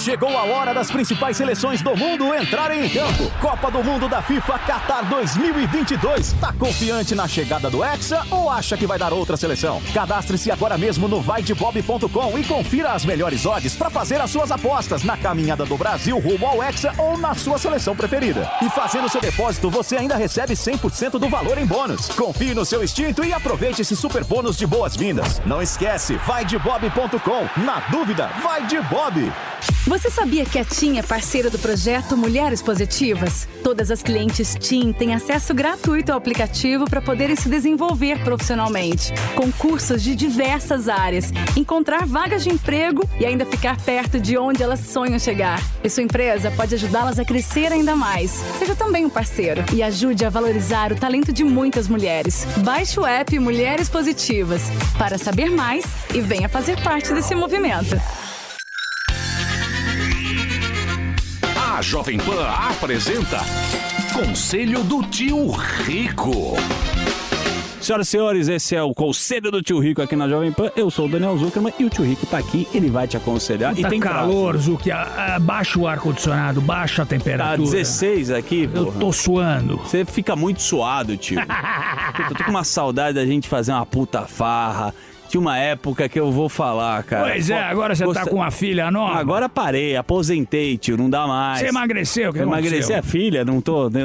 Chegou 0.00 0.30
a 0.30 0.44
hora 0.44 0.72
das 0.72 0.90
principais 0.90 1.36
seleções 1.36 1.82
do 1.82 1.94
mundo 1.94 2.34
entrarem 2.34 2.86
em 2.86 2.88
campo. 2.88 3.30
Copa 3.38 3.70
do 3.70 3.84
Mundo 3.84 4.08
da 4.08 4.22
FIFA 4.22 4.58
Qatar 4.60 5.04
2022. 5.10 6.32
Tá 6.40 6.54
confiante 6.54 7.14
na 7.14 7.28
chegada 7.28 7.68
do 7.68 7.84
Hexa 7.84 8.24
ou 8.30 8.48
acha 8.48 8.78
que 8.78 8.86
vai 8.86 8.98
dar 8.98 9.12
outra 9.12 9.36
seleção? 9.36 9.78
Cadastre-se 9.92 10.50
agora 10.50 10.78
mesmo 10.78 11.06
no 11.06 11.20
vaidebob.com 11.20 12.38
e 12.38 12.44
confira 12.44 12.92
as 12.92 13.04
melhores 13.04 13.44
odds 13.44 13.76
para 13.76 13.90
fazer 13.90 14.18
as 14.22 14.30
suas 14.30 14.50
apostas 14.50 15.04
na 15.04 15.18
caminhada 15.18 15.66
do 15.66 15.76
Brasil 15.76 16.18
rumo 16.18 16.46
ao 16.46 16.62
Hexa 16.62 16.94
ou 16.96 17.18
na 17.18 17.34
sua 17.34 17.58
seleção 17.58 17.94
preferida. 17.94 18.50
E 18.62 18.70
fazendo 18.70 19.06
seu 19.10 19.20
depósito, 19.20 19.68
você 19.68 19.98
ainda 19.98 20.16
recebe 20.16 20.54
100% 20.54 21.18
do 21.18 21.28
valor 21.28 21.58
em 21.58 21.66
bônus. 21.66 22.08
Confie 22.08 22.54
no 22.54 22.64
seu 22.64 22.82
instinto 22.82 23.22
e 23.22 23.34
aproveite 23.34 23.82
esse 23.82 23.94
super 23.94 24.24
bônus 24.24 24.56
de 24.56 24.66
boas-vindas. 24.66 25.42
Não 25.44 25.60
esquece, 25.60 26.16
vaidebob.com. 26.26 27.60
Na 27.62 27.80
dúvida, 27.90 28.30
vai 28.42 28.66
de 28.66 28.80
Bob. 28.80 29.30
Você 29.90 30.08
sabia 30.08 30.44
que 30.44 30.56
a 30.56 30.64
TIM 30.64 30.98
é 30.98 31.02
parceira 31.02 31.50
do 31.50 31.58
projeto 31.58 32.16
Mulheres 32.16 32.62
Positivas? 32.62 33.48
Todas 33.64 33.90
as 33.90 34.04
clientes 34.04 34.54
TIM 34.54 34.92
têm 34.92 35.16
acesso 35.16 35.52
gratuito 35.52 36.12
ao 36.12 36.18
aplicativo 36.18 36.88
para 36.88 37.02
poderem 37.02 37.34
se 37.34 37.48
desenvolver 37.48 38.22
profissionalmente, 38.22 39.12
com 39.34 39.50
cursos 39.50 40.00
de 40.00 40.14
diversas 40.14 40.88
áreas, 40.88 41.32
encontrar 41.56 42.06
vagas 42.06 42.44
de 42.44 42.50
emprego 42.50 43.02
e 43.18 43.26
ainda 43.26 43.44
ficar 43.44 43.80
perto 43.80 44.20
de 44.20 44.38
onde 44.38 44.62
elas 44.62 44.78
sonham 44.78 45.18
chegar. 45.18 45.60
E 45.82 45.90
sua 45.90 46.04
empresa 46.04 46.52
pode 46.52 46.76
ajudá-las 46.76 47.18
a 47.18 47.24
crescer 47.24 47.72
ainda 47.72 47.96
mais. 47.96 48.30
Seja 48.60 48.76
também 48.76 49.04
um 49.04 49.10
parceiro 49.10 49.64
e 49.74 49.82
ajude 49.82 50.24
a 50.24 50.30
valorizar 50.30 50.92
o 50.92 50.96
talento 50.96 51.32
de 51.32 51.42
muitas 51.42 51.88
mulheres. 51.88 52.46
Baixe 52.58 53.00
o 53.00 53.04
app 53.04 53.36
Mulheres 53.40 53.88
Positivas 53.88 54.62
para 54.96 55.18
saber 55.18 55.50
mais 55.50 55.84
e 56.14 56.20
venha 56.20 56.48
fazer 56.48 56.80
parte 56.80 57.12
desse 57.12 57.34
movimento. 57.34 58.00
Jovem 61.90 62.18
Pan 62.18 62.46
apresenta 62.48 63.40
Conselho 64.12 64.84
do 64.84 65.02
Tio 65.02 65.50
Rico. 65.50 66.54
Senhoras 67.80 68.06
e 68.06 68.10
senhores, 68.12 68.48
esse 68.48 68.76
é 68.76 68.82
o 68.84 68.94
Conselho 68.94 69.50
do 69.50 69.60
Tio 69.60 69.80
Rico 69.80 70.00
aqui 70.00 70.14
na 70.14 70.28
Jovem 70.28 70.52
Pan. 70.52 70.70
Eu 70.76 70.88
sou 70.88 71.06
o 71.06 71.08
Daniel 71.08 71.36
Zuckerman 71.36 71.74
e 71.80 71.84
o 71.84 71.90
Tio 71.90 72.04
Rico 72.04 72.26
tá 72.26 72.38
aqui, 72.38 72.68
ele 72.72 72.88
vai 72.90 73.08
te 73.08 73.16
aconselhar. 73.16 73.74
Tá 73.74 73.80
e 73.80 73.84
tem 73.90 73.98
calor, 73.98 74.52
prazo. 74.52 74.70
Zuki. 74.72 74.90
Baixa 75.40 75.80
o 75.80 75.88
ar-condicionado, 75.88 76.60
baixa 76.60 77.02
a 77.02 77.04
Tá 77.04 77.10
temperatura. 77.10 77.68
16 77.68 78.30
aqui, 78.30 78.70
Eu 78.72 78.84
porra. 78.84 79.00
tô 79.00 79.12
suando. 79.12 79.76
Você 79.78 80.04
fica 80.04 80.36
muito 80.36 80.62
suado, 80.62 81.16
tio. 81.16 81.40
Puta, 82.14 82.28
eu 82.30 82.36
tô 82.36 82.44
com 82.44 82.50
uma 82.52 82.62
saudade 82.62 83.14
da 83.16 83.26
gente 83.26 83.48
fazer 83.48 83.72
uma 83.72 83.84
puta 83.84 84.26
farra. 84.28 84.94
Tinha 85.30 85.40
uma 85.40 85.56
época 85.56 86.08
que 86.08 86.18
eu 86.18 86.32
vou 86.32 86.48
falar, 86.48 87.04
cara. 87.04 87.30
Pois 87.30 87.48
é, 87.48 87.62
agora 87.62 87.94
você 87.94 88.04
tá 88.12 88.26
com 88.26 88.34
uma 88.34 88.50
filha 88.50 88.90
nova. 88.90 89.16
Agora 89.16 89.48
parei, 89.48 89.94
aposentei, 89.94 90.76
tio, 90.76 90.96
não 90.96 91.08
dá 91.08 91.24
mais. 91.24 91.60
Você 91.60 91.68
emagreceu, 91.68 92.32
que 92.32 92.40
Emagreci 92.40 92.92
aconteceu? 92.92 92.96
é 92.96 93.02
filha, 93.02 93.44
não 93.44 93.60
tô. 93.60 93.88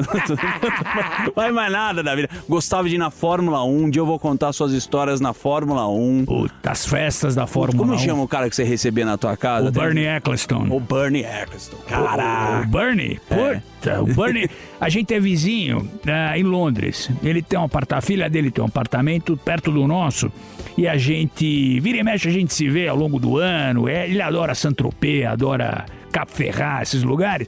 Não 1.25 1.33
faz 1.33 1.53
mais 1.53 1.71
nada 1.71 2.03
da 2.03 2.13
vida. 2.13 2.29
Gostava 2.47 2.87
de 2.87 2.95
ir 2.95 2.97
na 2.99 3.09
Fórmula 3.09 3.63
1, 3.63 3.83
um 3.83 3.89
dia 3.89 4.01
eu 4.01 4.05
vou 4.05 4.19
contar 4.19 4.53
suas 4.53 4.71
histórias 4.71 5.19
na 5.19 5.33
Fórmula 5.33 5.87
1. 5.87 6.25
Puta, 6.25 6.71
as 6.71 6.85
festas 6.85 7.33
da 7.33 7.47
Fórmula 7.47 7.79
Como 7.79 7.93
1. 7.95 7.99
chama 7.99 8.21
o 8.21 8.27
cara 8.27 8.47
que 8.47 8.55
você 8.55 8.63
recebia 8.63 9.05
na 9.05 9.17
tua 9.17 9.35
casa? 9.35 9.69
O 9.69 9.71
Bernie 9.71 10.05
Eccleston. 10.05 10.67
O 10.69 10.79
Bernie 10.79 11.23
Eccleston. 11.23 11.77
Caraca. 11.87 12.67
o 12.67 12.69
Bernie? 12.69 13.19
Puta, 13.27 14.01
o 14.01 14.05
Bernie. 14.05 14.47
A 14.79 14.89
gente 14.89 15.11
é 15.13 15.19
vizinho 15.19 15.89
ah, 16.07 16.37
em 16.37 16.43
Londres. 16.43 17.09
Ele 17.23 17.41
tem 17.41 17.57
um 17.57 17.63
apartamento, 17.63 18.03
a 18.03 18.05
filha 18.05 18.29
dele 18.29 18.51
tem 18.51 18.63
um 18.63 18.67
apartamento 18.67 19.35
perto 19.37 19.71
do 19.71 19.87
nosso. 19.87 20.31
E 20.77 20.87
a 20.87 20.97
gente, 20.97 21.79
vira 21.79 21.97
e 21.97 22.03
mexe, 22.03 22.27
a 22.27 22.31
gente 22.31 22.53
se 22.53 22.69
vê 22.69 22.87
ao 22.87 22.97
longo 22.97 23.19
do 23.19 23.37
ano. 23.37 23.87
É, 23.87 24.09
ele 24.09 24.21
adora 24.21 24.53
Saint-Tropez, 24.53 25.25
adora 25.25 25.85
Cap 26.11 26.31
Ferrat, 26.31 26.83
esses 26.83 27.03
lugares. 27.03 27.47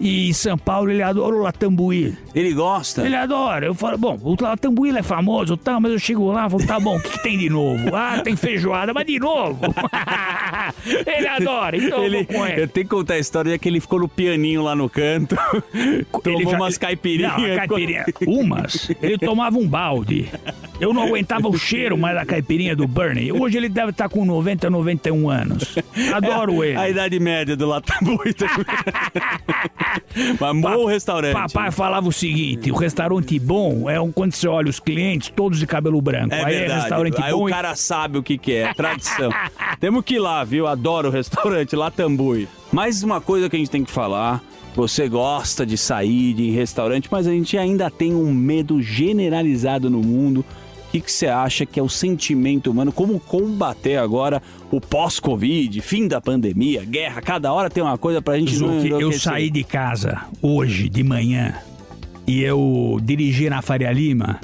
E 0.00 0.28
em 0.28 0.32
São 0.32 0.56
Paulo 0.56 0.90
ele 0.90 1.02
adora 1.02 1.34
o 1.34 1.40
Latambuí. 1.42 2.16
Ele 2.34 2.52
gosta? 2.54 3.04
Ele 3.04 3.16
adora. 3.16 3.66
Eu 3.66 3.74
falo, 3.74 3.98
bom, 3.98 4.18
o 4.22 4.36
Latambuí 4.40 4.96
é 4.96 5.02
famoso, 5.02 5.56
tá, 5.56 5.80
mas 5.80 5.90
eu 5.92 5.98
chego 5.98 6.30
lá 6.30 6.46
e 6.46 6.50
falo, 6.50 6.66
tá 6.66 6.78
bom, 6.78 6.96
o 6.96 7.00
que, 7.00 7.10
que 7.10 7.22
tem 7.22 7.36
de 7.38 7.48
novo? 7.50 7.88
Ah, 7.98 8.20
tem 8.22 8.36
feijoada, 8.36 8.94
mas 8.94 9.04
de 9.06 9.18
novo. 9.18 9.58
ele 11.06 11.26
adora, 11.26 11.76
então 11.76 12.04
ele, 12.04 12.18
eu 12.20 12.24
vou 12.24 12.34
com 12.36 12.46
ele. 12.46 12.62
eu 12.62 12.68
tenho 12.68 12.86
que 12.86 12.90
contar 12.94 13.14
a 13.14 13.18
história 13.18 13.58
que 13.58 13.68
ele 13.68 13.80
ficou 13.80 13.98
no 13.98 14.08
pianinho 14.08 14.62
lá 14.62 14.74
no 14.76 14.88
canto, 14.88 15.36
tomou 16.22 16.50
já- 16.52 16.56
umas 16.56 16.78
caipirinhas. 16.78 17.32
Não, 17.36 17.56
caipirinha. 17.56 18.04
Umas. 18.26 18.90
Ele 19.02 19.18
tomava 19.18 19.58
um 19.58 19.66
balde. 19.66 20.28
Eu 20.80 20.94
não 20.94 21.02
aguentava 21.02 21.48
o 21.48 21.58
cheiro 21.58 21.98
mais 21.98 22.14
da 22.14 22.24
caipirinha 22.24 22.76
do 22.76 22.86
Bernie. 22.86 23.32
Hoje 23.32 23.56
ele 23.58 23.68
deve 23.68 23.90
estar 23.90 24.08
com 24.08 24.24
90, 24.24 24.70
91 24.70 25.28
anos. 25.28 25.76
Adoro 26.14 26.62
É 26.62 26.68
ele. 26.68 26.76
A 26.78 26.88
idade 26.88 27.18
média 27.18 27.56
do 27.56 27.66
Latambuí 27.66 28.32
também. 28.32 28.64
Mas 30.40 30.60
bom 30.60 30.86
restaurante. 30.86 31.32
Papai 31.34 31.70
falava 31.70 32.08
o 32.08 32.12
seguinte: 32.12 32.70
o 32.70 32.74
restaurante 32.76 33.38
bom 33.38 33.88
é 33.88 34.00
um 34.00 34.10
quando 34.12 34.32
você 34.32 34.48
olha 34.48 34.68
os 34.68 34.80
clientes, 34.80 35.32
todos 35.34 35.58
de 35.58 35.66
cabelo 35.66 36.00
branco. 36.00 36.34
É 36.34 36.44
Aí 36.44 36.54
é 36.54 36.58
verdade. 36.60 36.80
restaurante 36.80 37.22
Aí 37.22 37.32
bom. 37.32 37.44
o 37.44 37.48
e- 37.48 37.52
cara 37.52 37.74
sabe 37.74 38.18
o 38.18 38.22
que, 38.22 38.38
que 38.38 38.52
é, 38.52 38.72
tradição. 38.74 39.30
Temos 39.80 40.04
que 40.04 40.14
ir 40.14 40.18
lá, 40.18 40.42
viu? 40.44 40.66
Adoro 40.66 41.08
o 41.08 41.12
restaurante 41.12 41.74
Latambui. 41.76 42.48
Mais 42.72 43.02
uma 43.02 43.20
coisa 43.20 43.48
que 43.48 43.56
a 43.56 43.58
gente 43.58 43.70
tem 43.70 43.84
que 43.84 43.90
falar. 43.90 44.42
Você 44.74 45.08
gosta 45.08 45.66
de 45.66 45.76
sair 45.76 46.34
de 46.34 46.50
restaurante, 46.50 47.08
mas 47.10 47.26
a 47.26 47.30
gente 47.32 47.58
ainda 47.58 47.90
tem 47.90 48.14
um 48.14 48.32
medo 48.32 48.80
generalizado 48.80 49.90
no 49.90 50.00
mundo. 50.00 50.44
O 50.88 50.90
que, 50.90 51.12
você 51.12 51.26
acha 51.26 51.66
que 51.66 51.78
é 51.78 51.82
o 51.82 51.88
sentimento 51.88 52.70
humano? 52.70 52.90
Como 52.90 53.20
combater 53.20 53.98
agora 53.98 54.42
o 54.70 54.80
pós-Covid, 54.80 55.80
fim 55.82 56.08
da 56.08 56.18
pandemia, 56.18 56.82
guerra? 56.82 57.20
Cada 57.20 57.52
hora 57.52 57.68
tem 57.68 57.82
uma 57.82 57.98
coisa 57.98 58.22
pra 58.22 58.38
gente 58.38 58.56
Zuki, 58.56 58.88
eu 58.88 59.12
saí 59.12 59.50
de 59.50 59.62
casa 59.62 60.22
hoje 60.40 60.88
de 60.88 61.02
manhã 61.04 61.54
e 62.26 62.42
eu 62.42 62.98
dirigi 63.02 63.50
na 63.50 63.60
Faria 63.60 63.92
Lima. 63.92 64.40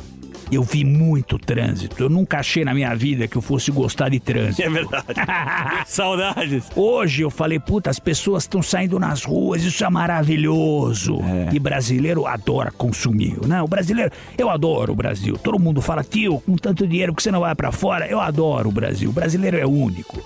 Eu 0.50 0.62
vi 0.62 0.84
muito 0.84 1.38
trânsito. 1.38 2.02
Eu 2.02 2.08
nunca 2.08 2.38
achei 2.38 2.64
na 2.64 2.74
minha 2.74 2.94
vida 2.94 3.26
que 3.26 3.36
eu 3.36 3.42
fosse 3.42 3.70
gostar 3.70 4.08
de 4.08 4.20
trânsito. 4.20 4.62
É 4.62 4.70
verdade. 4.70 5.04
Saudades. 5.86 6.64
Hoje 6.76 7.22
eu 7.22 7.30
falei, 7.30 7.58
puta, 7.58 7.90
as 7.90 7.98
pessoas 7.98 8.44
estão 8.44 8.62
saindo 8.62 8.98
nas 8.98 9.24
ruas, 9.24 9.62
isso 9.62 9.84
é 9.84 9.90
maravilhoso. 9.90 11.18
E 11.52 11.58
brasileiro 11.58 12.26
adora 12.26 12.70
consumir, 12.70 13.36
né? 13.46 13.62
O 13.62 13.68
brasileiro, 13.68 14.10
eu 14.36 14.50
adoro 14.50 14.92
o 14.92 14.96
Brasil. 14.96 15.36
Todo 15.38 15.58
mundo 15.58 15.80
fala, 15.80 16.04
tio, 16.04 16.40
com 16.40 16.56
tanto 16.56 16.86
dinheiro 16.86 17.14
que 17.14 17.22
você 17.22 17.30
não 17.30 17.40
vai 17.40 17.54
pra 17.54 17.72
fora, 17.72 18.06
eu 18.06 18.20
adoro 18.20 18.68
o 18.68 18.72
Brasil. 18.72 19.10
O 19.10 19.12
brasileiro 19.12 19.58
é 19.58 19.66
único. 19.66 20.20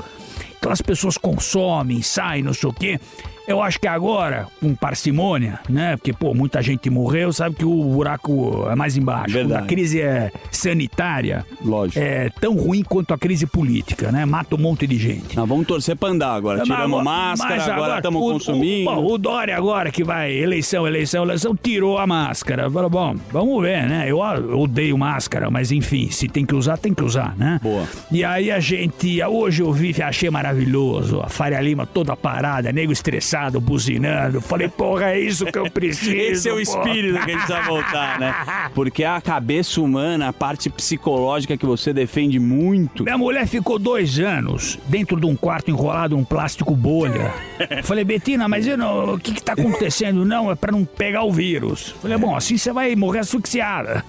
Então 0.58 0.72
as 0.72 0.82
pessoas 0.82 1.16
consomem, 1.16 2.02
saem, 2.02 2.42
não 2.42 2.52
sei 2.52 2.68
o 2.68 2.72
quê. 2.72 3.00
Eu 3.48 3.62
acho 3.62 3.80
que 3.80 3.86
agora, 3.88 4.46
com 4.60 4.74
parcimônia, 4.74 5.58
né? 5.70 5.96
Porque, 5.96 6.12
pô, 6.12 6.34
muita 6.34 6.60
gente 6.60 6.90
morreu, 6.90 7.32
sabe 7.32 7.56
que 7.56 7.64
o 7.64 7.82
buraco 7.84 8.68
é 8.70 8.74
mais 8.74 8.94
embaixo. 8.94 9.32
Verdade. 9.32 9.64
a 9.64 9.66
crise 9.66 10.02
é 10.02 10.30
sanitária, 10.50 11.46
Lógico. 11.64 11.98
é 11.98 12.28
tão 12.40 12.54
ruim 12.54 12.82
quanto 12.82 13.14
a 13.14 13.18
crise 13.18 13.46
política, 13.46 14.12
né? 14.12 14.26
Mata 14.26 14.54
um 14.54 14.58
monte 14.58 14.86
de 14.86 14.98
gente. 14.98 15.34
Nós 15.34 15.48
vamos 15.48 15.66
torcer 15.66 15.96
pra 15.96 16.10
andar 16.10 16.34
agora. 16.34 16.58
Mas 16.58 16.68
Tiramos 16.68 17.02
máscara, 17.02 17.56
mas 17.56 17.68
agora 17.70 17.96
estamos 17.96 18.20
consumindo. 18.20 18.90
O, 18.90 18.94
bom, 18.94 19.06
o 19.14 19.18
Dória 19.18 19.56
agora 19.56 19.90
que 19.90 20.04
vai, 20.04 20.30
eleição, 20.30 20.86
eleição, 20.86 21.24
eleição, 21.24 21.56
tirou 21.56 21.96
a 21.96 22.06
máscara. 22.06 22.70
Falou, 22.70 22.90
bom, 22.90 23.16
vamos 23.32 23.62
ver, 23.62 23.88
né? 23.88 24.04
Eu, 24.06 24.18
eu 24.18 24.60
odeio 24.60 24.98
máscara, 24.98 25.50
mas 25.50 25.72
enfim, 25.72 26.10
se 26.10 26.28
tem 26.28 26.44
que 26.44 26.54
usar, 26.54 26.76
tem 26.76 26.92
que 26.92 27.02
usar, 27.02 27.34
né? 27.34 27.58
Boa. 27.62 27.86
E 28.12 28.22
aí 28.22 28.50
a 28.50 28.60
gente, 28.60 29.22
hoje 29.24 29.62
eu 29.62 29.72
vi, 29.72 29.94
achei 30.02 30.28
maravilhoso, 30.28 31.20
a 31.20 31.30
Faria 31.30 31.60
Lima 31.62 31.86
toda 31.86 32.14
parada, 32.14 32.70
nego 32.72 32.92
estressado, 32.92 33.37
buzinando. 33.60 34.40
Falei, 34.40 34.68
porra, 34.68 35.10
é 35.12 35.20
isso 35.20 35.46
que 35.46 35.58
eu 35.58 35.68
preciso. 35.70 36.10
Esse 36.16 36.48
é 36.48 36.52
o 36.52 36.60
espírito 36.60 37.14
que 37.14 37.30
a 37.30 37.34
gente 37.34 37.46
precisa 37.46 37.62
voltar, 37.62 38.18
né? 38.20 38.34
Porque 38.74 39.04
a 39.04 39.20
cabeça 39.20 39.80
humana, 39.80 40.28
a 40.28 40.32
parte 40.32 40.68
psicológica 40.68 41.56
que 41.56 41.64
você 41.66 41.92
defende 41.92 42.38
muito. 42.38 43.04
Minha 43.04 43.18
mulher 43.18 43.46
ficou 43.46 43.78
dois 43.78 44.18
anos 44.18 44.78
dentro 44.86 45.18
de 45.20 45.26
um 45.26 45.36
quarto 45.36 45.70
enrolado 45.70 46.16
num 46.16 46.24
plástico 46.24 46.74
bolha. 46.74 47.32
Falei, 47.84 48.04
Betina, 48.04 48.48
mas 48.48 48.66
não- 48.76 49.14
o 49.14 49.18
que 49.18 49.32
que 49.34 49.42
tá 49.42 49.52
acontecendo? 49.52 50.24
Não, 50.24 50.50
é 50.50 50.54
pra 50.54 50.72
não 50.72 50.84
pegar 50.84 51.22
o 51.24 51.32
vírus. 51.32 51.94
Falei, 52.02 52.16
bom, 52.18 52.34
assim 52.36 52.56
você 52.56 52.72
vai 52.72 52.94
morrer 52.96 53.20
asfixiada. 53.20 54.04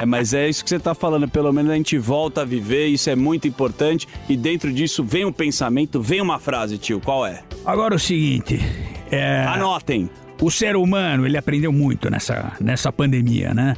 É, 0.00 0.04
mas 0.06 0.32
é 0.34 0.48
isso 0.48 0.62
que 0.64 0.70
você 0.70 0.78
tá 0.78 0.94
falando. 0.94 1.28
Pelo 1.28 1.52
menos 1.52 1.70
a 1.70 1.74
gente 1.74 1.98
volta 1.98 2.42
a 2.42 2.44
viver, 2.44 2.86
isso 2.86 3.08
é 3.10 3.16
muito 3.16 3.46
importante. 3.48 4.06
E 4.28 4.36
dentro 4.36 4.72
disso 4.72 5.02
vem 5.04 5.24
um 5.24 5.32
pensamento, 5.32 6.00
vem 6.00 6.20
uma 6.20 6.38
frase, 6.38 6.78
tio. 6.78 7.00
Qual 7.00 7.26
é? 7.26 7.40
Agora 7.64 7.94
o 7.94 7.98
seguinte, 7.98 8.60
é... 9.10 9.44
Anotem. 9.46 10.08
O 10.40 10.50
ser 10.50 10.76
humano, 10.76 11.24
ele 11.24 11.38
aprendeu 11.38 11.72
muito 11.72 12.10
nessa, 12.10 12.52
nessa 12.60 12.92
pandemia, 12.92 13.54
né? 13.54 13.76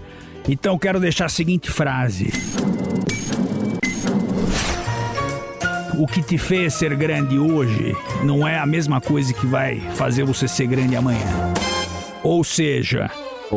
Então 0.49 0.77
quero 0.79 0.99
deixar 0.99 1.27
a 1.27 1.29
seguinte 1.29 1.71
frase. 1.71 2.33
O 5.99 6.07
que 6.07 6.23
te 6.23 6.37
fez 6.37 6.75
ser 6.75 6.95
grande 6.97 7.39
hoje 7.39 7.95
não 8.25 8.47
é 8.47 8.59
a 8.59 8.67
mesma 8.67 9.01
coisa 9.01 9.33
que 9.33 9.47
vai 9.47 9.81
fazer 9.95 10.25
você 10.25 10.47
ser 10.49 10.67
grande 10.67 10.97
amanhã. 10.97 11.53
Ou 12.23 12.43
seja, 12.43 13.11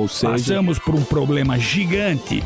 seja- 0.07 0.31
passamos 0.31 0.77
por 0.79 0.95
um 0.95 1.03
problema 1.03 1.57
gigante 1.57 2.43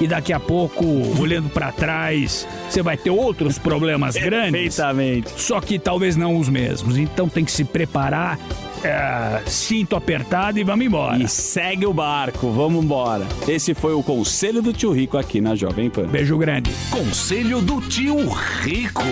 e 0.00 0.06
daqui 0.06 0.32
a 0.32 0.40
pouco, 0.40 0.84
olhando 1.20 1.48
pra 1.48 1.72
trás, 1.72 2.46
você 2.68 2.82
vai 2.82 2.96
ter 2.96 3.10
outros 3.10 3.58
problemas 3.58 4.14
grandes. 4.20 4.52
Perfeitamente. 4.76 5.30
Só 5.40 5.60
que 5.60 5.78
talvez 5.78 6.16
não 6.16 6.36
os 6.36 6.48
mesmos. 6.48 6.96
Então 6.98 7.28
tem 7.28 7.44
que 7.44 7.50
se 7.52 7.64
preparar, 7.64 8.38
é, 8.84 9.42
cinto 9.46 9.96
apertado 9.96 10.58
e 10.58 10.64
vamos 10.64 10.84
embora. 10.86 11.22
E 11.22 11.28
segue 11.28 11.86
o 11.86 11.92
barco, 11.94 12.50
vamos 12.50 12.84
embora. 12.84 13.26
Esse 13.48 13.72
foi 13.74 13.94
o 13.94 14.02
conselho 14.02 14.60
do 14.60 14.72
tio 14.72 14.92
Rico 14.92 15.16
aqui 15.16 15.40
na 15.40 15.54
Jovem 15.54 15.88
Pan. 15.88 16.06
Beijo 16.06 16.36
grande. 16.36 16.70
Conselho 16.90 17.60
do 17.60 17.80
tio 17.80 18.16
Rico. 18.62 19.02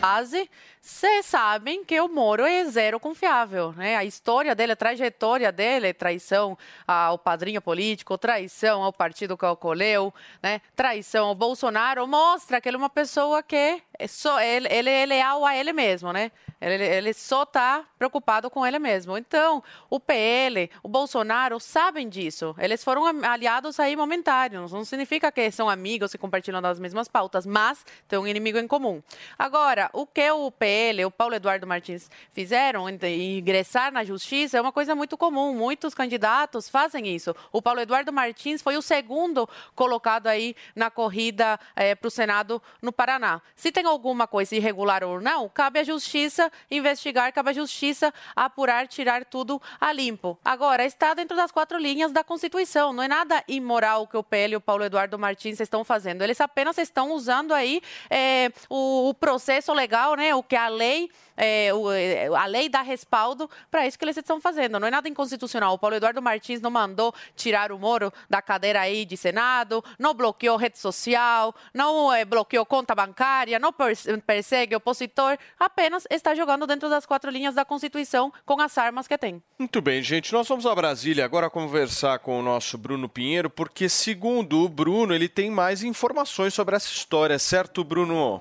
base, 0.00 0.48
vocês 0.86 1.24
sabem 1.24 1.82
que 1.82 1.98
o 1.98 2.08
Moro 2.08 2.44
é 2.44 2.62
zero 2.66 3.00
confiável, 3.00 3.72
né? 3.72 3.96
A 3.96 4.04
história 4.04 4.54
dele, 4.54 4.72
a 4.72 4.76
trajetória 4.76 5.50
dele, 5.50 5.94
traição 5.94 6.58
ao 6.86 7.16
padrinho 7.16 7.62
político, 7.62 8.18
traição 8.18 8.82
ao 8.82 8.92
partido 8.92 9.34
que 9.34 9.46
acolheu, 9.46 10.12
né? 10.42 10.60
Traição 10.76 11.28
ao 11.28 11.34
Bolsonaro, 11.34 12.06
mostra 12.06 12.60
que 12.60 12.68
ele 12.68 12.76
é 12.76 12.78
uma 12.78 12.90
pessoa 12.90 13.42
que 13.42 13.82
é 13.98 14.06
só 14.08 14.40
ele, 14.40 14.68
ele 14.70 14.90
é 14.90 15.06
leal 15.06 15.44
a 15.44 15.56
ele 15.56 15.72
mesmo, 15.72 16.12
né? 16.12 16.30
Ele, 16.60 16.82
ele 16.82 17.12
só 17.12 17.42
está 17.42 17.84
preocupado 17.98 18.48
com 18.50 18.66
ele 18.66 18.78
mesmo. 18.78 19.18
Então, 19.18 19.62
o 19.90 20.00
PL, 20.00 20.70
o 20.82 20.88
Bolsonaro 20.88 21.60
sabem 21.60 22.08
disso. 22.08 22.54
Eles 22.58 22.82
foram 22.82 23.04
am- 23.04 23.24
aliados 23.24 23.78
aí 23.78 23.94
momentâneos. 23.94 24.72
Não 24.72 24.84
significa 24.84 25.30
que 25.30 25.50
são 25.50 25.68
amigos 25.68 26.14
e 26.14 26.18
compartilham 26.18 26.62
das 26.62 26.78
mesmas 26.80 27.06
pautas, 27.06 27.44
mas 27.44 27.84
tem 28.08 28.18
um 28.18 28.26
inimigo 28.26 28.56
em 28.58 28.66
comum. 28.66 29.02
Agora, 29.38 29.90
o 29.92 30.06
que 30.06 30.30
o 30.30 30.50
PL, 30.50 31.04
o 31.04 31.10
Paulo 31.10 31.34
Eduardo 31.34 31.66
Martins 31.66 32.10
fizeram, 32.30 32.88
em- 32.88 33.38
ingressar 33.38 33.92
na 33.92 34.02
justiça, 34.02 34.56
é 34.56 34.60
uma 34.60 34.72
coisa 34.72 34.94
muito 34.94 35.18
comum. 35.18 35.54
Muitos 35.54 35.92
candidatos 35.92 36.68
fazem 36.68 37.06
isso. 37.14 37.34
O 37.52 37.60
Paulo 37.60 37.80
Eduardo 37.80 38.12
Martins 38.12 38.62
foi 38.62 38.76
o 38.76 38.82
segundo 38.82 39.46
colocado 39.74 40.28
aí 40.28 40.56
na 40.74 40.90
corrida 40.90 41.58
para 42.00 42.08
o 42.08 42.10
Senado 42.10 42.62
no 42.80 42.90
Paraná. 42.92 43.42
Se 43.54 43.70
tem 43.70 43.83
alguma 43.86 44.26
coisa 44.26 44.54
irregular 44.56 45.02
ou 45.04 45.20
não, 45.20 45.48
cabe 45.48 45.78
à 45.80 45.84
justiça 45.84 46.50
investigar, 46.70 47.32
cabe 47.32 47.50
à 47.50 47.52
justiça 47.52 48.12
apurar, 48.34 48.86
tirar 48.88 49.24
tudo 49.24 49.60
a 49.80 49.92
limpo. 49.92 50.38
Agora, 50.44 50.84
está 50.84 51.14
dentro 51.14 51.36
das 51.36 51.50
quatro 51.50 51.78
linhas 51.78 52.12
da 52.12 52.24
Constituição. 52.24 52.92
Não 52.92 53.02
é 53.02 53.08
nada 53.08 53.42
imoral 53.48 54.06
que 54.06 54.16
o 54.16 54.22
PL 54.22 54.54
e 54.54 54.56
o 54.56 54.60
Paulo 54.60 54.84
Eduardo 54.84 55.18
Martins 55.18 55.60
estão 55.60 55.84
fazendo. 55.84 56.22
Eles 56.22 56.40
apenas 56.40 56.78
estão 56.78 57.12
usando 57.12 57.52
aí 57.52 57.80
é, 58.10 58.50
o, 58.68 59.08
o 59.08 59.14
processo 59.14 59.72
legal, 59.72 60.14
né? 60.14 60.34
O 60.34 60.42
que 60.42 60.56
a 60.56 60.68
lei, 60.68 61.10
é, 61.36 61.72
o- 61.74 61.90
é, 61.92 62.26
a 62.26 62.46
lei 62.46 62.68
dá 62.68 62.82
respaldo 62.82 63.48
para 63.70 63.86
isso 63.86 63.98
que 63.98 64.04
eles 64.04 64.16
estão 64.16 64.40
fazendo. 64.40 64.78
Não 64.80 64.88
é 64.88 64.90
nada 64.90 65.08
inconstitucional. 65.08 65.74
O 65.74 65.78
Paulo 65.78 65.96
Eduardo 65.96 66.22
Martins 66.22 66.60
não 66.60 66.70
mandou 66.70 67.14
tirar 67.36 67.72
o 67.72 67.78
Moro 67.78 68.12
da 68.28 68.40
cadeira 68.42 68.80
aí 68.80 69.04
de 69.04 69.16
Senado, 69.16 69.84
não 69.98 70.14
bloqueou 70.14 70.56
rede 70.56 70.78
social, 70.78 71.54
não 71.72 72.12
é, 72.12 72.24
bloqueou 72.24 72.64
conta 72.64 72.94
bancária, 72.94 73.58
não 73.58 73.72
pers- 73.76 74.06
persegue 74.26 74.74
opositor, 74.76 75.36
apenas 75.58 76.06
está 76.10 76.34
jogando 76.34 76.66
dentro 76.66 76.88
das 76.88 77.04
quatro 77.04 77.30
linhas 77.30 77.54
da 77.54 77.64
Constituição 77.64 78.32
com 78.44 78.60
as 78.60 78.76
armas 78.78 79.06
que 79.06 79.18
tem. 79.18 79.42
Muito 79.58 79.80
bem, 79.80 80.02
gente. 80.02 80.32
Nós 80.32 80.48
vamos 80.48 80.66
a 80.66 80.74
Brasília 80.74 81.24
agora 81.24 81.50
conversar 81.50 82.18
com 82.20 82.38
o 82.38 82.42
nosso 82.42 82.78
Bruno 82.78 83.08
Pinheiro, 83.08 83.50
porque 83.50 83.88
segundo 83.88 84.64
o 84.64 84.68
Bruno, 84.68 85.14
ele 85.14 85.28
tem 85.28 85.50
mais 85.50 85.82
informações 85.82 86.54
sobre 86.54 86.76
essa 86.76 86.88
história, 86.88 87.38
certo, 87.38 87.84
Bruno? 87.84 88.40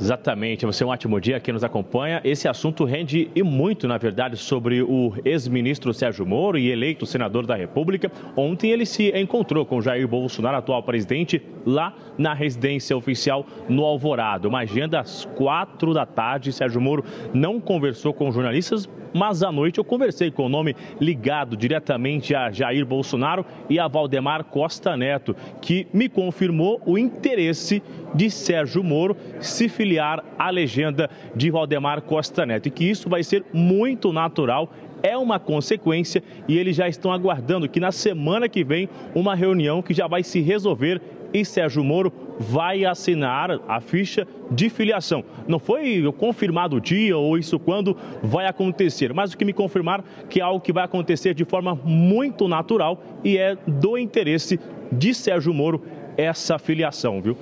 Exatamente, 0.00 0.64
você 0.64 0.82
é 0.82 0.86
um 0.86 0.88
ótimo 0.88 1.20
dia 1.20 1.38
que 1.38 1.52
nos 1.52 1.62
acompanha. 1.62 2.22
Esse 2.24 2.48
assunto 2.48 2.86
rende 2.86 3.30
e 3.34 3.42
muito, 3.42 3.86
na 3.86 3.98
verdade, 3.98 4.34
sobre 4.38 4.82
o 4.82 5.12
ex-ministro 5.26 5.92
Sérgio 5.92 6.24
Moro 6.24 6.56
e 6.56 6.70
eleito 6.70 7.04
senador 7.04 7.44
da 7.44 7.54
República. 7.54 8.10
Ontem 8.34 8.70
ele 8.70 8.86
se 8.86 9.12
encontrou 9.14 9.66
com 9.66 9.82
Jair 9.82 10.08
Bolsonaro, 10.08 10.56
atual 10.56 10.82
presidente, 10.82 11.42
lá 11.66 11.94
na 12.16 12.32
residência 12.32 12.96
oficial 12.96 13.44
no 13.68 13.84
Alvorado. 13.84 14.48
Uma 14.48 14.60
agenda 14.60 15.00
às 15.00 15.26
quatro 15.36 15.92
da 15.92 16.06
tarde. 16.06 16.50
Sérgio 16.50 16.80
Moro 16.80 17.04
não 17.34 17.60
conversou 17.60 18.14
com 18.14 18.32
jornalistas, 18.32 18.88
mas 19.12 19.42
à 19.42 19.50
noite 19.50 19.78
eu 19.78 19.84
conversei 19.84 20.30
com 20.30 20.46
o 20.46 20.48
nome 20.48 20.74
ligado 21.00 21.56
diretamente 21.56 22.34
a 22.34 22.50
Jair 22.50 22.84
Bolsonaro 22.84 23.44
e 23.68 23.78
a 23.78 23.88
Valdemar 23.88 24.44
Costa 24.44 24.96
Neto, 24.96 25.34
que 25.60 25.86
me 25.92 26.08
confirmou 26.08 26.80
o 26.86 26.98
interesse 26.98 27.82
de 28.14 28.30
Sérgio 28.30 28.82
Moro 28.82 29.16
se 29.40 29.68
filiar 29.68 30.24
à 30.38 30.50
legenda 30.50 31.08
de 31.34 31.50
Valdemar 31.50 32.02
Costa 32.02 32.44
Neto 32.44 32.66
e 32.66 32.70
que 32.70 32.84
isso 32.84 33.08
vai 33.08 33.22
ser 33.22 33.44
muito 33.52 34.12
natural. 34.12 34.72
É 35.02 35.16
uma 35.16 35.38
consequência 35.38 36.22
e 36.46 36.58
eles 36.58 36.76
já 36.76 36.86
estão 36.86 37.10
aguardando 37.10 37.68
que 37.68 37.80
na 37.80 37.90
semana 37.90 38.48
que 38.48 38.62
vem 38.62 38.88
uma 39.14 39.34
reunião 39.34 39.80
que 39.80 39.94
já 39.94 40.06
vai 40.06 40.22
se 40.22 40.40
resolver 40.40 41.00
e 41.32 41.44
Sérgio 41.44 41.84
Moro 41.84 42.12
vai 42.38 42.84
assinar 42.84 43.60
a 43.68 43.80
ficha 43.80 44.26
de 44.50 44.68
filiação. 44.68 45.24
Não 45.46 45.58
foi 45.58 46.02
confirmado 46.16 46.76
o 46.76 46.80
dia 46.80 47.16
ou 47.16 47.36
isso 47.38 47.58
quando 47.58 47.96
vai 48.22 48.46
acontecer, 48.46 49.12
mas 49.12 49.32
o 49.32 49.36
que 49.36 49.44
me 49.44 49.52
confirmar 49.52 50.04
que 50.28 50.40
é 50.40 50.42
algo 50.42 50.60
que 50.60 50.72
vai 50.72 50.84
acontecer 50.84 51.34
de 51.34 51.44
forma 51.44 51.74
muito 51.84 52.48
natural 52.48 53.02
e 53.24 53.36
é 53.36 53.56
do 53.66 53.98
interesse 53.98 54.58
de 54.90 55.14
Sérgio 55.14 55.52
Moro 55.54 55.82
essa 56.16 56.58
filiação, 56.58 57.20
viu? 57.20 57.36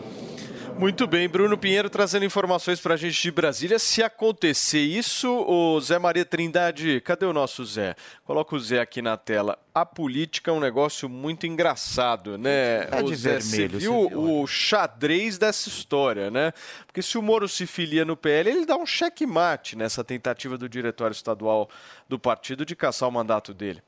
Muito 0.78 1.08
bem, 1.08 1.28
Bruno 1.28 1.58
Pinheiro 1.58 1.90
trazendo 1.90 2.24
informações 2.24 2.80
para 2.80 2.94
a 2.94 2.96
gente 2.96 3.20
de 3.20 3.32
Brasília. 3.32 3.80
Se 3.80 4.00
acontecer 4.00 4.78
isso, 4.78 5.28
o 5.28 5.80
Zé 5.80 5.98
Maria 5.98 6.24
Trindade, 6.24 7.00
cadê 7.00 7.26
o 7.26 7.32
nosso 7.32 7.64
Zé? 7.64 7.96
Coloca 8.24 8.54
o 8.54 8.60
Zé 8.60 8.78
aqui 8.78 9.02
na 9.02 9.16
tela. 9.16 9.58
A 9.74 9.84
política 9.84 10.52
é 10.52 10.54
um 10.54 10.60
negócio 10.60 11.08
muito 11.08 11.48
engraçado, 11.48 12.38
né? 12.38 12.82
Tá 12.82 13.02
de 13.02 13.12
o 13.12 13.16
Zé, 13.16 13.40
vermelho, 13.40 13.78
viu 13.80 14.08
viu, 14.08 14.20
o 14.20 14.46
xadrez 14.46 15.36
dessa 15.36 15.68
história, 15.68 16.30
né? 16.30 16.52
Porque 16.86 17.02
se 17.02 17.18
o 17.18 17.22
Moro 17.22 17.48
se 17.48 17.66
filia 17.66 18.04
no 18.04 18.16
PL, 18.16 18.48
ele 18.48 18.64
dá 18.64 18.76
um 18.76 18.86
checkmate 18.86 19.74
nessa 19.74 20.04
tentativa 20.04 20.56
do 20.56 20.68
diretório 20.68 21.12
estadual 21.12 21.68
do 22.08 22.20
partido 22.20 22.64
de 22.64 22.76
caçar 22.76 23.08
o 23.08 23.12
mandato 23.12 23.52
dele. 23.52 23.82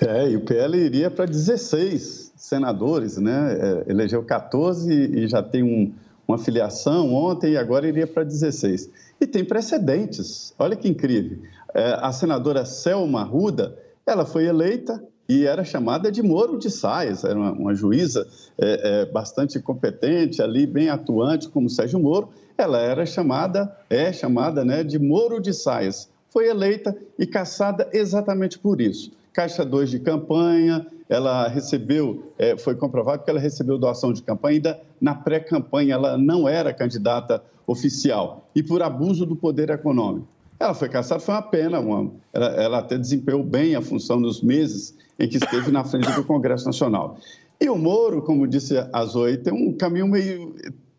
É, 0.00 0.28
e 0.28 0.36
o 0.36 0.40
PL 0.40 0.76
iria 0.76 1.12
para 1.12 1.26
16 1.26 2.32
senadores, 2.36 3.18
né? 3.18 3.56
É, 3.86 3.92
elegeu 3.92 4.24
14 4.24 4.92
e 4.92 5.28
já 5.28 5.40
tem 5.40 5.62
um, 5.62 5.94
uma 6.26 6.38
filiação 6.38 7.12
ontem 7.12 7.52
e 7.52 7.56
agora 7.56 7.86
iria 7.86 8.06
para 8.06 8.24
16. 8.24 8.90
E 9.20 9.26
tem 9.26 9.44
precedentes, 9.44 10.54
olha 10.58 10.76
que 10.76 10.88
incrível. 10.88 11.38
É, 11.74 11.98
a 12.00 12.12
senadora 12.12 12.64
Selma 12.64 13.22
Ruda, 13.22 13.76
ela 14.06 14.24
foi 14.24 14.46
eleita 14.46 15.02
e 15.28 15.46
era 15.46 15.64
chamada 15.64 16.10
de 16.12 16.22
Moro 16.22 16.58
de 16.58 16.70
Saias, 16.70 17.24
era 17.24 17.38
uma, 17.38 17.52
uma 17.52 17.74
juíza 17.74 18.26
é, 18.58 19.02
é, 19.02 19.06
bastante 19.06 19.58
competente 19.58 20.42
ali, 20.42 20.66
bem 20.66 20.90
atuante, 20.90 21.48
como 21.48 21.70
Sérgio 21.70 21.98
Moro. 21.98 22.28
Ela 22.56 22.78
era 22.78 23.04
chamada, 23.04 23.74
é 23.88 24.12
chamada 24.12 24.64
né, 24.64 24.84
de 24.84 24.98
Moro 24.98 25.40
de 25.40 25.52
Saias. 25.52 26.08
Foi 26.28 26.48
eleita 26.48 26.96
e 27.18 27.26
caçada 27.26 27.88
exatamente 27.92 28.58
por 28.58 28.80
isso. 28.80 29.12
Caixa 29.34 29.64
2 29.64 29.90
de 29.90 29.98
campanha, 29.98 30.86
ela 31.08 31.48
recebeu, 31.48 32.32
é, 32.38 32.56
foi 32.56 32.76
comprovado 32.76 33.24
que 33.24 33.30
ela 33.30 33.40
recebeu 33.40 33.76
doação 33.76 34.12
de 34.12 34.22
campanha, 34.22 34.54
ainda 34.54 34.80
na 35.00 35.12
pré-campanha 35.12 35.94
ela 35.94 36.16
não 36.16 36.48
era 36.48 36.72
candidata 36.72 37.42
oficial, 37.66 38.48
e 38.54 38.62
por 38.62 38.80
abuso 38.80 39.26
do 39.26 39.34
poder 39.34 39.70
econômico. 39.70 40.28
Ela 40.58 40.72
foi 40.72 40.88
caçada, 40.88 41.20
foi 41.20 41.34
uma 41.34 41.42
pena, 41.42 41.80
uma, 41.80 42.12
ela, 42.32 42.46
ela 42.46 42.78
até 42.78 42.96
desempenhou 42.96 43.42
bem 43.42 43.74
a 43.74 43.82
função 43.82 44.20
nos 44.20 44.40
meses 44.40 44.96
em 45.18 45.28
que 45.28 45.36
esteve 45.36 45.72
na 45.72 45.82
frente 45.82 46.10
do 46.12 46.24
Congresso 46.24 46.66
Nacional. 46.66 47.18
E 47.60 47.68
o 47.68 47.76
Moro, 47.76 48.22
como 48.22 48.46
disse 48.46 48.76
a 48.92 49.04
Zoe, 49.04 49.36
tem 49.36 49.52
um 49.52 49.72
caminho 49.72 50.06
meio 50.06 50.54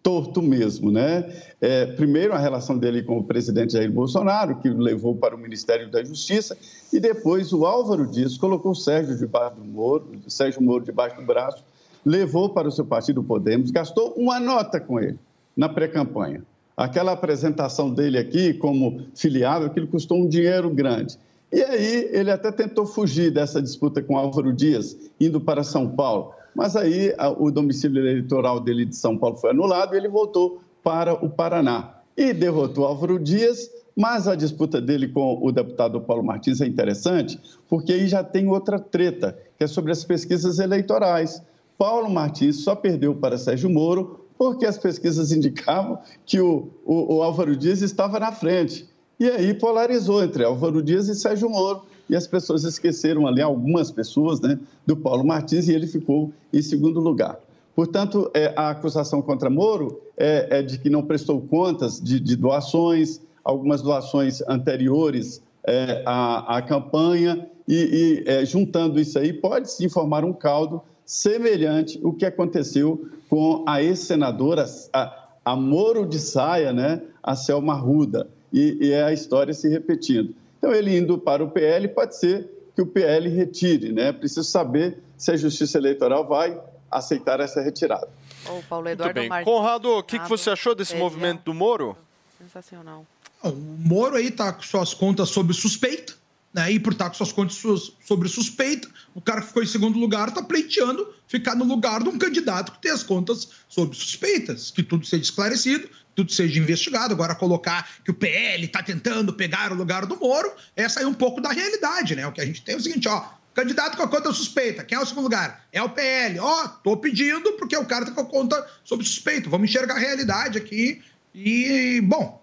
torto 0.05 0.39
mesmo, 0.39 0.91
né? 0.91 1.33
É, 1.59 1.87
primeiro, 1.87 2.31
a 2.31 2.37
relação 2.37 2.77
dele 2.77 3.01
com 3.01 3.17
o 3.17 3.23
presidente 3.23 3.73
Jair 3.73 3.91
Bolsonaro, 3.91 4.57
que 4.57 4.69
o 4.69 4.77
levou 4.77 5.15
para 5.15 5.35
o 5.35 5.37
Ministério 5.37 5.89
da 5.89 6.03
Justiça, 6.03 6.55
e 6.93 6.99
depois 6.99 7.51
o 7.51 7.65
Álvaro 7.65 8.05
Dias 8.05 8.37
colocou 8.37 8.73
o 8.73 8.75
Sérgio 8.75 9.17
debaixo 9.17 9.55
do 9.55 9.65
Moro, 9.65 10.05
Sérgio 10.27 10.61
Moro 10.61 10.83
debaixo 10.83 11.15
do 11.15 11.23
braço, 11.23 11.63
levou 12.05 12.49
para 12.49 12.67
o 12.67 12.71
seu 12.71 12.85
partido 12.85 13.23
Podemos, 13.23 13.71
gastou 13.71 14.13
uma 14.15 14.39
nota 14.39 14.79
com 14.79 14.99
ele 14.99 15.17
na 15.57 15.67
pré-campanha. 15.67 16.43
Aquela 16.77 17.13
apresentação 17.13 17.91
dele 17.91 18.19
aqui 18.19 18.53
como 18.53 19.07
filiado, 19.15 19.65
aquilo 19.65 19.87
custou 19.87 20.19
um 20.19 20.29
dinheiro 20.29 20.69
grande. 20.69 21.17
E 21.51 21.63
aí 21.63 22.09
ele 22.11 22.29
até 22.29 22.51
tentou 22.51 22.85
fugir 22.85 23.31
dessa 23.31 23.59
disputa 23.59 24.03
com 24.03 24.15
Álvaro 24.15 24.53
Dias, 24.53 24.95
indo 25.19 25.41
para 25.41 25.63
São 25.63 25.89
Paulo. 25.89 26.31
Mas 26.55 26.75
aí 26.75 27.13
a, 27.17 27.29
o 27.29 27.51
domicílio 27.51 28.01
eleitoral 28.01 28.59
dele 28.59 28.85
de 28.85 28.95
São 28.95 29.17
Paulo 29.17 29.35
foi 29.35 29.49
anulado 29.51 29.93
e 29.93 29.97
ele 29.97 30.07
voltou 30.07 30.61
para 30.81 31.13
o 31.13 31.29
Paraná. 31.29 31.95
E 32.15 32.33
derrotou 32.33 32.85
Álvaro 32.85 33.19
Dias, 33.19 33.69
mas 33.95 34.27
a 34.27 34.35
disputa 34.35 34.79
dele 34.79 35.09
com 35.09 35.39
o 35.41 35.51
deputado 35.51 35.99
Paulo 35.99 36.23
Martins 36.23 36.61
é 36.61 36.65
interessante, 36.65 37.39
porque 37.67 37.91
aí 37.91 38.07
já 38.07 38.23
tem 38.23 38.47
outra 38.47 38.79
treta, 38.79 39.37
que 39.57 39.63
é 39.65 39.67
sobre 39.67 39.91
as 39.91 40.03
pesquisas 40.05 40.59
eleitorais. 40.59 41.41
Paulo 41.77 42.09
Martins 42.09 42.63
só 42.63 42.73
perdeu 42.73 43.15
para 43.15 43.37
Sérgio 43.37 43.69
Moro 43.69 44.21
porque 44.37 44.65
as 44.65 44.77
pesquisas 44.77 45.31
indicavam 45.33 45.99
que 46.25 46.39
o, 46.39 46.69
o, 46.85 47.15
o 47.15 47.23
Álvaro 47.23 47.55
Dias 47.55 47.81
estava 47.81 48.19
na 48.19 48.31
frente. 48.31 48.87
E 49.19 49.29
aí 49.29 49.53
polarizou 49.53 50.23
entre 50.23 50.43
Álvaro 50.43 50.81
Dias 50.81 51.07
e 51.07 51.15
Sérgio 51.15 51.49
Moro. 51.49 51.83
E 52.09 52.15
as 52.15 52.27
pessoas 52.27 52.63
esqueceram 52.63 53.27
ali, 53.27 53.41
algumas 53.41 53.91
pessoas, 53.91 54.39
né, 54.39 54.59
do 54.85 54.95
Paulo 54.95 55.25
Martins, 55.25 55.67
e 55.67 55.73
ele 55.73 55.87
ficou 55.87 56.31
em 56.53 56.61
segundo 56.61 56.99
lugar. 56.99 57.39
Portanto, 57.75 58.29
é, 58.33 58.53
a 58.55 58.69
acusação 58.69 59.21
contra 59.21 59.49
Moro 59.49 59.99
é, 60.17 60.59
é, 60.59 60.63
de 60.63 60.77
que 60.77 60.89
não 60.89 61.03
prestou 61.03 61.41
contas 61.41 61.99
de, 61.99 62.19
de 62.19 62.35
doações, 62.35 63.19
algumas 63.43 63.81
doações 63.81 64.41
anteriores 64.47 65.41
é, 65.63 66.03
à, 66.05 66.57
à, 66.57 66.61
campanha, 66.61 67.47
e, 67.67 68.23
e 68.25 68.29
é, 68.29 68.45
juntando 68.45 68.99
isso 68.99 69.17
aí, 69.17 69.33
pode 69.33 69.71
se 69.71 69.89
formar 69.89 70.23
um 70.23 70.31
caldo 70.31 70.81
semelhante 71.05 71.99
ao 72.03 72.13
que 72.13 72.25
aconteceu 72.25 73.07
com 73.29 73.63
a 73.67 73.81
ex-senadora, 73.81 74.65
a, 74.93 75.25
a 75.43 75.55
Moro 75.55 76.05
de 76.05 76.19
Saia, 76.19 76.71
né, 76.71 77.01
a 77.21 77.35
Selma 77.35 77.73
Ruda 77.73 78.27
e, 78.55 78.77
e 78.79 78.91
é 78.91 79.03
a 79.03 79.11
história 79.11 79.53
se 79.53 79.67
repetindo. 79.67 80.33
Então, 80.65 80.75
ele 80.75 80.97
indo 80.97 81.15
para 81.19 81.43
o 81.43 81.51
PL, 81.51 81.87
pode 81.89 82.17
ser 82.17 82.49
que 82.75 82.81
o 82.81 82.87
PL 82.87 83.29
retire, 83.29 83.91
né? 83.93 84.11
Preciso 84.11 84.43
saber 84.43 84.97
se 85.15 85.29
a 85.29 85.37
Justiça 85.37 85.77
Eleitoral 85.77 86.27
vai 86.27 86.59
aceitar 86.89 87.39
essa 87.39 87.61
retirada. 87.61 88.09
O 88.47 88.63
Paulo 88.63 88.85
Muito 88.85 88.95
Eduardo 88.95 89.19
bem. 89.19 89.29
Martins. 89.29 89.53
Conrado, 89.53 89.91
o 89.91 90.01
que, 90.01 90.17
que 90.17 90.27
você 90.27 90.49
achou 90.49 90.73
desse 90.73 90.95
movimento 90.95 91.43
do 91.43 91.53
Moro? 91.53 91.95
Sensacional. 92.39 93.05
O 93.43 93.51
Moro 93.51 94.15
aí 94.15 94.29
está 94.29 94.51
com 94.51 94.63
suas 94.63 94.91
contas 94.91 95.29
sob 95.29 95.53
suspeita, 95.53 96.13
né? 96.51 96.71
E 96.71 96.79
por 96.79 96.93
estar 96.93 97.09
com 97.09 97.13
suas 97.15 97.31
contas 97.31 97.61
sobre 98.03 98.27
suspeita, 98.27 98.89
o 99.13 99.21
cara 99.21 99.41
que 99.41 99.47
ficou 99.49 99.61
em 99.61 99.67
segundo 99.67 99.99
lugar 99.99 100.29
está 100.29 100.41
pleiteando 100.41 101.13
ficar 101.27 101.53
no 101.53 101.63
lugar 101.63 102.01
de 102.01 102.09
um 102.09 102.17
candidato 102.17 102.71
que 102.71 102.81
tem 102.81 102.91
as 102.91 103.03
contas 103.03 103.49
sob 103.69 103.95
suspeitas, 103.95 104.71
que 104.71 104.81
tudo 104.81 105.05
seja 105.05 105.21
esclarecido, 105.21 105.87
tudo 106.15 106.31
seja 106.31 106.59
investigado. 106.59 107.13
Agora 107.13 107.35
colocar 107.35 107.87
que 108.03 108.09
o 108.09 108.13
PL 108.13 108.65
está 108.65 108.81
tentando 108.81 109.33
pegar 109.33 109.71
o 109.71 109.75
lugar 109.75 110.05
do 110.05 110.17
Moro, 110.17 110.51
é 110.75 110.87
sair 110.87 111.05
um 111.05 111.13
pouco 111.13 111.41
da 111.41 111.51
realidade, 111.51 112.15
né? 112.15 112.25
O 112.25 112.31
que 112.31 112.41
a 112.41 112.45
gente 112.45 112.61
tem 112.63 112.75
é 112.75 112.77
o 112.77 112.81
seguinte, 112.81 113.07
ó, 113.07 113.23
candidato 113.53 113.97
com 113.97 114.03
a 114.03 114.07
conta 114.07 114.31
suspeita, 114.31 114.83
quem 114.83 114.97
é 114.97 115.01
o 115.01 115.05
segundo 115.05 115.25
lugar? 115.25 115.65
É 115.71 115.81
o 115.83 115.89
PL. 115.89 116.39
Ó, 116.39 116.67
tô 116.67 116.97
pedindo 116.97 117.53
porque 117.53 117.75
o 117.75 117.85
cara 117.85 118.05
tá 118.05 118.11
com 118.11 118.21
a 118.21 118.25
conta 118.25 118.67
sob 118.83 119.03
suspeita. 119.03 119.49
Vamos 119.49 119.69
enxergar 119.69 119.95
a 119.95 119.99
realidade 119.99 120.57
aqui 120.57 121.03
e, 121.33 122.01
bom, 122.01 122.41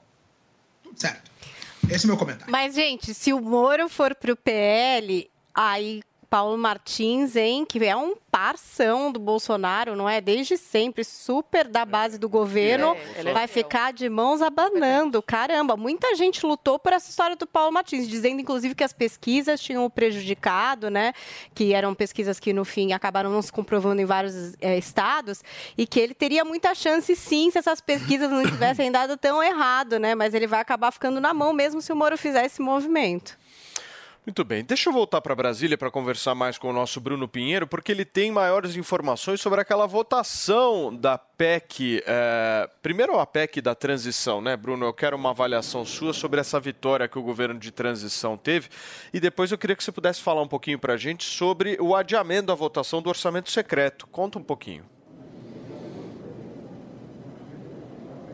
tudo 0.83 1.01
certo. 1.01 1.31
Esse 1.91 2.05
é 2.05 2.07
o 2.07 2.09
meu 2.09 2.17
comentário. 2.17 2.53
Mas, 2.53 2.75
gente, 2.75 3.13
se 3.15 3.33
o 3.33 3.41
Moro 3.41 3.89
for 3.89 4.15
pro 4.15 4.37
PL, 4.37 5.29
aí 5.55 6.03
Paulo 6.33 6.57
Martins, 6.57 7.37
hein, 7.37 7.63
que 7.67 7.85
é 7.85 7.95
um 7.95 8.15
parção 8.31 9.13
do 9.13 9.21
Bolsonaro, 9.21 9.95
não 9.95 10.09
é? 10.09 10.19
Desde 10.19 10.57
sempre, 10.57 11.05
super 11.05 11.69
da 11.69 11.85
base 11.85 12.17
do 12.17 12.27
governo, 12.27 12.97
É, 13.17 13.29
é 13.29 13.33
vai 13.35 13.47
ficar 13.47 13.93
de 13.93 14.09
mãos 14.09 14.41
abanando. 14.41 15.21
Caramba, 15.21 15.77
muita 15.77 16.17
gente 16.17 16.47
lutou 16.47 16.79
por 16.79 16.95
essa 16.95 17.11
história 17.11 17.37
do 17.37 17.47
Paulo 17.47 17.71
Martins, 17.71 18.09
dizendo, 18.09 18.41
inclusive, 18.41 18.75
que 18.75 18.83
as 18.83 18.95
pesquisas 18.95 19.61
tinham 19.61 19.91
prejudicado, 19.91 20.89
né? 20.89 21.13
Que 21.55 21.75
eram 21.75 21.95
pesquisas 21.95 22.41
que, 22.41 22.55
no 22.55 22.65
fim, 22.65 22.95
acabaram 22.95 23.29
não 23.29 23.43
se 23.43 23.53
comprovando 23.53 24.01
em 24.01 24.07
vários 24.07 24.55
eh, 24.63 24.79
estados, 24.79 25.43
e 25.77 25.87
que 25.87 26.01
ele 26.01 26.15
teria 26.15 26.47
muita 26.47 26.75
chance, 26.75 27.15
sim, 27.15 27.51
se 27.51 27.59
essas 27.59 27.83
pesquisas 27.83 28.31
não 28.31 28.43
tivessem 28.43 28.91
dado 28.91 29.19
tão 29.19 29.43
errado, 29.43 29.99
né? 29.99 30.15
Mas 30.15 30.33
ele 30.33 30.47
vai 30.47 30.61
acabar 30.61 30.93
ficando 30.93 31.21
na 31.21 31.35
mão 31.35 31.53
mesmo 31.53 31.83
se 31.83 31.93
o 31.93 31.97
Moro 31.97 32.17
fizer 32.17 32.47
esse 32.47 32.63
movimento. 32.63 33.42
Muito 34.25 34.45
bem, 34.45 34.63
deixa 34.63 34.89
eu 34.89 34.93
voltar 34.93 35.21
para 35.21 35.35
Brasília 35.35 35.77
para 35.77 35.91
conversar 35.91 36.33
mais 36.33 36.57
com 36.57 36.71
o 36.71 36.73
nosso 36.73 37.01
Bruno 37.01 37.27
Pinheiro, 37.27 37.67
porque 37.67 37.91
ele 37.91 38.05
tem 38.05 38.31
maiores 38.31 38.77
informações 38.77 39.41
sobre 39.41 39.61
aquela 39.61 39.85
votação 39.85 40.95
da 40.95 41.19
PEC. 41.19 42.01
eh, 42.07 42.71
Primeiro 42.81 43.19
a 43.19 43.27
PEC 43.27 43.61
da 43.61 43.75
transição, 43.75 44.41
né, 44.41 44.57
Bruno? 44.57 44.87
Eu 44.87 44.93
quero 44.95 45.17
uma 45.17 45.31
avaliação 45.31 45.85
sua 45.85 46.13
sobre 46.13 46.39
essa 46.39 46.61
vitória 46.61 47.09
que 47.09 47.19
o 47.19 47.23
governo 47.23 47.59
de 47.59 47.73
transição 47.73 48.37
teve. 48.37 48.69
E 49.13 49.19
depois 49.19 49.51
eu 49.51 49.59
queria 49.59 49.75
que 49.75 49.83
você 49.83 49.91
pudesse 49.91 50.21
falar 50.21 50.43
um 50.43 50.49
pouquinho 50.49 50.79
para 50.79 50.93
a 50.93 50.97
gente 50.97 51.25
sobre 51.25 51.77
o 51.81 51.97
adiamento 51.97 52.47
da 52.47 52.55
votação 52.55 53.03
do 53.03 53.09
orçamento 53.09 53.51
secreto. 53.51 54.07
Conta 54.07 54.39
um 54.39 54.43
pouquinho. 54.43 54.85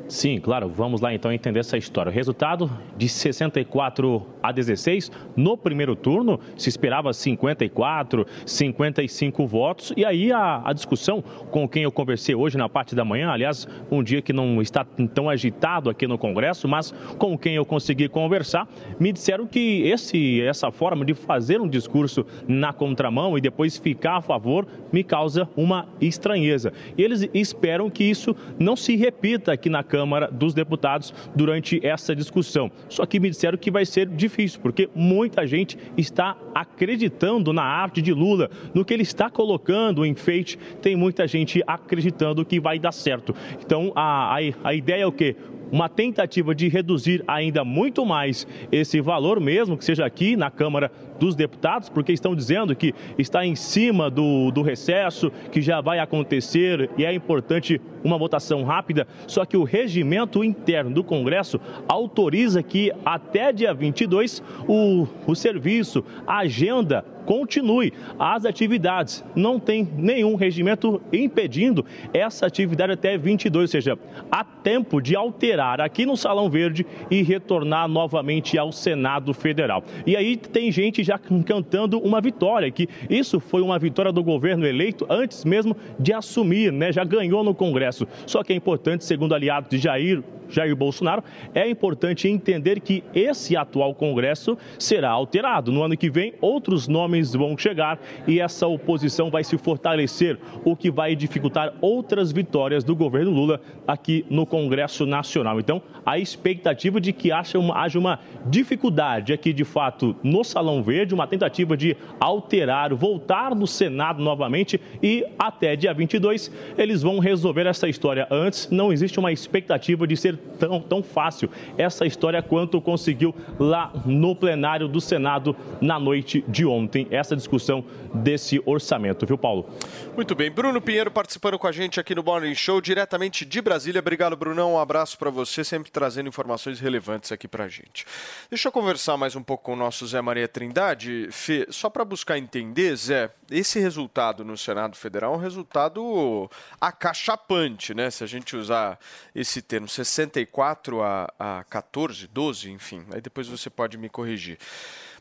Sim, 0.09 0.41
claro. 0.41 0.71
Vamos 0.71 1.03
lá 1.03 1.13
então 1.13 1.31
entender 1.31 1.61
essa 1.61 1.77
história. 1.77 2.09
O 2.09 2.13
resultado 2.13 2.71
de 2.97 3.07
64 3.11 4.27
a 4.43 4.51
16 4.51 5.13
no 5.37 5.55
primeiro 5.55 5.95
turno, 5.95 6.41
se 6.57 6.71
esperava 6.71 7.13
54, 7.13 8.27
55 8.47 9.47
votos. 9.47 9.93
E 9.99 10.07
aí 10.07 10.33
a, 10.33 10.63
a 10.65 10.73
discussão 10.73 11.23
com 11.51 11.69
quem 11.69 11.83
eu 11.83 11.93
conversei 11.93 12.35
hoje 12.35 12.57
na 12.57 12.71
parte 12.71 12.95
da 12.95 13.05
manhã, 13.05 13.31
aliás, 13.31 13.69
um 13.91 14.03
dia 14.03 14.23
que 14.23 14.33
não 14.33 14.63
está 14.63 14.83
tão 15.13 15.29
agitado 15.29 15.91
aqui 15.91 16.07
no 16.07 16.17
Congresso, 16.17 16.67
mas 16.67 16.91
com 17.19 17.37
quem 17.37 17.57
eu 17.57 17.67
consegui 17.67 18.09
conversar, 18.09 18.67
me 18.99 19.13
disseram 19.13 19.47
que 19.47 19.83
esse, 19.83 20.41
essa 20.41 20.71
forma 20.71 21.05
de 21.05 21.13
fazer 21.13 21.61
um 21.61 21.69
discurso 21.69 22.25
na 22.47 22.73
contramão 22.73 23.37
e 23.37 23.43
depois 23.43 23.77
ficar 23.77 24.17
a 24.17 24.23
favor 24.23 24.67
me 24.91 25.05
causa 25.05 25.47
uma 25.55 25.87
estranheza. 26.01 26.73
E 26.97 27.03
eles 27.03 27.29
esperam 27.35 27.91
que 27.91 28.05
isso 28.05 28.35
não 28.59 28.75
se 28.75 28.97
repita 28.97 29.53
aqui 29.53 29.69
na 29.69 29.83
Câmara 29.83 29.98
dos 30.33 30.55
Deputados 30.55 31.15
durante 31.35 31.85
essa 31.87 32.15
discussão. 32.15 32.71
Só 32.89 33.07
que 33.07 33.21
me 33.21 33.31
disseram 33.31 33.59
que 33.59 33.71
vai 33.71 33.85
ser 33.87 34.07
difícil, 34.07 34.61
porque 34.61 34.89
muita 34.95 35.47
gente 35.47 35.79
está 35.97 36.37
acreditando 36.55 37.53
na 37.53 37.63
arte 37.63 38.03
de 38.03 38.13
Lula, 38.13 38.51
no 38.75 38.85
que 38.85 38.95
ele 38.95 39.03
está 39.03 39.31
colocando, 39.31 40.01
o 40.01 40.07
enfeite, 40.07 40.59
tem 40.83 40.97
muita 40.97 41.27
gente 41.27 41.63
acreditando 41.67 42.45
que 42.45 42.61
vai 42.61 42.79
dar 42.79 42.93
certo. 42.93 43.35
Então, 43.65 43.93
a, 43.95 44.37
a, 44.37 44.39
a 44.65 44.75
ideia 44.75 45.03
é 45.03 45.07
o 45.07 45.13
quê? 45.13 45.37
uma 45.71 45.89
tentativa 45.89 46.55
de 46.55 46.69
reduzir 46.69 47.23
ainda 47.27 47.65
muito 47.65 48.05
mais 48.05 48.47
esse 48.73 49.01
valor, 49.01 49.41
mesmo 49.41 49.77
que 49.77 49.85
seja 49.85 50.05
aqui 50.05 50.37
na 50.37 50.51
Câmara 50.51 50.91
dos 51.19 51.35
Deputados, 51.35 51.89
porque 51.89 52.13
estão 52.13 52.35
dizendo 52.35 52.75
que 52.75 52.95
está 53.17 53.45
em 53.45 53.55
cima 53.55 54.11
do, 54.11 54.51
do 54.51 54.63
recesso, 54.63 55.31
que 55.51 55.61
já 55.61 55.81
vai 55.81 55.99
acontecer 55.99 56.91
e 56.97 57.05
é 57.05 57.13
importante 57.13 57.81
uma 58.05 58.19
votação 58.19 58.65
rápida. 58.65 59.07
Só 59.27 59.45
que 59.45 59.57
o 59.57 59.65
regimento 59.65 60.43
interno 60.45 60.91
do 60.91 61.05
Congresso 61.05 61.61
autoriza 61.89 62.63
que 62.63 62.93
até 63.05 63.53
dia 63.53 63.75
22 63.75 64.43
o, 64.67 65.07
o 65.27 65.35
serviço, 65.35 66.05
a 66.27 66.39
agenda 66.39 67.05
continue 67.29 67.93
as 68.19 68.47
atividades. 68.47 69.23
Não 69.37 69.61
tem 69.61 69.87
nenhum 69.99 70.35
regimento 70.35 70.99
impedindo 71.13 71.85
essa 72.15 72.47
atividade 72.47 72.93
até 72.93 73.19
22, 73.19 73.65
ou 73.65 73.69
seja, 73.69 73.99
há 74.31 74.43
tempo 74.43 74.99
de 74.99 75.15
alterar 75.15 75.79
aqui 75.79 76.07
no 76.07 76.17
Salão 76.17 76.49
Verde 76.49 76.87
e 77.11 77.23
retornar 77.23 77.87
novamente 77.87 78.57
ao 78.57 78.73
Senado 78.73 79.35
Federal. 79.35 79.85
E 80.07 80.17
aí 80.17 80.39
tem 80.39 80.73
gente 80.73 81.05
já 81.09 81.19
cantando 81.19 81.99
uma 81.99 82.21
vitória, 82.21 82.71
que 82.71 82.87
isso 83.09 83.41
foi 83.41 83.63
uma 83.63 83.79
vitória 83.79 84.13
do 84.13 84.23
governo 84.23 84.67
eleito 84.67 85.07
antes 85.09 85.45
mesmo 85.45 85.75
de 85.99 86.13
assumir, 86.13 86.71
né? 86.71 86.93
Já 86.93 87.03
ganhou 87.03 87.43
no 87.43 87.55
Congresso. 87.55 88.07
Só 88.27 88.43
que 88.43 88.53
é 88.53 88.57
importante, 88.57 89.05
segundo 89.05 89.35
aliado 89.35 89.71
de 89.71 89.79
Jair, 89.79 90.23
Jair 90.51 90.75
Bolsonaro, 90.75 91.23
é 91.55 91.69
importante 91.69 92.29
entender 92.29 92.81
que 92.81 93.05
esse 93.15 93.57
atual 93.57 93.95
Congresso 93.95 94.57
será 94.79 95.11
alterado. 95.11 95.71
No 95.71 95.83
ano 95.83 95.97
que 95.97 96.11
vem, 96.11 96.35
outros 96.41 96.89
nomes 96.89 97.33
vão 97.33 97.57
chegar 97.57 97.99
e 98.27 98.41
essa 98.41 98.67
oposição 98.67 99.31
vai 99.31 99.45
se 99.45 99.59
fortalecer, 99.59 100.39
o 100.65 100.75
que 100.75 100.91
vai 100.91 101.15
dificultar 101.15 101.75
outras 101.81 102.33
vitórias 102.33 102.83
do 102.83 102.97
governo 102.97 103.31
Lula 103.31 103.61
aqui 103.87 104.25
no 104.31 104.47
Congresso 104.47 105.07
Nacional. 105.07 105.61
Então, 105.61 105.83
a 106.05 106.19
expectativa 106.19 107.01
de 107.01 107.13
que 107.13 107.31
haja 107.31 107.59
uma, 107.59 107.79
haja 107.79 107.99
uma 107.99 108.19
dificuldade 108.47 109.33
aqui, 109.33 109.53
de 109.53 109.65
fato, 109.65 110.17
no 110.23 110.43
Salão 110.43 110.83
Verde, 110.83 110.98
uma 111.15 111.27
tentativa 111.27 111.77
de 111.77 111.97
alterar, 112.21 112.95
voltar 112.95 113.55
no 113.55 113.67
Senado 113.67 114.23
novamente 114.23 114.81
e 115.03 115.25
até 115.39 115.77
dia 115.77 115.93
22 115.93 116.51
eles 116.77 117.03
vão 117.03 117.19
resolver 117.19 117.67
essa 117.67 117.89
história. 117.89 118.27
Antes, 118.31 118.69
não 118.71 118.93
existe 118.93 119.19
uma 119.19 119.33
expectativa 119.33 120.07
de 120.07 120.17
ser 120.17 120.37
tão, 120.59 120.81
tão 120.81 121.03
fácil 121.03 121.51
essa 121.77 122.07
história 122.07 122.43
quanto 122.43 122.81
conseguiu 122.81 123.35
lá 123.59 123.93
no 124.05 124.35
plenário 124.35 124.89
do 124.89 125.01
Senado 125.01 125.57
na 125.81 125.99
noite 125.99 126.45
de 126.49 126.65
ontem, 126.65 127.07
essa 127.11 127.37
discussão 127.37 127.85
desse 128.15 128.61
orçamento, 128.65 129.27
viu, 129.27 129.39
Paulo? 129.39 129.69
Muito 130.17 130.35
bem, 130.35 130.51
Bruno 130.51 130.81
Pinheiro 130.81 131.11
participando 131.11 131.59
com 131.59 131.67
a 131.67 131.73
gente 131.73 132.01
aqui 132.01 132.15
no 132.15 132.23
Morning 132.23 132.55
Show, 132.55 132.81
diretamente 132.81 133.45
de 133.45 133.61
Brasília. 133.61 134.01
Obrigado, 134.01 134.37
Brunão. 134.37 134.75
Um 134.75 134.79
abraço 134.79 135.19
para 135.19 135.31
você, 135.31 135.63
sempre 135.63 135.91
trazendo 135.91 136.29
informações 136.29 136.81
relevantes 136.81 137.31
aqui 137.33 137.47
para 137.47 137.65
a 137.65 137.69
gente. 137.69 138.05
Deixa 138.51 138.69
eu 138.69 138.73
conversar 138.73 139.17
mais 139.17 139.37
um 139.37 139.43
pouco 139.43 139.65
com 139.65 139.73
o 139.75 139.77
nosso 139.77 140.07
Zé 140.07 140.21
Maria 140.21 140.49
Trindade. 140.49 140.88
Fê, 141.31 141.67
só 141.71 141.91
para 141.91 142.05
buscar 142.05 142.39
entender, 142.39 142.95
Zé, 142.97 143.31
esse 143.51 143.79
resultado 143.79 144.45
no 144.45 144.57
Senado 144.57 144.97
Federal 144.97 145.35
é 145.35 145.37
um 145.37 145.41
resultado 145.41 146.51
acachapante, 146.81 147.95
né? 147.95 148.11
Se 148.11 148.25
a 148.25 148.27
gente 148.27 148.57
usar 148.57 148.99
esse 149.35 149.63
termo, 149.63 149.89
64 149.89 151.03
a, 151.03 151.33
a 151.39 151.65
14, 151.65 152.27
12, 152.27 152.71
enfim. 152.71 153.05
Aí 153.13 153.21
depois 153.21 153.49
você 153.49 153.69
pode 153.69 153.99
me 153.99 154.09
corrigir. 154.09 154.59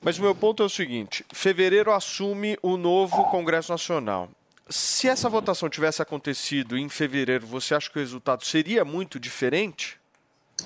Mas 0.02 0.19
o 0.19 0.22
meu 0.22 0.35
ponto 0.35 0.61
é 0.61 0.65
o 0.65 0.69
seguinte: 0.69 1.26
fevereiro 1.34 1.91
assume 1.91 2.57
o 2.61 2.77
novo 2.77 3.26
Congresso 3.26 3.72
Nacional. 3.72 4.30
Se 4.69 5.07
essa 5.07 5.30
votação 5.30 5.69
tivesse 5.69 6.02
acontecido 6.02 6.77
em 6.77 6.89
fevereiro, 6.89 7.48
você 7.48 7.73
acha 7.73 7.89
que 7.89 7.98
o 7.98 8.02
resultado 8.02 8.45
seria 8.45 8.84
muito 8.84 9.19
diferente? 9.19 9.97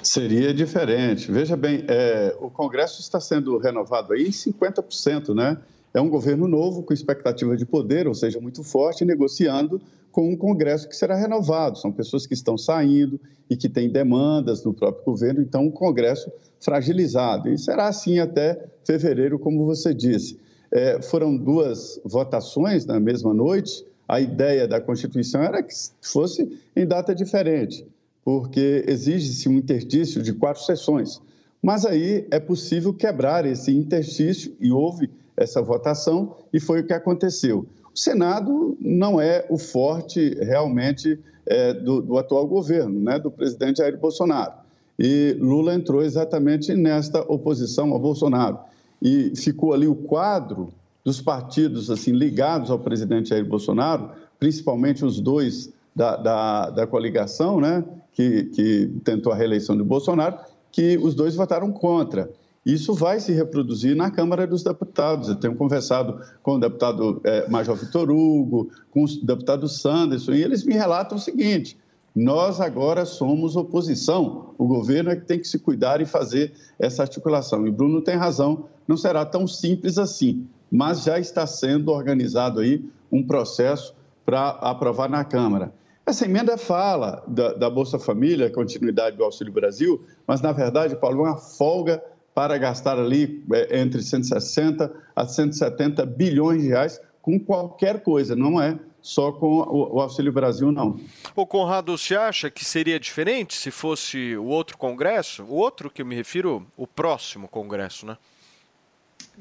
Seria 0.03 0.53
diferente. 0.53 1.31
Veja 1.31 1.55
bem, 1.55 1.83
é, 1.87 2.35
o 2.39 2.49
Congresso 2.49 3.01
está 3.01 3.19
sendo 3.19 3.57
renovado 3.57 4.13
aí 4.13 4.27
em 4.27 4.31
50%, 4.31 5.33
né? 5.35 5.57
É 5.93 6.01
um 6.01 6.09
governo 6.09 6.47
novo, 6.47 6.83
com 6.83 6.93
expectativa 6.93 7.55
de 7.55 7.65
poder, 7.65 8.07
ou 8.07 8.13
seja, 8.13 8.39
muito 8.39 8.63
forte, 8.63 9.05
negociando 9.05 9.81
com 10.11 10.29
um 10.29 10.35
Congresso 10.35 10.87
que 10.87 10.95
será 10.95 11.15
renovado. 11.15 11.77
São 11.77 11.91
pessoas 11.91 12.25
que 12.25 12.33
estão 12.33 12.57
saindo 12.57 13.19
e 13.49 13.55
que 13.55 13.69
têm 13.69 13.89
demandas 13.89 14.63
no 14.63 14.73
próprio 14.73 15.03
governo, 15.03 15.41
então 15.41 15.65
um 15.65 15.71
Congresso 15.71 16.31
fragilizado. 16.59 17.49
E 17.49 17.57
será 17.57 17.87
assim 17.87 18.19
até 18.19 18.65
fevereiro, 18.85 19.37
como 19.37 19.65
você 19.65 19.93
disse. 19.93 20.39
É, 20.71 21.01
foram 21.01 21.35
duas 21.35 21.99
votações 22.05 22.85
na 22.85 22.99
mesma 22.99 23.33
noite. 23.33 23.85
A 24.07 24.19
ideia 24.19 24.67
da 24.67 24.79
Constituição 24.79 25.41
era 25.41 25.61
que 25.61 25.73
fosse 26.01 26.59
em 26.75 26.85
data 26.85 27.13
diferente, 27.13 27.85
porque 28.23 28.83
exige-se 28.87 29.49
um 29.49 29.53
interstício 29.53 30.21
de 30.21 30.33
quatro 30.33 30.63
sessões. 30.63 31.21
Mas 31.61 31.85
aí 31.85 32.27
é 32.31 32.39
possível 32.39 32.93
quebrar 32.93 33.45
esse 33.45 33.75
interstício, 33.75 34.53
e 34.59 34.71
houve 34.71 35.09
essa 35.37 35.61
votação, 35.61 36.35
e 36.51 36.59
foi 36.59 36.81
o 36.81 36.85
que 36.85 36.93
aconteceu. 36.93 37.65
O 37.93 37.99
Senado 37.99 38.77
não 38.79 39.19
é 39.19 39.45
o 39.49 39.57
forte 39.57 40.35
realmente 40.41 41.19
é, 41.45 41.73
do, 41.73 42.01
do, 42.01 42.17
atual 42.17 42.47
governo, 42.47 42.99
né, 42.99 43.19
do 43.19 43.29
presidente 43.29 43.77
Jair 43.77 43.97
Bolsonaro. 43.97 44.53
E 44.97 45.35
Lula 45.39 45.73
entrou 45.73 46.01
exatamente 46.01 46.73
nesta 46.73 47.21
oposição 47.21 47.93
a 47.95 47.99
Bolsonaro. 47.99 48.59
E 49.01 49.33
ficou 49.35 49.73
ali 49.73 49.87
o 49.87 49.95
quadro 49.95 50.69
dos 51.03 51.19
partidos 51.19 51.89
assim 51.89 52.11
ligados 52.11 52.69
ao 52.69 52.79
presidente 52.79 53.29
Jair 53.29 53.45
Bolsonaro, 53.45 54.11
principalmente 54.39 55.03
os 55.03 55.19
dois 55.19 55.71
da, 55.95 56.15
da, 56.15 56.69
da 56.69 56.87
coligação, 56.87 57.59
né, 57.59 57.83
que, 58.13 58.43
que 58.45 58.91
tentou 59.03 59.31
a 59.31 59.35
reeleição 59.35 59.75
de 59.77 59.83
Bolsonaro, 59.83 60.37
que 60.71 60.97
os 60.97 61.15
dois 61.15 61.35
votaram 61.35 61.71
contra. 61.71 62.29
Isso 62.65 62.93
vai 62.93 63.19
se 63.19 63.31
reproduzir 63.31 63.95
na 63.95 64.11
Câmara 64.11 64.45
dos 64.45 64.63
Deputados. 64.63 65.29
Eu 65.29 65.35
tenho 65.35 65.55
conversado 65.55 66.21
com 66.43 66.55
o 66.55 66.59
deputado 66.59 67.19
eh, 67.23 67.49
Major 67.49 67.75
Vitor 67.75 68.11
Hugo, 68.11 68.69
com 68.91 69.03
o 69.03 69.25
deputado 69.25 69.67
Sanderson, 69.67 70.33
e 70.33 70.43
eles 70.43 70.63
me 70.63 70.75
relatam 70.75 71.17
o 71.17 71.21
seguinte: 71.21 71.75
nós 72.15 72.59
agora 72.59 73.05
somos 73.05 73.55
oposição, 73.55 74.53
o 74.57 74.67
governo 74.67 75.09
é 75.09 75.15
que 75.15 75.25
tem 75.25 75.39
que 75.39 75.47
se 75.47 75.57
cuidar 75.57 76.01
e 76.01 76.05
fazer 76.05 76.53
essa 76.77 77.01
articulação. 77.01 77.65
E 77.65 77.71
Bruno 77.71 78.01
tem 78.01 78.15
razão, 78.15 78.65
não 78.87 78.97
será 78.97 79.25
tão 79.25 79.47
simples 79.47 79.97
assim, 79.97 80.45
mas 80.71 81.03
já 81.03 81.17
está 81.17 81.47
sendo 81.47 81.89
organizado 81.89 82.59
aí 82.59 82.85
um 83.11 83.23
processo 83.23 83.95
para 84.23 84.49
aprovar 84.49 85.09
na 85.09 85.23
Câmara. 85.23 85.73
Essa 86.05 86.25
emenda 86.25 86.57
fala 86.57 87.23
da, 87.27 87.53
da 87.53 87.69
Bolsa 87.69 87.99
Família, 87.99 88.49
continuidade 88.49 89.15
do 89.17 89.23
Auxílio 89.23 89.53
Brasil, 89.53 90.03
mas 90.25 90.41
na 90.41 90.51
verdade, 90.51 90.95
Paulo, 90.95 91.25
é 91.25 91.29
uma 91.29 91.37
folga 91.37 92.03
para 92.33 92.57
gastar 92.57 92.97
ali 92.97 93.43
é, 93.53 93.79
entre 93.79 94.01
160 94.01 94.91
a 95.15 95.27
170 95.27 96.05
bilhões 96.05 96.61
de 96.61 96.69
reais 96.69 96.99
com 97.21 97.39
qualquer 97.39 98.01
coisa, 98.01 98.35
não 98.35 98.59
é 98.59 98.79
só 99.01 99.31
com 99.31 99.57
o, 99.57 99.99
Auxílio 99.99 100.31
Brasil, 100.31 100.71
não. 100.71 100.99
O 101.35 101.45
Conrado, 101.45 101.97
você 101.97 102.15
acha 102.15 102.51
que 102.51 102.63
seria 102.63 102.99
diferente 102.99 103.55
se 103.55 103.71
fosse 103.71 104.35
o 104.37 104.45
outro 104.45 104.77
Congresso? 104.77 105.43
O 105.43 105.55
outro 105.55 105.89
que 105.89 106.03
eu 106.03 106.05
me 106.05 106.15
refiro, 106.15 106.65
o 106.77 106.85
próximo 106.85 107.47
Congresso, 107.47 108.05
né? 108.05 108.17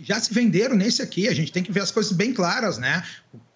Já 0.03 0.19
se 0.21 0.33
venderam 0.33 0.77
nesse 0.77 1.03
aqui. 1.03 1.29
A 1.29 1.35
gente 1.35 1.53
tem 1.53 1.63
que 1.63 1.73
ver 1.73 1.81
as 1.81 1.91
coisas 1.91 2.13
bem 2.13 2.33
claras, 2.33 2.79
né? 2.79 3.03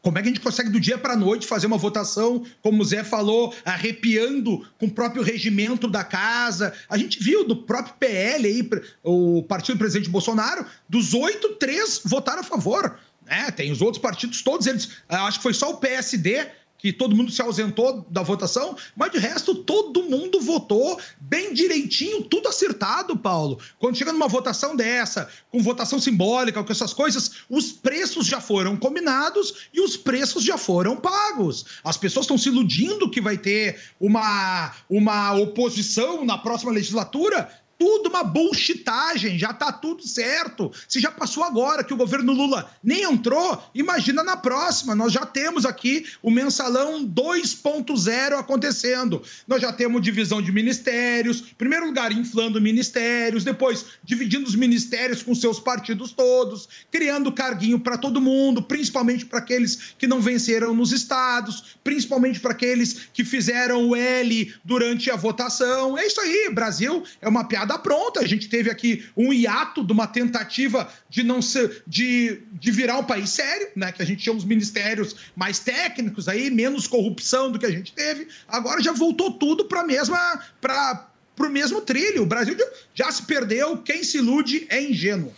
Como 0.02 0.18
é 0.18 0.22
que 0.22 0.28
a 0.28 0.30
gente 0.30 0.40
consegue 0.42 0.68
do 0.68 0.78
dia 0.78 0.98
para 0.98 1.14
a 1.14 1.16
noite 1.16 1.46
fazer 1.46 1.66
uma 1.66 1.78
votação, 1.78 2.44
como 2.60 2.82
o 2.82 2.84
Zé 2.84 3.02
falou, 3.02 3.54
arrepiando 3.64 4.66
com 4.78 4.84
o 4.84 4.90
próprio 4.90 5.22
regimento 5.22 5.88
da 5.88 6.04
casa? 6.04 6.74
A 6.90 6.98
gente 6.98 7.22
viu 7.22 7.46
do 7.46 7.56
próprio 7.56 7.94
PL 7.94 8.46
aí, 8.46 8.70
o 9.02 9.42
partido 9.44 9.76
do 9.76 9.78
presidente 9.78 10.10
Bolsonaro, 10.10 10.66
dos 10.86 11.14
oito, 11.14 11.54
três 11.54 12.02
votaram 12.04 12.40
a 12.40 12.44
favor. 12.44 12.98
Né? 13.24 13.50
Tem 13.52 13.72
os 13.72 13.80
outros 13.80 14.02
partidos, 14.02 14.42
todos 14.42 14.66
eles. 14.66 14.90
Acho 15.08 15.38
que 15.38 15.42
foi 15.42 15.54
só 15.54 15.70
o 15.70 15.78
PSD 15.78 16.46
que 16.84 16.92
todo 16.92 17.16
mundo 17.16 17.32
se 17.32 17.40
ausentou 17.40 18.06
da 18.10 18.22
votação, 18.22 18.76
mas 18.94 19.10
de 19.10 19.16
resto 19.16 19.54
todo 19.54 20.02
mundo 20.02 20.38
votou 20.38 21.00
bem 21.18 21.54
direitinho, 21.54 22.24
tudo 22.24 22.46
acertado, 22.46 23.16
Paulo. 23.16 23.58
Quando 23.78 23.96
chega 23.96 24.12
numa 24.12 24.28
votação 24.28 24.76
dessa, 24.76 25.26
com 25.50 25.62
votação 25.62 25.98
simbólica, 25.98 26.62
com 26.62 26.70
essas 26.70 26.92
coisas, 26.92 27.36
os 27.48 27.72
preços 27.72 28.26
já 28.26 28.38
foram 28.38 28.76
combinados 28.76 29.66
e 29.72 29.80
os 29.80 29.96
preços 29.96 30.44
já 30.44 30.58
foram 30.58 30.94
pagos. 30.94 31.64
As 31.82 31.96
pessoas 31.96 32.24
estão 32.24 32.36
se 32.36 32.50
iludindo 32.50 33.10
que 33.10 33.18
vai 33.18 33.38
ter 33.38 33.80
uma, 33.98 34.74
uma 34.90 35.32
oposição 35.32 36.22
na 36.22 36.36
próxima 36.36 36.70
legislatura. 36.70 37.48
Tudo 37.78 38.08
uma 38.08 38.22
bullshitagem, 38.22 39.38
já 39.38 39.52
tá 39.52 39.72
tudo 39.72 40.06
certo. 40.06 40.70
Se 40.88 41.00
já 41.00 41.10
passou 41.10 41.42
agora 41.42 41.82
que 41.82 41.92
o 41.92 41.96
governo 41.96 42.32
Lula 42.32 42.70
nem 42.82 43.02
entrou, 43.02 43.62
imagina 43.74 44.22
na 44.22 44.36
próxima. 44.36 44.94
Nós 44.94 45.12
já 45.12 45.26
temos 45.26 45.64
aqui 45.64 46.06
o 46.22 46.30
mensalão 46.30 47.04
2.0 47.04 48.38
acontecendo. 48.38 49.22
Nós 49.46 49.60
já 49.60 49.72
temos 49.72 50.02
divisão 50.02 50.40
de 50.40 50.52
ministérios, 50.52 51.40
primeiro 51.40 51.86
lugar 51.86 52.12
inflando 52.12 52.60
ministérios, 52.60 53.44
depois 53.44 53.84
dividindo 54.02 54.46
os 54.46 54.54
ministérios 54.54 55.22
com 55.22 55.34
seus 55.34 55.58
partidos 55.58 56.12
todos, 56.12 56.68
criando 56.90 57.32
carguinho 57.32 57.80
para 57.80 57.98
todo 57.98 58.20
mundo, 58.20 58.62
principalmente 58.62 59.26
para 59.26 59.38
aqueles 59.38 59.94
que 59.98 60.06
não 60.06 60.20
venceram 60.20 60.74
nos 60.74 60.92
estados, 60.92 61.76
principalmente 61.82 62.40
para 62.40 62.52
aqueles 62.52 63.08
que 63.12 63.24
fizeram 63.24 63.88
o 63.88 63.96
L 63.96 64.54
durante 64.64 65.10
a 65.10 65.16
votação. 65.16 65.98
É 65.98 66.06
isso 66.06 66.20
aí, 66.20 66.50
Brasil 66.52 67.02
é 67.20 67.28
uma 67.28 67.44
piada 67.44 67.63
pronta. 67.78 68.20
A 68.20 68.26
gente 68.26 68.48
teve 68.48 68.70
aqui 68.70 69.04
um 69.16 69.32
hiato 69.32 69.82
de 69.82 69.92
uma 69.92 70.06
tentativa 70.06 70.88
de 71.08 71.22
não 71.22 71.40
ser 71.40 71.82
de, 71.86 72.42
de 72.52 72.70
virar 72.70 72.98
um 72.98 73.04
país 73.04 73.30
sério, 73.30 73.68
né? 73.74 73.90
Que 73.90 74.02
a 74.02 74.06
gente 74.06 74.22
tinha 74.22 74.34
uns 74.34 74.44
ministérios 74.44 75.16
mais 75.34 75.58
técnicos 75.58 76.28
aí, 76.28 76.50
menos 76.50 76.86
corrupção 76.86 77.50
do 77.50 77.58
que 77.58 77.66
a 77.66 77.70
gente 77.70 77.92
teve. 77.92 78.28
Agora 78.46 78.82
já 78.82 78.92
voltou 78.92 79.32
tudo 79.32 79.64
para 79.64 79.80
a 79.80 79.86
mesma 79.86 80.42
para 80.60 81.08
o 81.40 81.48
mesmo 81.48 81.80
trilho. 81.80 82.22
O 82.22 82.26
Brasil 82.26 82.56
já 82.94 83.10
se 83.10 83.22
perdeu. 83.22 83.78
Quem 83.78 84.04
se 84.04 84.18
ilude 84.18 84.66
é 84.68 84.82
ingênuo. 84.82 85.32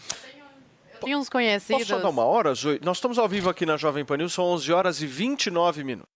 Tem 1.00 1.14
uns 1.14 1.28
conhecidos. 1.28 1.82
Posso 1.82 1.94
só 1.94 2.02
dar 2.02 2.08
uma 2.08 2.24
hora, 2.24 2.54
Zoe? 2.54 2.80
Nós 2.82 2.96
estamos 2.96 3.18
ao 3.18 3.28
vivo 3.28 3.48
aqui 3.48 3.64
na 3.66 3.76
Jovem 3.76 4.04
Pan 4.04 4.16
News, 4.16 4.32
são 4.32 4.44
11 4.44 4.72
horas 4.72 5.02
e 5.02 5.06
29 5.06 5.84
minutos. 5.84 6.15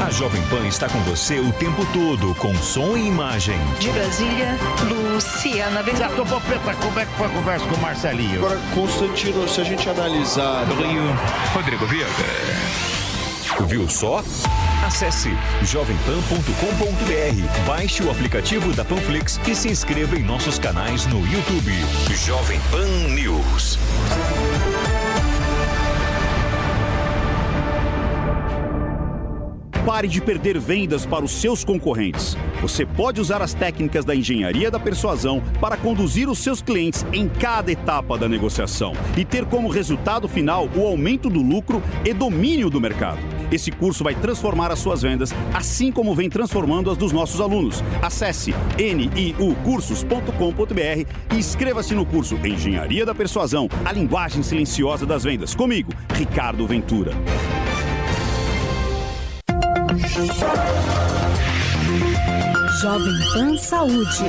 A 0.00 0.10
Jovem 0.10 0.42
Pan 0.44 0.66
está 0.66 0.88
com 0.88 0.98
você 1.00 1.38
o 1.38 1.52
tempo 1.52 1.84
todo, 1.92 2.34
com 2.36 2.54
som 2.54 2.96
e 2.96 3.06
imagem. 3.06 3.58
De 3.78 3.90
Brasília, 3.90 4.56
Luciana 4.88 5.84
Certo, 5.84 6.24
Popeta, 6.24 6.74
como 6.74 6.98
é 6.98 7.04
que 7.04 7.12
foi 7.12 7.26
a 7.26 7.30
conversa 7.30 7.66
com 7.66 7.74
o 7.74 7.80
Marcelinho? 7.80 8.38
Agora, 8.38 8.58
Constantino, 8.74 9.46
se 9.46 9.60
a 9.60 9.64
gente 9.64 9.88
analisar. 9.88 10.64
Rio, 10.64 11.02
Rodrigo 11.52 11.86
Viega. 11.86 12.10
Viu 13.66 13.88
só? 13.88 14.24
Acesse 14.86 15.36
jovempan.com.br, 15.62 17.66
baixe 17.66 18.02
o 18.02 18.10
aplicativo 18.10 18.72
da 18.72 18.84
Panflix 18.84 19.38
e 19.46 19.54
se 19.54 19.68
inscreva 19.68 20.16
em 20.16 20.22
nossos 20.22 20.58
canais 20.58 21.04
no 21.06 21.20
YouTube. 21.26 21.72
Jovem 22.24 22.58
Pan 22.70 22.86
News. 23.12 23.78
Pare 29.90 30.06
de 30.06 30.20
perder 30.20 30.56
vendas 30.56 31.04
para 31.04 31.24
os 31.24 31.32
seus 31.32 31.64
concorrentes. 31.64 32.36
Você 32.62 32.86
pode 32.86 33.20
usar 33.20 33.42
as 33.42 33.52
técnicas 33.52 34.04
da 34.04 34.14
engenharia 34.14 34.70
da 34.70 34.78
persuasão 34.78 35.42
para 35.60 35.76
conduzir 35.76 36.30
os 36.30 36.38
seus 36.38 36.62
clientes 36.62 37.04
em 37.12 37.28
cada 37.28 37.72
etapa 37.72 38.16
da 38.16 38.28
negociação 38.28 38.92
e 39.16 39.24
ter 39.24 39.44
como 39.46 39.68
resultado 39.68 40.28
final 40.28 40.68
o 40.76 40.86
aumento 40.86 41.28
do 41.28 41.42
lucro 41.42 41.82
e 42.04 42.14
domínio 42.14 42.70
do 42.70 42.80
mercado. 42.80 43.18
Esse 43.50 43.72
curso 43.72 44.04
vai 44.04 44.14
transformar 44.14 44.70
as 44.70 44.78
suas 44.78 45.02
vendas, 45.02 45.34
assim 45.52 45.90
como 45.90 46.14
vem 46.14 46.30
transformando 46.30 46.88
as 46.88 46.96
dos 46.96 47.10
nossos 47.10 47.40
alunos. 47.40 47.82
Acesse 48.00 48.54
niucursos.com.br 48.78 51.04
e 51.32 51.36
inscreva-se 51.36 51.96
no 51.96 52.06
curso 52.06 52.38
Engenharia 52.46 53.04
da 53.04 53.12
Persuasão, 53.12 53.68
a 53.84 53.90
linguagem 53.90 54.44
silenciosa 54.44 55.04
das 55.04 55.24
vendas. 55.24 55.52
Comigo, 55.52 55.92
Ricardo 56.14 56.64
Ventura. 56.64 57.10
Jovem 62.80 63.18
Pan 63.32 63.56
Saúde. 63.56 64.24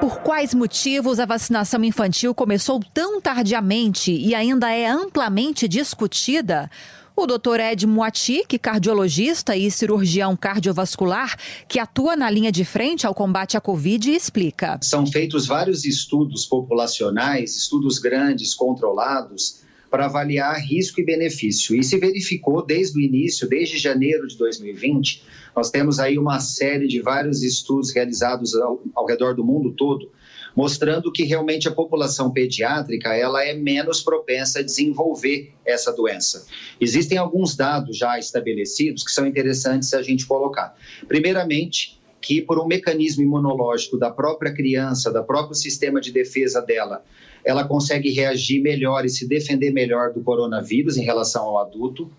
Por 0.00 0.20
quais 0.20 0.54
motivos 0.54 1.20
a 1.20 1.26
vacinação 1.26 1.84
infantil 1.84 2.34
começou 2.34 2.80
tão 2.94 3.20
tardiamente 3.20 4.10
e 4.10 4.34
ainda 4.34 4.70
é 4.70 4.86
amplamente 4.86 5.68
discutida? 5.68 6.70
O 7.14 7.26
Dr. 7.26 7.60
Ed 7.60 7.86
Moati, 7.86 8.44
que 8.48 8.56
é 8.56 8.58
cardiologista 8.58 9.54
e 9.54 9.70
cirurgião 9.70 10.34
cardiovascular, 10.34 11.36
que 11.68 11.78
atua 11.78 12.16
na 12.16 12.30
linha 12.30 12.50
de 12.50 12.64
frente 12.64 13.06
ao 13.06 13.14
combate 13.14 13.58
à 13.58 13.60
Covid, 13.60 14.10
explica. 14.10 14.78
São 14.80 15.06
feitos 15.06 15.46
vários 15.46 15.84
estudos 15.84 16.46
populacionais, 16.46 17.54
estudos 17.54 17.98
grandes, 17.98 18.54
controlados, 18.54 19.60
para 19.92 20.06
avaliar 20.06 20.58
risco 20.58 21.02
e 21.02 21.04
benefício. 21.04 21.76
E 21.76 21.84
se 21.84 21.98
verificou 21.98 22.64
desde 22.64 22.98
o 22.98 23.02
início, 23.02 23.46
desde 23.46 23.76
janeiro 23.76 24.26
de 24.26 24.38
2020, 24.38 25.22
nós 25.54 25.70
temos 25.70 25.98
aí 26.00 26.18
uma 26.18 26.40
série 26.40 26.88
de 26.88 27.02
vários 27.02 27.42
estudos 27.42 27.92
realizados 27.92 28.54
ao, 28.54 28.82
ao 28.94 29.04
redor 29.04 29.34
do 29.34 29.44
mundo 29.44 29.74
todo, 29.74 30.10
mostrando 30.56 31.12
que 31.12 31.24
realmente 31.24 31.68
a 31.68 31.72
população 31.72 32.30
pediátrica 32.30 33.14
ela 33.14 33.44
é 33.44 33.52
menos 33.52 34.00
propensa 34.00 34.60
a 34.60 34.62
desenvolver 34.62 35.52
essa 35.62 35.92
doença. 35.92 36.46
Existem 36.80 37.18
alguns 37.18 37.54
dados 37.54 37.98
já 37.98 38.18
estabelecidos 38.18 39.04
que 39.04 39.10
são 39.10 39.26
interessantes 39.26 39.92
a 39.92 40.00
gente 40.00 40.24
colocar. 40.24 40.74
Primeiramente, 41.06 42.00
que 42.18 42.40
por 42.40 42.58
um 42.58 42.66
mecanismo 42.66 43.22
imunológico 43.22 43.98
da 43.98 44.10
própria 44.10 44.54
criança, 44.54 45.12
da 45.12 45.22
próprio 45.22 45.54
sistema 45.54 46.00
de 46.00 46.10
defesa 46.10 46.62
dela, 46.62 47.04
ela 47.44 47.64
consegue 47.64 48.10
reagir 48.10 48.60
melhor 48.60 49.04
e 49.04 49.08
se 49.08 49.26
defender 49.26 49.70
melhor 49.70 50.12
do 50.12 50.20
coronavírus 50.20 50.96
em 50.96 51.04
relação 51.04 51.42
ao 51.42 51.58
adulto. 51.58 52.10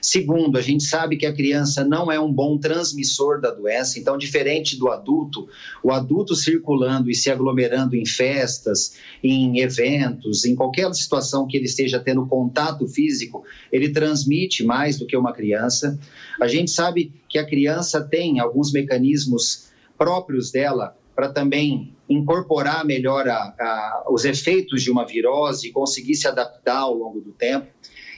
Segundo, 0.00 0.58
a 0.58 0.60
gente 0.60 0.82
sabe 0.82 1.16
que 1.16 1.24
a 1.24 1.32
criança 1.32 1.84
não 1.84 2.10
é 2.10 2.18
um 2.18 2.32
bom 2.32 2.58
transmissor 2.58 3.40
da 3.40 3.52
doença, 3.52 4.00
então, 4.00 4.18
diferente 4.18 4.76
do 4.76 4.88
adulto, 4.88 5.48
o 5.80 5.92
adulto 5.92 6.34
circulando 6.34 7.08
e 7.08 7.14
se 7.14 7.30
aglomerando 7.30 7.94
em 7.94 8.04
festas, 8.04 8.96
em 9.22 9.60
eventos, 9.60 10.44
em 10.44 10.56
qualquer 10.56 10.92
situação 10.92 11.46
que 11.46 11.56
ele 11.56 11.66
esteja 11.66 12.00
tendo 12.00 12.26
contato 12.26 12.84
físico, 12.88 13.44
ele 13.70 13.90
transmite 13.90 14.64
mais 14.64 14.98
do 14.98 15.06
que 15.06 15.16
uma 15.16 15.32
criança. 15.32 15.96
A 16.40 16.48
gente 16.48 16.72
sabe 16.72 17.12
que 17.28 17.38
a 17.38 17.46
criança 17.46 18.02
tem 18.02 18.40
alguns 18.40 18.72
mecanismos 18.72 19.68
próprios 19.96 20.50
dela 20.50 20.96
para 21.14 21.28
também 21.28 21.94
incorporar 22.12 22.84
melhor 22.84 23.28
a, 23.28 23.54
a, 23.58 24.04
os 24.10 24.24
efeitos 24.24 24.82
de 24.82 24.90
uma 24.90 25.06
virose 25.06 25.68
e 25.68 25.72
conseguir 25.72 26.14
se 26.14 26.28
adaptar 26.28 26.78
ao 26.78 26.94
longo 26.94 27.20
do 27.20 27.32
tempo. 27.32 27.66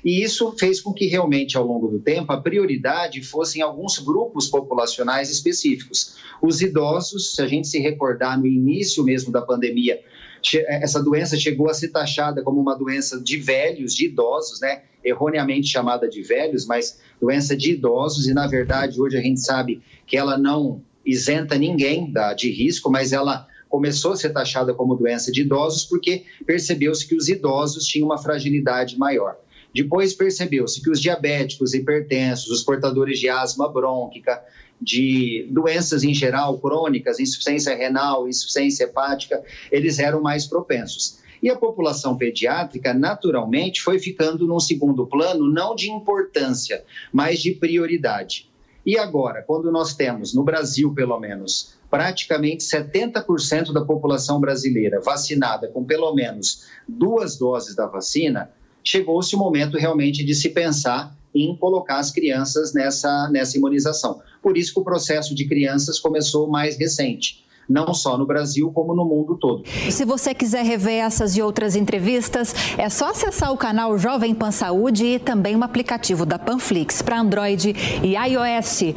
E 0.05 0.23
isso 0.23 0.55
fez 0.59 0.83
com 0.83 0.93
que 0.93 1.07
realmente, 1.07 1.57
ao 1.57 1.67
longo 1.67 1.89
do 1.89 1.99
tempo, 1.99 2.31
a 2.31 2.41
prioridade 2.41 3.23
fossem 3.23 3.63
alguns 3.63 3.99
grupos 3.99 4.49
populacionais 4.49 5.31
específicos. 5.31 6.17
Os 6.43 6.61
idosos, 6.61 7.35
se 7.35 7.41
a 7.41 7.47
gente 7.47 7.67
se 7.67 7.79
recordar 7.79 8.39
no 8.39 8.47
início 8.47 9.03
mesmo 9.03 9.33
da 9.33 9.41
pandemia, 9.41 9.99
essa 10.67 11.03
doença 11.03 11.39
chegou 11.39 11.71
a 11.71 11.75
ser 11.75 11.89
taxada 11.89 12.43
como 12.43 12.61
uma 12.61 12.77
doença 12.77 13.19
de 13.19 13.39
velhos, 13.39 13.95
de 13.95 14.05
idosos, 14.05 14.61
né? 14.61 14.83
Erroneamente 15.03 15.69
chamada 15.69 16.07
de 16.07 16.23
velhos, 16.23 16.67
mas 16.67 17.01
doença 17.19 17.57
de 17.57 17.73
idosos, 17.73 18.27
e 18.27 18.35
na 18.35 18.47
verdade 18.47 19.01
hoje 19.01 19.17
a 19.17 19.23
gente 19.23 19.41
sabe 19.41 19.81
que 20.07 20.19
ela 20.19 20.37
não 20.37 20.83
isenta 21.05 21.57
ninguém 21.57 22.13
de 22.37 22.51
risco, 22.51 22.91
mas 22.91 23.13
ela 23.13 23.47
começou 23.75 24.13
a 24.13 24.17
ser 24.17 24.31
taxada 24.31 24.73
como 24.73 24.95
doença 24.95 25.33
de 25.33 25.41
idosos 25.41 25.83
porque 25.85 26.23
percebeu-se 26.47 27.05
que 27.09 27.17
os 27.17 27.29
idosos 27.29 27.85
tinham 27.85 28.07
uma 28.07 28.17
fragilidade 28.17 28.97
maior. 28.97 29.37
Depois 29.75 30.15
percebeu-se 30.15 30.81
que 30.81 30.89
os 30.89 31.01
diabéticos, 31.01 31.75
hipertensos, 31.75 32.53
os 32.53 32.63
portadores 32.63 33.19
de 33.19 33.29
asma 33.29 33.69
brônquica, 33.69 34.41
de 34.81 35.49
doenças 35.51 36.05
em 36.05 36.15
geral 36.15 36.57
crônicas, 36.61 37.19
insuficiência 37.19 37.75
renal, 37.75 38.29
insuficiência 38.29 38.85
hepática, 38.85 39.43
eles 39.73 39.99
eram 39.99 40.23
mais 40.23 40.47
propensos. 40.47 41.19
E 41.43 41.51
a 41.51 41.57
população 41.57 42.17
pediátrica, 42.17 42.95
naturalmente, 42.95 43.83
foi 43.83 43.99
ficando 43.99 44.47
num 44.47 44.61
segundo 44.61 45.05
plano, 45.05 45.51
não 45.51 45.75
de 45.75 45.91
importância, 45.91 46.85
mas 47.13 47.43
de 47.43 47.51
prioridade. 47.51 48.49
E 48.85 48.99
agora, 48.99 49.43
quando 49.43 49.73
nós 49.73 49.95
temos, 49.95 50.35
no 50.35 50.45
Brasil 50.45 50.93
pelo 50.93 51.19
menos, 51.19 51.75
praticamente 51.91 52.65
70% 52.65 53.73
da 53.73 53.85
população 53.85 54.41
brasileira 54.41 55.01
vacinada 55.01 55.69
com 55.69 55.85
pelo 55.85 56.15
menos 56.15 56.65
duas 56.87 57.39
doses 57.39 57.75
da 57.75 57.87
vacina, 57.87 58.51
chegou-se 58.83 59.35
o 59.35 59.39
momento 59.39 59.79
realmente 59.79 60.25
de 60.25 60.35
se 60.35 60.51
pensar 60.51 61.17
em 61.35 61.57
colocar 61.57 61.99
as 61.99 62.11
crianças 62.11 62.73
nessa, 62.75 63.29
nessa 63.31 63.57
imunização. 63.57 64.21
Por 64.43 64.57
isso 64.57 64.75
que 64.75 64.81
o 64.81 64.85
processo 64.85 65.35
de 65.35 65.47
crianças 65.49 65.99
começou 65.99 66.47
mais 66.49 66.77
recente 66.77 67.44
não 67.69 67.93
só 67.95 68.17
no 68.17 68.27
Brasil, 68.27 68.71
como 68.73 68.95
no 68.95 69.05
mundo 69.05 69.37
todo. 69.37 69.65
Se 69.91 70.05
você 70.05 70.35
quiser 70.35 70.65
rever 70.65 71.05
essas 71.05 71.37
e 71.37 71.43
outras 71.43 71.77
entrevistas, 71.77 72.55
é 72.77 72.89
só 72.89 73.11
acessar 73.11 73.53
o 73.53 73.57
canal 73.57 73.99
Jovem 73.99 74.35
Pan 74.35 74.51
Saúde 74.51 75.05
e 75.05 75.19
também 75.19 75.57
o 75.57 75.65
aplicativo 75.65 76.27
da 76.27 76.39
Panflix 76.39 77.03
para 77.03 77.21
Android 77.21 77.75
e 78.03 78.15
iOS. 78.15 78.95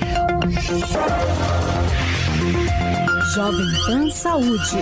Jovem 3.35 3.67
Pan 3.85 4.09
Saúde 4.09 4.77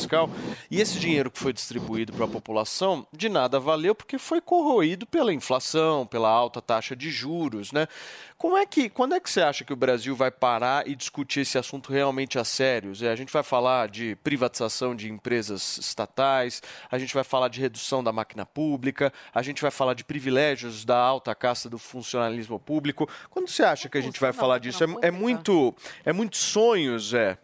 fiscal. 0.00 0.30
E 0.70 0.80
esse 0.80 0.98
dinheiro 0.98 1.30
que 1.30 1.38
foi 1.38 1.52
distribuído 1.52 2.12
para 2.12 2.24
a 2.24 2.28
população 2.28 3.06
de 3.12 3.28
nada 3.28 3.60
valeu 3.60 3.94
porque 3.94 4.18
foi 4.18 4.40
corroído 4.40 5.06
pela 5.06 5.32
inflação, 5.32 6.06
pela 6.06 6.28
alta 6.28 6.60
taxa 6.60 6.96
de 6.96 7.10
juros, 7.10 7.72
né? 7.72 7.86
Como 8.38 8.56
é 8.56 8.64
que, 8.64 8.88
quando 8.88 9.14
é 9.14 9.20
que 9.20 9.30
você 9.30 9.42
acha 9.42 9.64
que 9.64 9.72
o 9.72 9.76
Brasil 9.76 10.16
vai 10.16 10.30
parar 10.30 10.88
e 10.88 10.94
discutir 10.96 11.40
esse 11.40 11.58
assunto 11.58 11.92
realmente 11.92 12.38
a 12.38 12.44
sério? 12.44 12.92
A 12.92 13.14
gente 13.14 13.30
vai 13.30 13.42
falar 13.42 13.88
de 13.88 14.16
privatização 14.24 14.96
de 14.96 15.10
empresas 15.10 15.76
estatais, 15.76 16.62
a 16.90 16.98
gente 16.98 17.12
vai 17.12 17.22
falar 17.22 17.48
de 17.48 17.60
redução 17.60 18.02
da 18.02 18.12
máquina 18.12 18.46
pública, 18.46 19.12
a 19.34 19.42
gente 19.42 19.60
vai 19.60 19.70
falar 19.70 19.92
de 19.92 20.04
privilégios 20.04 20.86
da 20.86 20.96
alta 20.96 21.34
casta 21.34 21.68
do 21.68 21.78
funcionalismo 21.78 22.58
público. 22.58 23.06
Quando 23.28 23.48
você 23.48 23.62
acha 23.62 23.90
que 23.90 23.98
a 23.98 24.00
gente 24.00 24.18
vai 24.18 24.32
falar 24.32 24.58
disso? 24.58 24.82
É, 24.84 25.08
é 25.08 25.10
muito, 25.10 25.74
é 26.02 26.12
muito 26.12 26.38
sonhos, 26.38 27.12
é. 27.12 27.36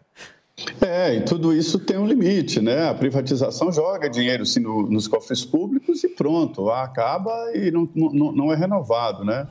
É, 0.81 1.15
e 1.15 1.21
tudo 1.21 1.53
isso 1.53 1.77
tem 1.77 1.97
um 1.97 2.07
limite, 2.07 2.59
né? 2.59 2.89
A 2.89 2.93
privatização 2.93 3.71
joga 3.71 4.09
dinheiro 4.09 4.41
assim, 4.43 4.59
no, 4.59 4.89
nos 4.89 5.07
cofres 5.07 5.45
públicos 5.45 6.03
e 6.03 6.09
pronto, 6.09 6.69
acaba 6.71 7.31
e 7.55 7.69
não, 7.69 7.87
não, 7.93 8.31
não 8.31 8.53
é 8.53 8.55
renovado, 8.55 9.23
né? 9.23 9.47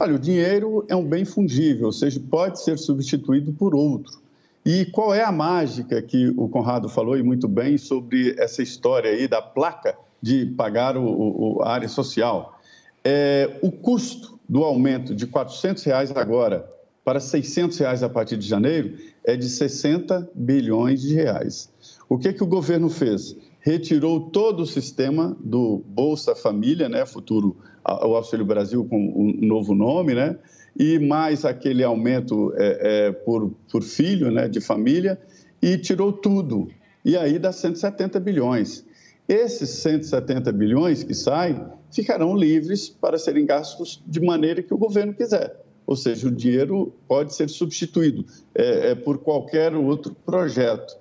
Olha, 0.00 0.14
o 0.14 0.18
dinheiro 0.18 0.84
é 0.88 0.96
um 0.96 1.04
bem 1.04 1.24
fungível, 1.24 1.86
ou 1.86 1.92
seja, 1.92 2.20
pode 2.30 2.62
ser 2.62 2.76
substituído 2.78 3.52
por 3.52 3.74
outro. 3.74 4.20
E 4.64 4.84
qual 4.86 5.14
é 5.14 5.22
a 5.22 5.32
mágica 5.32 6.02
que 6.02 6.28
o 6.36 6.48
Conrado 6.48 6.88
falou 6.88 7.16
e 7.16 7.22
muito 7.22 7.46
bem 7.48 7.78
sobre 7.78 8.34
essa 8.38 8.62
história 8.62 9.10
aí 9.10 9.26
da 9.26 9.40
placa 9.40 9.96
de 10.20 10.46
pagar 10.46 10.96
o, 10.96 11.04
o 11.04 11.62
a 11.62 11.72
área 11.72 11.88
social? 11.88 12.58
É, 13.04 13.58
o 13.62 13.70
custo 13.70 14.38
do 14.48 14.64
aumento 14.64 15.14
de 15.14 15.26
400 15.26 15.82
reais 15.84 16.10
agora 16.14 16.68
para 17.08 17.20
600 17.20 17.78
reais 17.78 18.02
a 18.02 18.08
partir 18.10 18.36
de 18.36 18.46
janeiro 18.46 18.98
é 19.24 19.34
de 19.34 19.48
60 19.48 20.30
bilhões 20.34 21.00
de 21.00 21.14
reais. 21.14 21.72
O 22.06 22.18
que, 22.18 22.34
que 22.34 22.42
o 22.42 22.46
governo 22.46 22.90
fez? 22.90 23.34
Retirou 23.60 24.28
todo 24.28 24.60
o 24.60 24.66
sistema 24.66 25.34
do 25.42 25.82
Bolsa 25.86 26.36
Família, 26.36 26.86
né, 26.86 27.06
futuro 27.06 27.56
o 27.82 28.14
Auxílio 28.14 28.44
Brasil 28.44 28.84
com 28.84 28.98
um 28.98 29.38
novo 29.40 29.74
nome, 29.74 30.14
né, 30.14 30.36
e 30.78 30.98
mais 30.98 31.46
aquele 31.46 31.82
aumento 31.82 32.52
é, 32.58 33.06
é, 33.06 33.12
por, 33.12 33.54
por 33.72 33.82
filho, 33.82 34.30
né, 34.30 34.46
de 34.46 34.60
família, 34.60 35.18
e 35.62 35.78
tirou 35.78 36.12
tudo. 36.12 36.68
E 37.02 37.16
aí 37.16 37.38
dá 37.38 37.52
170 37.52 38.20
bilhões. 38.20 38.84
Esses 39.26 39.70
170 39.70 40.52
bilhões 40.52 41.02
que 41.02 41.14
saem 41.14 41.58
ficarão 41.90 42.36
livres 42.36 42.90
para 42.90 43.16
serem 43.16 43.46
gastos 43.46 43.98
de 44.06 44.20
maneira 44.20 44.62
que 44.62 44.74
o 44.74 44.78
governo 44.78 45.14
quiser 45.14 45.67
ou 45.88 45.96
seja, 45.96 46.28
o 46.28 46.30
dinheiro 46.30 46.92
pode 47.08 47.34
ser 47.34 47.48
substituído 47.48 48.26
é, 48.54 48.90
é, 48.90 48.94
por 48.94 49.16
qualquer 49.16 49.74
outro 49.74 50.14
projeto. 50.26 50.94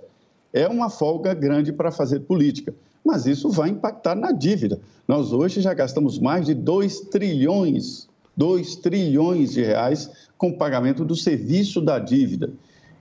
É 0.54 0.66
uma 0.66 0.90
folga 0.90 1.34
grande 1.34 1.74
para 1.74 1.92
fazer 1.92 2.22
política, 2.22 2.74
mas 3.04 3.26
isso 3.26 3.50
vai 3.50 3.68
impactar 3.68 4.16
na 4.16 4.32
dívida. 4.32 4.80
Nós 5.06 5.34
hoje 5.34 5.60
já 5.60 5.74
gastamos 5.74 6.18
mais 6.18 6.46
de 6.46 6.54
2 6.54 7.02
trilhões, 7.02 8.08
2 8.38 8.78
trilhões 8.78 9.52
de 9.52 9.62
reais 9.62 10.10
com 10.38 10.54
pagamento 10.54 11.04
do 11.04 11.18
serviço 11.18 11.82
da 11.82 12.00
dívida. 12.00 12.54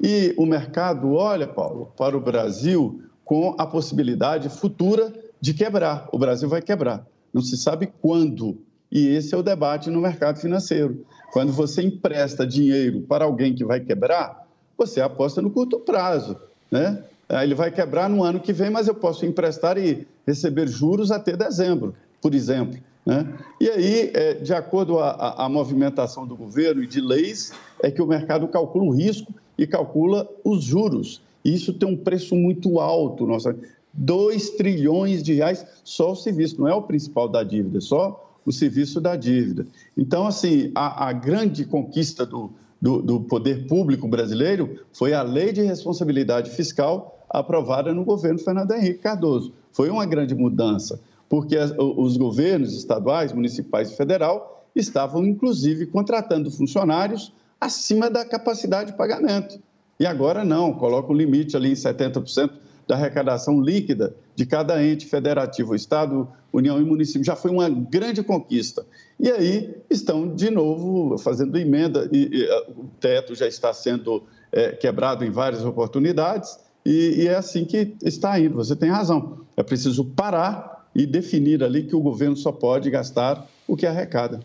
E 0.02 0.34
o 0.36 0.44
mercado 0.44 1.12
olha, 1.12 1.46
Paulo, 1.46 1.92
para 1.96 2.16
o 2.16 2.20
Brasil 2.20 3.00
com 3.24 3.54
a 3.56 3.64
possibilidade 3.64 4.48
futura 4.48 5.12
de 5.40 5.54
quebrar. 5.54 6.08
O 6.10 6.18
Brasil 6.18 6.48
vai 6.48 6.60
quebrar. 6.60 7.06
Não 7.32 7.42
se 7.42 7.56
sabe 7.56 7.92
quando. 8.02 8.58
E 8.90 9.08
esse 9.08 9.34
é 9.34 9.38
o 9.38 9.42
debate 9.42 9.90
no 9.90 10.00
mercado 10.00 10.38
financeiro. 10.38 11.04
Quando 11.32 11.52
você 11.52 11.82
empresta 11.82 12.46
dinheiro 12.46 13.02
para 13.02 13.24
alguém 13.24 13.54
que 13.54 13.64
vai 13.64 13.80
quebrar, 13.80 14.46
você 14.76 15.00
aposta 15.00 15.42
no 15.42 15.50
curto 15.50 15.78
prazo, 15.80 16.36
né? 16.70 17.02
Ele 17.28 17.54
vai 17.54 17.72
quebrar 17.72 18.08
no 18.08 18.22
ano 18.22 18.38
que 18.38 18.52
vem, 18.52 18.70
mas 18.70 18.86
eu 18.86 18.94
posso 18.94 19.26
emprestar 19.26 19.76
e 19.76 20.06
receber 20.26 20.68
juros 20.68 21.10
até 21.10 21.36
dezembro, 21.36 21.94
por 22.22 22.34
exemplo. 22.34 22.78
Né? 23.04 23.26
E 23.60 23.68
aí, 23.68 24.10
é, 24.14 24.34
de 24.34 24.54
acordo 24.54 24.98
a, 24.98 25.44
a, 25.44 25.48
movimentação 25.48 26.26
do 26.26 26.36
governo 26.36 26.82
e 26.82 26.86
de 26.86 27.00
leis, 27.00 27.52
é 27.82 27.90
que 27.90 28.00
o 28.00 28.06
mercado 28.06 28.46
calcula 28.48 28.84
o 28.84 28.90
risco 28.90 29.32
e 29.58 29.66
calcula 29.66 30.28
os 30.44 30.62
juros. 30.62 31.20
E 31.44 31.54
isso 31.54 31.72
tem 31.72 31.88
um 31.88 31.96
preço 31.96 32.34
muito 32.34 32.78
alto. 32.80 33.26
Nossa, 33.26 33.56
2 33.92 34.50
trilhões 34.50 35.22
de 35.22 35.34
reais 35.34 35.64
só 35.82 36.12
o 36.12 36.16
serviço, 36.16 36.60
não 36.60 36.68
é 36.68 36.74
o 36.74 36.82
principal 36.82 37.28
da 37.28 37.42
dívida, 37.42 37.80
só 37.80 38.25
o 38.46 38.52
serviço 38.52 39.00
da 39.00 39.16
dívida. 39.16 39.66
Então, 39.98 40.26
assim, 40.26 40.70
a, 40.74 41.08
a 41.08 41.12
grande 41.12 41.64
conquista 41.64 42.24
do, 42.24 42.52
do, 42.80 43.02
do, 43.02 43.20
poder 43.22 43.66
público 43.66 44.06
brasileiro 44.06 44.78
foi 44.92 45.12
a 45.12 45.22
Lei 45.22 45.52
de 45.52 45.62
Responsabilidade 45.62 46.50
Fiscal 46.50 47.18
aprovada 47.28 47.92
no 47.92 48.04
governo 48.04 48.38
Fernando 48.38 48.72
Henrique 48.72 49.00
Cardoso. 49.00 49.52
Foi 49.72 49.90
uma 49.90 50.06
grande 50.06 50.34
mudança, 50.34 51.00
porque 51.28 51.56
as, 51.56 51.72
os 51.76 52.16
governos 52.16 52.72
estaduais, 52.72 53.32
municipais 53.32 53.90
e 53.90 53.96
federal 53.96 54.64
estavam, 54.76 55.26
inclusive, 55.26 55.86
contratando 55.86 56.50
funcionários 56.50 57.32
acima 57.60 58.08
da 58.08 58.24
capacidade 58.24 58.92
de 58.92 58.96
pagamento. 58.96 59.58
E 59.98 60.06
agora 60.06 60.44
não, 60.44 60.72
coloca 60.74 61.10
o 61.10 61.16
limite 61.16 61.56
ali 61.56 61.70
em 61.70 61.74
70% 61.74 62.50
da 62.86 62.94
arrecadação 62.94 63.60
líquida 63.60 64.14
de 64.34 64.46
cada 64.46 64.82
ente 64.82 65.06
federativo, 65.06 65.74
Estado, 65.74 66.28
União 66.52 66.80
e 66.80 66.84
município. 66.84 67.24
Já 67.24 67.34
foi 67.34 67.50
uma 67.50 67.68
grande 67.68 68.22
conquista. 68.22 68.86
E 69.18 69.30
aí 69.30 69.74
estão, 69.90 70.34
de 70.34 70.50
novo, 70.50 71.18
fazendo 71.18 71.56
emenda, 71.58 72.08
e, 72.12 72.28
e 72.32 72.50
o 72.70 72.84
teto 73.00 73.34
já 73.34 73.46
está 73.46 73.72
sendo 73.72 74.22
é, 74.52 74.72
quebrado 74.72 75.24
em 75.24 75.30
várias 75.30 75.64
oportunidades, 75.64 76.58
e, 76.84 77.24
e, 77.24 77.26
é 77.26 77.34
assim 77.34 77.64
que 77.64 77.96
está 78.02 78.38
indo. 78.38 78.54
Você 78.54 78.76
tem 78.76 78.88
razão. 78.88 79.40
É 79.56 79.62
preciso 79.62 80.04
parar 80.04 80.88
e 80.94 81.04
definir 81.04 81.64
ali 81.64 81.82
que 81.82 81.96
o 81.96 82.00
governo 82.00 82.36
só 82.36 82.52
pode 82.52 82.88
gastar 82.90 83.44
o 83.66 83.76
que 83.76 83.86
arrecada. 83.86 84.40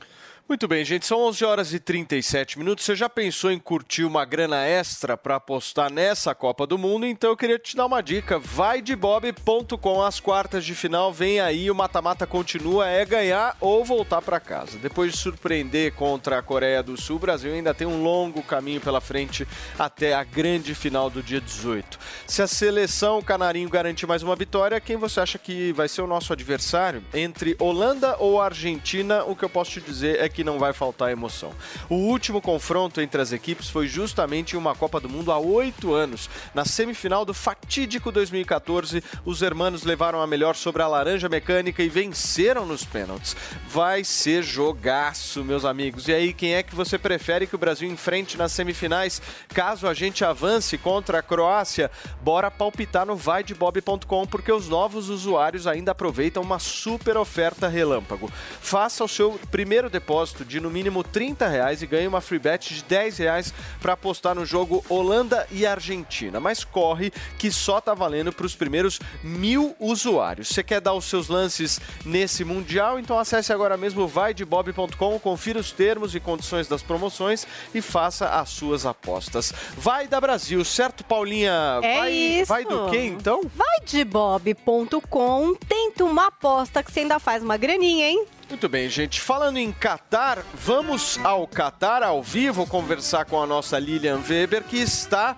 Muito 0.49 0.67
bem, 0.67 0.83
gente, 0.83 1.05
são 1.05 1.21
11 1.21 1.45
horas 1.45 1.73
e 1.73 1.79
37 1.79 2.59
minutos. 2.59 2.83
Você 2.83 2.93
já 2.93 3.07
pensou 3.07 3.49
em 3.51 3.57
curtir 3.57 4.03
uma 4.03 4.25
grana 4.25 4.65
extra 4.65 5.15
para 5.15 5.37
apostar 5.37 5.89
nessa 5.89 6.35
Copa 6.35 6.67
do 6.67 6.77
Mundo? 6.77 7.05
Então 7.05 7.29
eu 7.29 7.37
queria 7.37 7.57
te 7.57 7.73
dar 7.73 7.85
uma 7.85 8.01
dica. 8.01 8.37
Vai 8.37 8.81
de 8.81 8.93
bob.com 8.93 10.01
as 10.03 10.19
quartas 10.19 10.65
de 10.65 10.75
final, 10.75 11.13
vem 11.13 11.39
aí, 11.39 11.71
o 11.71 11.75
mata-mata 11.75 12.27
continua, 12.27 12.85
é 12.89 13.05
ganhar 13.05 13.55
ou 13.61 13.85
voltar 13.85 14.21
para 14.21 14.41
casa. 14.41 14.77
Depois 14.77 15.13
de 15.13 15.17
surpreender 15.19 15.93
contra 15.93 16.39
a 16.39 16.41
Coreia 16.41 16.83
do 16.83 16.99
Sul, 16.99 17.15
o 17.15 17.19
Brasil 17.19 17.53
ainda 17.53 17.73
tem 17.73 17.87
um 17.87 18.03
longo 18.03 18.43
caminho 18.43 18.81
pela 18.81 18.99
frente 18.99 19.47
até 19.79 20.13
a 20.13 20.23
grande 20.23 20.75
final 20.75 21.09
do 21.09 21.23
dia 21.23 21.39
18. 21.39 21.97
Se 22.27 22.41
a 22.41 22.47
seleção 22.47 23.21
canarinho 23.21 23.69
garantir 23.69 24.05
mais 24.05 24.21
uma 24.21 24.35
vitória, 24.35 24.81
quem 24.81 24.97
você 24.97 25.21
acha 25.21 25.37
que 25.37 25.71
vai 25.71 25.87
ser 25.87 26.01
o 26.01 26.07
nosso 26.07 26.33
adversário? 26.33 27.01
Entre 27.13 27.55
Holanda 27.57 28.17
ou 28.19 28.41
Argentina, 28.41 29.23
o 29.23 29.33
que 29.33 29.45
eu 29.45 29.49
posso 29.49 29.71
te 29.71 29.79
dizer 29.79 30.19
é 30.19 30.27
que 30.27 30.40
não 30.43 30.59
vai 30.59 30.73
faltar 30.73 31.11
emoção. 31.11 31.51
O 31.89 31.95
último 31.95 32.41
confronto 32.41 33.01
entre 33.01 33.21
as 33.21 33.31
equipes 33.31 33.69
foi 33.69 33.87
justamente 33.87 34.53
em 34.53 34.57
uma 34.57 34.75
Copa 34.75 34.99
do 34.99 35.09
Mundo 35.09 35.31
há 35.31 35.37
oito 35.37 35.93
anos. 35.93 36.29
Na 36.53 36.65
semifinal 36.65 37.25
do 37.25 37.33
fatídico 37.33 38.11
2014, 38.11 39.03
os 39.25 39.41
hermanos 39.41 39.83
levaram 39.83 40.21
a 40.21 40.27
melhor 40.27 40.55
sobre 40.55 40.81
a 40.81 40.87
laranja 40.87 41.29
mecânica 41.29 41.83
e 41.83 41.89
venceram 41.89 42.65
nos 42.65 42.83
pênaltis. 42.83 43.35
Vai 43.67 44.03
ser 44.03 44.43
jogaço, 44.43 45.43
meus 45.43 45.65
amigos. 45.65 46.07
E 46.07 46.13
aí, 46.13 46.33
quem 46.33 46.55
é 46.55 46.63
que 46.63 46.75
você 46.75 46.97
prefere 46.97 47.47
que 47.47 47.55
o 47.55 47.59
Brasil 47.59 47.89
enfrente 47.89 48.37
nas 48.37 48.51
semifinais? 48.51 49.21
Caso 49.49 49.87
a 49.87 49.93
gente 49.93 50.23
avance 50.23 50.77
contra 50.77 51.19
a 51.19 51.23
Croácia, 51.23 51.91
bora 52.21 52.49
palpitar 52.49 53.05
no 53.05 53.15
vaidebob.com 53.15 54.25
porque 54.25 54.51
os 54.51 54.67
novos 54.67 55.09
usuários 55.09 55.67
ainda 55.67 55.91
aproveitam 55.91 56.41
uma 56.43 56.59
super 56.59 57.17
oferta 57.17 57.67
relâmpago. 57.67 58.31
Faça 58.61 59.03
o 59.03 59.07
seu 59.07 59.39
primeiro 59.49 59.89
depósito 59.89 60.20
de 60.29 60.59
no 60.59 60.69
mínimo 60.69 61.03
30 61.03 61.47
reais 61.47 61.81
e 61.81 61.87
ganhe 61.87 62.07
uma 62.07 62.21
free 62.21 62.39
bet 62.39 62.73
de 62.73 62.83
10 62.83 63.17
reais 63.17 63.53
para 63.81 63.93
apostar 63.93 64.35
no 64.35 64.45
jogo 64.45 64.83
Holanda 64.87 65.47
e 65.51 65.65
Argentina. 65.65 66.39
Mas 66.39 66.63
corre 66.63 67.11
que 67.37 67.51
só 67.51 67.81
tá 67.81 67.93
valendo 67.93 68.31
para 68.31 68.45
os 68.45 68.55
primeiros 68.55 68.99
mil 69.23 69.75
usuários. 69.79 70.49
Você 70.49 70.63
quer 70.63 70.79
dar 70.79 70.93
os 70.93 71.05
seus 71.05 71.27
lances 71.27 71.81
nesse 72.05 72.43
Mundial? 72.43 72.99
Então 72.99 73.17
acesse 73.17 73.51
agora 73.51 73.75
mesmo 73.75 74.07
vaidebob.com, 74.07 75.19
confira 75.19 75.59
os 75.59 75.71
termos 75.71 76.13
e 76.13 76.19
condições 76.19 76.67
das 76.67 76.83
promoções 76.83 77.47
e 77.73 77.81
faça 77.81 78.27
as 78.29 78.49
suas 78.49 78.85
apostas. 78.85 79.53
Vai 79.75 80.07
da 80.07 80.21
Brasil, 80.21 80.63
certo, 80.63 81.03
Paulinha? 81.03 81.79
É 81.81 81.97
vai, 81.97 82.11
isso. 82.11 82.49
vai 82.49 82.65
do 82.65 82.89
quê, 82.89 83.05
então? 83.05 83.41
Vai 83.55 83.79
de 83.85 84.03
bob.com, 84.03 85.55
tenta 85.55 86.03
uma 86.03 86.27
aposta 86.27 86.83
que 86.83 86.91
você 86.91 87.01
ainda 87.01 87.19
faz 87.19 87.41
uma 87.43 87.57
graninha, 87.57 88.09
hein? 88.09 88.25
Muito 88.51 88.67
bem, 88.67 88.89
gente. 88.89 89.21
Falando 89.21 89.55
em 89.55 89.71
Catar, 89.71 90.43
vamos 90.53 91.17
ao 91.23 91.47
Catar 91.47 92.03
ao 92.03 92.21
vivo 92.21 92.67
conversar 92.67 93.23
com 93.23 93.41
a 93.41 93.47
nossa 93.47 93.79
Lilian 93.79 94.19
Weber, 94.29 94.61
que 94.65 94.75
está 94.75 95.37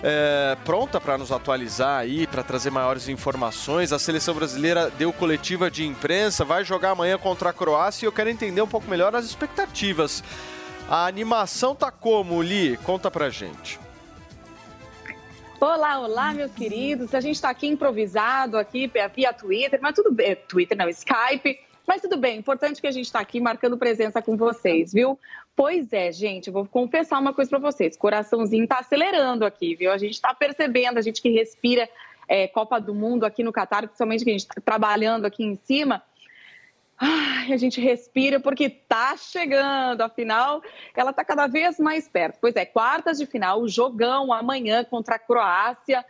é, 0.00 0.56
pronta 0.64 1.00
para 1.00 1.18
nos 1.18 1.32
atualizar 1.32 1.98
aí, 1.98 2.28
para 2.28 2.44
trazer 2.44 2.70
maiores 2.70 3.08
informações. 3.08 3.92
A 3.92 3.98
seleção 3.98 4.36
brasileira 4.36 4.88
deu 4.88 5.12
coletiva 5.12 5.68
de 5.68 5.84
imprensa, 5.84 6.44
vai 6.44 6.64
jogar 6.64 6.90
amanhã 6.90 7.18
contra 7.18 7.50
a 7.50 7.52
Croácia 7.52 8.06
e 8.06 8.08
eu 8.08 8.12
quero 8.12 8.30
entender 8.30 8.62
um 8.62 8.68
pouco 8.68 8.88
melhor 8.88 9.16
as 9.16 9.24
expectativas. 9.24 10.22
A 10.88 11.06
animação 11.06 11.74
tá 11.74 11.90
como, 11.90 12.40
Li? 12.40 12.76
Conta 12.84 13.10
pra 13.10 13.30
gente. 13.30 13.80
Olá, 15.60 15.98
olá, 15.98 16.32
meus 16.32 16.52
queridos. 16.52 17.12
A 17.16 17.20
gente 17.20 17.34
está 17.34 17.50
aqui 17.50 17.66
improvisado 17.66 18.56
aqui 18.56 18.88
via 19.12 19.32
Twitter, 19.32 19.80
mas 19.82 19.92
tudo 19.96 20.12
bem. 20.12 20.36
Twitter 20.46 20.78
não, 20.78 20.88
Skype. 20.88 21.73
Mas 21.86 22.00
tudo 22.00 22.16
bem, 22.16 22.38
importante 22.38 22.80
que 22.80 22.86
a 22.86 22.90
gente 22.90 23.06
está 23.06 23.20
aqui 23.20 23.40
marcando 23.40 23.76
presença 23.76 24.22
com 24.22 24.36
vocês, 24.36 24.92
viu? 24.92 25.18
Pois 25.54 25.92
é, 25.92 26.10
gente, 26.10 26.50
vou 26.50 26.66
confessar 26.66 27.18
uma 27.20 27.32
coisa 27.32 27.50
para 27.50 27.58
vocês. 27.58 27.96
Coraçãozinho 27.96 28.66
tá 28.66 28.78
acelerando 28.78 29.44
aqui, 29.44 29.74
viu? 29.74 29.92
A 29.92 29.98
gente 29.98 30.14
está 30.14 30.34
percebendo, 30.34 30.98
a 30.98 31.02
gente 31.02 31.20
que 31.20 31.28
respira 31.28 31.88
é, 32.26 32.48
Copa 32.48 32.80
do 32.80 32.94
Mundo 32.94 33.24
aqui 33.24 33.42
no 33.42 33.52
Catar, 33.52 33.82
principalmente 33.82 34.24
que 34.24 34.30
a 34.30 34.32
gente 34.32 34.42
está 34.48 34.60
trabalhando 34.60 35.26
aqui 35.26 35.44
em 35.44 35.56
cima. 35.56 36.02
Ai, 36.96 37.52
a 37.52 37.56
gente 37.56 37.80
respira 37.80 38.40
porque 38.40 38.70
tá 38.70 39.16
chegando, 39.16 40.00
afinal, 40.00 40.62
ela 40.96 41.12
tá 41.12 41.24
cada 41.24 41.46
vez 41.46 41.78
mais 41.78 42.08
perto. 42.08 42.38
Pois 42.40 42.56
é, 42.56 42.64
quartas 42.64 43.18
de 43.18 43.26
final, 43.26 43.60
o 43.60 43.68
jogão 43.68 44.32
amanhã 44.32 44.84
contra 44.84 45.16
a 45.16 45.18
Croácia. 45.18 46.04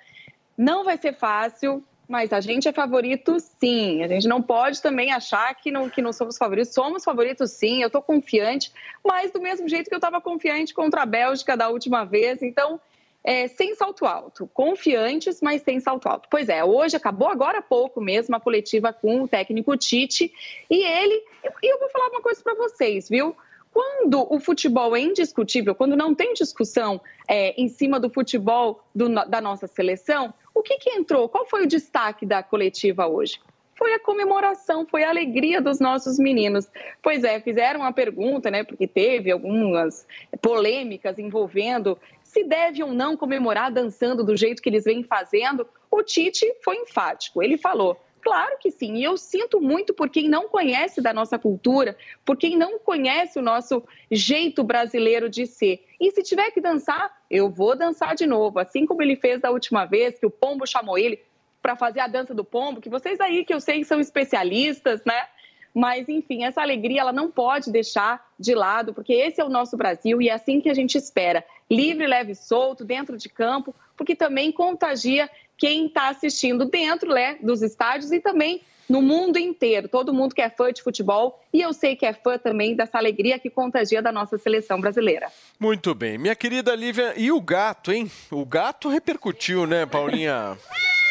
Não 0.56 0.84
vai 0.84 0.96
ser 0.96 1.14
fácil, 1.14 1.82
mas 2.08 2.32
a 2.32 2.40
gente 2.40 2.68
é 2.68 2.72
favorito 2.72 3.38
sim. 3.40 4.02
A 4.02 4.08
gente 4.08 4.28
não 4.28 4.42
pode 4.42 4.82
também 4.82 5.12
achar 5.12 5.54
que 5.54 5.70
não, 5.70 5.88
que 5.88 6.02
não 6.02 6.12
somos 6.12 6.36
favoritos. 6.36 6.72
Somos 6.74 7.04
favoritos 7.04 7.50
sim, 7.50 7.82
eu 7.82 7.90
tô 7.90 8.02
confiante, 8.02 8.72
mas 9.02 9.30
do 9.30 9.40
mesmo 9.40 9.68
jeito 9.68 9.88
que 9.88 9.94
eu 9.94 9.98
estava 9.98 10.20
confiante 10.20 10.74
contra 10.74 11.02
a 11.02 11.06
Bélgica 11.06 11.56
da 11.56 11.68
última 11.68 12.04
vez. 12.04 12.42
Então, 12.42 12.80
é, 13.24 13.48
sem 13.48 13.74
salto 13.74 14.04
alto. 14.04 14.46
Confiantes, 14.52 15.40
mas 15.40 15.62
sem 15.62 15.80
salto 15.80 16.06
alto. 16.06 16.28
Pois 16.30 16.50
é, 16.50 16.62
hoje 16.62 16.94
acabou 16.94 17.28
agora 17.28 17.58
há 17.58 17.62
pouco 17.62 18.00
mesmo 18.00 18.36
a 18.36 18.40
coletiva 18.40 18.92
com 18.92 19.22
o 19.22 19.28
técnico 19.28 19.74
Tite. 19.76 20.30
E 20.68 20.84
ele. 20.84 21.22
E 21.62 21.72
eu 21.72 21.80
vou 21.80 21.88
falar 21.88 22.08
uma 22.08 22.20
coisa 22.20 22.42
para 22.42 22.54
vocês, 22.54 23.08
viu? 23.08 23.34
Quando 23.72 24.32
o 24.32 24.38
futebol 24.38 24.94
é 24.94 25.00
indiscutível, 25.00 25.74
quando 25.74 25.96
não 25.96 26.14
tem 26.14 26.32
discussão 26.34 27.00
é, 27.26 27.60
em 27.60 27.66
cima 27.66 27.98
do 27.98 28.08
futebol 28.08 28.84
do, 28.94 29.08
da 29.08 29.40
nossa 29.40 29.66
seleção, 29.66 30.32
o 30.54 30.62
que, 30.62 30.78
que 30.78 30.90
entrou? 30.90 31.28
Qual 31.28 31.44
foi 31.46 31.64
o 31.64 31.66
destaque 31.66 32.24
da 32.24 32.42
coletiva 32.42 33.06
hoje? 33.06 33.40
Foi 33.76 33.92
a 33.92 33.98
comemoração, 33.98 34.86
foi 34.86 35.02
a 35.02 35.10
alegria 35.10 35.60
dos 35.60 35.80
nossos 35.80 36.16
meninos. 36.16 36.70
Pois 37.02 37.24
é, 37.24 37.40
fizeram 37.40 37.80
uma 37.80 37.92
pergunta, 37.92 38.50
né? 38.50 38.62
Porque 38.62 38.86
teve 38.86 39.32
algumas 39.32 40.06
polêmicas 40.40 41.18
envolvendo 41.18 41.98
se 42.22 42.44
deve 42.44 42.82
ou 42.84 42.92
não 42.92 43.16
comemorar 43.16 43.72
dançando 43.72 44.22
do 44.22 44.36
jeito 44.36 44.62
que 44.62 44.68
eles 44.68 44.84
vêm 44.84 45.02
fazendo. 45.02 45.66
O 45.90 46.02
Tite 46.04 46.46
foi 46.62 46.76
enfático. 46.76 47.42
Ele 47.42 47.58
falou: 47.58 47.98
Claro 48.24 48.56
que 48.58 48.70
sim, 48.70 48.94
e 48.94 49.04
eu 49.04 49.18
sinto 49.18 49.60
muito 49.60 49.92
por 49.92 50.08
quem 50.08 50.30
não 50.30 50.48
conhece 50.48 51.02
da 51.02 51.12
nossa 51.12 51.38
cultura, 51.38 51.94
por 52.24 52.38
quem 52.38 52.56
não 52.56 52.78
conhece 52.78 53.38
o 53.38 53.42
nosso 53.42 53.84
jeito 54.10 54.64
brasileiro 54.64 55.28
de 55.28 55.46
ser. 55.46 55.84
E 56.00 56.10
se 56.10 56.22
tiver 56.22 56.50
que 56.50 56.58
dançar, 56.58 57.14
eu 57.30 57.50
vou 57.50 57.76
dançar 57.76 58.14
de 58.14 58.26
novo, 58.26 58.58
assim 58.58 58.86
como 58.86 59.02
ele 59.02 59.14
fez 59.14 59.42
da 59.42 59.50
última 59.50 59.84
vez, 59.84 60.18
que 60.18 60.24
o 60.24 60.30
Pombo 60.30 60.66
chamou 60.66 60.96
ele 60.96 61.20
para 61.60 61.76
fazer 61.76 62.00
a 62.00 62.06
dança 62.06 62.32
do 62.32 62.42
Pombo, 62.42 62.80
que 62.80 62.88
vocês 62.88 63.20
aí 63.20 63.44
que 63.44 63.52
eu 63.52 63.60
sei 63.60 63.80
que 63.80 63.84
são 63.84 64.00
especialistas, 64.00 65.04
né? 65.04 65.26
Mas, 65.74 66.08
enfim, 66.08 66.44
essa 66.44 66.62
alegria 66.62 67.02
ela 67.02 67.12
não 67.12 67.30
pode 67.30 67.70
deixar 67.70 68.24
de 68.38 68.54
lado, 68.54 68.94
porque 68.94 69.12
esse 69.12 69.38
é 69.38 69.44
o 69.44 69.50
nosso 69.50 69.76
Brasil 69.76 70.22
e 70.22 70.30
é 70.30 70.32
assim 70.32 70.62
que 70.62 70.70
a 70.70 70.74
gente 70.74 70.96
espera. 70.96 71.44
Livre, 71.70 72.06
leve 72.06 72.34
solto, 72.34 72.84
dentro 72.84 73.18
de 73.18 73.28
campo, 73.28 73.74
porque 73.96 74.14
também 74.16 74.50
contagia 74.50 75.28
quem 75.56 75.86
está 75.86 76.08
assistindo 76.08 76.64
dentro 76.64 77.12
né, 77.12 77.36
dos 77.40 77.62
estádios 77.62 78.12
e 78.12 78.20
também 78.20 78.60
no 78.88 79.00
mundo 79.00 79.38
inteiro. 79.38 79.88
Todo 79.88 80.12
mundo 80.12 80.34
que 80.34 80.42
é 80.42 80.50
fã 80.50 80.72
de 80.72 80.82
futebol 80.82 81.40
e 81.52 81.60
eu 81.60 81.72
sei 81.72 81.96
que 81.96 82.06
é 82.06 82.12
fã 82.12 82.38
também 82.38 82.74
dessa 82.74 82.98
alegria 82.98 83.38
que 83.38 83.50
contagia 83.50 84.02
da 84.02 84.12
nossa 84.12 84.36
seleção 84.38 84.80
brasileira. 84.80 85.30
Muito 85.58 85.94
bem. 85.94 86.18
Minha 86.18 86.34
querida 86.34 86.74
Lívia, 86.74 87.14
e 87.16 87.32
o 87.32 87.40
gato, 87.40 87.92
hein? 87.92 88.10
O 88.30 88.44
gato 88.44 88.88
repercutiu, 88.88 89.66
né, 89.66 89.86
Paulinha? 89.86 90.58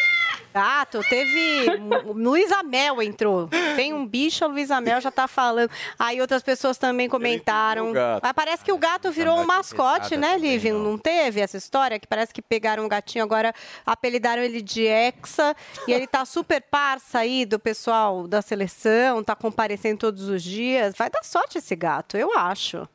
Gato, 0.54 1.00
teve. 1.08 1.66
Luísa 2.14 2.62
Mel 2.62 3.02
entrou. 3.02 3.48
Tem 3.74 3.92
um 3.92 4.06
bicho, 4.06 4.44
a 4.44 4.46
Luísa 4.46 4.80
Mel 4.80 5.00
já 5.00 5.10
tá 5.10 5.26
falando. 5.26 5.68
Aí 5.98 6.20
outras 6.20 6.44
pessoas 6.44 6.78
também 6.78 7.08
comentaram. 7.08 7.92
Mas 8.22 8.32
parece 8.32 8.64
que 8.64 8.70
o 8.70 8.78
gato 8.78 9.10
virou 9.10 9.36
um 9.36 9.44
mascote, 9.44 10.16
né, 10.16 10.38
Lívia? 10.38 10.72
Não 10.72 10.96
teve 10.96 11.40
essa 11.40 11.56
história? 11.56 11.98
Que 11.98 12.06
parece 12.06 12.32
que 12.32 12.40
pegaram 12.40 12.84
um 12.84 12.88
gatinho, 12.88 13.24
agora 13.24 13.52
apelidaram 13.84 14.42
ele 14.42 14.62
de 14.62 14.86
Hexa. 14.86 15.56
E 15.88 15.92
ele 15.92 16.06
tá 16.06 16.24
super 16.24 16.60
parça 16.60 17.18
aí 17.18 17.44
do 17.44 17.58
pessoal 17.58 18.28
da 18.28 18.40
seleção, 18.40 19.24
tá 19.24 19.34
comparecendo 19.34 19.98
todos 19.98 20.28
os 20.28 20.40
dias. 20.40 20.94
Vai 20.96 21.10
dar 21.10 21.24
sorte 21.24 21.58
esse 21.58 21.74
gato, 21.74 22.16
eu 22.16 22.38
acho. 22.38 22.88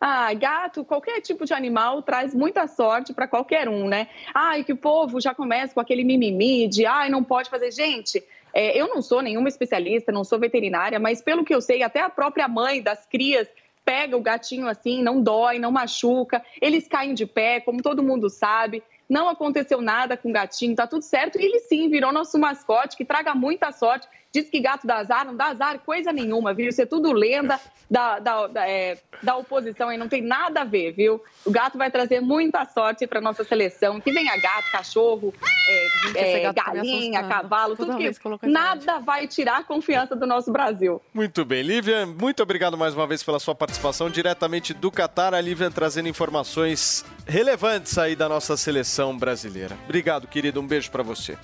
Ah, 0.00 0.32
gato, 0.34 0.84
qualquer 0.84 1.20
tipo 1.20 1.44
de 1.44 1.54
animal 1.54 2.02
traz 2.02 2.34
muita 2.34 2.66
sorte 2.66 3.12
para 3.12 3.28
qualquer 3.28 3.68
um, 3.68 3.88
né? 3.88 4.08
Ai, 4.34 4.64
que 4.64 4.72
o 4.72 4.76
povo 4.76 5.20
já 5.20 5.34
começa 5.34 5.74
com 5.74 5.80
aquele 5.80 6.04
mimimi 6.04 6.68
de, 6.68 6.84
ai, 6.86 7.08
não 7.08 7.22
pode 7.22 7.48
fazer. 7.48 7.70
Gente, 7.70 8.22
é, 8.52 8.78
eu 8.78 8.88
não 8.88 9.02
sou 9.02 9.20
nenhuma 9.20 9.48
especialista, 9.48 10.12
não 10.12 10.24
sou 10.24 10.38
veterinária, 10.38 10.98
mas 10.98 11.20
pelo 11.20 11.44
que 11.44 11.54
eu 11.54 11.60
sei, 11.60 11.82
até 11.82 12.00
a 12.00 12.10
própria 12.10 12.46
mãe 12.46 12.82
das 12.82 13.04
crias 13.06 13.48
pega 13.84 14.16
o 14.16 14.20
gatinho 14.20 14.66
assim, 14.66 15.02
não 15.02 15.20
dói, 15.20 15.58
não 15.58 15.70
machuca, 15.70 16.42
eles 16.60 16.88
caem 16.88 17.14
de 17.14 17.26
pé, 17.26 17.60
como 17.60 17.82
todo 17.82 18.02
mundo 18.02 18.30
sabe. 18.30 18.82
Não 19.06 19.28
aconteceu 19.28 19.82
nada 19.82 20.16
com 20.16 20.30
o 20.30 20.32
gatinho, 20.32 20.74
tá 20.74 20.86
tudo 20.86 21.02
certo. 21.02 21.38
E 21.38 21.44
ele 21.44 21.60
sim 21.60 21.90
virou 21.90 22.10
nosso 22.10 22.38
mascote, 22.38 22.96
que 22.96 23.04
traga 23.04 23.34
muita 23.34 23.70
sorte. 23.70 24.08
Diz 24.34 24.50
que 24.50 24.58
gato 24.58 24.84
dá 24.84 24.96
azar, 24.96 25.24
não 25.24 25.36
dá 25.36 25.46
azar 25.46 25.78
coisa 25.78 26.12
nenhuma, 26.12 26.52
viu? 26.52 26.68
Isso 26.68 26.82
é 26.82 26.86
tudo 26.86 27.12
lenda 27.12 27.60
da, 27.88 28.18
da, 28.18 28.46
da, 28.48 28.68
é, 28.68 28.98
da 29.22 29.36
oposição 29.36 29.88
aí, 29.88 29.96
não 29.96 30.08
tem 30.08 30.20
nada 30.20 30.62
a 30.62 30.64
ver, 30.64 30.90
viu? 30.90 31.22
O 31.44 31.52
gato 31.52 31.78
vai 31.78 31.88
trazer 31.88 32.20
muita 32.20 32.64
sorte 32.64 33.06
para 33.06 33.20
nossa 33.20 33.44
seleção. 33.44 34.00
Que 34.00 34.10
venha 34.10 34.36
gato, 34.36 34.72
cachorro, 34.72 35.32
é, 35.68 35.88
Gente, 36.06 36.18
é, 36.18 36.40
gato 36.40 36.54
tá 36.56 36.62
galinha, 36.74 37.20
assustando. 37.20 37.28
cavalo, 37.28 37.76
Toda 37.76 37.96
tudo 37.96 38.38
que 38.40 38.46
nada 38.48 38.98
vai 38.98 39.28
tirar 39.28 39.58
a 39.58 39.62
confiança 39.62 40.16
do 40.16 40.26
nosso 40.26 40.50
Brasil. 40.50 41.00
Muito 41.12 41.44
bem, 41.44 41.62
Lívia, 41.62 42.04
muito 42.04 42.42
obrigado 42.42 42.76
mais 42.76 42.92
uma 42.92 43.06
vez 43.06 43.22
pela 43.22 43.38
sua 43.38 43.54
participação 43.54 44.10
diretamente 44.10 44.74
do 44.74 44.90
Catar. 44.90 45.32
A 45.32 45.40
Lívia 45.40 45.70
trazendo 45.70 46.08
informações 46.08 47.04
relevantes 47.26 47.96
aí 47.98 48.16
da 48.16 48.28
nossa 48.28 48.56
seleção 48.56 49.16
brasileira. 49.16 49.76
Obrigado, 49.84 50.26
querido, 50.26 50.60
um 50.60 50.66
beijo 50.66 50.90
pra 50.90 51.04
você. 51.04 51.38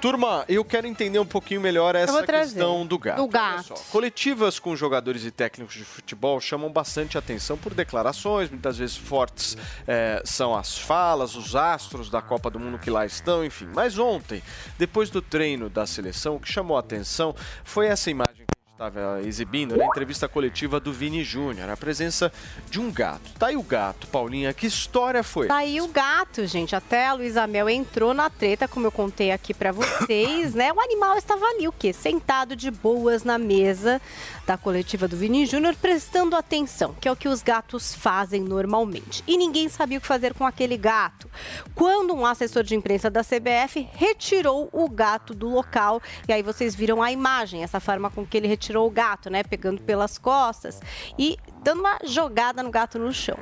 Turma, 0.00 0.44
eu 0.48 0.62
quero 0.64 0.86
entender 0.86 1.18
um 1.18 1.26
pouquinho 1.26 1.60
melhor 1.62 1.94
essa 1.94 2.12
vou 2.12 2.22
trazer. 2.34 2.54
questão 2.54 2.86
do 2.86 2.98
gato. 2.98 3.16
Do 3.16 3.28
gato. 3.28 3.74
coletivas 3.90 4.58
com 4.58 4.74
jogadores 4.76 5.24
e 5.24 5.30
técnicos 5.30 5.74
de 5.74 5.84
futebol 5.84 6.40
chamam 6.40 6.70
bastante 6.70 7.16
atenção 7.16 7.56
por 7.56 7.74
declarações, 7.74 8.50
muitas 8.50 8.78
vezes 8.78 8.96
fortes 8.96 9.56
eh, 9.86 10.22
são 10.24 10.54
as 10.54 10.76
falas, 10.78 11.34
os 11.34 11.54
astros 11.54 12.10
da 12.10 12.20
Copa 12.20 12.50
do 12.50 12.58
Mundo 12.58 12.78
que 12.78 12.90
lá 12.90 13.06
estão, 13.06 13.44
enfim. 13.44 13.68
Mas 13.74 13.98
ontem, 13.98 14.42
depois 14.78 15.10
do 15.10 15.22
treino 15.22 15.70
da 15.70 15.86
seleção, 15.86 16.36
o 16.36 16.40
que 16.40 16.50
chamou 16.50 16.76
a 16.76 16.80
atenção 16.80 17.34
foi 17.62 17.86
essa 17.86 18.10
imagem 18.10 18.33
estava 18.74 19.22
exibindo 19.22 19.76
na 19.76 19.84
entrevista 19.84 20.28
coletiva 20.28 20.80
do 20.80 20.92
Vini 20.92 21.22
Júnior, 21.22 21.70
a 21.70 21.76
presença 21.76 22.32
de 22.68 22.80
um 22.80 22.90
gato. 22.90 23.30
Tá 23.38 23.46
aí 23.46 23.56
o 23.56 23.62
gato, 23.62 24.08
Paulinha, 24.08 24.52
que 24.52 24.66
história 24.66 25.22
foi? 25.22 25.46
Tá 25.46 25.58
aí 25.58 25.80
o 25.80 25.86
gato, 25.86 26.44
gente. 26.44 26.74
Até 26.74 27.06
a 27.06 27.12
Luísa 27.12 27.46
Mel 27.46 27.70
entrou 27.70 28.12
na 28.12 28.28
treta, 28.28 28.66
como 28.66 28.84
eu 28.84 28.90
contei 28.90 29.30
aqui 29.30 29.54
pra 29.54 29.70
vocês, 29.70 30.54
né? 30.54 30.72
O 30.72 30.80
animal 30.80 31.16
estava 31.16 31.44
ali, 31.44 31.68
o 31.68 31.72
quê? 31.72 31.92
Sentado 31.92 32.56
de 32.56 32.68
boas 32.68 33.22
na 33.22 33.38
mesa 33.38 34.02
da 34.44 34.58
coletiva 34.58 35.06
do 35.06 35.16
Vini 35.16 35.46
Júnior, 35.46 35.76
prestando 35.76 36.34
atenção, 36.34 36.96
que 37.00 37.06
é 37.06 37.12
o 37.12 37.16
que 37.16 37.28
os 37.28 37.42
gatos 37.42 37.94
fazem 37.94 38.42
normalmente. 38.42 39.22
E 39.24 39.38
ninguém 39.38 39.68
sabia 39.68 39.98
o 39.98 40.00
que 40.00 40.06
fazer 40.06 40.34
com 40.34 40.44
aquele 40.44 40.76
gato. 40.76 41.30
Quando 41.76 42.12
um 42.12 42.26
assessor 42.26 42.64
de 42.64 42.74
imprensa 42.74 43.08
da 43.08 43.22
CBF 43.22 43.88
retirou 43.92 44.68
o 44.72 44.90
gato 44.90 45.32
do 45.32 45.48
local, 45.48 46.02
e 46.26 46.32
aí 46.32 46.42
vocês 46.42 46.74
viram 46.74 47.00
a 47.00 47.12
imagem, 47.12 47.62
essa 47.62 47.78
forma 47.78 48.10
com 48.10 48.26
que 48.26 48.36
ele 48.36 48.48
retirou 48.48 48.63
o 48.72 48.90
gato, 48.90 49.28
né? 49.30 49.42
Pegando 49.42 49.80
pelas 49.82 50.16
costas 50.18 50.80
e 51.18 51.36
dando 51.62 51.80
uma 51.80 51.98
jogada 52.04 52.62
no 52.62 52.70
gato 52.70 52.98
no 52.98 53.12
chão. 53.12 53.38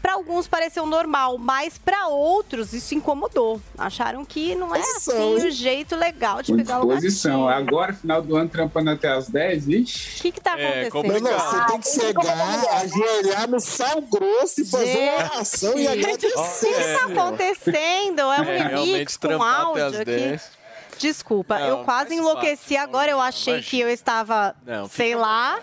Para 0.00 0.14
alguns 0.14 0.48
pareceu 0.48 0.86
normal, 0.86 1.36
mas 1.36 1.76
para 1.76 2.06
outros 2.08 2.72
isso 2.72 2.94
incomodou. 2.94 3.60
Acharam 3.76 4.24
que 4.24 4.54
não 4.54 4.74
é 4.74 4.80
assim 4.80 5.12
o 5.12 5.38
hein? 5.38 5.50
jeito 5.50 5.94
legal 5.94 6.40
de 6.42 6.54
pegar 6.54 6.78
o 6.80 6.86
gatinho. 6.86 6.94
posição. 7.02 7.46
Agora, 7.48 7.92
final 7.92 8.22
do 8.22 8.34
ano, 8.34 8.48
trampando 8.48 8.88
até 8.90 9.08
as 9.08 9.28
10, 9.28 9.66
vixe. 9.66 10.18
O 10.18 10.22
que 10.22 10.32
que 10.32 10.40
tá 10.40 10.58
É, 10.58 10.86
acontecendo? 10.86 10.90
complicado. 10.92 11.34
Ah, 11.34 11.50
Você 11.50 11.72
tem 11.72 11.80
que 11.80 11.88
chegar, 12.06 12.80
ajoelhar 12.80 13.50
no 13.50 13.60
sal 13.60 14.00
grosso 14.00 14.62
e 14.62 14.64
fazer 14.64 14.98
uma 14.98 15.12
oração 15.26 15.74
e 15.78 15.82
Gente, 15.84 15.98
agradecer. 15.98 16.66
O 16.66 16.70
que 16.70 16.74
que 16.82 16.98
tá 16.98 17.04
acontecendo? 17.22 18.20
É 18.20 18.40
um 18.40 18.44
É, 18.44 18.58
remix 18.68 19.16
com 19.18 19.42
áudio 19.42 19.86
aqui. 19.88 20.04
10. 20.04 20.59
Desculpa, 21.00 21.58
Não, 21.58 21.66
eu 21.66 21.84
quase 21.84 22.14
enlouqueci 22.14 22.76
agora. 22.76 23.10
Eu 23.10 23.20
achei 23.20 23.62
que 23.62 23.80
eu 23.80 23.88
estava, 23.88 24.54
Não, 24.66 24.86
sei 24.86 25.14
lá. 25.14 25.58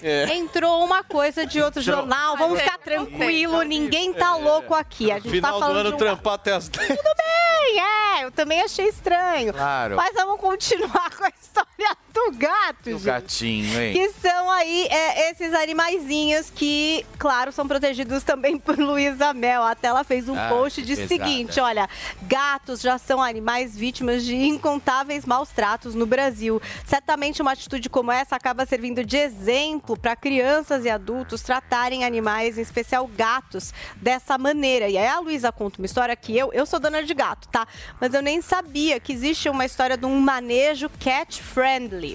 É. 0.00 0.32
Entrou 0.34 0.84
uma 0.84 1.02
coisa 1.02 1.44
de 1.44 1.60
outro 1.60 1.80
Entrou. 1.82 1.96
jornal. 1.96 2.36
Vamos 2.36 2.60
ficar 2.60 2.78
tranquilo, 2.78 3.62
ninguém 3.62 4.12
tá 4.14 4.36
louco 4.36 4.72
aqui. 4.74 5.10
A 5.10 5.16
gente 5.18 5.30
Final 5.30 5.50
tá 5.50 5.56
do 5.56 5.60
falando 5.60 5.78
ano 5.80 5.88
de 5.90 5.94
um 5.96 5.98
trampar 5.98 6.34
até 6.34 6.52
as 6.52 6.68
10. 6.68 6.86
Tudo 6.88 6.98
bem, 7.16 7.80
é, 7.80 8.24
eu 8.24 8.30
também 8.30 8.60
achei 8.60 8.86
estranho. 8.86 9.52
Claro. 9.52 9.96
Mas 9.96 10.14
vamos 10.14 10.40
continuar 10.40 11.10
com 11.16 11.24
a 11.24 11.32
história 11.40 11.96
do 12.30 12.36
gato, 12.38 12.86
O 12.88 12.92
gente. 12.92 13.02
gatinho, 13.04 13.80
hein? 13.80 13.92
Que 13.92 14.10
são 14.20 14.50
aí 14.50 14.86
é, 14.90 15.30
esses 15.30 15.52
animaizinhos 15.54 16.50
que, 16.50 17.04
claro, 17.18 17.52
são 17.52 17.66
protegidos 17.66 18.22
também 18.22 18.56
por 18.58 18.78
Luísa 18.78 19.32
Mel. 19.32 19.62
Até 19.62 19.88
ela 19.88 20.04
fez 20.04 20.28
um 20.28 20.36
Ah, 20.38 20.48
post 20.48 20.82
de 20.82 20.96
pesada. 20.96 21.08
seguinte: 21.08 21.60
olha, 21.60 21.88
gatos 22.22 22.80
já 22.80 22.98
são 22.98 23.22
animais 23.22 23.76
vítimas 23.76 24.24
de 24.24 24.34
incontáveis 24.34 25.24
maus 25.24 25.50
tratos 25.50 25.94
no 25.94 26.06
Brasil. 26.06 26.60
Certamente 26.84 27.40
uma 27.42 27.52
atitude 27.52 27.88
como 27.88 28.10
essa 28.12 28.36
acaba 28.36 28.66
servindo 28.66 29.04
de 29.04 29.16
exemplo 29.16 29.96
para 29.96 30.16
crianças 30.16 30.84
e 30.84 30.90
adultos 30.90 31.42
tratarem 31.42 32.04
animais, 32.04 32.58
em 32.58 32.62
especial 32.62 33.06
gatos, 33.06 33.72
dessa 33.96 34.36
maneira. 34.38 34.88
E 34.88 34.96
aí 34.98 35.06
a 35.06 35.18
Luísa 35.20 35.52
conta 35.52 35.78
uma 35.80 35.86
história 35.86 36.14
que 36.16 36.36
eu, 36.36 36.52
eu 36.52 36.66
sou 36.66 36.78
dona 36.80 37.02
de 37.02 37.14
gato, 37.14 37.48
tá? 37.48 37.66
Mas 38.00 38.12
eu 38.14 38.22
nem 38.22 38.40
sabia 38.40 38.98
que 39.00 39.12
existe 39.12 39.48
uma 39.48 39.64
história 39.64 39.96
de 39.96 40.06
um 40.06 40.18
manejo 40.20 40.90
cat 41.00 41.42
friendly, 41.42 42.07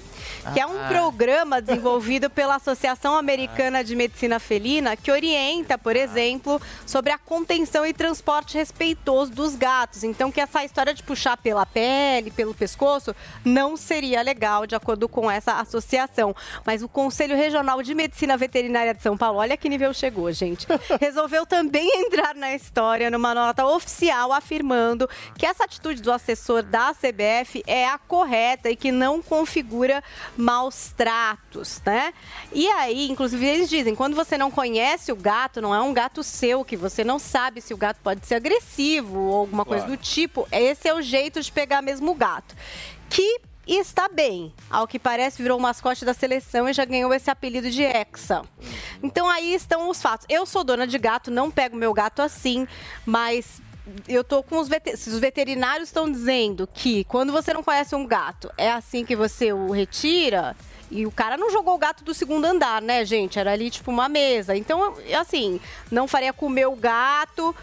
que 0.52 0.60
é 0.60 0.66
um 0.66 0.78
Ah. 0.84 0.88
programa 0.88 1.60
desenvolvido 1.60 2.28
pela 2.30 2.56
Associação 2.56 3.16
Americana 3.16 3.82
de 3.84 3.94
Medicina 3.94 4.38
Felina, 4.38 4.96
que 4.96 5.10
orienta, 5.10 5.76
por 5.78 5.94
exemplo, 5.96 6.60
sobre 6.86 7.12
a 7.12 7.18
contenção 7.18 7.84
e 7.86 7.92
transporte 7.92 8.56
respeitoso 8.56 9.30
dos 9.32 9.54
gatos. 9.56 10.02
Então, 10.04 10.30
que 10.32 10.40
essa 10.40 10.64
história 10.64 10.92
de 10.94 11.02
puxar 11.02 11.36
pela 11.36 11.64
pele, 11.66 12.30
pelo 12.30 12.54
pescoço, 12.54 13.14
não 13.44 13.76
seria 13.76 14.22
legal, 14.22 14.66
de 14.66 14.74
acordo 14.74 15.08
com 15.08 15.30
essa 15.30 15.52
associação. 15.60 16.34
Mas 16.64 16.82
o 16.82 16.88
Conselho 16.88 17.36
Regional 17.36 17.82
de 17.82 17.94
Medicina 17.94 18.36
Veterinária 18.36 18.94
de 18.94 19.02
São 19.02 19.16
Paulo, 19.16 19.38
olha 19.38 19.56
que 19.56 19.68
nível 19.68 19.92
chegou, 19.92 20.30
gente, 20.32 20.66
resolveu 21.00 21.44
também 21.46 21.88
entrar 22.00 22.34
na 22.34 22.54
história 22.54 23.10
numa 23.10 23.34
nota 23.34 23.64
oficial 23.66 24.32
afirmando 24.32 25.08
que 25.36 25.46
essa 25.46 25.64
atitude 25.64 26.02
do 26.02 26.12
assessor 26.12 26.62
da 26.62 26.92
CBF 26.94 27.62
é 27.66 27.86
a 27.88 27.98
correta 27.98 28.70
e 28.70 28.76
que 28.76 28.90
não 28.92 29.22
configura 29.22 29.83
maus 30.36 30.92
tratos, 30.96 31.80
né? 31.84 32.12
E 32.52 32.68
aí, 32.68 33.10
inclusive, 33.10 33.44
eles 33.46 33.68
dizem, 33.68 33.94
quando 33.94 34.14
você 34.14 34.38
não 34.38 34.50
conhece 34.50 35.10
o 35.12 35.16
gato, 35.16 35.60
não 35.60 35.74
é 35.74 35.80
um 35.80 35.92
gato 35.92 36.22
seu, 36.22 36.64
que 36.64 36.76
você 36.76 37.02
não 37.04 37.18
sabe 37.18 37.60
se 37.60 37.72
o 37.74 37.76
gato 37.76 37.98
pode 38.02 38.26
ser 38.26 38.36
agressivo 38.36 39.18
ou 39.18 39.36
alguma 39.40 39.64
coisa 39.64 39.84
Claro. 39.84 39.98
do 39.98 40.02
tipo, 40.02 40.46
esse 40.50 40.88
é 40.88 40.94
o 40.94 41.02
jeito 41.02 41.40
de 41.40 41.50
pegar 41.50 41.82
mesmo 41.82 42.10
o 42.12 42.14
gato. 42.14 42.54
Que 43.10 43.40
está 43.66 44.08
bem. 44.08 44.52
Ao 44.68 44.86
que 44.86 44.98
parece, 44.98 45.42
virou 45.42 45.58
o 45.58 45.62
mascote 45.62 46.04
da 46.04 46.12
seleção 46.12 46.68
e 46.68 46.72
já 46.72 46.84
ganhou 46.84 47.12
esse 47.14 47.30
apelido 47.30 47.70
de 47.70 47.82
Hexa. 47.82 48.42
Então 49.02 49.28
aí 49.28 49.54
estão 49.54 49.88
os 49.88 50.02
fatos. 50.02 50.26
Eu 50.28 50.44
sou 50.44 50.62
dona 50.64 50.86
de 50.86 50.98
gato, 50.98 51.30
não 51.30 51.50
pego 51.50 51.76
meu 51.76 51.92
gato 51.94 52.20
assim, 52.20 52.66
mas 53.06 53.62
eu 54.08 54.24
tô 54.24 54.42
com 54.42 54.58
os 54.58 54.68
os 54.68 55.18
veterinários 55.18 55.88
estão 55.88 56.10
dizendo 56.10 56.68
que 56.72 57.04
quando 57.04 57.32
você 57.32 57.52
não 57.52 57.62
conhece 57.62 57.94
um 57.94 58.06
gato, 58.06 58.50
é 58.56 58.72
assim 58.72 59.04
que 59.04 59.14
você 59.14 59.52
o 59.52 59.70
retira. 59.70 60.56
E 60.90 61.06
o 61.06 61.10
cara 61.10 61.36
não 61.36 61.50
jogou 61.50 61.74
o 61.74 61.78
gato 61.78 62.04
do 62.04 62.14
segundo 62.14 62.44
andar, 62.44 62.80
né, 62.80 63.04
gente? 63.04 63.38
Era 63.38 63.52
ali 63.52 63.70
tipo 63.70 63.90
uma 63.90 64.08
mesa. 64.08 64.56
Então, 64.56 64.94
assim, 65.18 65.60
não 65.90 66.06
faria 66.06 66.32
comer 66.32 66.66
o 66.66 66.76
gato, 66.76 67.54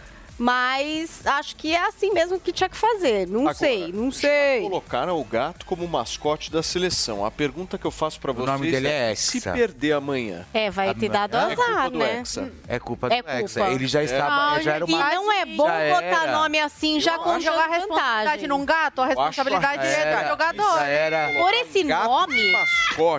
mas 0.42 1.26
acho 1.26 1.56
que 1.56 1.74
é 1.76 1.86
assim 1.88 2.12
mesmo 2.12 2.40
que 2.40 2.52
tinha 2.52 2.68
que 2.70 2.76
fazer. 2.78 3.28
Não 3.28 3.42
Agora, 3.42 3.54
sei, 3.56 3.92
não 3.94 4.12
sei. 4.12 4.62
Colocaram 4.62 5.20
o 5.20 5.24
gato 5.24 5.66
como 5.66 5.88
mascote 5.88 6.52
da 6.52 6.64
seleção. 6.64 7.24
A 7.26 7.30
pergunta 7.30 7.78
que 7.78 7.86
eu 7.86 7.92
faço 7.92 8.20
pra 8.20 8.32
vocês 8.32 8.48
nome 8.48 8.72
dele 8.72 8.88
é 8.88 9.14
se 9.14 9.38
Hexa. 9.38 9.52
perder 9.52 9.94
amanhã. 9.94 10.46
É, 10.54 10.72
vai 10.72 10.94
ter 10.96 11.10
dado 11.10 11.38
É 11.38 11.56
culpa 11.56 11.72
azar, 11.72 11.90
do 11.92 12.00
né? 12.00 12.20
Hexa. 12.20 12.52
É 12.68 12.80
culpa 12.80 13.10
do 13.10 13.14
É 13.14 13.22
culpa. 13.22 13.40
Hexa. 13.40 13.70
Ele 13.70 13.88
já 13.88 14.04
estava. 14.04 14.32
Ah, 14.56 14.62
já 14.62 14.74
era 14.76 14.86
e 14.88 14.92
não 14.92 15.32
é 15.32 15.46
bom 15.46 15.68
já 15.68 15.90
botar 15.90 16.24
era. 16.24 16.32
nome 16.32 16.60
assim, 16.60 17.00
já 17.00 17.20
com 17.20 17.40
jogar 17.40 17.66
a 17.66 17.68
responsabilidade 17.74 18.48
num 18.48 18.66
gato, 18.66 19.02
a 19.02 19.06
responsabilidade 19.06 19.86
é 19.86 20.24
do 20.24 20.30
jogador. 20.30 20.82
Era. 20.82 21.28
Por 21.40 21.54
esse 21.54 21.84
nome. 21.84 22.54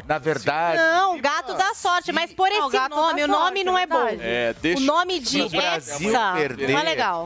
Na 0.07 0.19
verdade. 0.19 0.77
Não, 0.78 1.20
gato 1.20 1.55
da 1.55 1.74
sorte, 1.74 2.11
mas 2.12 2.32
por 2.32 2.49
Não, 2.49 2.66
esse 2.69 2.77
gato 2.77 2.94
nome, 2.97 3.24
o 3.24 3.28
nome 3.28 3.65
não 3.65 3.78
é 3.78 3.82
é 3.82 3.86
bom. 3.86 4.07
É, 4.20 4.55
deixa- 4.62 4.81
O 4.81 4.85
nome 4.85 5.19
de 5.19 5.28
Se 5.28 5.40
o 5.43 5.49
Brasil 5.49 6.09
Hexa 6.11 6.35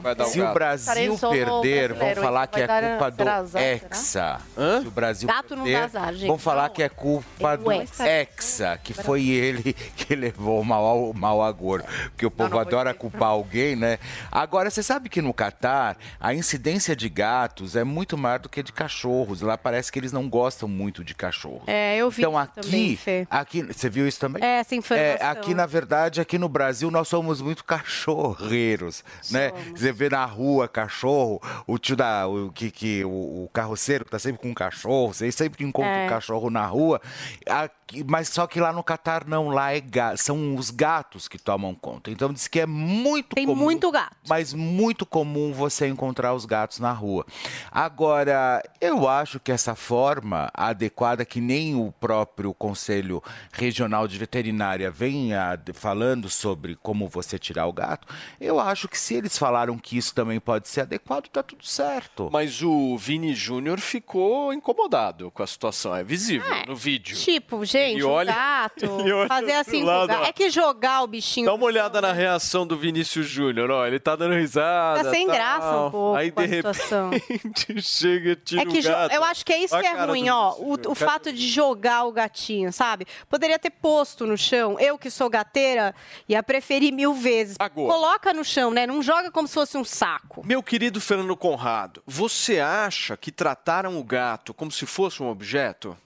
é 0.05 0.09
legal. 0.09 0.27
Se 0.29 0.41
o 0.41 0.53
Brasil 0.55 1.19
perder, 1.19 1.89
vão 1.89 1.99
brasileiro, 1.99 2.21
falar 2.21 2.47
que 2.47 2.61
é 2.61 2.67
vai 2.67 2.81
dar- 2.83 2.91
culpa 2.91 3.11
do 3.11 3.17
será 3.17 3.37
azar? 3.37 3.63
Hexa. 3.63 4.41
Se 4.83 4.89
o 4.89 4.91
Brasil 4.91 5.29
Gato 5.29 5.57
não 5.57 5.65
perder, 5.65 5.83
azar, 5.83 6.15
gente. 6.15 6.27
vão 6.29 6.39
falar 6.39 6.69
que 6.71 6.83
é 6.83 6.89
culpa 6.89 7.57
do 7.57 7.73
Hexa. 7.73 8.07
Hexa, 8.09 8.81
que 8.83 8.93
foi 8.95 9.29
ele 9.29 9.73
que 9.97 10.15
levou 10.15 10.61
o 10.61 10.65
mal, 10.65 11.13
mal 11.15 11.43
agouro. 11.43 11.85
Porque 12.11 12.27
o 12.27 12.31
povo 12.31 12.59
adora 12.59 12.93
culpar 12.95 13.29
alguém, 13.31 13.77
né? 13.77 13.99
Agora, 14.31 14.71
você 14.71 14.83
sabe 14.83 15.09
que 15.09 15.21
no 15.23 15.33
Catar, 15.35 15.97
a 16.21 16.35
incidência 16.35 16.95
de 16.97 17.09
gatos 17.09 17.77
é 17.77 17.85
muito 17.85 18.17
maior 18.19 18.39
do 18.39 18.49
que 18.49 18.63
de 18.63 18.73
cachorros. 18.73 19.41
Lá 19.43 19.57
parece 19.57 19.91
que 19.93 19.99
eles 19.99 20.13
não 20.13 20.29
gostam 20.29 20.69
muito 20.69 21.05
de 21.05 21.15
cachorros. 21.15 21.63
É, 21.67 21.97
eu 21.97 22.11
vi 22.11 22.23
Então 22.23 22.33
isso 22.41 22.51
também, 22.55 22.85
aqui, 22.85 22.97
Fê. 22.97 23.27
aqui, 23.31 23.63
você 23.63 23.89
viu 23.89 24.07
isso 24.09 24.19
também? 24.21 24.43
É, 24.43 24.59
essa 24.59 24.75
informação. 24.75 25.27
É, 25.27 25.31
aqui, 25.31 25.55
na 25.55 25.67
verdade, 25.67 26.21
aqui 26.21 26.39
no 26.39 26.49
Brasil, 26.49 26.91
nós 26.91 27.09
somos 27.09 27.41
muito 27.41 27.65
cachorreiros, 28.17 29.05
né? 29.31 29.53
Você 29.77 29.93
vê 29.93 30.09
na 30.09 30.25
rua 30.25 30.67
cachorro, 30.69 31.41
o 31.67 31.79
tio 31.79 31.97
da... 31.97 32.27
O, 32.27 32.51
que, 32.53 32.71
que, 32.71 33.05
o, 33.05 33.45
o 33.45 33.51
carroceiro 33.53 34.05
tá 34.05 34.19
sempre 34.19 34.41
com 34.43 34.49
um 34.51 34.55
cachorro, 34.55 35.13
você 35.15 35.31
sempre 35.33 35.65
encontra 35.65 35.91
É. 35.91 36.07
um 36.07 36.09
cachorro 36.09 36.51
na 36.51 36.65
rua. 36.67 37.01
Aqui- 37.47 38.05
mas 38.09 38.29
só 38.29 38.47
que 38.47 38.59
lá 38.61 38.73
no 38.73 38.83
Catar 38.83 39.25
não, 39.27 39.49
lá 39.49 39.73
é 39.73 39.81
ga- 39.81 40.17
são 40.17 40.55
os 40.57 40.71
gatos 40.71 41.29
que 41.29 41.39
tomam 41.39 41.75
conta. 41.75 42.11
Então 42.11 42.33
diz 42.33 42.49
que 42.49 42.61
é 42.61 42.67
muito 42.67 43.35
Tem 43.37 43.47
comum, 43.47 43.63
muito 43.65 43.91
gato. 43.93 44.17
mas 44.29 44.53
muito 44.53 45.07
comum 45.07 45.53
você 45.53 45.87
encontrar 45.87 46.35
os 46.35 46.45
gatos 46.45 46.81
na 46.81 46.93
rua. 46.93 47.25
Agora, 47.71 48.63
eu 48.81 49.09
acho 49.09 49.39
que 49.39 49.53
essa 49.53 49.75
forma 49.75 50.51
adequada, 50.55 51.25
que 51.25 51.41
nem 51.41 51.75
o 51.77 51.93
próprio 51.93 52.53
Conselho 52.55 53.23
Regional 53.53 54.09
de 54.09 54.19
Veterinária 54.19 54.91
venha 54.91 55.55
de- 55.57 55.73
falando 55.73 56.29
sobre 56.29 56.75
como 56.77 57.07
você 57.09 57.39
tirar 57.39 57.67
o 57.67 57.73
gato, 57.73 58.09
eu 58.41 58.59
acho 58.59 58.89
que 58.89 58.99
se 58.99 59.15
eles 59.15 59.37
falaram 59.67 59.79
que 59.79 59.97
isso 59.99 60.15
também 60.15 60.39
pode 60.39 60.69
ser 60.69 60.83
adequado, 60.83 61.29
tá 61.29 61.43
tudo 61.43 61.67
certo. 61.67 62.29
Mas 62.33 62.63
o 62.63 62.97
Vini 62.97 63.35
Júnior 63.35 63.79
ficou 63.81 64.53
incomodado 64.53 65.31
com 65.33 65.43
a 65.43 65.47
situação. 65.47 65.95
É 65.95 66.05
visível 66.05 66.47
no 66.67 66.77
vídeo. 66.77 67.17
Tipo, 67.17 67.65
gente, 67.65 68.03
o 68.03 68.09
olha- 68.11 68.33
gato, 68.33 68.87
fazer 69.29 69.53
assim 69.53 69.83
lado, 69.83 70.13
ó. 70.13 70.25
É 70.25 70.33
que 70.33 70.49
jogar 70.51 71.03
o 71.03 71.07
bichinho 71.07 71.47
Dá 71.47 71.55
uma 71.55 71.65
olhada 71.67 72.01
na 72.01 72.13
reação 72.13 72.67
do 72.67 72.77
Vinícius 72.77 73.27
Júnior, 73.27 73.71
ó. 73.71 73.87
Ele 73.87 73.99
tá 73.99 74.15
dando 74.15 74.35
risada. 74.35 75.03
Tá 75.05 75.11
sem 75.11 75.27
tal. 75.27 75.35
graça 75.37 75.77
um 75.87 75.91
pouco 75.91 76.17
Aí, 76.17 76.31
com 76.31 76.41
a 76.41 76.47
de 76.47 76.57
situação. 76.57 77.11
repente, 77.11 77.83
chega 77.83 78.31
e 78.31 78.37
tira 78.37 78.63
É 78.63 78.67
que 78.67 78.79
o 78.79 78.83
gato. 78.83 79.13
eu 79.15 79.25
acho 79.25 79.45
que 79.45 79.53
é 79.53 79.59
isso 79.65 79.79
que 79.79 79.87
é 79.87 80.05
ruim, 80.05 80.29
ó. 80.29 80.55
O, 80.59 80.75
o 80.91 80.95
fato 80.95 81.33
de 81.33 81.47
jogar 81.49 82.05
o 82.05 82.13
gatinho, 82.13 82.73
sabe? 82.73 83.07
Poderia 83.29 83.59
ter 83.59 83.71
posto 83.71 84.27
no 84.27 84.37
chão. 84.37 84.79
Eu 84.79 84.97
que 84.99 85.11
sou 85.11 85.29
gateira 85.29 85.95
ia 86.29 86.43
preferir 86.43 86.93
mil 86.93 87.15
vezes. 87.15 87.57
Coloca 87.75 88.33
no 88.33 88.45
chão, 88.45 88.71
né? 88.71 88.87
Não 88.87 89.03
joga 89.03 89.31
como 89.31 89.46
se 89.47 89.55
fosse 89.55 89.77
um 89.77 89.85
saco. 89.85 90.45
Meu 90.47 90.63
querido 90.63 91.01
Fernando 91.01 91.37
Conrado, 91.37 92.03
você 92.07 92.61
acha 92.61 93.17
que 93.17 93.33
trataram 93.33 93.99
o 93.99 94.05
gato 94.05 94.55
como 94.55 94.71
se 94.71 94.87
fosse 94.87 95.23
um 95.23 95.29
objeto? 95.29 95.97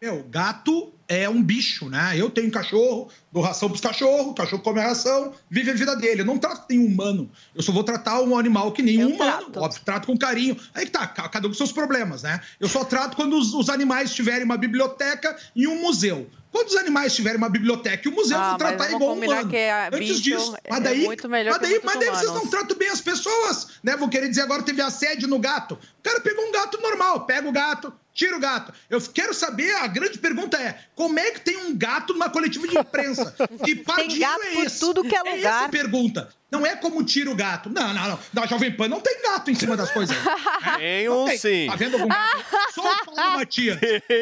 Meu, 0.00 0.24
gato 0.24 0.92
é 1.08 1.28
um 1.28 1.42
bicho, 1.42 1.88
né? 1.88 2.12
Eu 2.16 2.30
tenho 2.30 2.50
cachorro, 2.50 3.08
dou 3.30 3.42
ração 3.42 3.68
pros 3.68 3.80
cachorros, 3.80 4.28
o 4.28 4.34
cachorro 4.34 4.62
come 4.62 4.80
a 4.80 4.84
ração, 4.88 5.32
vive 5.50 5.70
a 5.70 5.74
vida 5.74 5.94
dele. 5.96 6.22
Eu 6.22 6.26
não 6.26 6.38
trato 6.38 6.64
nenhum 6.70 6.86
humano. 6.86 7.30
Eu 7.54 7.62
só 7.62 7.72
vou 7.72 7.84
tratar 7.84 8.20
um 8.22 8.36
animal 8.38 8.72
que 8.72 8.82
nem 8.82 9.04
um 9.04 9.14
humano. 9.14 9.46
Óbvio, 9.56 9.82
trato 9.84 10.06
com 10.06 10.16
carinho. 10.16 10.56
Aí 10.74 10.84
que 10.86 10.90
tá, 10.92 11.06
ca- 11.06 11.28
cada 11.28 11.46
um 11.46 11.50
com 11.50 11.56
seus 11.56 11.72
problemas, 11.72 12.22
né? 12.22 12.40
Eu 12.58 12.68
só 12.68 12.84
trato 12.84 13.16
quando 13.16 13.36
os, 13.36 13.52
os 13.54 13.68
animais 13.68 14.14
tiverem 14.14 14.44
uma 14.44 14.56
biblioteca 14.56 15.36
e 15.54 15.66
um 15.66 15.82
museu. 15.82 16.28
Quando 16.50 16.68
os 16.68 16.76
animais 16.76 17.14
tiverem 17.14 17.38
uma 17.38 17.48
biblioteca 17.48 18.06
e 18.06 18.12
um 18.12 18.14
museu, 18.14 18.36
eu 18.36 18.42
Ah, 18.42 18.48
vou 18.50 18.58
tratar 18.58 18.90
igual 18.92 19.14
um 19.16 19.22
humano. 19.24 19.48
que 19.48 19.56
é 19.56 19.86
Antes 19.90 20.20
disso. 20.20 20.54
é 20.62 20.68
Mas 20.70 20.82
daí, 20.82 21.04
muito 21.04 21.26
melhor 21.26 21.52
mas 21.58 21.62
daí, 21.62 21.80
mas 21.82 21.98
daí 21.98 22.10
vocês 22.10 22.30
não 22.30 22.46
tratam 22.46 22.76
bem 22.76 22.90
as 22.90 23.00
pessoas, 23.00 23.68
né? 23.82 23.96
Vão 23.96 24.06
querer 24.10 24.28
dizer 24.28 24.42
agora 24.42 24.62
teve 24.62 24.82
assédio 24.82 25.26
no 25.28 25.38
gato. 25.38 25.74
O 25.98 26.02
cara 26.02 26.20
pegou 26.20 26.44
um 26.46 26.52
gato 26.52 26.78
normal, 26.82 27.24
pega 27.24 27.48
o 27.48 27.52
gato, 27.52 27.90
tira 28.12 28.36
o 28.36 28.40
gato. 28.40 28.70
Eu 28.90 29.00
quero 29.00 29.32
saber, 29.32 29.74
a 29.76 29.86
grande 29.86 30.18
pergunta 30.18 30.58
é, 30.58 30.78
como 30.94 31.18
é 31.18 31.30
que 31.30 31.40
tem 31.40 31.56
um 31.56 31.76
gato 31.76 32.12
numa 32.12 32.28
coletiva 32.30 32.66
de 32.68 32.78
imprensa? 32.78 33.34
Que 33.64 33.76
partido 33.76 34.20
gato 34.20 34.42
é 34.42 34.52
por 34.54 34.66
esse? 34.66 34.80
tudo 34.80 35.02
que 35.02 35.14
é 35.14 35.18
É 35.18 35.36
lugar. 35.36 35.54
essa 35.54 35.64
a 35.66 35.68
pergunta. 35.68 36.28
Não 36.52 36.66
é 36.66 36.76
como 36.76 37.02
tira 37.02 37.30
o 37.30 37.34
gato. 37.34 37.70
Não, 37.70 37.94
não, 37.94 38.08
não. 38.08 38.18
Da 38.30 38.44
Jovem 38.44 38.70
Pan 38.70 38.86
não 38.86 39.00
tem 39.00 39.22
gato 39.22 39.50
em 39.50 39.54
cima 39.54 39.74
das 39.74 39.90
coisas. 39.90 40.14
Tem 40.76 41.08
um 41.08 41.26
sim. 41.38 41.66
Tá 41.66 41.76
vendo 41.76 41.94
algum 41.94 42.08
gato? 42.08 42.44
Só 42.74 42.82
o 42.82 43.04
Paulo 43.06 43.32
Matias. 43.38 43.78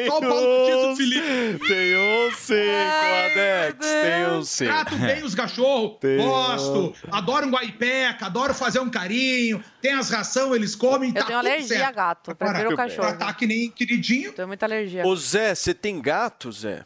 Só 0.07 0.17
o 0.17 0.21
Paulo 0.21 0.59
Matias 0.59 0.79
e 0.79 0.91
o 0.91 0.95
Felipe. 0.95 1.67
Tem 1.67 1.97
um 1.97 2.31
sim, 2.31 2.53
Coadex. 3.01 3.77
Tem 3.85 4.27
um 4.29 4.43
sim. 4.43 4.65
Trato 4.65 4.95
bem 4.95 5.23
os 5.23 5.35
cachorros, 5.35 5.97
Tem 6.01 6.17
gosto, 6.17 6.93
adoro 7.11 7.47
um 7.47 7.51
guaipeca, 7.51 8.25
adoro 8.27 8.53
fazer 8.53 8.79
um 8.79 8.89
carinho, 8.89 9.61
tem 9.81 9.91
as 9.93 10.09
ração, 10.09 10.55
eles 10.55 10.73
comem, 10.73 11.09
Eu 11.09 11.15
tá 11.15 11.25
tenho 11.25 11.39
tudo 11.39 11.47
alergia 11.49 11.77
certo. 11.77 11.89
a 11.89 11.91
gato, 11.91 12.35
prefiro 12.35 12.73
o 12.73 12.77
cachorro. 12.77 13.07
Tratar 13.07 13.33
que 13.33 13.45
nem 13.45 13.69
queridinho. 13.69 14.31
Tenho 14.31 14.47
muita 14.47 14.65
alergia. 14.65 15.05
Ô 15.05 15.15
Zé, 15.15 15.53
você 15.53 15.73
tem 15.73 16.01
gato, 16.01 16.51
Zé? 16.51 16.85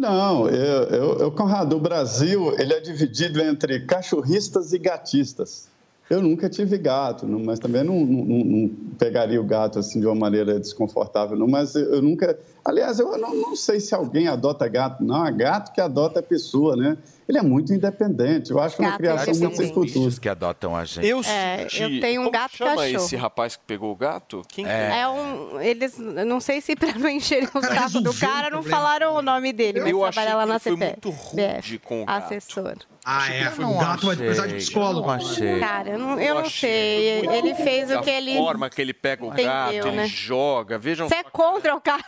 Não, 0.00 0.48
eu, 0.48 0.82
eu, 0.84 1.18
eu, 1.18 1.30
Conrado, 1.30 1.76
o 1.76 1.78
Brasil 1.78 2.54
ele 2.58 2.72
é 2.72 2.80
dividido 2.80 3.38
entre 3.42 3.80
cachorristas 3.80 4.72
e 4.72 4.78
gatistas. 4.78 5.68
Eu 6.08 6.22
nunca 6.22 6.48
tive 6.48 6.78
gato, 6.78 7.26
não- 7.26 7.38
mas 7.38 7.58
também 7.58 7.84
não, 7.84 8.00
não- 8.06 8.24
não- 8.24 8.70
pegaria 8.98 9.38
o 9.38 9.44
gato 9.44 9.78
assim 9.78 10.00
de 10.00 10.06
uma 10.06 10.14
maneira 10.14 10.58
desconfortável, 10.58 11.36
não. 11.36 11.46
Mas 11.46 11.74
eu 11.74 12.00
nunca. 12.00 12.38
Aliás, 12.70 13.00
eu 13.00 13.18
não, 13.18 13.34
não 13.34 13.56
sei 13.56 13.80
se 13.80 13.92
alguém 13.94 14.28
adota 14.28 14.68
gato, 14.68 15.02
não. 15.02 15.26
É 15.26 15.32
gato 15.32 15.72
que 15.72 15.80
adota 15.80 16.20
a 16.20 16.22
pessoa, 16.22 16.76
né? 16.76 16.96
Ele 17.28 17.38
é 17.38 17.42
muito 17.42 17.72
independente. 17.72 18.50
Eu 18.50 18.58
acho 18.58 18.80
uma 18.82 18.90
Gato 18.90 19.00
é 19.00 19.06
criação 19.06 19.34
muito 19.34 19.56
sem 19.56 19.68
cultura. 19.72 20.10
que 20.20 20.28
adotam 20.28 20.74
a 20.76 20.84
gente. 20.84 21.06
Eu 21.06 21.20
É, 21.24 21.66
eu 21.78 22.00
tenho 22.00 22.22
um 22.22 22.24
Como 22.24 22.32
gato 22.32 22.56
chama 22.56 22.74
cachorro. 22.76 22.96
esse 23.04 23.14
rapaz 23.16 23.54
que 23.56 23.62
pegou 23.64 23.92
o 23.92 23.94
gato? 23.96 24.42
Quem 24.48 24.64
que 24.64 24.70
É 24.70 25.06
um. 25.08 25.60
Eles. 25.60 25.96
eu 25.98 26.24
Não 26.26 26.40
sei 26.40 26.60
se 26.60 26.74
pra 26.74 26.92
não 26.98 27.08
encherem 27.08 27.48
o 27.54 27.60
saco 27.60 28.00
do 28.00 28.12
cara, 28.14 28.50
não 28.50 28.62
falaram 28.64 29.14
o 29.14 29.22
nome 29.22 29.52
dele, 29.52 29.78
mas 29.80 29.90
Eu 29.90 30.04
achei 30.04 30.22
trabalha 30.24 30.36
lá 30.36 30.42
que 30.42 30.48
na 30.48 30.54
ele 30.54 30.60
foi 30.60 30.72
CPF. 30.72 30.90
muito 30.92 31.10
rude 31.10 31.78
com 31.78 32.02
o 32.02 32.06
gato. 32.06 32.24
Assessor. 32.24 32.74
Ah, 33.04 33.32
é, 33.32 33.44
foi 33.50 33.64
um 33.64 33.78
gato, 33.78 34.06
mas 34.06 34.18
precisar 34.18 34.46
de 34.48 34.54
psicólogo. 34.56 34.98
eu 35.00 35.06
não 35.06 35.14
achei. 35.14 35.60
Cara, 35.60 35.90
eu 35.90 35.98
não, 35.98 36.20
eu 36.20 36.34
não 36.34 36.40
achei 36.42 37.20
sei. 37.24 37.36
Ele 37.38 37.54
fez 37.54 37.90
o 37.92 38.00
que 38.02 38.10
ele. 38.10 38.36
forma 38.36 38.68
que 38.68 38.82
ele 38.82 38.92
pega 38.92 39.24
o 39.24 39.28
entendeu, 39.28 39.46
gato, 39.52 39.72
ele 39.88 39.96
né? 39.96 40.06
joga. 40.06 40.78
Vejam 40.78 41.08
Você 41.08 41.14
é 41.14 41.22
contra 41.22 41.74
o 41.76 41.80
cara? 41.80 42.04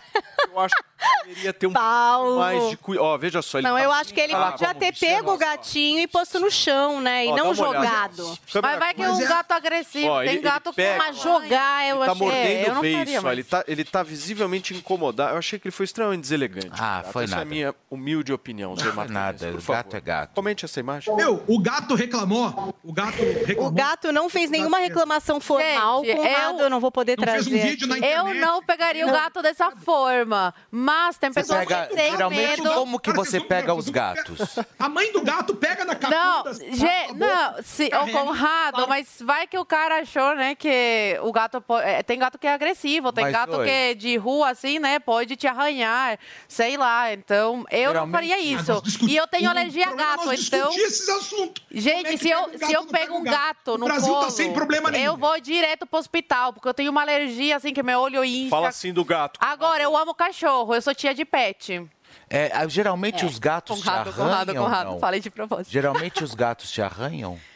Eu 0.53 0.61
acho 0.61 0.75
que 0.75 0.92
deveria 1.27 1.53
ter 1.53 1.67
um 1.67 1.73
Paulo. 1.73 2.25
pouco 2.27 2.41
mais 2.41 2.71
de 2.71 2.77
cuidado. 2.77 3.05
Ó, 3.05 3.19
veja 3.19 3.43
só. 3.43 3.59
Ele 3.59 3.69
Não, 3.69 3.77
tá 3.77 3.83
eu 3.83 3.93
acho 3.93 4.13
que 4.15 4.21
ele 4.21 4.35
bravo. 4.35 4.53
podia 4.53 4.75
ter 4.75 4.93
pego 4.99 5.33
o 5.33 5.39
gatinho 5.39 6.01
e 6.01 6.07
posto 6.07 6.39
no 6.41 6.51
chão, 6.51 7.01
né? 7.01 7.27
E 7.27 7.29
Ó, 7.29 7.37
não 7.37 7.49
olhada. 7.51 7.57
jogado. 7.57 8.39
Mas 8.63 8.79
vai 8.79 8.95
que 8.95 9.03
é 9.03 9.11
um 9.11 9.19
gato 9.27 9.53
agressivo, 9.53 10.09
Ó, 10.09 10.19
tem 10.21 10.29
ele- 10.29 10.39
ele 10.39 10.43
gato 10.43 10.73
pega- 10.73 10.93
que 10.93 10.99
Mas 10.99 11.17
jogar, 11.19 11.87
eu 11.89 11.97
Ele 11.97 12.05
tá 12.07 12.13
achei. 12.13 12.27
mordendo 12.27 12.47
É, 12.47 12.67
eu 12.67 12.71
o 12.71 12.75
não 12.75 12.81
beiço, 12.83 12.99
faria, 12.99 13.19
ó, 13.19 13.23
mas- 13.23 13.33
ele, 13.33 13.45
tá, 13.45 13.65
ele 13.67 13.85
tá 13.85 14.03
visivelmente 14.03 14.75
incomodado. 14.75 15.33
Eu 15.35 15.39
achei 15.39 15.59
que 15.59 15.69
ele 15.69 15.73
foi 15.73 15.85
extremamente 15.85 16.21
deselegante. 16.23 16.69
Ah, 16.73 16.99
Gato. 17.03 17.13
foi 17.13 17.25
Essa 17.25 17.33
é 17.33 17.37
a 17.37 17.39
nada. 17.39 17.51
minha 17.51 17.75
humilde 17.91 18.33
opinião, 18.33 18.77
Zé 18.77 18.85
Não 18.85 18.93
foi 18.93 18.97
Martins, 18.97 19.15
nada, 19.15 19.57
o 19.59 19.63
gato 19.73 19.97
é 19.97 20.01
gato. 20.01 20.35
Comente 20.35 20.65
essa 20.65 20.81
imagem. 20.81 21.15
Meu, 21.17 21.43
o 21.47 21.59
gato 21.61 21.95
reclamou. 21.95 22.75
O 22.83 22.93
gato 22.93 23.17
reclamou. 23.47 23.71
O 23.71 23.75
gato 23.75 24.13
não 24.13 24.29
fez 24.29 24.51
nenhuma 24.51 24.79
reclamação 24.79 25.41
formal 25.41 26.05
Gente, 26.05 26.17
com 26.17 26.23
nada, 26.23 26.63
eu 26.63 26.71
não 26.71 26.81
vou 26.81 26.91
poder 26.93 27.19
um 27.19 27.23
trazer. 27.23 27.77
Eu 28.03 28.35
não 28.35 28.63
pegaria 28.63 29.07
o 29.07 29.11
gato 29.13 29.41
dessa 29.43 29.71
forma, 29.71 30.55
mas 30.71 31.02
tem 31.19 31.33
pessoas 31.33 31.61
pega, 31.61 31.87
que 31.87 31.95
têm 31.97 32.11
geralmente, 32.13 32.63
medo. 32.63 32.75
como 32.75 32.99
que 33.01 33.13
você 33.13 33.41
pega 33.41 33.75
os 33.75 33.89
gatos? 33.89 34.57
A 34.79 34.89
mãe 34.89 35.13
do 35.13 35.23
gato 35.23 35.55
pega 35.55 35.85
na 35.85 35.95
Não, 35.95 36.45
capuda. 36.45 36.55
gente, 36.55 37.15
não, 37.15 37.63
se, 37.63 37.87
ô 37.87 37.91
carrega, 37.91 38.13
Conrado, 38.19 38.89
mas 38.89 39.17
vai 39.21 39.47
que 39.47 39.59
o 39.59 39.65
cara 39.65 40.01
achou, 40.01 40.35
né, 40.35 40.55
que 40.55 41.19
o 41.23 41.33
gato 41.33 41.63
é, 41.83 42.03
tem 42.03 42.19
gato 42.19 42.39
que 42.39 42.47
é 42.47 42.53
agressivo, 42.53 43.13
tem 43.13 43.25
Mas, 43.25 43.33
gato 43.33 43.57
oi. 43.57 43.65
que 43.65 43.71
é 43.71 43.95
de 43.95 44.17
rua 44.17 44.51
assim, 44.51 44.79
né, 44.79 44.99
pode 44.99 45.37
te 45.37 45.47
arranhar, 45.47 46.19
sei 46.49 46.77
lá. 46.77 47.13
Então, 47.13 47.65
eu 47.71 47.93
não 47.95 48.07
Geralmente- 48.07 48.13
faria 48.13 48.41
isso. 48.41 48.83
E 49.09 49.17
eu 49.17 49.27
tenho 49.27 49.49
alergia 49.51 49.89
a 49.89 49.93
gato, 49.95 50.33
então 50.33 50.73
esses 50.73 51.09
assuntos. 51.09 51.63
É 51.75 51.81
Gente, 51.81 52.11
que 52.11 52.19
se 52.19 52.31
eu, 52.31 52.41
um 52.41 52.51
gato 52.53 52.67
se 52.67 52.73
eu 52.73 52.81
não 52.83 52.89
pego 52.89 53.17
um 53.17 53.23
gato 53.25 53.73
O 53.75 53.79
no 53.79 53.87
Brasil 53.87 54.09
colo, 54.13 54.25
tá 54.25 54.31
sem 54.31 54.53
problema 54.53 54.91
nenhum. 54.91 55.05
eu 55.05 55.17
vou 55.17 55.41
direto 55.41 55.87
pro 55.87 55.99
hospital, 55.99 56.53
porque 56.53 56.69
eu 56.69 56.75
tenho 56.75 56.91
uma 56.91 57.03
alergia, 57.03 57.57
assim, 57.57 57.73
que 57.73 57.83
meu 57.83 57.99
olho 58.01 58.25
incha. 58.25 58.51
Fala 58.51 58.69
assim 58.69 58.93
do 58.93 59.05
gato. 59.05 59.39
Agora, 59.41 59.83
eu 59.83 59.97
amo 59.97 60.15
cachorro, 60.15 60.75
eu 60.75 60.83
sou 60.83 60.92
tia 60.95 61.15
de 61.15 61.25
pet. 61.25 61.89
É, 62.29 62.51
geralmente 62.69 63.25
os 63.25 63.39
gatos 63.39 63.83
Conrado, 63.83 64.05
te 64.05 64.09
arranham 64.11 64.27
Conrado, 64.27 64.55
Conrado, 64.55 64.91
não? 64.93 64.99
falei 64.99 65.21
de 65.21 65.31
propósito. 65.31 65.73
Geralmente 65.73 66.23
os 66.23 66.35
gatos 66.35 66.71
te 66.71 66.81
arranham? 66.83 67.39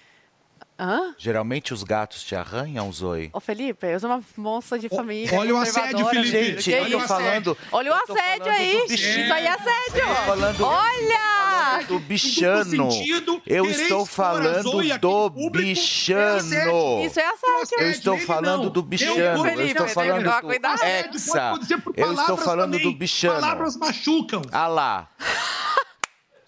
Hã? 0.79 1.15
Geralmente 1.17 1.73
os 1.73 1.83
gatos 1.83 2.23
te 2.23 2.37
arranham, 2.37 2.93
Zoe? 2.93 3.31
Ô, 3.33 3.41
Felipe, 3.41 3.87
eu 3.87 3.99
sou 3.99 4.11
uma 4.11 4.23
moça 4.37 4.79
de 4.79 4.91
família. 4.91 5.39
olha 5.39 5.55
o 5.55 5.59
assédio, 5.59 6.07
Felipe. 6.07 6.29
Gente, 6.29 6.65
Que 6.65 6.71
eu 6.73 6.91
tô 6.91 7.01
falando... 7.01 7.57
Olha 7.73 7.93
o 7.93 7.95
assédio 7.95 8.53
aí. 8.53 8.85
Isso 8.91 9.33
aí 9.33 9.47
é 9.47 9.53
assédio. 9.53 10.01
Eu 10.01 10.69
do 11.88 11.98
bichano. 12.01 12.90
sentido, 12.90 13.43
Eu 13.47 13.64
estou 13.70 14.02
expor 14.02 14.02
a 14.02 14.06
falando 14.06 14.98
do 14.98 15.47
é 15.47 15.51
bichano. 15.51 17.05
Isso 17.05 17.20
é 17.20 17.26
assédio. 17.26 17.78
Eu 17.78 17.90
estou 17.90 18.18
falando 18.18 18.70
do 18.70 18.80
Eu, 18.80 18.82
bichano. 18.82 19.47
Eu 19.48 19.66
estou 19.66 19.88
falando 19.88 20.24
do 20.24 20.48
Hexa. 20.84 21.59
Eu 21.97 22.12
estou 22.12 22.14
palavras 22.16 22.44
falando 22.44 22.78
do 22.78 22.93
bichano. 22.93 23.40
Palavras 23.40 23.76
machucam. 23.76 24.43
Ah 24.52 24.68
lá. 24.68 25.09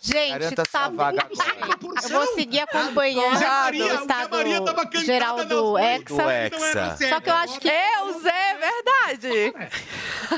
Gente, 0.00 0.54
tá 0.54 0.64
sua 0.64 0.88
vaga 0.88 1.22
agora. 1.22 1.78
Eu 2.04 2.08
vou 2.10 2.26
seguir 2.34 2.60
acompanhando 2.60 3.34
o 3.34 3.94
estado 4.00 4.36
Maria 4.36 5.04
geral 5.04 5.44
do. 5.44 5.76
Hexa. 5.78 6.14
Do 6.14 6.30
Hexa. 6.30 6.96
Só 7.08 7.20
que 7.20 7.28
eu 7.30 7.34
acho 7.34 7.60
que 7.60 7.68
Eu, 7.68 8.20
Zé, 8.20 8.30
é 8.30 8.54
verdade. 8.54 9.54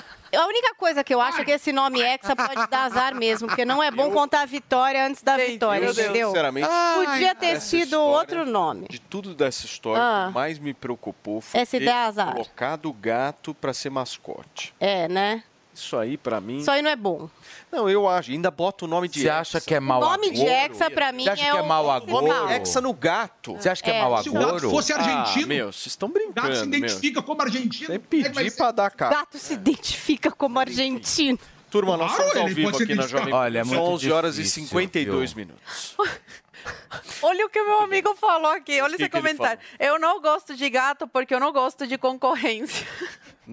a 0.34 0.46
única 0.46 0.74
coisa 0.76 1.04
que 1.04 1.12
eu 1.12 1.20
acho 1.20 1.42
é 1.42 1.44
que 1.44 1.50
esse 1.50 1.72
nome 1.72 2.00
Hexa 2.00 2.34
pode 2.34 2.66
dar 2.68 2.84
azar 2.84 3.14
mesmo, 3.14 3.48
porque 3.48 3.64
não 3.64 3.82
é 3.82 3.90
bom 3.90 4.10
contar 4.10 4.42
a 4.42 4.46
vitória 4.46 5.06
antes 5.06 5.22
da 5.22 5.36
vitória, 5.36 5.84
eu, 5.86 5.92
entendeu? 5.92 6.28
sinceramente, 6.28 6.68
Podia 6.94 7.34
ter 7.34 7.60
sido 7.60 7.84
história- 7.84 8.18
outro 8.18 8.46
nome. 8.46 8.86
De 8.88 8.98
tudo 9.00 9.34
dessa 9.34 9.66
história, 9.66 10.02
Ah. 10.02 10.24
o 10.24 10.28
que 10.28 10.34
mais 10.34 10.58
me 10.58 10.72
preocupou 10.72 11.40
foi 11.42 11.60
Essa 11.60 11.72
ter 11.72 11.82
ideia 11.82 12.06
azar. 12.06 12.32
colocado 12.32 12.86
o 12.88 12.92
gato 12.94 13.52
para 13.54 13.74
ser 13.74 13.90
mascote. 13.90 14.72
É, 14.80 15.06
né? 15.08 15.42
Isso 15.80 15.96
aí, 15.96 16.16
pra 16.16 16.40
mim. 16.40 16.58
Isso 16.58 16.70
aí 16.70 16.82
não 16.82 16.90
é 16.90 16.96
bom. 16.96 17.28
Não, 17.72 17.88
eu 17.88 18.08
acho. 18.08 18.30
Ainda 18.30 18.50
bota 18.50 18.84
o 18.84 18.88
nome 18.88 19.08
de 19.08 19.22
Você 19.22 19.28
acha 19.28 19.60
que 19.60 19.74
é 19.74 19.80
mau 19.80 20.00
O 20.00 20.04
nome 20.04 20.30
de 20.30 20.40
agouro? 20.42 20.52
Hexa, 20.52 20.90
pra 20.90 21.10
mim, 21.12 21.24
Você 21.24 21.30
acha 21.30 21.42
é 21.42 21.50
que 21.50 21.56
é 21.56 21.60
o 21.62 21.66
mau 21.66 22.00
principal. 22.00 22.26
agouro? 22.26 22.50
Hexa 22.52 22.80
no 22.80 22.92
gato. 22.92 23.52
Você 23.54 23.68
acha 23.68 23.82
que 23.82 23.90
é, 23.90 23.96
É. 23.96 24.02
mau 24.02 24.22
Se 24.22 24.28
o 24.28 24.32
gato 24.32 24.44
agouro? 24.46 24.70
fosse 24.70 24.92
argentino, 24.92 25.44
Ah, 25.44 25.48
meu, 25.48 25.72
vocês 25.72 25.86
estão 25.86 26.08
o 26.08 26.12
brincando. 26.12 26.34
gato 26.48 26.56
se 26.56 26.66
meu. 26.66 26.78
identifica 26.78 27.22
como 27.22 27.42
argentino. 27.42 27.86
Você 27.86 27.92
é 27.94 27.98
que 27.98 28.22
vai 28.22 28.32
pedir 28.34 28.50
ser? 28.50 28.56
pra 28.56 28.70
dar 28.72 28.90
cara. 28.90 29.16
Gato 29.16 29.38
se 29.38 29.54
identifica 29.54 30.30
como 30.30 30.58
argentino. 30.58 31.38
Turma, 31.70 31.96
nós 31.96 32.08
Claro, 32.10 32.22
estamos 32.24 32.36
ao 32.42 32.46
ele 32.48 32.54
vivo 32.54 32.66
pode 32.68 32.76
se 32.78 32.82
aqui 32.82 32.94
na 32.94 33.02
identificar. 33.02 33.20
Jovem 33.20 33.34
Olha, 33.34 33.58
é 33.60 33.64
muito 33.64 33.76
São 33.76 33.92
11 33.94 34.12
horas 34.12 34.34
e 34.38 34.42
difícil, 34.42 34.64
52 34.64 35.32
viu? 35.32 35.46
minutos. 35.46 35.96
Olha 37.22 37.46
o 37.46 37.48
que 37.48 37.62
meu 37.62 37.78
amigo 37.84 38.14
falou 38.16 38.50
aqui, 38.50 38.80
olha 38.82 38.94
que 38.96 39.02
esse 39.04 39.10
que 39.10 39.16
ele 39.16 39.22
comentário. 39.28 39.60
Eu 39.78 39.98
não 39.98 40.20
gosto 40.20 40.54
de 40.54 40.68
gato 40.68 41.06
porque 41.08 41.34
eu 41.34 41.40
não 41.40 41.52
gosto 41.52 41.86
de 41.86 41.96
concorrência. 41.96 42.86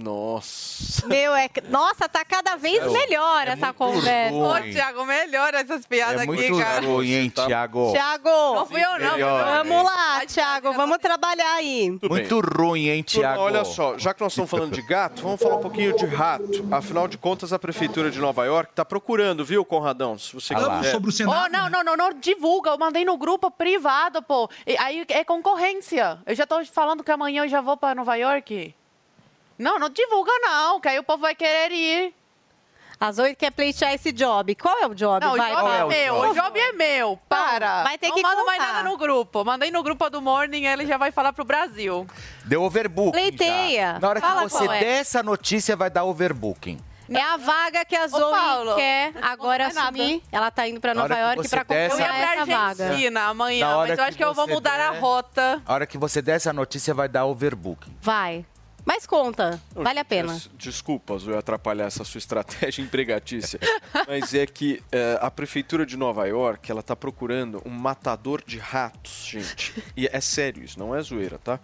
Nossa. 0.03 1.07
Meu, 1.07 1.35
é. 1.35 1.49
Nossa, 1.69 2.07
tá 2.07 2.23
cada 2.23 2.55
vez 2.55 2.81
É, 2.83 2.89
melhor 2.89 3.47
é 3.47 3.51
essa 3.51 3.73
conversa. 3.73 4.31
ruim. 4.35 4.69
Ô. 4.69 4.71
Tiago, 4.71 5.05
melhora 5.05 5.59
essas 5.61 5.85
piadas 5.85 6.21
É 6.21 6.23
aqui, 6.23 6.31
muito 6.31 6.57
cara. 6.57 6.85
ruim, 6.85 7.11
hein, 7.13 7.29
Thiago? 7.29 7.91
Tiago, 7.91 8.29
Não 8.55 8.65
fui 8.65 8.81
eu, 8.83 8.99
não. 8.99 9.11
Melhor. 9.13 9.63
vamos 9.65 9.83
lá, 9.83 10.25
Tiago, 10.25 10.73
vamos 10.73 10.97
trabalhar 10.99 11.53
aí. 11.55 11.87
Tudo 11.99 12.13
bem. 12.13 12.27
Muito 12.27 12.39
ruim, 12.39 12.89
hein, 12.89 13.03
Thiago? 13.03 13.41
olha 13.41 13.63
só, 13.65 13.97
já 13.97 14.13
que 14.13 14.21
nós 14.21 14.31
estamos 14.33 14.49
falando 14.51 14.71
de 14.73 14.81
gato, 14.81 15.21
vamos 15.21 15.41
falar 15.41 15.55
um 15.55 15.61
pouquinho 15.61 15.95
de 15.95 16.05
rato. 16.05 16.67
Afinal 16.71 17.07
de 17.07 17.17
contas, 17.17 17.51
a 17.51 17.59
Prefeitura 17.59 18.11
de 18.11 18.19
Nova 18.19 18.45
York 18.45 18.71
está 18.71 18.85
procurando, 18.85 19.43
viu, 19.43 19.65
Conradão? 19.65 20.17
Se 20.17 20.33
você 20.33 20.53
Ah 20.53 20.83
sobre 20.91 21.09
o 21.09 21.09
Oh, 21.09 21.11
Senado. 21.11 21.51
não, 21.51 21.69
não, 21.69 21.83
não, 21.83 21.97
não, 21.97 22.13
divulga. 22.13 22.71
Eu 22.71 22.77
mandei 22.77 23.03
no 23.03 23.17
grupo 23.17 23.49
privado, 23.49 24.21
pô. 24.21 24.49
E 24.65 24.77
aí 24.77 25.05
é 25.09 25.23
concorrência. 25.23 26.19
Eu 26.25 26.35
já 26.35 26.45
tô 26.45 26.63
falando 26.65 27.03
que 27.03 27.11
amanhã 27.11 27.43
eu 27.43 27.47
já 27.49 27.61
vou 27.61 27.75
pra 27.77 27.95
Nova 27.95 28.15
York. 28.15 28.73
Não, 29.57 29.79
não 29.79 29.89
divulga 29.89 30.31
não, 30.41 30.79
que 30.79 30.87
aí 30.87 30.99
o 30.99 31.03
povo 31.03 31.21
vai 31.21 31.35
querer 31.35 31.71
ir. 31.71 32.13
As 32.99 33.19
oito 33.19 33.37
quer 33.37 33.51
pleitear 33.51 33.93
esse 33.93 34.11
job. 34.11 34.55
Qual 34.55 34.75
é 34.79 34.87
o 34.87 34.95
job? 34.95 35.23
Não, 35.23 35.35
Vai, 35.37 35.51
o 35.51 35.55
job 35.55 35.61
Paulo. 35.69 35.91
é 35.91 36.03
meu, 36.05 36.15
o 36.15 36.33
job 36.33 36.59
é 36.59 36.71
meu. 36.73 37.19
Para. 37.29 37.83
vai 37.83 37.95
ter 37.97 38.07
não 38.07 38.15
que 38.15 38.23
manda 38.23 38.43
mais 38.43 38.57
nada 38.59 38.83
no 38.89 38.97
grupo. 38.97 39.45
Mandei 39.45 39.69
no 39.69 39.83
grupo 39.83 40.09
do 40.09 40.19
Morning, 40.19 40.65
ele 40.65 40.85
já 40.87 40.97
vai 40.97 41.11
falar 41.11 41.31
pro 41.31 41.45
Brasil. 41.45 42.07
Deu 42.43 42.63
overbooking. 42.63 43.11
Pleiteia. 43.11 43.93
já. 43.93 43.99
Na 43.99 44.09
hora 44.09 44.19
Fala 44.19 44.43
que 44.45 44.49
você 44.49 44.65
é. 44.65 44.79
der 44.79 44.99
essa 45.01 45.21
notícia, 45.21 45.75
vai 45.75 45.91
dar 45.91 46.05
overbooking. 46.05 46.79
É 47.09 47.21
a 47.21 47.37
vaga 47.37 47.85
que 47.85 47.95
a 47.95 48.03
Ô, 48.05 48.07
Zoe 48.09 48.19
Paulo, 48.31 48.75
quer 48.75 49.13
não 49.13 49.23
agora 49.29 49.63
é 49.65 49.73
nada. 49.73 49.81
assumir. 49.89 50.23
Ela 50.31 50.49
tá 50.51 50.67
indo 50.67 50.81
hora 50.83 50.93
Nova 50.95 51.13
que 51.15 51.21
York 51.21 51.37
você 51.43 51.49
pra 51.55 51.63
der 51.63 51.85
Eu 51.85 51.89
concorrer 51.91 52.09
ia 52.09 52.13
a 52.15 52.19
pra 52.19 52.33
essa 52.33 52.45
vaga. 52.45 52.83
Argentina 52.85 53.19
Na 53.21 53.27
amanhã, 53.27 53.67
hora 53.77 53.77
mas 53.77 53.89
eu 53.91 53.95
que 53.95 54.01
acho 54.09 54.17
que 54.17 54.23
eu 54.25 54.33
vou 54.33 54.47
mudar 54.47 54.73
a 54.79 54.91
der- 54.91 54.99
rota. 55.01 55.61
A 55.65 55.73
hora 55.73 55.85
que 55.85 55.97
você 55.99 56.19
der 56.21 56.35
essa 56.37 56.51
notícia, 56.51 56.93
vai 56.95 57.07
dar 57.07 57.25
overbooking. 57.25 57.95
Vai. 58.01 58.43
Mas 58.87 59.05
conta, 59.05 59.61
vale 59.75 59.99
a 59.99 60.05
pena. 60.05 60.31
Des- 60.33 60.49
Desculpa, 60.57 61.17
Zoe, 61.17 61.35
atrapalhar 61.35 61.87
essa 61.87 62.05
sua 62.05 62.19
estratégia 62.19 62.81
empregatícia. 62.87 63.59
Mas 64.07 64.33
é 64.33 64.45
que 64.47 64.81
eh, 64.93 65.19
a 65.21 65.29
Prefeitura 65.29 65.85
de 65.85 65.97
Nova 65.97 66.25
York, 66.25 66.71
ela 66.71 66.81
tá 66.81 66.95
procurando 66.95 67.61
um 67.65 67.69
matador 67.69 68.41
de 68.45 68.57
ratos, 68.57 69.25
gente. 69.29 69.73
E 69.95 70.07
é 70.09 70.21
sério 70.21 70.63
isso, 70.63 70.79
não 70.79 70.95
é 70.95 71.01
zoeira, 71.01 71.37
tá? 71.37 71.59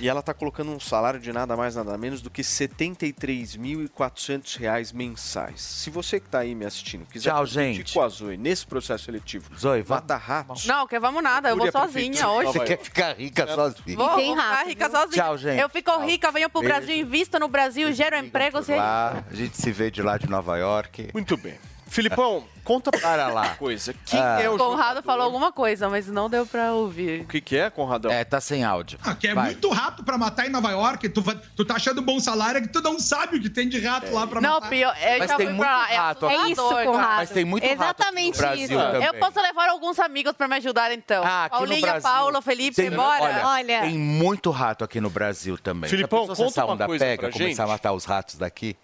E 0.00 0.08
ela 0.08 0.22
tá 0.22 0.32
colocando 0.32 0.70
um 0.70 0.80
salário 0.80 1.20
de 1.20 1.30
nada 1.34 1.54
mais, 1.54 1.76
nada 1.76 1.98
menos 1.98 2.22
do 2.22 2.30
que 2.30 2.40
73.400 2.42 4.56
reais 4.58 4.90
mensais. 4.90 5.60
Se 5.60 5.90
você 5.90 6.18
que 6.18 6.30
tá 6.30 6.38
aí 6.38 6.54
me 6.54 6.64
assistindo 6.64 7.04
quiser 7.06 7.28
Tchau, 7.30 7.44
gente. 7.44 7.92
com 7.92 8.00
a 8.00 8.08
Zoe 8.08 8.38
nesse 8.38 8.66
processo 8.66 9.04
seletivo, 9.04 9.54
Zoe, 9.54 9.84
mata 9.86 10.16
ratos, 10.16 10.64
Não, 10.64 10.86
que 10.86 10.98
vamos 10.98 11.22
nada, 11.22 11.50
eu 11.50 11.58
vou 11.58 11.70
sozinha 11.70 12.26
hoje. 12.28 12.52
Você 12.52 12.60
quer 12.64 12.78
ficar 12.78 13.12
rica 13.18 13.46
sozinho. 13.46 13.98
Vou, 13.98 14.16
tem 14.16 14.34
vou 14.34 14.42
ficar 14.42 14.66
rica 14.66 14.88
sozinha. 14.90 15.22
Tchau, 15.22 15.36
gente. 15.36 15.60
Eu 15.60 15.68
fico 15.68 15.98
rica, 16.00 16.32
venho 16.32 16.48
pro 16.54 16.62
Beijo. 16.62 16.76
Brasil, 16.76 16.96
invisto 16.96 17.38
no 17.38 17.48
Brasil, 17.48 17.92
gero 17.92 18.16
emprego. 18.16 18.62
Você... 18.62 18.76
Lá, 18.76 19.24
a 19.28 19.34
gente 19.34 19.56
se 19.56 19.72
vê 19.72 19.90
de 19.90 20.00
lá 20.00 20.16
de 20.16 20.28
Nova 20.28 20.56
York. 20.56 21.10
Muito 21.12 21.36
bem. 21.36 21.54
Filipão, 21.94 22.44
conta 22.64 22.90
Para 22.90 23.28
lá. 23.28 23.42
uma 23.42 23.48
coisa. 23.56 23.94
Quem 24.04 24.18
Ah. 24.20 24.40
é 24.42 24.50
o 24.50 24.54
O 24.54 24.58
Conrado 24.58 24.78
jogador? 24.88 25.02
falou 25.04 25.24
alguma 25.24 25.52
coisa, 25.52 25.88
mas 25.88 26.08
não 26.08 26.28
deu 26.28 26.44
pra 26.44 26.72
O 26.74 26.78
ouvir. 26.82 27.24
que, 27.26 27.40
que 27.40 27.56
é, 27.56 27.70
Conradão? 27.70 28.10
É, 28.10 28.24
tá 28.24 28.40
sem 28.40 28.64
áudio. 28.64 28.98
Ah, 29.04 29.14
que 29.14 29.28
é 29.28 29.34
Vai. 29.34 29.44
muito 29.46 29.68
rato 29.70 30.02
pra 30.02 30.18
matar 30.18 30.46
em 30.46 30.50
Nova 30.50 30.70
York. 30.72 31.08
Tu, 31.08 31.22
tu 31.56 31.64
tá 31.64 31.76
achando 31.76 32.02
bom 32.02 32.18
salário 32.18 32.58
é 32.58 32.60
que 32.62 32.68
tu 32.68 32.80
não 32.82 32.98
sabe 32.98 33.36
o 33.36 33.40
que 33.40 33.48
tem 33.48 33.68
de 33.68 33.78
rato 33.80 34.12
lá 34.12 34.26
pra 34.26 34.40
Não, 34.40 34.54
matar. 34.54 34.68
pior, 34.70 34.96
eu 35.00 35.18
Mas 35.20 35.30
já 35.30 35.36
tem 35.36 35.46
fui 35.46 35.54
muito 35.54 35.66
pra 35.68 35.76
lá. 35.78 35.84
rato 35.86 36.26
é. 36.26 36.34
É 36.34 36.48
isso. 36.48 36.62
Conrado. 36.68 37.16
Mas 37.16 37.30
tem 37.30 37.44
muito 37.44 37.62
rato 37.62 37.72
aqui 37.72 37.78
no 37.78 37.84
Exatamente 37.84 38.36
isso. 38.64 38.74
também. 38.74 39.04
Eu 39.04 39.14
posso 39.14 39.40
levar 39.40 39.68
alguns 39.68 39.98
amigos 40.00 40.32
pra 40.32 40.48
me 40.48 40.56
ajudar, 40.56 40.90
então. 40.92 41.22
Ah, 41.24 41.44
aqui 41.44 41.54
no 41.54 41.58
Paulinha, 41.60 41.80
Brasil. 41.80 42.02
Paulo, 42.10 42.42
Felipe, 42.42 42.74
Tem- 42.76 42.90
bora. 42.90 43.22
Olha, 43.24 43.46
Olha. 43.46 43.80
tem 43.82 43.96
muito 43.98 44.50
rato 44.50 44.82
aqui 44.82 45.00
no 45.00 45.10
Brasil 45.10 45.56
também. 45.58 45.88
Filipão, 45.88 46.26
conta 46.26 46.42
essa 46.44 46.64
uma 46.64 46.72
onda 46.74 46.86
coisa 46.86 47.04
pega, 47.04 47.30
começar 47.30 47.64
a 47.64 47.68
matar 47.68 47.92
os 47.92 48.04
ratos 48.04 48.34
daqui? 48.36 48.76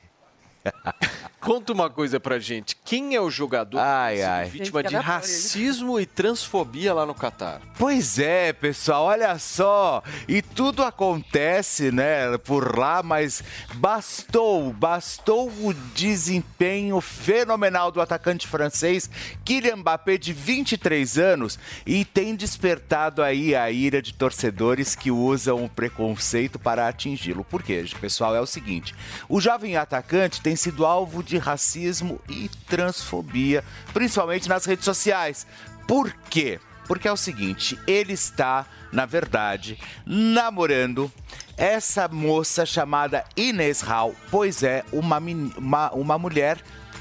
Conta 1.41 1.73
uma 1.73 1.89
coisa 1.89 2.21
pra 2.21 2.39
gente. 2.39 2.77
Quem 2.85 3.15
é 3.15 3.21
o 3.21 3.31
jogador 3.31 3.79
Ai, 3.79 4.17
que 4.17 4.21
foi 4.21 4.31
ai. 4.31 4.49
vítima 4.49 4.83
Gente, 4.83 4.91
de 4.91 4.97
racismo 4.97 5.99
e 5.99 6.05
transfobia 6.05 6.93
lá 6.93 7.07
no 7.07 7.15
Catar? 7.15 7.63
Pois 7.79 8.19
é, 8.19 8.53
pessoal, 8.53 9.05
olha 9.05 9.39
só. 9.39 10.03
E 10.29 10.43
tudo 10.43 10.83
acontece, 10.83 11.91
né, 11.91 12.37
por 12.39 12.79
lá, 12.79 13.03
mas 13.03 13.43
bastou, 13.75 14.71
bastou 14.73 15.49
o 15.49 15.73
desempenho 15.95 17.01
fenomenal 17.01 17.91
do 17.91 18.03
atacante 18.03 18.47
francês 18.47 19.09
Kylian 19.45 19.77
Mbappé 19.77 20.19
de 20.19 20.35
23 20.35 21.17
anos 21.19 21.59
e 21.87 22.05
tem 22.05 22.37
despertado 22.37 23.23
aí 23.23 23.55
a 23.57 23.71
ira 23.71 24.03
de 24.03 24.13
torcedores 24.13 24.95
que 24.95 25.11
usam 25.11 25.65
o 25.65 25.69
preconceito 25.69 26.59
para 26.59 26.87
atingi-lo. 26.87 27.45
Por 27.45 27.63
quê, 27.63 27.85
pessoal? 27.99 28.37
É 28.37 28.41
o 28.41 28.47
seguinte: 28.47 28.95
o 29.29 29.41
jovem 29.41 29.77
atacante 29.77 30.43
tem 30.43 30.55
sido 30.55 30.85
alvo 30.85 31.23
de 31.23 31.30
racismo 31.39 32.21
e 32.29 32.49
transfobia, 32.69 33.65
principalmente 33.93 34.49
nas 34.49 34.65
redes 34.65 34.85
sociais. 34.85 35.47
Por 35.87 36.13
quê? 36.29 36.61
Porque 36.87 37.07
é 37.07 37.13
o 37.13 37.17
seguinte, 37.17 37.79
ele 37.87 38.13
está, 38.13 38.67
na 38.93 39.07
verdade, 39.07 39.79
namorando 40.05 41.11
essa 41.57 42.09
moça 42.09 42.65
chamada 42.65 43.25
Inês 43.37 43.81
Hall, 43.81 44.15
pois 44.31 44.63
é 44.63 44.85
uma, 44.93 45.19
uma, 45.19 45.91
uma 45.93 46.19
mulher 46.19 46.59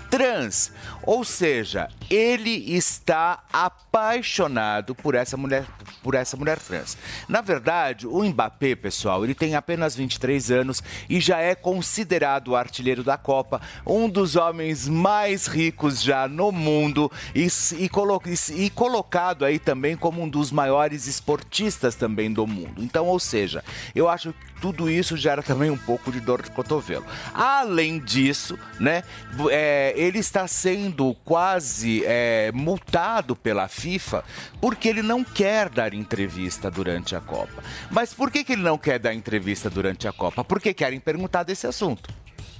trans. 0.09 0.71
Ou 1.03 1.23
seja, 1.23 1.89
ele 2.09 2.75
está 2.75 3.43
apaixonado 3.53 4.93
por 4.93 5.15
essa 5.15 5.37
mulher 5.37 5.65
por 6.01 6.15
essa 6.15 6.35
mulher 6.37 6.59
trans. 6.59 6.97
Na 7.27 7.41
verdade, 7.41 8.07
o 8.07 8.23
Mbappé, 8.23 8.75
pessoal, 8.75 9.23
ele 9.23 9.33
tem 9.35 9.55
apenas 9.55 9.95
23 9.95 10.51
anos 10.51 10.81
e 11.09 11.19
já 11.19 11.39
é 11.39 11.55
considerado 11.55 12.49
o 12.49 12.55
artilheiro 12.55 13.03
da 13.03 13.17
Copa, 13.17 13.61
um 13.85 14.07
dos 14.09 14.35
homens 14.35 14.87
mais 14.87 15.47
ricos 15.47 16.01
já 16.01 16.27
no 16.27 16.51
mundo 16.51 17.11
e, 17.35 17.47
e, 17.77 17.89
colo- 17.89 18.21
e 18.55 18.69
colocado 18.69 19.45
aí 19.45 19.59
também 19.59 19.95
como 19.97 20.21
um 20.21 20.29
dos 20.29 20.51
maiores 20.51 21.07
esportistas 21.07 21.95
também 21.95 22.31
do 22.31 22.45
mundo. 22.47 22.81
Então, 22.83 23.07
ou 23.07 23.19
seja, 23.19 23.63
eu 23.95 24.07
acho 24.09 24.31
que 24.33 24.49
tudo 24.61 24.89
isso 24.89 25.15
gera 25.15 25.41
também 25.41 25.69
um 25.69 25.77
pouco 25.77 26.11
de 26.11 26.19
dor 26.19 26.41
de 26.41 26.51
cotovelo. 26.51 27.05
Além 27.33 27.97
disso, 27.99 28.59
né, 28.79 29.03
é, 29.49 29.93
ele 29.95 30.19
está 30.19 30.47
sendo 30.47 31.15
quase 31.23 32.03
é, 32.05 32.51
multado 32.53 33.35
pela 33.37 33.67
FIFA 33.69 34.23
porque 34.59 34.89
ele 34.89 35.01
não 35.01 35.23
quer 35.23 35.69
dar 35.69 35.88
entrevista 35.93 36.69
durante 36.69 37.15
a 37.15 37.19
Copa. 37.19 37.63
Mas 37.89 38.13
por 38.13 38.31
que, 38.31 38.43
que 38.43 38.53
ele 38.53 38.61
não 38.61 38.77
quer 38.77 38.99
dar 38.99 39.13
entrevista 39.13 39.69
durante 39.69 40.07
a 40.07 40.11
Copa? 40.11 40.43
Porque 40.43 40.73
querem 40.73 40.99
perguntar 40.99 41.43
desse 41.43 41.67
assunto. 41.67 42.09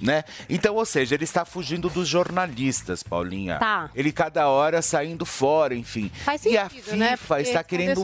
Né? 0.00 0.24
Então, 0.48 0.76
ou 0.76 0.84
seja, 0.86 1.14
ele 1.14 1.24
está 1.24 1.44
fugindo 1.44 1.90
dos 1.90 2.08
jornalistas, 2.08 3.02
Paulinha. 3.02 3.58
Tá. 3.58 3.90
Ele 3.94 4.10
cada 4.12 4.48
hora 4.48 4.80
saindo 4.80 5.26
fora, 5.26 5.74
enfim. 5.74 6.10
Faz 6.24 6.44
e 6.46 6.56
a 6.56 6.68
sentido, 6.70 6.96
né? 6.96 7.16
FIFA 7.16 7.34
Porque 7.36 7.42
está 7.48 7.62
querendo 7.64 8.00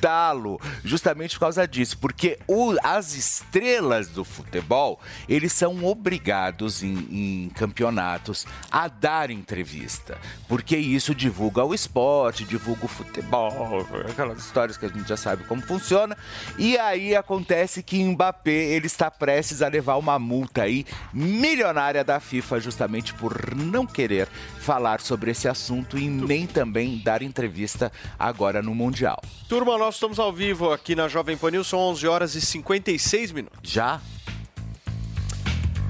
multá-lo 0.00 0.60
justamente 0.84 1.34
por 1.34 1.40
causa 1.40 1.66
disso, 1.68 1.98
porque 1.98 2.38
o- 2.48 2.74
as 2.82 3.14
estrelas 3.14 4.08
do 4.08 4.24
futebol 4.24 4.98
eles 5.28 5.52
são 5.52 5.84
obrigados 5.84 6.82
em, 6.82 6.94
em 7.10 7.50
campeonatos 7.54 8.46
a 8.70 8.88
dar 8.88 9.30
entrevista, 9.30 10.16
porque 10.48 10.76
isso 10.76 11.14
divulga 11.14 11.64
o 11.64 11.74
esporte, 11.74 12.44
divulga 12.44 12.86
o 12.86 12.88
futebol, 12.88 13.86
aquelas 14.08 14.38
histórias 14.38 14.76
que 14.76 14.86
a 14.86 14.88
gente 14.88 15.08
já 15.08 15.16
sabe 15.16 15.44
como 15.44 15.60
funciona. 15.62 16.16
E 16.58 16.78
aí 16.78 17.14
acontece 17.14 17.82
que 17.82 18.02
Mbappé 18.02 18.50
ele 18.50 18.86
está 18.86 19.10
prestes 19.10 19.60
a 19.62 19.68
levar 19.68 19.96
uma 19.96 20.18
multa 20.18 20.62
aí 20.62 20.86
milionária 21.34 22.04
da 22.04 22.20
FIFA 22.20 22.60
justamente 22.60 23.12
por 23.14 23.54
não 23.54 23.86
querer 23.86 24.28
falar 24.58 25.00
sobre 25.00 25.30
esse 25.30 25.48
assunto 25.48 25.98
e 25.98 26.08
nem 26.08 26.46
também 26.46 26.98
dar 27.04 27.22
entrevista 27.22 27.90
agora 28.18 28.62
no 28.62 28.74
mundial. 28.74 29.20
Turma, 29.48 29.76
nós 29.76 29.94
estamos 29.96 30.18
ao 30.18 30.32
vivo 30.32 30.70
aqui 30.72 30.94
na 30.94 31.08
Jovem 31.08 31.36
Pan 31.36 31.50
News, 31.50 31.66
são 31.66 31.78
11 31.78 32.06
horas 32.06 32.34
e 32.34 32.40
56 32.40 33.32
minutos. 33.32 33.58
Já? 33.70 34.00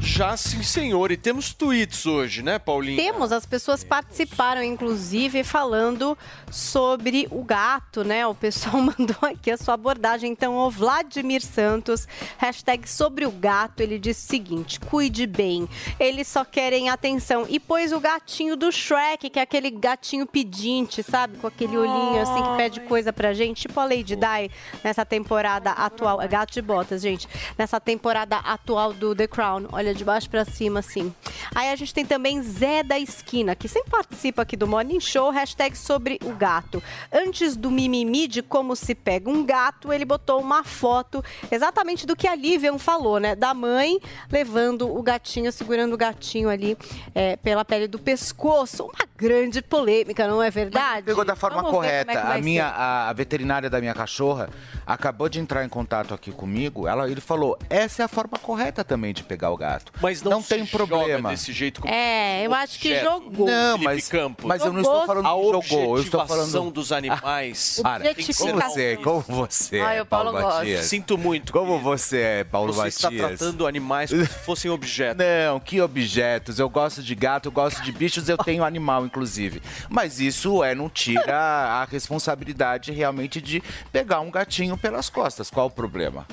Já 0.04 0.36
sim, 0.36 0.62
senhor. 0.62 1.10
E 1.10 1.16
temos 1.16 1.54
tweets 1.54 2.04
hoje, 2.04 2.42
né, 2.42 2.58
Paulinho? 2.58 2.96
Temos, 2.96 3.32
as 3.32 3.46
pessoas 3.46 3.82
participaram, 3.82 4.62
inclusive, 4.62 5.42
falando 5.42 6.16
sobre 6.50 7.26
o 7.30 7.42
gato, 7.42 8.04
né? 8.04 8.26
O 8.26 8.34
pessoal 8.34 8.76
mandou 8.82 9.16
aqui 9.22 9.50
a 9.50 9.56
sua 9.56 9.74
abordagem. 9.74 10.30
Então, 10.30 10.56
o 10.56 10.70
Vladimir 10.70 11.40
Santos, 11.40 12.06
hashtag 12.36 12.88
sobre 12.88 13.24
o 13.24 13.30
gato, 13.30 13.80
ele 13.80 13.98
disse 13.98 14.26
o 14.26 14.28
seguinte: 14.28 14.78
cuide 14.78 15.26
bem, 15.26 15.66
eles 15.98 16.28
só 16.28 16.44
querem 16.44 16.90
atenção. 16.90 17.46
E 17.48 17.58
pôs 17.58 17.90
o 17.90 17.98
gatinho 17.98 18.56
do 18.56 18.70
Shrek, 18.70 19.30
que 19.30 19.38
é 19.38 19.42
aquele 19.42 19.70
gatinho 19.70 20.26
pedinte, 20.26 21.02
sabe? 21.02 21.38
Com 21.38 21.46
aquele 21.46 21.78
olhinho 21.78 22.20
assim 22.20 22.42
que 22.42 22.56
pede 22.58 22.80
coisa 22.80 23.10
pra 23.10 23.32
gente, 23.32 23.62
tipo 23.62 23.80
a 23.80 23.84
Lady 23.84 24.14
Di 24.14 24.50
nessa 24.82 25.04
temporada 25.04 25.70
atual. 25.70 26.20
É 26.20 26.28
gato 26.28 26.52
de 26.52 26.60
botas, 26.60 27.00
gente. 27.00 27.26
Nessa 27.56 27.80
temporada 27.80 28.36
atual 28.36 28.92
do 28.92 29.14
The 29.14 29.26
Crown. 29.26 29.66
Olha, 29.72 29.93
de 29.94 30.04
baixo 30.04 30.28
pra 30.28 30.44
cima, 30.44 30.80
assim. 30.80 31.14
Aí 31.54 31.70
a 31.70 31.76
gente 31.76 31.94
tem 31.94 32.04
também 32.04 32.42
Zé 32.42 32.82
da 32.82 32.98
Esquina, 32.98 33.54
que 33.54 33.68
sempre 33.68 33.90
participa 33.90 34.42
aqui 34.42 34.56
do 34.56 34.66
Morning 34.66 35.00
Show, 35.00 35.30
hashtag 35.30 35.76
sobre 35.76 36.18
o 36.24 36.32
gato. 36.32 36.82
Antes 37.12 37.56
do 37.56 37.70
mimimi 37.70 38.26
de 38.26 38.42
como 38.42 38.74
se 38.76 38.94
pega 38.94 39.30
um 39.30 39.44
gato, 39.44 39.92
ele 39.92 40.04
botou 40.04 40.40
uma 40.40 40.64
foto 40.64 41.24
exatamente 41.50 42.06
do 42.06 42.16
que 42.16 42.26
a 42.26 42.34
Livian 42.34 42.78
falou, 42.78 43.18
né? 43.18 43.34
Da 43.34 43.54
mãe 43.54 43.98
levando 44.30 44.94
o 44.94 45.02
gatinho, 45.02 45.50
segurando 45.52 45.94
o 45.94 45.96
gatinho 45.96 46.48
ali 46.48 46.76
é, 47.14 47.36
pela 47.36 47.64
pele 47.64 47.86
do 47.86 47.98
pescoço. 47.98 48.84
Uma 48.84 49.08
grande 49.16 49.62
polêmica, 49.62 50.26
não 50.26 50.42
é 50.42 50.50
verdade? 50.50 51.06
Pegou 51.06 51.24
da 51.24 51.36
forma 51.36 51.62
Vamos 51.62 51.70
ver 51.70 51.76
correta. 51.76 52.12
é 52.12 52.36
a 52.36 52.38
minha, 52.40 52.66
a, 52.66 53.08
a 53.08 53.12
veterinária 53.12 53.70
da 53.70 53.80
minha 53.80 53.94
cachorra 53.94 54.48
acabou 54.86 55.28
de 55.28 55.38
entrar 55.38 55.64
em 55.64 55.68
contato 55.68 56.14
aqui 56.14 56.32
comigo. 56.32 56.86
Ela, 56.86 57.08
ele 57.10 57.20
falou: 57.20 57.58
essa 57.68 58.02
é 58.02 58.04
a 58.04 58.08
forma 58.08 58.38
correta 58.38 58.84
também 58.84 59.12
de 59.12 59.22
pegar 59.22 59.50
o 59.50 59.56
gato. 59.56 59.83
Mas 60.00 60.22
não, 60.22 60.42
tem 60.42 60.64
se 60.64 60.70
problema. 60.72 61.06
joga 61.06 61.28
desse 61.28 61.52
jeito 61.52 61.80
como 61.80 61.92
É, 61.92 62.46
eu 62.46 62.52
acho 62.54 62.78
que 62.78 63.00
jogou. 63.00 63.46
Não, 63.46 63.78
mas, 63.78 64.08
Campos. 64.08 64.44
mas 64.44 64.64
eu 64.64 64.72
não 64.72 64.80
estou 64.80 65.06
falando 65.06 65.26
a 65.26 65.60
de 65.60 65.68
jogou. 65.68 65.96
Eu 65.96 66.02
estou 66.02 66.26
falando 66.26 66.70
dos 66.70 66.92
animais. 66.92 67.80
Para, 67.82 68.04
como 68.14 68.60
você, 68.60 68.96
como 68.98 69.20
você 69.20 69.80
Ai, 69.80 69.98
é, 69.98 70.04
Paulo 70.04 70.32
Paulo. 70.32 70.56
Matias? 70.56 70.86
Sinto 70.86 71.16
muito. 71.16 71.52
Como 71.52 71.78
você 71.78 72.18
é, 72.18 72.44
Paulo 72.44 72.72
Você 72.72 72.88
está 72.88 73.10
Matias? 73.10 73.38
tratando 73.38 73.66
animais 73.66 74.10
como 74.10 74.26
se 74.26 74.38
fossem 74.40 74.70
objetos. 74.70 75.24
Não, 75.24 75.60
que 75.60 75.80
objetos. 75.80 76.58
Eu 76.58 76.68
gosto 76.68 77.02
de 77.02 77.14
gato, 77.14 77.46
eu 77.46 77.52
gosto 77.52 77.82
de 77.82 77.92
bichos, 77.92 78.28
eu 78.28 78.38
tenho 78.38 78.64
animal, 78.64 79.06
inclusive. 79.06 79.62
Mas 79.88 80.20
isso 80.20 80.62
é, 80.62 80.74
não 80.74 80.88
tira 80.88 81.36
a 81.36 81.84
responsabilidade 81.84 82.92
realmente 82.92 83.40
de 83.40 83.62
pegar 83.92 84.20
um 84.20 84.30
gatinho 84.30 84.76
pelas 84.76 85.08
costas. 85.08 85.50
Qual 85.50 85.66
o 85.66 85.70
problema? 85.70 86.26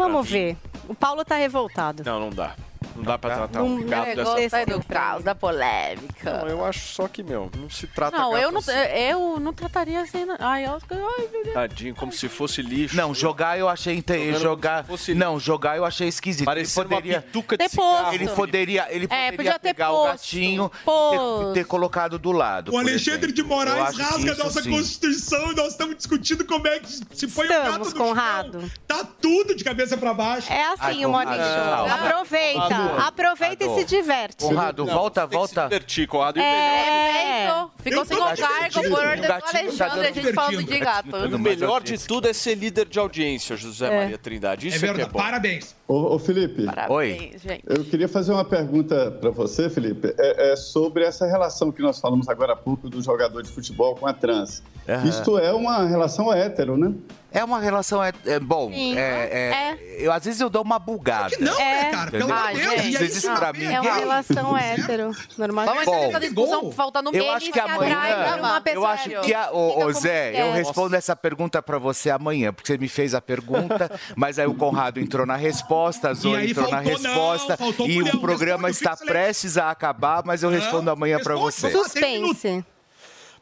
Vamos 0.00 0.30
ver. 0.30 0.56
O 0.88 0.94
Paulo 0.94 1.24
tá 1.24 1.36
revoltado. 1.36 2.02
Não, 2.04 2.18
não 2.18 2.30
dá. 2.30 2.54
Não 2.96 3.04
dá 3.04 3.18
pra 3.18 3.34
tratar 3.36 3.62
um 3.62 3.82
gato 3.86 4.06
negócio 4.08 4.34
dessa 4.36 4.58
é 4.60 4.66
do 4.66 4.82
caos, 4.84 5.22
da 5.24 5.34
polêmica. 5.34 6.38
Não, 6.38 6.48
eu 6.48 6.64
acho 6.64 6.80
só 6.94 7.08
que, 7.08 7.22
meu, 7.22 7.50
não 7.56 7.68
se 7.70 7.86
trata 7.86 8.16
Não, 8.16 8.30
gato 8.32 8.42
eu 8.42 8.52
não, 8.52 8.58
assim. 8.60 8.70
eu 8.72 9.40
não 9.40 9.52
trataria 9.52 10.00
assim. 10.00 10.24
não. 10.24 10.36
Ai, 10.38 10.66
Oscar, 10.68 10.98
ai, 10.98 11.28
meu 11.32 11.42
Deus. 11.44 11.54
Tadinho, 11.54 11.94
como 11.94 12.12
se 12.12 12.28
fosse 12.28 12.62
lixo. 12.62 12.96
Não, 12.96 13.14
jogar 13.14 13.58
eu 13.58 13.68
achei 13.68 13.94
inte- 13.96 14.16
Jogando 14.32 14.42
jogar. 14.42 14.84
como 14.84 14.98
se 14.98 15.04
fosse 15.04 15.14
Não, 15.14 15.38
jogar 15.38 15.76
eu 15.76 15.84
achei 15.84 16.08
esquisito. 16.08 16.44
Parecendo 16.44 16.86
ele 16.86 16.94
poderia 16.96 17.16
uma 17.18 17.22
pituca 17.22 17.56
de 17.56 17.68
Ter 17.68 17.76
posto. 17.76 17.96
cigarro. 17.96 18.14
ele 18.14 18.28
poderia, 18.28 18.86
ele 18.90 19.04
É, 19.04 19.08
poderia 19.08 19.36
podia 19.36 19.52
ter 19.58 19.68
pegar 19.74 19.90
o 19.92 19.96
posto. 19.96 20.12
gatinho 20.12 20.72
e 20.74 21.52
ter, 21.54 21.60
ter 21.60 21.64
colocado 21.66 22.18
do 22.18 22.32
lado. 22.32 22.68
O 22.68 22.72
por 22.72 22.80
Alexandre 22.80 23.30
exemplo. 23.30 23.32
de 23.32 23.40
Eu 23.42 23.46
Moraes 23.46 23.82
acho 23.88 23.98
rasga 24.02 24.30
a 24.30 24.34
isso 24.34 24.44
nossa 24.44 24.62
sim. 24.62 24.70
Constituição 24.70 25.52
e 25.52 25.54
nós 25.54 25.68
estamos 25.72 25.96
discutindo 25.96 26.44
como 26.44 26.66
é 26.66 26.78
que 26.80 26.88
se 26.90 27.28
põe 27.28 27.46
o 27.46 27.50
Estamos, 27.52 27.76
gato 27.78 27.98
no 27.98 28.04
Conrado. 28.04 28.60
chão. 28.60 28.70
Tá 28.86 29.04
tudo 29.20 29.54
de 29.54 29.62
cabeça 29.64 29.96
pra 29.96 30.12
baixo. 30.14 30.52
É 30.52 30.62
assim 30.72 30.78
Ai, 30.80 31.06
o 31.06 31.10
Morning 31.10 31.30
Conrado, 31.32 31.54
Show. 31.54 31.88
não. 31.88 31.94
Aproveita, 32.06 32.69
Conrado, 32.76 33.00
aproveita 33.08 33.64
e 33.64 33.74
se 33.74 33.84
diverte. 33.84 34.44
Conrado, 34.44 34.84
Não, 34.84 34.94
volta, 34.94 35.26
volta. 35.26 35.62
se 35.62 35.68
divertir, 35.68 36.06
Conrado. 36.06 36.38
E 36.38 36.42
É. 36.42 37.66
Ficou 37.78 38.04
sem 38.04 38.16
o 38.16 38.20
cargo 38.20 38.82
por 38.90 38.98
ordem 39.06 39.22
do 39.22 39.26
tá 39.26 39.40
Alexandre, 39.52 40.06
a 40.06 40.12
gente 40.12 40.32
falando 40.32 40.62
de 40.64 40.78
gato. 40.78 41.16
E 41.30 41.34
o 41.34 41.38
melhor 41.38 41.82
de 41.82 41.98
tudo 41.98 42.28
é 42.28 42.32
ser 42.32 42.54
líder 42.54 42.86
de 42.86 42.98
audiência, 42.98 43.56
José 43.56 43.86
É. 43.86 44.00
Maria 44.02 44.18
Trindade. 44.18 44.66
É 44.66 44.68
Isso 44.70 44.84
é, 44.84 44.88
é 44.88 44.92
verdade. 44.92 45.10
bom. 45.12 45.18
Parabéns. 45.18 45.74
Ô, 45.88 46.14
ô, 46.14 46.18
Felipe, 46.18 46.66
Oi. 46.88 47.32
gente. 47.42 47.64
eu 47.66 47.84
queria 47.84 48.08
fazer 48.08 48.32
uma 48.32 48.44
pergunta 48.44 49.10
para 49.20 49.30
você, 49.30 49.68
Felipe. 49.68 50.14
É, 50.18 50.52
é 50.52 50.56
sobre 50.56 51.04
essa 51.04 51.26
relação 51.26 51.72
que 51.72 51.82
nós 51.82 51.98
falamos 51.98 52.28
agora 52.28 52.52
há 52.52 52.56
pouco 52.56 52.88
do 52.88 53.02
jogador 53.02 53.42
de 53.42 53.48
futebol 53.50 53.94
com 53.96 54.06
a 54.06 54.12
trans. 54.12 54.62
Aham. 54.88 55.08
Isto 55.08 55.38
é 55.38 55.52
uma 55.52 55.86
relação 55.86 56.32
hétero, 56.32 56.76
né? 56.76 56.92
É 57.32 57.44
uma 57.44 57.60
relação. 57.60 58.02
É, 58.02 58.12
é 58.26 58.40
bom. 58.40 58.70
Sim. 58.72 58.98
É, 58.98 59.78
é- 59.78 59.78
Eu, 60.04 60.12
às 60.12 60.24
vezes 60.24 60.40
eu 60.40 60.48
dou 60.48 60.62
uma 60.62 60.78
bugada. 60.78 61.36
Não, 61.38 61.60
É. 61.60 61.84
né, 61.84 61.90
cara? 61.90 62.10
Pelo 62.10 62.32
amor 62.32 62.52
de 62.52 62.60
Deus. 62.60 62.72
E 62.74 62.78
Às 62.94 62.98
vezes 63.00 63.16
isso 63.18 63.32
pra 63.34 63.52
não 63.52 63.58
mim 63.60 63.66
É 63.66 63.80
uma 63.80 63.86
errado. 63.88 64.00
relação 64.00 64.56
hétero, 64.58 65.10
normal. 65.36 65.66
Vamos 65.66 65.82
entrar 65.82 66.00
nessa 66.00 66.20
discussão 66.20 66.60
Gol. 66.62 66.72
faltando 66.72 67.10
Eu 67.10 67.12
menos 67.22 67.36
acho 67.36 67.52
que 67.52 67.60
amanhã. 67.60 67.98
uma 68.38 68.62
Eu 68.72 68.86
acho 68.86 69.10
que 69.22 69.34
a, 69.34 69.52
ô, 69.52 69.84
ô, 69.84 69.92
Zé, 69.92 70.40
eu 70.42 70.52
respondo 70.52 70.96
essa 70.96 71.14
pergunta 71.14 71.62
pra 71.62 71.78
você 71.78 72.10
amanhã, 72.10 72.52
porque 72.52 72.72
você 72.72 72.78
me 72.78 72.88
fez 72.88 73.14
a 73.14 73.20
pergunta, 73.20 73.90
mas 74.16 74.38
aí 74.38 74.46
o 74.46 74.54
Conrado 74.54 74.98
entrou 74.98 75.26
na 75.26 75.36
resposta, 75.36 76.08
a 76.10 76.14
Zoe 76.14 76.50
entrou 76.50 76.70
na 76.70 76.78
não, 76.82 76.84
resposta 76.90 77.58
e 77.86 78.02
o 78.02 78.20
programa 78.20 78.70
está 78.70 78.96
prestes 78.96 79.56
a 79.58 79.70
acabar, 79.70 80.22
mas 80.24 80.42
eu 80.42 80.50
Não, 80.50 80.58
respondo 80.58 80.90
amanhã 80.90 81.18
pra 81.20 81.36
você. 81.36 81.70
Suspense. 81.70 82.64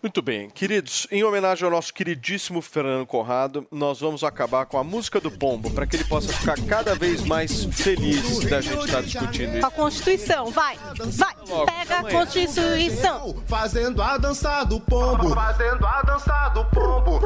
Muito 0.01 0.23
bem, 0.23 0.49
queridos, 0.49 1.09
em 1.11 1.25
homenagem 1.25 1.65
ao 1.65 1.73
nosso 1.73 1.93
queridíssimo 1.93 2.63
Fernando 2.63 3.05
Conrado, 3.05 3.67
nós 3.69 3.99
vamos 3.99 4.23
acabar 4.23 4.65
com 4.65 4.79
a 4.79 4.85
música 4.85 5.21
do 5.21 5.29
Pombo, 5.29 5.73
para 5.73 5.89
que 5.89 5.97
ele 5.97 6.05
possa 6.05 6.33
ficar 6.33 6.57
cada 6.69 6.95
vez 6.95 7.23
mais 7.23 7.65
feliz 7.65 8.39
da 8.45 8.61
gente 8.61 8.85
estar 8.85 9.03
discutindo 9.03 9.51
Com 9.51 9.57
isso. 9.59 9.67
a 9.67 9.71
Constituição, 9.73 10.47
vai, 10.53 10.79
vai, 10.97 11.35
pega 11.67 11.99
a 11.99 12.11
Constituição. 12.11 13.43
Fazendo 13.47 14.01
a 14.01 14.17
dança 14.17 14.63
do 14.63 14.81
pombo. 14.81 15.35
Fazendo 15.35 15.85
a 15.85 16.03
dança 16.03 16.49
do 16.51 16.65
pombo. 16.67 17.21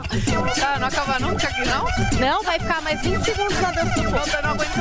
Cara, 0.58 0.78
não 0.78 0.86
acaba 0.86 1.18
nunca 1.18 1.48
aqui, 1.48 1.62
não? 1.64 1.84
Não, 2.20 2.42
vai 2.42 2.58
ficar 2.58 2.80
mais 2.82 3.00
20 3.00 3.24
segundos 3.24 3.60
na 3.60 3.72
dança 3.72 4.00
do 4.00 4.10
povo. 4.10 4.30
Eu 4.36 4.42
não 4.42 4.50
aguento 4.50 4.74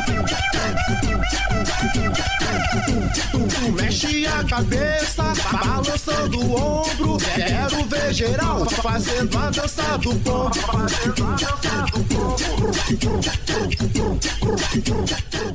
Tu 3.31 3.71
mexe 3.71 4.27
a 4.27 4.43
cabeça, 4.43 5.23
balançando 5.51 6.39
o 6.39 6.55
ombro. 6.55 7.17
Quero 7.35 7.83
ver 7.85 8.13
geral 8.13 8.69
fazendo 8.69 9.37
a 9.37 9.49
dança 9.49 9.97
do 9.97 10.15
pombo. 10.15 10.53
Fazendo 10.55 11.23
a 11.23 11.35
dança 11.35 11.85
do 11.91 12.03
pombo. 12.03 12.43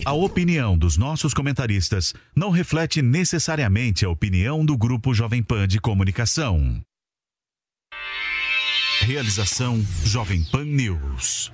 A 0.05 0.13
opinião 0.13 0.77
dos 0.77 0.97
nossos 0.97 1.33
comentaristas 1.33 2.15
não 2.35 2.51
reflete 2.51 3.01
necessariamente 3.03 4.05
a 4.05 4.11
opinião 4.11 4.65
do 4.65 4.77
Grupo 4.77 5.15
Jovem 5.15 5.43
Pan 5.43 5.69
de 5.69 5.81
Comunicação. 5.81 6.83
Realização 9.01 9.81
Jovem 10.05 10.43
Pan 10.51 10.65
News. 10.65 11.53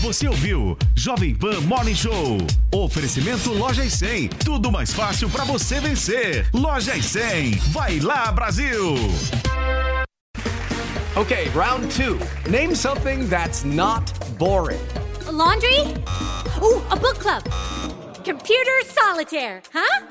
Você 0.00 0.28
ouviu 0.28 0.78
Jovem 0.94 1.34
Pan 1.34 1.60
Morning 1.62 1.94
Show. 1.94 2.38
Oferecimento 2.72 3.52
Loja 3.52 3.84
e 3.84 3.90
100. 3.90 4.28
Tudo 4.28 4.70
mais 4.70 4.92
fácil 4.92 5.28
para 5.28 5.44
você 5.44 5.80
vencer. 5.80 6.48
Loja 6.54 6.96
e 6.96 7.02
100. 7.02 7.52
Vai 7.72 7.98
lá, 7.98 8.30
Brasil! 8.30 8.94
Okay, 11.16 11.48
round 11.54 11.88
two. 11.94 12.18
Name 12.48 12.74
something 12.74 13.28
that's 13.28 13.64
not 13.64 14.04
boring. 14.38 14.80
A 15.26 15.32
laundry? 15.32 15.80
Ooh, 16.62 16.82
a 16.90 16.96
book 16.96 17.18
club. 17.18 17.42
Computer 18.24 18.82
solitaire, 18.86 19.62
huh? 19.72 20.06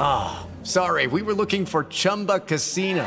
Ah, 0.00 0.46
sorry, 0.62 1.06
we 1.06 1.22
were 1.22 1.34
looking 1.34 1.64
for 1.64 1.84
Chumba 1.84 2.40
Casino. 2.40 3.06